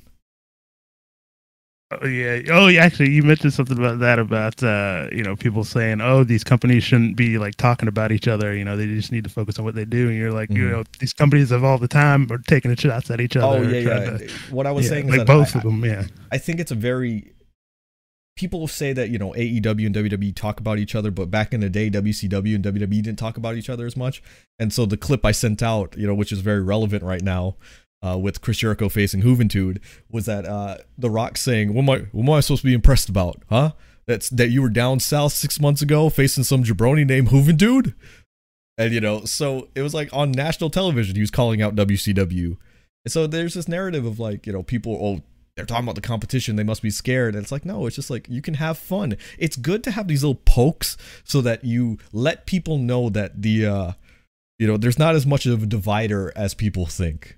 Oh 1.89 2.05
yeah. 2.05 2.41
Oh, 2.51 2.67
yeah, 2.67 2.83
actually, 2.83 3.11
you 3.11 3.23
mentioned 3.23 3.53
something 3.53 3.77
about 3.77 3.99
that 3.99 4.19
about 4.19 4.61
uh, 4.61 5.07
you 5.09 5.23
know 5.23 5.37
people 5.37 5.63
saying, 5.63 6.01
"Oh, 6.01 6.25
these 6.25 6.43
companies 6.43 6.83
shouldn't 6.83 7.15
be 7.15 7.37
like 7.37 7.55
talking 7.55 7.87
about 7.87 8.11
each 8.11 8.27
other. 8.27 8.53
You 8.53 8.65
know, 8.65 8.75
they 8.75 8.87
just 8.87 9.09
need 9.09 9.23
to 9.23 9.29
focus 9.29 9.57
on 9.57 9.63
what 9.63 9.73
they 9.75 9.85
do." 9.85 10.09
And 10.09 10.17
you're 10.17 10.33
like, 10.33 10.49
you 10.49 10.65
Mhm. 10.65 10.71
know, 10.71 10.83
these 10.99 11.13
companies 11.13 11.49
of 11.49 11.63
all 11.63 11.77
the 11.77 11.87
time 11.87 12.29
are 12.29 12.39
taking 12.39 12.75
shots 12.75 13.09
at 13.09 13.21
each 13.21 13.37
other. 13.37 13.59
Oh 13.59 13.61
yeah, 13.61 13.79
yeah. 13.79 14.17
to- 14.17 14.29
What 14.51 14.67
I 14.67 14.71
was 14.71 14.83
yeah, 14.85 14.89
saying 14.89 15.07
like 15.07 15.13
is 15.21 15.25
that 15.25 15.27
both 15.27 15.55
I, 15.55 15.59
of 15.59 15.63
them. 15.63 15.85
Yeah. 15.85 16.03
I 16.29 16.37
think 16.37 16.59
it's 16.59 16.71
a 16.71 16.75
very 16.75 17.31
people 18.37 18.67
say 18.67 18.93
that 18.93 19.09
you 19.09 19.17
know 19.17 19.33
AEW 19.33 19.85
and 19.85 19.95
WWE 19.95 20.35
talk 20.35 20.59
about 20.59 20.79
each 20.79 20.95
other, 20.95 21.11
but 21.11 21.29
back 21.29 21.53
in 21.53 21.59
the 21.59 21.69
day, 21.69 21.89
WCW 21.89 22.55
and 22.55 22.63
WWE 22.63 23.01
didn't 23.03 23.19
talk 23.19 23.37
about 23.37 23.55
each 23.55 23.69
other 23.69 23.85
as 23.85 23.97
much. 23.97 24.23
And 24.59 24.71
so 24.71 24.85
the 24.85 24.97
clip 24.97 25.25
I 25.25 25.31
sent 25.31 25.61
out, 25.61 25.97
you 25.97 26.07
know, 26.07 26.15
which 26.15 26.31
is 26.31 26.39
very 26.39 26.61
relevant 26.61 27.03
right 27.03 27.21
now, 27.21 27.57
uh, 28.05 28.17
with 28.17 28.41
Chris 28.41 28.57
Jericho 28.57 28.89
facing 28.89 29.21
Juventud, 29.21 29.79
was 30.09 30.25
that 30.27 30.45
uh, 30.45 30.77
The 30.97 31.09
Rock 31.09 31.37
saying, 31.37 31.73
"What 31.73 31.81
am 31.81 31.89
I? 31.89 31.97
What 32.11 32.23
am 32.23 32.29
I 32.29 32.39
supposed 32.39 32.61
to 32.61 32.67
be 32.67 32.73
impressed 32.73 33.09
about? 33.09 33.41
Huh? 33.49 33.71
That's 34.05 34.29
that 34.29 34.49
you 34.49 34.61
were 34.61 34.69
down 34.69 34.99
south 34.99 35.33
six 35.33 35.59
months 35.59 35.81
ago 35.81 36.09
facing 36.09 36.43
some 36.45 36.63
jabroni 36.63 37.05
named 37.05 37.29
Juventud." 37.29 37.93
And 38.77 38.93
you 38.93 39.01
know, 39.01 39.25
so 39.25 39.69
it 39.75 39.81
was 39.81 39.93
like 39.93 40.09
on 40.13 40.31
national 40.31 40.69
television, 40.69 41.15
he 41.15 41.21
was 41.21 41.31
calling 41.31 41.61
out 41.61 41.75
WCW. 41.75 42.57
And 43.05 43.11
so 43.11 43.25
there's 43.25 43.53
this 43.55 43.67
narrative 43.67 44.05
of 44.05 44.19
like, 44.19 44.45
you 44.45 44.53
know, 44.53 44.63
people, 44.63 44.93
oh, 45.01 45.21
they're 45.57 45.65
talking 45.65 45.83
about 45.83 45.95
the 45.95 46.01
competition, 46.01 46.55
they 46.55 46.63
must 46.63 46.81
be 46.81 46.89
scared. 46.89 47.35
And 47.35 47.43
it's 47.43 47.51
like, 47.51 47.65
no, 47.65 47.85
it's 47.85 47.95
just 47.95 48.09
like 48.09 48.27
you 48.29 48.41
can 48.41 48.53
have 48.55 48.77
fun. 48.77 49.17
It's 49.37 49.55
good 49.55 49.83
to 49.83 49.91
have 49.91 50.07
these 50.07 50.23
little 50.23 50.41
pokes 50.45 50.95
so 51.23 51.41
that 51.41 51.65
you 51.65 51.97
let 52.13 52.45
people 52.45 52.77
know 52.77 53.09
that 53.09 53.41
the 53.41 53.65
uh 53.65 53.91
you 54.59 54.65
know, 54.65 54.77
there's 54.77 54.97
not 54.97 55.15
as 55.15 55.25
much 55.25 55.45
of 55.45 55.63
a 55.63 55.67
divider 55.67 56.31
as 56.35 56.53
people 56.53 56.85
think. 56.85 57.37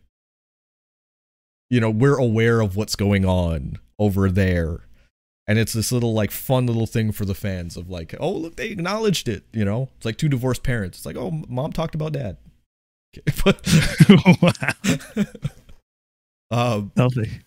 You 1.70 1.80
know, 1.82 1.90
we're 1.90 2.18
aware 2.18 2.62
of 2.62 2.76
what's 2.76 2.96
going 2.96 3.26
on 3.26 3.78
over 3.98 4.30
there. 4.30 4.86
And 5.48 5.60
it's 5.60 5.74
this 5.74 5.92
little 5.92 6.14
like 6.14 6.32
fun 6.32 6.68
little 6.68 6.86
thing 6.86 7.12
for 7.12 7.26
the 7.26 7.36
fans 7.36 7.76
of 7.76 7.90
like, 7.90 8.16
oh 8.20 8.32
look, 8.32 8.56
they 8.56 8.70
acknowledged 8.70 9.28
it, 9.28 9.44
you 9.52 9.66
know? 9.66 9.90
It's 9.98 10.06
like 10.06 10.18
two 10.18 10.30
divorced 10.30 10.64
parents. 10.64 11.00
It's 11.00 11.06
like, 11.06 11.18
oh 11.18 11.44
mom 11.50 11.74
talked 11.74 11.96
about 11.96 12.14
dad. 12.14 12.38
Okay, 13.18 13.42
but 13.44 14.42
wow. 16.52 16.78
um 16.78 16.92
Healthy. 16.96 17.42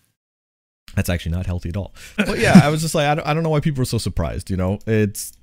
That's 0.95 1.09
actually 1.09 1.31
not 1.33 1.45
healthy 1.45 1.69
at 1.69 1.77
all. 1.77 1.93
But 2.17 2.39
yeah, 2.39 2.59
I 2.63 2.69
was 2.69 2.81
just 2.81 2.93
like, 2.95 3.07
I 3.07 3.15
don't, 3.15 3.27
I 3.27 3.33
don't 3.33 3.43
know 3.43 3.49
why 3.49 3.59
people 3.59 3.81
are 3.81 3.85
so 3.85 3.97
surprised. 3.97 4.49
You 4.49 4.57
know, 4.57 4.79
it's 4.85 5.33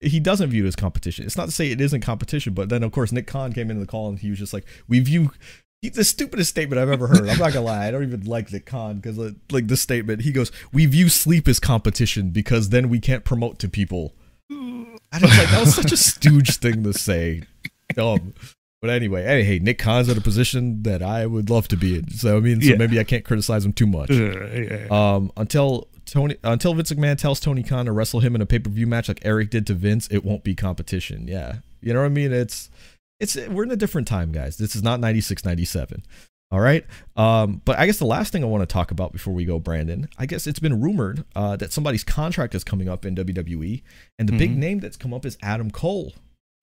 he 0.00 0.20
doesn't 0.20 0.50
view 0.50 0.64
it 0.64 0.68
as 0.68 0.76
competition. 0.76 1.24
It's 1.26 1.36
not 1.36 1.46
to 1.46 1.50
say 1.52 1.70
it 1.70 1.80
isn't 1.80 2.02
competition, 2.02 2.54
but 2.54 2.68
then 2.68 2.82
of 2.82 2.92
course 2.92 3.10
Nick 3.10 3.26
Khan 3.26 3.52
came 3.52 3.70
into 3.70 3.80
the 3.80 3.86
call 3.86 4.08
and 4.08 4.18
he 4.18 4.30
was 4.30 4.38
just 4.38 4.52
like, 4.52 4.64
we 4.86 5.00
view. 5.00 5.32
he- 5.82 5.88
The 5.88 6.04
stupidest 6.04 6.50
statement 6.50 6.80
I've 6.80 6.90
ever 6.90 7.06
heard. 7.08 7.28
I'm 7.28 7.38
not 7.38 7.52
gonna 7.52 7.62
lie, 7.66 7.86
I 7.86 7.90
don't 7.90 8.02
even 8.04 8.24
like 8.24 8.52
Nick 8.52 8.66
Khan 8.66 8.96
because 8.96 9.18
like 9.50 9.66
this 9.66 9.80
statement, 9.80 10.22
he 10.22 10.30
goes, 10.32 10.52
"We 10.72 10.86
view 10.86 11.08
sleep 11.08 11.48
as 11.48 11.58
competition 11.58 12.30
because 12.30 12.68
then 12.68 12.88
we 12.88 13.00
can't 13.00 13.24
promote 13.24 13.58
to 13.60 13.68
people." 13.68 14.14
And 15.10 15.24
it's 15.24 15.38
like 15.38 15.48
that 15.48 15.60
was 15.60 15.74
such 15.74 15.90
a 15.90 15.96
stooge 15.96 16.56
thing 16.58 16.82
to 16.84 16.92
say. 16.92 17.42
Dumb. 17.94 18.34
But 18.80 18.90
anyway, 18.90 19.24
hey, 19.24 19.42
hey, 19.42 19.58
Nick 19.58 19.78
Khan's 19.78 20.08
in 20.08 20.16
a 20.16 20.20
position 20.20 20.82
that 20.84 21.02
I 21.02 21.26
would 21.26 21.50
love 21.50 21.66
to 21.68 21.76
be 21.76 21.96
in. 21.98 22.10
So 22.10 22.36
I 22.36 22.40
mean, 22.40 22.60
so 22.62 22.70
Yeah. 22.70 22.76
maybe 22.76 23.00
I 23.00 23.04
can't 23.04 23.24
criticize 23.24 23.64
him 23.64 23.72
too 23.72 23.86
much. 23.86 24.10
Uh, 24.10 24.46
yeah. 24.54 24.86
Um, 24.90 25.32
until 25.36 25.88
Tony, 26.06 26.36
until 26.44 26.74
Vince 26.74 26.92
McMahon 26.92 27.18
tells 27.18 27.40
Tony 27.40 27.62
Khan 27.64 27.86
to 27.86 27.92
wrestle 27.92 28.20
him 28.20 28.34
in 28.36 28.40
a 28.40 28.46
pay 28.46 28.60
per 28.60 28.70
view 28.70 28.86
match 28.86 29.08
like 29.08 29.20
Eric 29.24 29.50
did 29.50 29.66
to 29.66 29.74
Vince, 29.74 30.06
it 30.10 30.24
won't 30.24 30.44
be 30.44 30.54
competition. 30.54 31.26
Yeah, 31.26 31.56
you 31.82 31.92
know 31.92 32.00
what 32.00 32.06
I 32.06 32.10
mean. 32.10 32.32
It's 32.32 32.70
it's 33.18 33.36
we're 33.48 33.64
in 33.64 33.70
a 33.72 33.76
different 33.76 34.06
time, 34.06 34.30
guys. 34.30 34.58
This 34.58 34.76
is 34.76 34.82
not 34.84 35.00
96, 35.00 35.44
97. 35.44 36.04
All 36.50 36.60
right. 36.60 36.86
Um, 37.16 37.60
but 37.66 37.78
I 37.78 37.84
guess 37.84 37.98
the 37.98 38.06
last 38.06 38.32
thing 38.32 38.42
I 38.42 38.46
want 38.46 38.62
to 38.62 38.72
talk 38.72 38.90
about 38.92 39.12
before 39.12 39.34
we 39.34 39.44
go, 39.44 39.58
Brandon, 39.58 40.08
I 40.18 40.24
guess 40.24 40.46
it's 40.46 40.60
been 40.60 40.80
rumored 40.80 41.24
uh, 41.36 41.56
that 41.56 41.72
somebody's 41.74 42.04
contract 42.04 42.54
is 42.54 42.64
coming 42.64 42.88
up 42.88 43.04
in 43.04 43.14
WWE, 43.16 43.82
and 44.18 44.28
the 44.28 44.38
big 44.38 44.52
Mhm. 44.52 44.56
name 44.56 44.78
that's 44.80 44.96
come 44.96 45.12
up 45.12 45.26
is 45.26 45.36
Adam 45.42 45.70
Cole. 45.70 46.14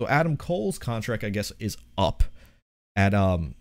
So 0.02 0.08
Adam 0.08 0.36
Cole's 0.38 0.78
contract, 0.78 1.24
I 1.24 1.30
guess, 1.30 1.52
is 1.60 1.78
up 1.98 2.24
at 2.96 3.14
um 3.14 3.56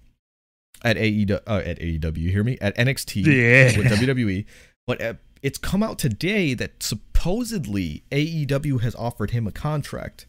at 0.85 0.97
AEW 0.97 1.41
uh, 1.47 1.63
at 1.65 1.79
AEW. 1.79 2.17
You 2.17 2.31
hear 2.31 2.45
me? 2.45 2.59
At 2.61 2.77
NXT 2.77 3.25
Yeah. 3.27 3.79
with 3.79 3.87
WWE. 3.89 4.45
But 4.87 5.01
uh, 5.01 5.15
it's 5.43 5.59
come 5.59 5.83
out 5.83 5.99
today 5.99 6.55
that 6.55 6.83
supposedly 6.83 8.03
AEW 8.11 8.81
has 8.83 8.95
offered 8.95 9.31
him 9.31 9.47
a 9.47 9.53
contract. 9.53 10.27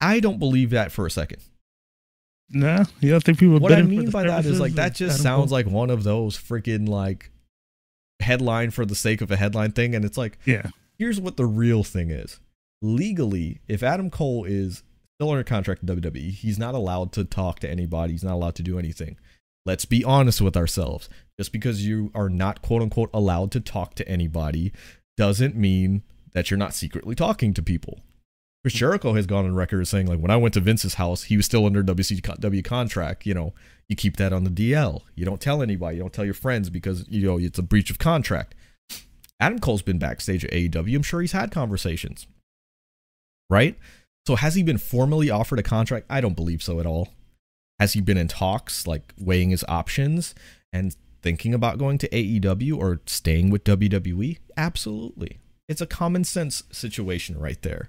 I 0.00 0.20
don't 0.20 0.38
believe 0.38 0.70
that 0.70 0.92
for 0.92 1.06
a 1.06 1.10
second. 1.10 1.42
No, 2.50 2.84
you 3.00 3.10
don't 3.10 3.22
think 3.22 3.38
people? 3.38 3.58
What 3.58 3.72
I 3.72 3.82
mean 3.82 4.10
by 4.10 4.22
that 4.24 4.46
is 4.46 4.58
like 4.58 4.72
that 4.74 4.94
just 4.94 5.22
sounds 5.22 5.52
like 5.52 5.66
one 5.66 5.90
of 5.90 6.02
those 6.02 6.36
freaking 6.38 6.88
like 6.88 7.30
headline 8.20 8.70
for 8.70 8.86
the 8.86 8.94
sake 8.94 9.20
of 9.20 9.30
a 9.30 9.36
headline 9.36 9.72
thing, 9.72 9.94
and 9.94 10.02
it's 10.04 10.16
like 10.16 10.38
yeah, 10.46 10.70
here's 10.98 11.20
what 11.20 11.36
the 11.36 11.44
real 11.44 11.84
thing 11.84 12.10
is. 12.10 12.40
Legally, 12.80 13.60
if 13.68 13.82
Adam 13.82 14.08
Cole 14.08 14.44
is 14.44 14.82
still 15.18 15.32
under 15.32 15.42
contract 15.42 15.82
in 15.82 15.88
WWE, 15.88 16.30
he's 16.30 16.58
not 16.58 16.74
allowed 16.74 17.12
to 17.12 17.24
talk 17.24 17.58
to 17.60 17.68
anybody. 17.68 18.12
He's 18.12 18.22
not 18.22 18.34
allowed 18.34 18.54
to 18.54 18.62
do 18.62 18.78
anything. 18.78 19.16
Let's 19.66 19.84
be 19.84 20.04
honest 20.04 20.40
with 20.40 20.56
ourselves. 20.56 21.08
Just 21.38 21.52
because 21.52 21.84
you 21.84 22.12
are 22.14 22.28
not 22.28 22.62
quote 22.62 22.82
unquote 22.82 23.10
allowed 23.12 23.50
to 23.52 23.60
talk 23.60 23.94
to 23.96 24.08
anybody 24.08 24.72
doesn't 25.16 25.56
mean 25.56 26.02
that 26.32 26.50
you're 26.50 26.58
not 26.58 26.72
secretly 26.72 27.16
talking 27.16 27.52
to 27.54 27.62
people. 27.62 28.00
Chris 28.62 28.74
mm-hmm. 28.74 28.78
Jericho 28.78 29.14
has 29.14 29.26
gone 29.26 29.44
on 29.44 29.54
record 29.54 29.80
as 29.80 29.88
saying, 29.88 30.06
like, 30.06 30.20
when 30.20 30.30
I 30.30 30.36
went 30.36 30.54
to 30.54 30.60
Vince's 30.60 30.94
house, 30.94 31.24
he 31.24 31.36
was 31.36 31.46
still 31.46 31.66
under 31.66 31.82
WCW 31.82 32.64
contract. 32.64 33.26
You 33.26 33.34
know, 33.34 33.54
you 33.88 33.96
keep 33.96 34.16
that 34.18 34.32
on 34.32 34.44
the 34.44 34.50
DL. 34.50 35.02
You 35.16 35.24
don't 35.24 35.40
tell 35.40 35.62
anybody. 35.62 35.96
You 35.96 36.02
don't 36.02 36.12
tell 36.12 36.24
your 36.24 36.34
friends 36.34 36.70
because, 36.70 37.04
you 37.08 37.26
know, 37.26 37.38
it's 37.38 37.58
a 37.58 37.62
breach 37.62 37.90
of 37.90 37.98
contract. 37.98 38.54
Adam 39.40 39.58
Cole's 39.58 39.82
been 39.82 39.98
backstage 39.98 40.44
at 40.44 40.52
AEW. 40.52 40.96
I'm 40.96 41.02
sure 41.02 41.20
he's 41.20 41.32
had 41.32 41.50
conversations. 41.50 42.26
Right? 43.50 43.78
So 44.28 44.36
has 44.36 44.54
he 44.56 44.62
been 44.62 44.76
formally 44.76 45.30
offered 45.30 45.58
a 45.58 45.62
contract? 45.62 46.04
I 46.10 46.20
don't 46.20 46.36
believe 46.36 46.62
so 46.62 46.80
at 46.80 46.84
all. 46.84 47.08
Has 47.78 47.94
he 47.94 48.02
been 48.02 48.18
in 48.18 48.28
talks, 48.28 48.86
like 48.86 49.14
weighing 49.18 49.48
his 49.48 49.64
options 49.66 50.34
and 50.70 50.94
thinking 51.22 51.54
about 51.54 51.78
going 51.78 51.96
to 51.96 52.08
AEW 52.10 52.76
or 52.76 53.00
staying 53.06 53.48
with 53.48 53.64
WWE? 53.64 54.36
Absolutely. 54.54 55.38
It's 55.66 55.80
a 55.80 55.86
common 55.86 56.24
sense 56.24 56.62
situation 56.70 57.38
right 57.38 57.56
there. 57.62 57.88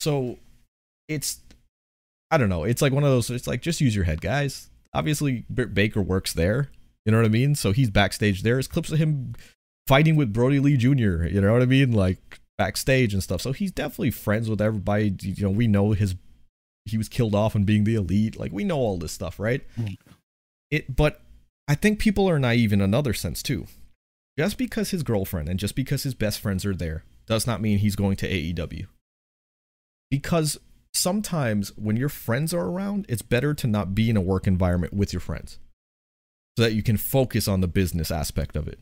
So 0.00 0.40
it's, 1.06 1.42
I 2.32 2.38
don't 2.38 2.48
know. 2.48 2.64
It's 2.64 2.82
like 2.82 2.92
one 2.92 3.04
of 3.04 3.10
those, 3.10 3.30
it's 3.30 3.46
like 3.46 3.62
just 3.62 3.80
use 3.80 3.94
your 3.94 4.06
head, 4.06 4.20
guys. 4.20 4.68
Obviously, 4.92 5.44
Baker 5.48 6.02
works 6.02 6.32
there. 6.32 6.70
You 7.06 7.12
know 7.12 7.18
what 7.18 7.26
I 7.26 7.28
mean? 7.28 7.54
So 7.54 7.70
he's 7.70 7.88
backstage 7.88 8.42
there. 8.42 8.56
There's 8.56 8.66
clips 8.66 8.90
of 8.90 8.98
him 8.98 9.36
fighting 9.86 10.16
with 10.16 10.32
Brodie 10.32 10.58
Lee 10.58 10.76
Jr. 10.76 11.26
You 11.26 11.40
know 11.40 11.52
what 11.52 11.62
I 11.62 11.66
mean? 11.66 11.92
Like 11.92 12.40
backstage 12.58 13.14
and 13.14 13.22
stuff. 13.22 13.40
So 13.40 13.52
he's 13.52 13.72
definitely 13.72 14.10
friends 14.10 14.48
with 14.48 14.60
everybody. 14.60 15.14
You 15.20 15.44
know, 15.44 15.50
we 15.50 15.66
know 15.66 15.92
his 15.92 16.14
he 16.84 16.98
was 16.98 17.08
killed 17.08 17.34
off 17.34 17.54
on 17.54 17.64
being 17.64 17.84
the 17.84 17.94
elite. 17.94 18.38
Like 18.38 18.52
we 18.52 18.64
know 18.64 18.78
all 18.78 18.98
this 18.98 19.12
stuff, 19.12 19.38
right? 19.38 19.62
Mm. 19.78 19.96
It 20.70 20.94
but 20.94 21.20
I 21.68 21.74
think 21.74 21.98
people 21.98 22.28
are 22.28 22.38
naive 22.38 22.72
in 22.72 22.80
another 22.80 23.14
sense 23.14 23.42
too. 23.42 23.66
Just 24.38 24.58
because 24.58 24.90
his 24.90 25.02
girlfriend 25.02 25.48
and 25.48 25.60
just 25.60 25.74
because 25.74 26.02
his 26.02 26.14
best 26.14 26.40
friends 26.40 26.64
are 26.64 26.74
there 26.74 27.04
does 27.26 27.46
not 27.46 27.60
mean 27.60 27.78
he's 27.78 27.96
going 27.96 28.16
to 28.16 28.28
AEW. 28.28 28.86
Because 30.10 30.58
sometimes 30.94 31.76
when 31.76 31.96
your 31.96 32.08
friends 32.08 32.52
are 32.54 32.66
around, 32.66 33.06
it's 33.08 33.22
better 33.22 33.54
to 33.54 33.66
not 33.66 33.94
be 33.94 34.10
in 34.10 34.16
a 34.16 34.22
work 34.22 34.46
environment 34.46 34.92
with 34.92 35.12
your 35.12 35.20
friends 35.20 35.58
so 36.56 36.64
that 36.64 36.74
you 36.74 36.82
can 36.82 36.96
focus 36.96 37.48
on 37.48 37.60
the 37.60 37.68
business 37.68 38.10
aspect 38.10 38.56
of 38.56 38.68
it. 38.68 38.78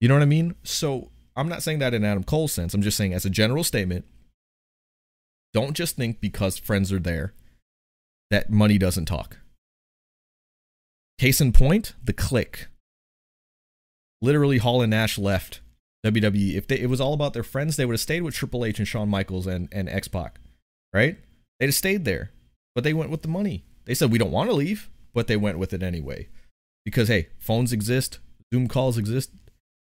You 0.00 0.08
know 0.08 0.14
what 0.14 0.22
I 0.22 0.26
mean? 0.26 0.54
So 0.62 1.10
I'm 1.38 1.48
not 1.48 1.62
saying 1.62 1.78
that 1.78 1.94
in 1.94 2.04
Adam 2.04 2.24
Cole's 2.24 2.52
sense. 2.52 2.74
I'm 2.74 2.82
just 2.82 2.96
saying 2.96 3.14
as 3.14 3.24
a 3.24 3.30
general 3.30 3.62
statement, 3.62 4.04
don't 5.54 5.74
just 5.74 5.96
think 5.96 6.20
because 6.20 6.58
friends 6.58 6.92
are 6.92 6.98
there 6.98 7.32
that 8.30 8.50
money 8.50 8.76
doesn't 8.76 9.06
talk. 9.06 9.38
Case 11.18 11.40
in 11.40 11.52
point, 11.52 11.94
the 12.02 12.12
Kliq. 12.12 12.66
Literally, 14.20 14.58
Hall 14.58 14.82
and 14.82 14.90
Nash 14.90 15.16
left 15.16 15.60
WWE. 16.04 16.54
If 16.54 16.66
they, 16.66 16.78
it 16.78 16.90
was 16.90 17.00
all 17.00 17.14
about 17.14 17.34
their 17.34 17.44
friends, 17.44 17.76
they 17.76 17.84
would 17.84 17.94
have 17.94 18.00
stayed 18.00 18.22
with 18.22 18.34
Triple 18.34 18.64
H 18.64 18.78
and 18.78 18.86
Shawn 18.86 19.08
Michaels 19.08 19.46
and, 19.46 19.68
and 19.72 19.88
X 19.88 20.08
Pac, 20.08 20.40
right? 20.92 21.18
They'd 21.58 21.66
have 21.66 21.74
stayed 21.74 22.04
there, 22.04 22.32
but 22.74 22.84
they 22.84 22.92
went 22.92 23.10
with 23.10 23.22
the 23.22 23.28
money. 23.28 23.64
They 23.84 23.94
said, 23.94 24.10
we 24.10 24.18
don't 24.18 24.32
want 24.32 24.50
to 24.50 24.56
leave, 24.56 24.90
but 25.14 25.28
they 25.28 25.36
went 25.36 25.58
with 25.58 25.72
it 25.72 25.82
anyway. 25.82 26.28
Because, 26.84 27.08
hey, 27.08 27.28
phones 27.38 27.72
exist, 27.72 28.18
Zoom 28.52 28.68
calls 28.68 28.98
exist, 28.98 29.30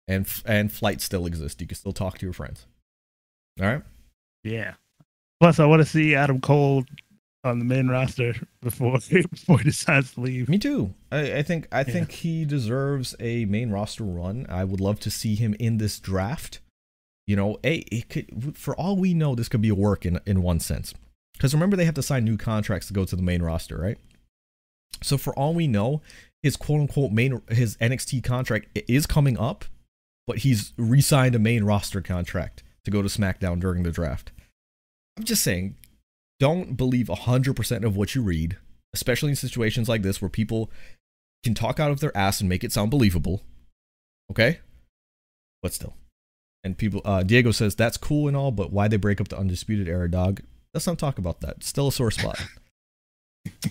and, 0.07 0.27
and 0.45 0.71
flights 0.71 1.03
still 1.03 1.25
exist. 1.25 1.61
You 1.61 1.67
can 1.67 1.77
still 1.77 1.93
talk 1.93 2.17
to 2.19 2.25
your 2.25 2.33
friends. 2.33 2.65
All 3.59 3.67
right? 3.67 3.81
yeah. 4.43 4.73
Plus, 5.39 5.59
I 5.59 5.65
want 5.65 5.81
to 5.81 5.85
see 5.85 6.15
Adam 6.15 6.39
Cole 6.39 6.85
on 7.43 7.59
the 7.59 7.65
main 7.65 7.87
roster 7.87 8.33
before 8.61 8.99
before 9.09 9.59
he 9.59 9.65
decides 9.65 10.13
to 10.13 10.21
leave. 10.21 10.49
Me 10.49 10.57
too. 10.57 10.93
I, 11.11 11.37
I 11.37 11.43
think 11.43 11.67
I 11.71 11.83
think 11.83 12.11
he 12.11 12.45
deserves 12.45 13.15
a 13.19 13.45
main 13.45 13.69
roster 13.69 14.03
run. 14.03 14.45
I 14.49 14.63
would 14.63 14.81
love 14.81 14.99
to 15.01 15.11
see 15.11 15.35
him 15.35 15.55
in 15.59 15.77
this 15.77 15.99
draft. 15.99 16.59
You 17.27 17.35
know, 17.35 17.57
a 17.63 17.77
it 17.91 18.09
could 18.09 18.57
for 18.57 18.75
all 18.75 18.97
we 18.97 19.13
know, 19.13 19.35
this 19.35 19.49
could 19.49 19.61
be 19.61 19.69
a 19.69 19.75
work 19.75 20.05
in 20.05 20.19
in 20.25 20.41
one 20.41 20.59
sense. 20.59 20.93
Because 21.33 21.53
remember, 21.53 21.75
they 21.75 21.85
have 21.85 21.95
to 21.95 22.03
sign 22.03 22.23
new 22.23 22.37
contracts 22.37 22.87
to 22.87 22.93
go 22.93 23.03
to 23.05 23.15
the 23.15 23.21
main 23.21 23.41
roster, 23.41 23.77
right? 23.77 23.97
So 25.03 25.17
for 25.17 25.37
all 25.37 25.53
we 25.53 25.67
know, 25.67 26.01
his 26.41 26.55
quote 26.55 26.81
unquote 26.81 27.11
main 27.11 27.41
his 27.49 27.77
NXT 27.77 28.23
contract 28.23 28.69
is 28.87 29.05
coming 29.05 29.37
up, 29.37 29.65
but 30.27 30.39
he's 30.39 30.73
re-signed 30.77 31.35
a 31.35 31.39
main 31.39 31.63
roster 31.63 32.01
contract 32.01 32.63
to 32.83 32.91
go 32.91 33.01
to 33.01 33.07
SmackDown 33.07 33.59
during 33.59 33.83
the 33.83 33.91
draft. 33.91 34.31
I'm 35.17 35.23
just 35.23 35.43
saying, 35.43 35.75
don't 36.39 36.75
believe 36.75 37.07
100% 37.07 37.83
of 37.83 37.95
what 37.95 38.15
you 38.15 38.21
read, 38.21 38.57
especially 38.93 39.29
in 39.29 39.35
situations 39.35 39.87
like 39.87 40.01
this 40.01 40.21
where 40.21 40.29
people 40.29 40.71
can 41.43 41.53
talk 41.53 41.79
out 41.79 41.91
of 41.91 41.99
their 41.99 42.15
ass 42.17 42.39
and 42.39 42.49
make 42.49 42.63
it 42.63 42.71
sound 42.71 42.91
believable. 42.91 43.43
Okay? 44.31 44.59
But 45.61 45.73
still. 45.73 45.95
And 46.63 46.77
people, 46.77 47.01
uh, 47.05 47.23
Diego 47.23 47.51
says, 47.51 47.75
that's 47.75 47.97
cool 47.97 48.27
and 48.27 48.35
all, 48.35 48.51
but 48.51 48.71
why 48.71 48.87
they 48.87 48.97
break 48.97 49.21
up 49.21 49.27
the 49.27 49.37
Undisputed 49.37 49.87
Era, 49.87 50.09
dog? 50.09 50.41
Let's 50.73 50.87
not 50.87 50.97
talk 50.97 51.17
about 51.17 51.41
that. 51.41 51.63
Still 51.63 51.87
a 51.87 51.91
sore 51.91 52.11
spot. 52.11 52.39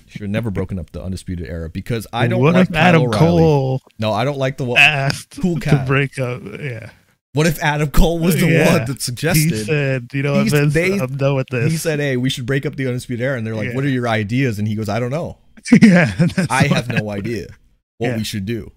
Should 0.08 0.20
have 0.22 0.30
never 0.30 0.50
broken 0.50 0.78
up 0.78 0.90
the 0.92 1.02
Undisputed 1.02 1.48
Era 1.48 1.68
because 1.68 2.06
I 2.12 2.26
don't 2.28 2.40
what 2.40 2.54
like 2.54 2.68
if 2.68 2.74
Kyle 2.74 2.82
Adam 2.88 3.02
O'Reilly. 3.02 3.18
Cole 3.18 3.80
No, 3.98 4.12
I 4.12 4.24
don't 4.24 4.38
like 4.38 4.56
the 4.56 4.64
one. 4.64 4.78
asked 4.78 5.38
Cool 5.40 5.58
to 5.60 5.84
break 5.86 6.18
up? 6.18 6.42
Yeah, 6.60 6.90
What 7.32 7.46
if 7.48 7.60
Adam 7.62 7.90
Cole 7.90 8.18
was 8.20 8.38
the 8.40 8.46
Yeah. 8.48 8.72
one 8.78 8.84
that 8.86 9.00
suggested? 9.02 9.50
he 9.52 9.64
said, 9.64 10.08
"You 10.12 10.22
know 10.22 10.44
Vince? 10.44 10.72
they- 10.74 10.98
I'm 10.98 11.16
done 11.16 11.34
with 11.36 11.48
this." 11.50 11.72
he 11.72 11.76
said, 11.78 11.98
"Hey, 11.98 12.16
we 12.16 12.30
should 12.30 12.46
break 12.46 12.64
up 12.64 12.76
the 12.76 12.86
Undisputed 12.86 13.24
Era," 13.24 13.36
and 13.36 13.46
they're 13.46 13.56
like, 13.56 13.68
Yeah. 13.70 13.74
"What 13.74 13.84
are 13.84 13.88
your 13.88 14.06
ideas?" 14.08 14.58
And 14.58 14.68
he 14.68 14.74
goes, 14.76 14.88
"I 14.88 15.00
don't 15.00 15.10
know. 15.10 15.38
"Yeah, 15.82 16.12
I 16.50 16.66
have 16.68 16.88
no 16.88 17.10
idea 17.10 17.48
what 17.98 18.08
Yeah. 18.10 18.16
we 18.18 18.24
should 18.24 18.46
do." 18.46 18.70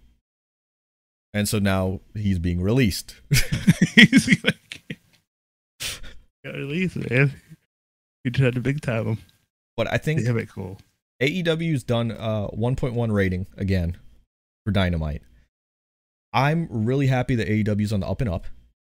And 1.34 1.48
so 1.48 1.60
now 1.60 2.00
he's 2.16 2.39
being 2.39 2.62
released. 2.62 3.16
He's 3.95 4.43
like, 4.43 4.82
got 6.43 6.56
released, 6.56 6.95
man. 7.12 7.34
We 8.26 8.32
tried 8.32 8.56
to 8.56 8.62
big 8.62 8.82
time 8.82 9.06
him. 9.06 9.18
But 9.78 9.88
I 9.93 9.97
think 9.97 10.21
it, 10.21 10.49
cool. 10.49 10.80
AEW's 11.21 11.84
done 11.84 12.11
uh 12.11 12.47
1.1 12.47 13.11
rating 13.11 13.47
again 13.55 13.95
for 14.65 14.71
Dynamite. 14.71 15.21
I'm 16.34 16.67
really 16.69 17.07
happy 17.07 17.36
that 17.36 17.47
AEW's 17.47 17.93
on 17.93 18.01
the 18.01 18.07
up 18.07 18.19
and 18.19 18.30
up. 18.30 18.47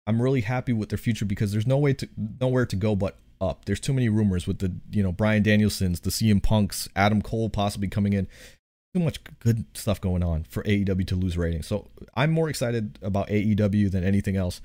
I'm 0.06 0.22
really 0.22 0.40
happy 0.40 0.72
with 0.72 0.88
their 0.88 0.98
future 0.98 1.26
because 1.26 1.52
there's 1.52 1.66
no 1.66 1.76
way 1.76 1.92
to 1.92 2.08
nowhere 2.40 2.64
to 2.64 2.76
go 2.76 2.96
but 2.96 3.18
up. 3.40 3.64
There's 3.66 3.80
too 3.80 3.92
many 3.92 4.08
rumors 4.08 4.46
with 4.46 4.58
the 4.58 4.72
you 4.90 5.02
know 5.02 5.12
Brian 5.12 5.42
Danielsons, 5.42 6.00
the 6.00 6.10
CM 6.10 6.42
Punks, 6.42 6.88
Adam 6.96 7.20
Cole 7.20 7.50
possibly 7.50 7.88
coming 7.88 8.14
in. 8.14 8.26
Too 8.94 9.00
much 9.00 9.20
good 9.40 9.66
stuff 9.74 10.00
going 10.00 10.22
on 10.22 10.44
for 10.44 10.62
AEW 10.62 11.06
to 11.08 11.14
lose 11.14 11.36
ratings. 11.36 11.66
So 11.66 11.90
I'm 12.14 12.30
more 12.30 12.48
excited 12.48 12.98
about 13.02 13.28
AEW 13.28 13.90
than 13.90 14.02
anything 14.02 14.36
else. 14.36 14.62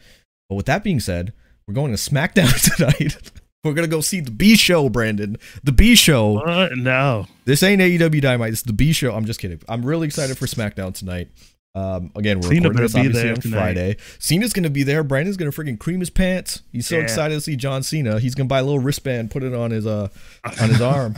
But 0.47 0.55
with 0.55 0.65
that 0.67 0.83
being 0.83 1.01
said, 1.01 1.33
we're 1.67 1.73
going 1.73 1.91
to 1.91 1.97
SmackDown 1.97 2.75
tonight. 2.77 3.31
We're 3.63 3.73
gonna 3.73 3.87
go 3.87 4.01
see 4.01 4.19
the 4.19 4.31
B 4.31 4.55
show, 4.55 4.89
Brandon. 4.89 5.37
The 5.63 5.71
B 5.71 5.95
show. 5.95 6.33
What? 6.33 6.77
No. 6.77 7.27
This 7.45 7.63
ain't 7.63 7.81
AEW 7.81 8.21
Dynamite. 8.21 8.51
This 8.51 8.59
is 8.59 8.63
the 8.65 8.73
B 8.73 8.91
show. 8.93 9.13
I'm 9.13 9.25
just 9.25 9.39
kidding. 9.39 9.61
I'm 9.69 9.85
really 9.85 10.05
excited 10.07 10.37
for 10.37 10.45
SmackDown 10.45 10.93
tonight. 10.93 11.29
Um, 11.75 12.11
again, 12.15 12.39
we're 12.39 12.49
Cena 12.49 12.69
recording 12.69 12.81
this 12.83 12.95
obviously 12.95 13.21
there 13.23 13.31
on 13.33 13.41
tonight. 13.41 13.57
Friday. 13.57 13.97
Cena's 14.19 14.53
gonna 14.53 14.69
be 14.69 14.83
there. 14.83 15.03
Brandon's 15.03 15.37
gonna 15.37 15.51
freaking 15.51 15.79
cream 15.79 16.01
his 16.01 16.09
pants. 16.11 16.61
He's 16.71 16.85
so 16.87 16.97
Yeah. 16.97 17.03
excited 17.03 17.33
to 17.35 17.41
see 17.41 17.55
John 17.55 17.81
Cena. 17.83 18.19
He's 18.19 18.35
gonna 18.35 18.47
buy 18.47 18.59
a 18.59 18.63
little 18.63 18.79
wristband, 18.79 19.31
put 19.31 19.41
it 19.43 19.53
on 19.55 19.71
his 19.71 19.87
uh 19.87 20.09
on 20.61 20.69
his 20.69 20.81
arm. 20.81 21.15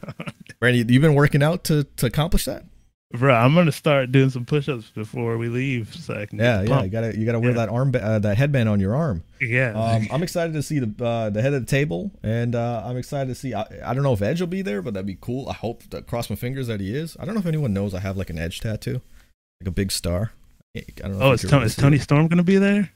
Brandon, 0.60 0.88
you've 0.88 1.02
been 1.02 1.14
working 1.14 1.42
out 1.42 1.64
to 1.64 1.84
to 1.96 2.06
accomplish 2.06 2.44
that? 2.44 2.64
Bro, 3.12 3.34
I'm 3.34 3.54
gonna 3.54 3.72
start 3.72 4.12
doing 4.12 4.28
some 4.28 4.44
push-ups 4.44 4.90
before 4.90 5.38
we 5.38 5.48
leave, 5.48 5.94
so 5.94 6.12
I 6.14 6.26
can. 6.26 6.38
Yeah, 6.38 6.60
yeah. 6.60 6.82
You 6.82 6.90
gotta 6.90 7.18
you 7.18 7.24
gotta 7.24 7.40
wear 7.40 7.52
Yeah. 7.52 7.56
that 7.56 7.68
arm 7.70 7.94
uh, 7.98 8.18
that 8.18 8.36
headband 8.36 8.68
on 8.68 8.80
your 8.80 8.94
arm. 8.94 9.24
yeah. 9.40 9.70
Um, 9.72 10.06
I'm 10.10 10.22
excited 10.22 10.52
to 10.52 10.62
see 10.62 10.78
the 10.78 11.04
uh, 11.04 11.30
the 11.30 11.40
head 11.40 11.54
of 11.54 11.62
the 11.64 11.70
table, 11.70 12.10
and 12.22 12.54
uh, 12.54 12.82
I'm 12.84 12.98
excited 12.98 13.28
to 13.28 13.34
see. 13.34 13.54
I, 13.54 13.64
I 13.82 13.94
don't 13.94 14.02
know 14.02 14.12
if 14.12 14.20
Edge 14.20 14.40
will 14.40 14.46
be 14.48 14.60
there, 14.60 14.82
but 14.82 14.92
that'd 14.92 15.06
be 15.06 15.16
cool. 15.18 15.48
I 15.48 15.54
hope 15.54 15.84
that 15.88 16.06
cross 16.06 16.28
my 16.28 16.36
fingers 16.36 16.66
that 16.66 16.80
he 16.80 16.94
is. 16.94 17.16
I 17.18 17.24
don't 17.24 17.32
know 17.34 17.40
if 17.40 17.46
anyone 17.46 17.72
knows 17.72 17.94
I 17.94 18.00
have 18.00 18.18
like 18.18 18.28
an 18.28 18.38
Edge 18.38 18.60
tattoo, 18.60 19.00
like 19.62 19.68
a 19.68 19.70
big 19.70 19.90
star. 19.90 20.32
I 20.76 20.82
don't 20.98 21.18
know. 21.18 21.28
oh, 21.28 21.32
is, 21.32 21.40
Tony, 21.42 21.64
is 21.64 21.76
Toni. 21.76 21.98
Storm 21.98 22.28
gonna 22.28 22.42
be 22.44 22.58
there? 22.58 22.90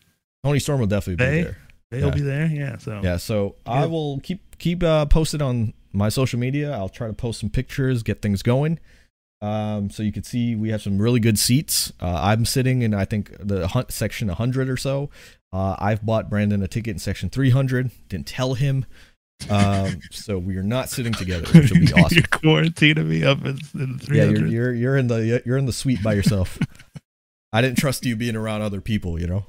Toni 0.45 0.59
Storm 0.59 0.81
will 0.81 0.87
definitely 0.89 1.25
They? 1.25 1.39
be 1.39 1.45
there. 1.45 1.57
They'll 1.91 2.09
Yeah. 2.09 2.15
be 2.15 2.21
there. 2.21 2.47
Yeah. 2.47 2.77
So. 2.77 3.01
Yeah, 3.03 3.17
so 3.17 3.57
I 3.65 3.87
will 3.87 4.21
keep 4.21 4.59
keep 4.59 4.83
uh, 4.83 5.07
posted 5.07 5.41
on 5.41 5.73
my 5.95 6.11
social 6.11 6.39
media. 6.39 6.71
I'll 6.73 6.91
try 6.91 7.07
to 7.07 7.15
post 7.15 7.41
some 7.41 7.49
pictures, 7.49 8.03
get 8.03 8.21
things 8.21 8.43
going. 8.43 8.79
Um, 9.43 9.91
so 9.91 10.03
you 10.05 10.13
can 10.13 10.23
see 10.23 10.55
we 10.55 10.71
have 10.71 10.81
some 10.83 10.99
really 11.03 11.19
good 11.21 11.39
seats. 11.39 11.93
Uh, 12.01 12.19
I'm 12.23 12.45
sitting 12.45 12.83
in 12.83 12.95
I 12.95 13.05
think 13.05 13.35
the 13.41 13.67
hunt 13.69 13.91
section 13.93 14.29
100 14.29 14.71
or 14.71 14.77
so. 14.77 15.11
Uh, 15.53 15.77
I've 15.79 16.07
bought 16.07 16.31
Brandon 16.31 16.63
a 16.63 16.69
ticket 16.69 16.93
in 16.93 16.99
section 16.99 17.29
300. 17.29 17.91
Didn't 18.09 18.27
tell 18.29 18.55
him. 18.55 18.87
Um, 19.51 20.01
so 20.13 20.39
we 20.39 20.57
are 20.57 20.63
not 20.63 20.89
sitting 20.89 21.13
together, 21.13 21.47
which 21.59 21.73
will 21.73 21.81
be 21.81 21.93
awesome. 21.93 22.15
you're 22.19 22.23
quarantining 22.29 23.07
me 23.07 23.25
up 23.25 23.45
in, 23.45 23.59
in 23.75 23.99
Yeah, 24.03 24.27
300. 24.27 24.39
you're 24.39 24.47
you're 24.49 24.75
you're 24.75 24.97
in 24.97 25.09
the 25.09 25.43
you're 25.45 25.59
in 25.59 25.67
the 25.67 25.73
suite 25.73 26.03
by 26.05 26.15
yourself. 26.15 26.57
I 27.53 27.61
didn't 27.61 27.79
trust 27.79 28.07
you 28.07 28.15
being 28.17 28.37
around 28.37 28.63
other 28.63 28.81
people. 28.81 29.21
You 29.21 29.27
know, 29.27 29.47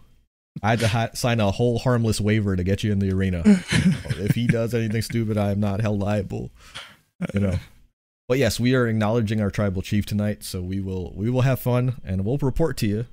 I 0.63 0.71
had 0.71 0.79
to 0.79 0.87
ha- 0.87 1.09
sign 1.13 1.39
a 1.39 1.51
whole 1.51 1.77
harmless 1.77 2.19
waiver 2.19 2.55
to 2.55 2.63
get 2.63 2.83
you 2.83 2.91
in 2.91 2.97
the 2.99 3.11
arena. 3.13 3.43
if 3.45 4.33
he 4.33 4.47
does 4.47 4.73
anything 4.73 5.03
stupid, 5.03 5.37
I 5.37 5.51
am 5.51 5.59
not 5.59 5.79
held 5.81 5.99
liable. 5.99 6.51
You 7.33 7.39
know. 7.41 7.59
But 8.28 8.38
yes, 8.38 8.59
we 8.59 8.74
are 8.74 8.88
acknowledging 8.88 9.41
our 9.41 9.51
tribal 9.51 9.82
chief 9.82 10.05
tonight, 10.05 10.43
so 10.43 10.61
we 10.61 10.80
will 10.80 11.13
we 11.15 11.30
will 11.30 11.41
have 11.41 11.59
fun 11.59 12.01
and 12.05 12.26
we'll 12.26 12.38
report 12.38 12.78
to 12.78 12.88
you. 12.88 13.05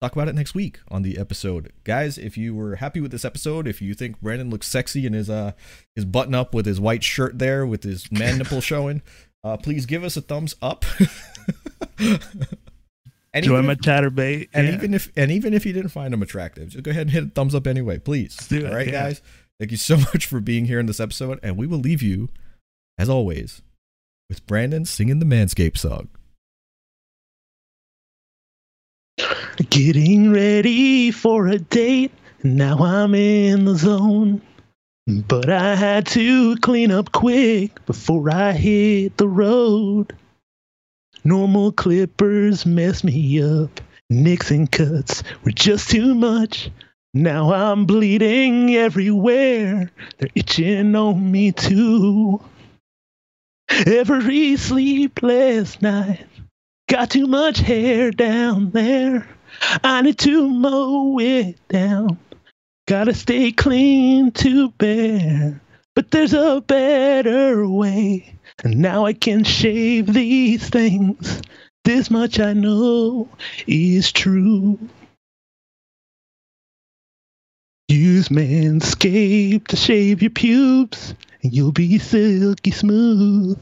Talk 0.00 0.12
about 0.12 0.28
it 0.28 0.34
next 0.34 0.54
week 0.54 0.80
on 0.88 1.02
the 1.02 1.18
episode, 1.18 1.72
guys. 1.84 2.16
If 2.16 2.38
you 2.38 2.54
were 2.54 2.76
happy 2.76 3.02
with 3.02 3.10
this 3.10 3.24
episode, 3.24 3.68
if 3.68 3.82
you 3.82 3.92
think 3.92 4.18
Brandon 4.22 4.48
looks 4.48 4.66
sexy 4.66 5.04
in 5.04 5.12
his 5.12 5.28
uh 5.28 5.52
his 5.94 6.06
button 6.06 6.34
up 6.34 6.54
with 6.54 6.64
his 6.64 6.80
white 6.80 7.04
shirt 7.04 7.38
there 7.38 7.66
with 7.66 7.82
his 7.82 8.10
man 8.10 8.38
nipple 8.38 8.62
showing, 8.62 9.02
uh, 9.44 9.58
please 9.58 9.84
give 9.84 10.02
us 10.02 10.16
a 10.16 10.22
thumbs 10.22 10.54
up. 10.62 10.86
and 11.98 13.44
Join 13.44 13.66
my 13.66 13.74
chatterbait. 13.74 14.48
and 14.54 14.66
yeah. 14.68 14.74
even 14.74 14.94
if 14.94 15.12
and 15.16 15.30
even 15.30 15.52
if 15.54 15.66
you 15.66 15.72
didn't 15.74 15.90
find 15.90 16.14
him 16.14 16.22
attractive, 16.22 16.70
just 16.70 16.82
go 16.82 16.90
ahead 16.90 17.02
and 17.02 17.10
hit 17.10 17.24
a 17.24 17.28
thumbs 17.28 17.54
up 17.54 17.66
anyway, 17.66 17.98
please. 17.98 18.36
do 18.48 18.58
it, 18.60 18.66
All 18.66 18.74
right, 18.74 18.86
yeah. 18.86 18.92
guys. 18.92 19.22
Thank 19.58 19.70
you 19.70 19.76
so 19.76 19.96
much 20.14 20.24
for 20.26 20.40
being 20.40 20.64
here 20.64 20.80
in 20.80 20.86
this 20.86 21.00
episode, 21.00 21.38
and 21.42 21.58
we 21.58 21.66
will 21.66 21.78
leave 21.78 22.02
you, 22.02 22.30
as 22.98 23.10
always, 23.10 23.60
with 24.30 24.46
Brandon 24.46 24.86
singing 24.86 25.18
the 25.18 25.26
Manscaped 25.26 25.76
song. 25.76 26.08
Getting 29.68 30.32
ready 30.32 31.10
for 31.10 31.48
a 31.48 31.58
date. 31.58 32.12
Now 32.42 32.78
I'm 32.78 33.14
in 33.14 33.66
the 33.66 33.74
zone. 33.74 34.40
But 35.06 35.50
I 35.50 35.74
had 35.74 36.06
to 36.08 36.56
clean 36.58 36.92
up 36.92 37.12
quick 37.12 37.84
before 37.84 38.30
I 38.30 38.52
hit 38.52 39.18
the 39.18 39.28
road. 39.28 40.14
Normal 41.24 41.72
clippers 41.72 42.64
mess 42.64 43.04
me 43.04 43.42
up. 43.42 43.80
Nixon 44.08 44.68
cuts 44.68 45.22
were 45.44 45.50
just 45.50 45.90
too 45.90 46.14
much. 46.14 46.70
Now 47.12 47.52
I'm 47.52 47.84
bleeding 47.84 48.76
everywhere. 48.76 49.90
They're 50.18 50.30
itching 50.34 50.94
on 50.94 51.30
me 51.30 51.50
too. 51.52 52.40
Every 53.86 54.56
sleepless 54.56 55.80
night. 55.80 56.26
Got 56.88 57.10
too 57.10 57.26
much 57.26 57.58
hair 57.58 58.10
down 58.10 58.70
there. 58.70 59.28
I 59.84 60.02
need 60.02 60.18
to 60.18 60.48
mow 60.48 61.18
it 61.20 61.56
down. 61.68 62.18
Gotta 62.86 63.14
stay 63.14 63.52
clean 63.52 64.32
to 64.32 64.70
bear. 64.70 65.60
But 65.94 66.10
there's 66.10 66.34
a 66.34 66.62
better 66.66 67.68
way. 67.68 68.34
And 68.64 68.78
now 68.78 69.06
I 69.06 69.12
can 69.12 69.44
shave 69.44 70.12
these 70.12 70.68
things. 70.68 71.40
This 71.84 72.10
much 72.10 72.40
I 72.40 72.52
know 72.52 73.28
is 73.66 74.12
true. 74.12 74.78
Use 77.88 78.28
Manscaped 78.28 79.68
to 79.68 79.76
shave 79.76 80.22
your 80.22 80.30
pubes, 80.30 81.14
you'll 81.42 81.72
be 81.72 81.98
silky 81.98 82.70
smooth. 82.70 83.58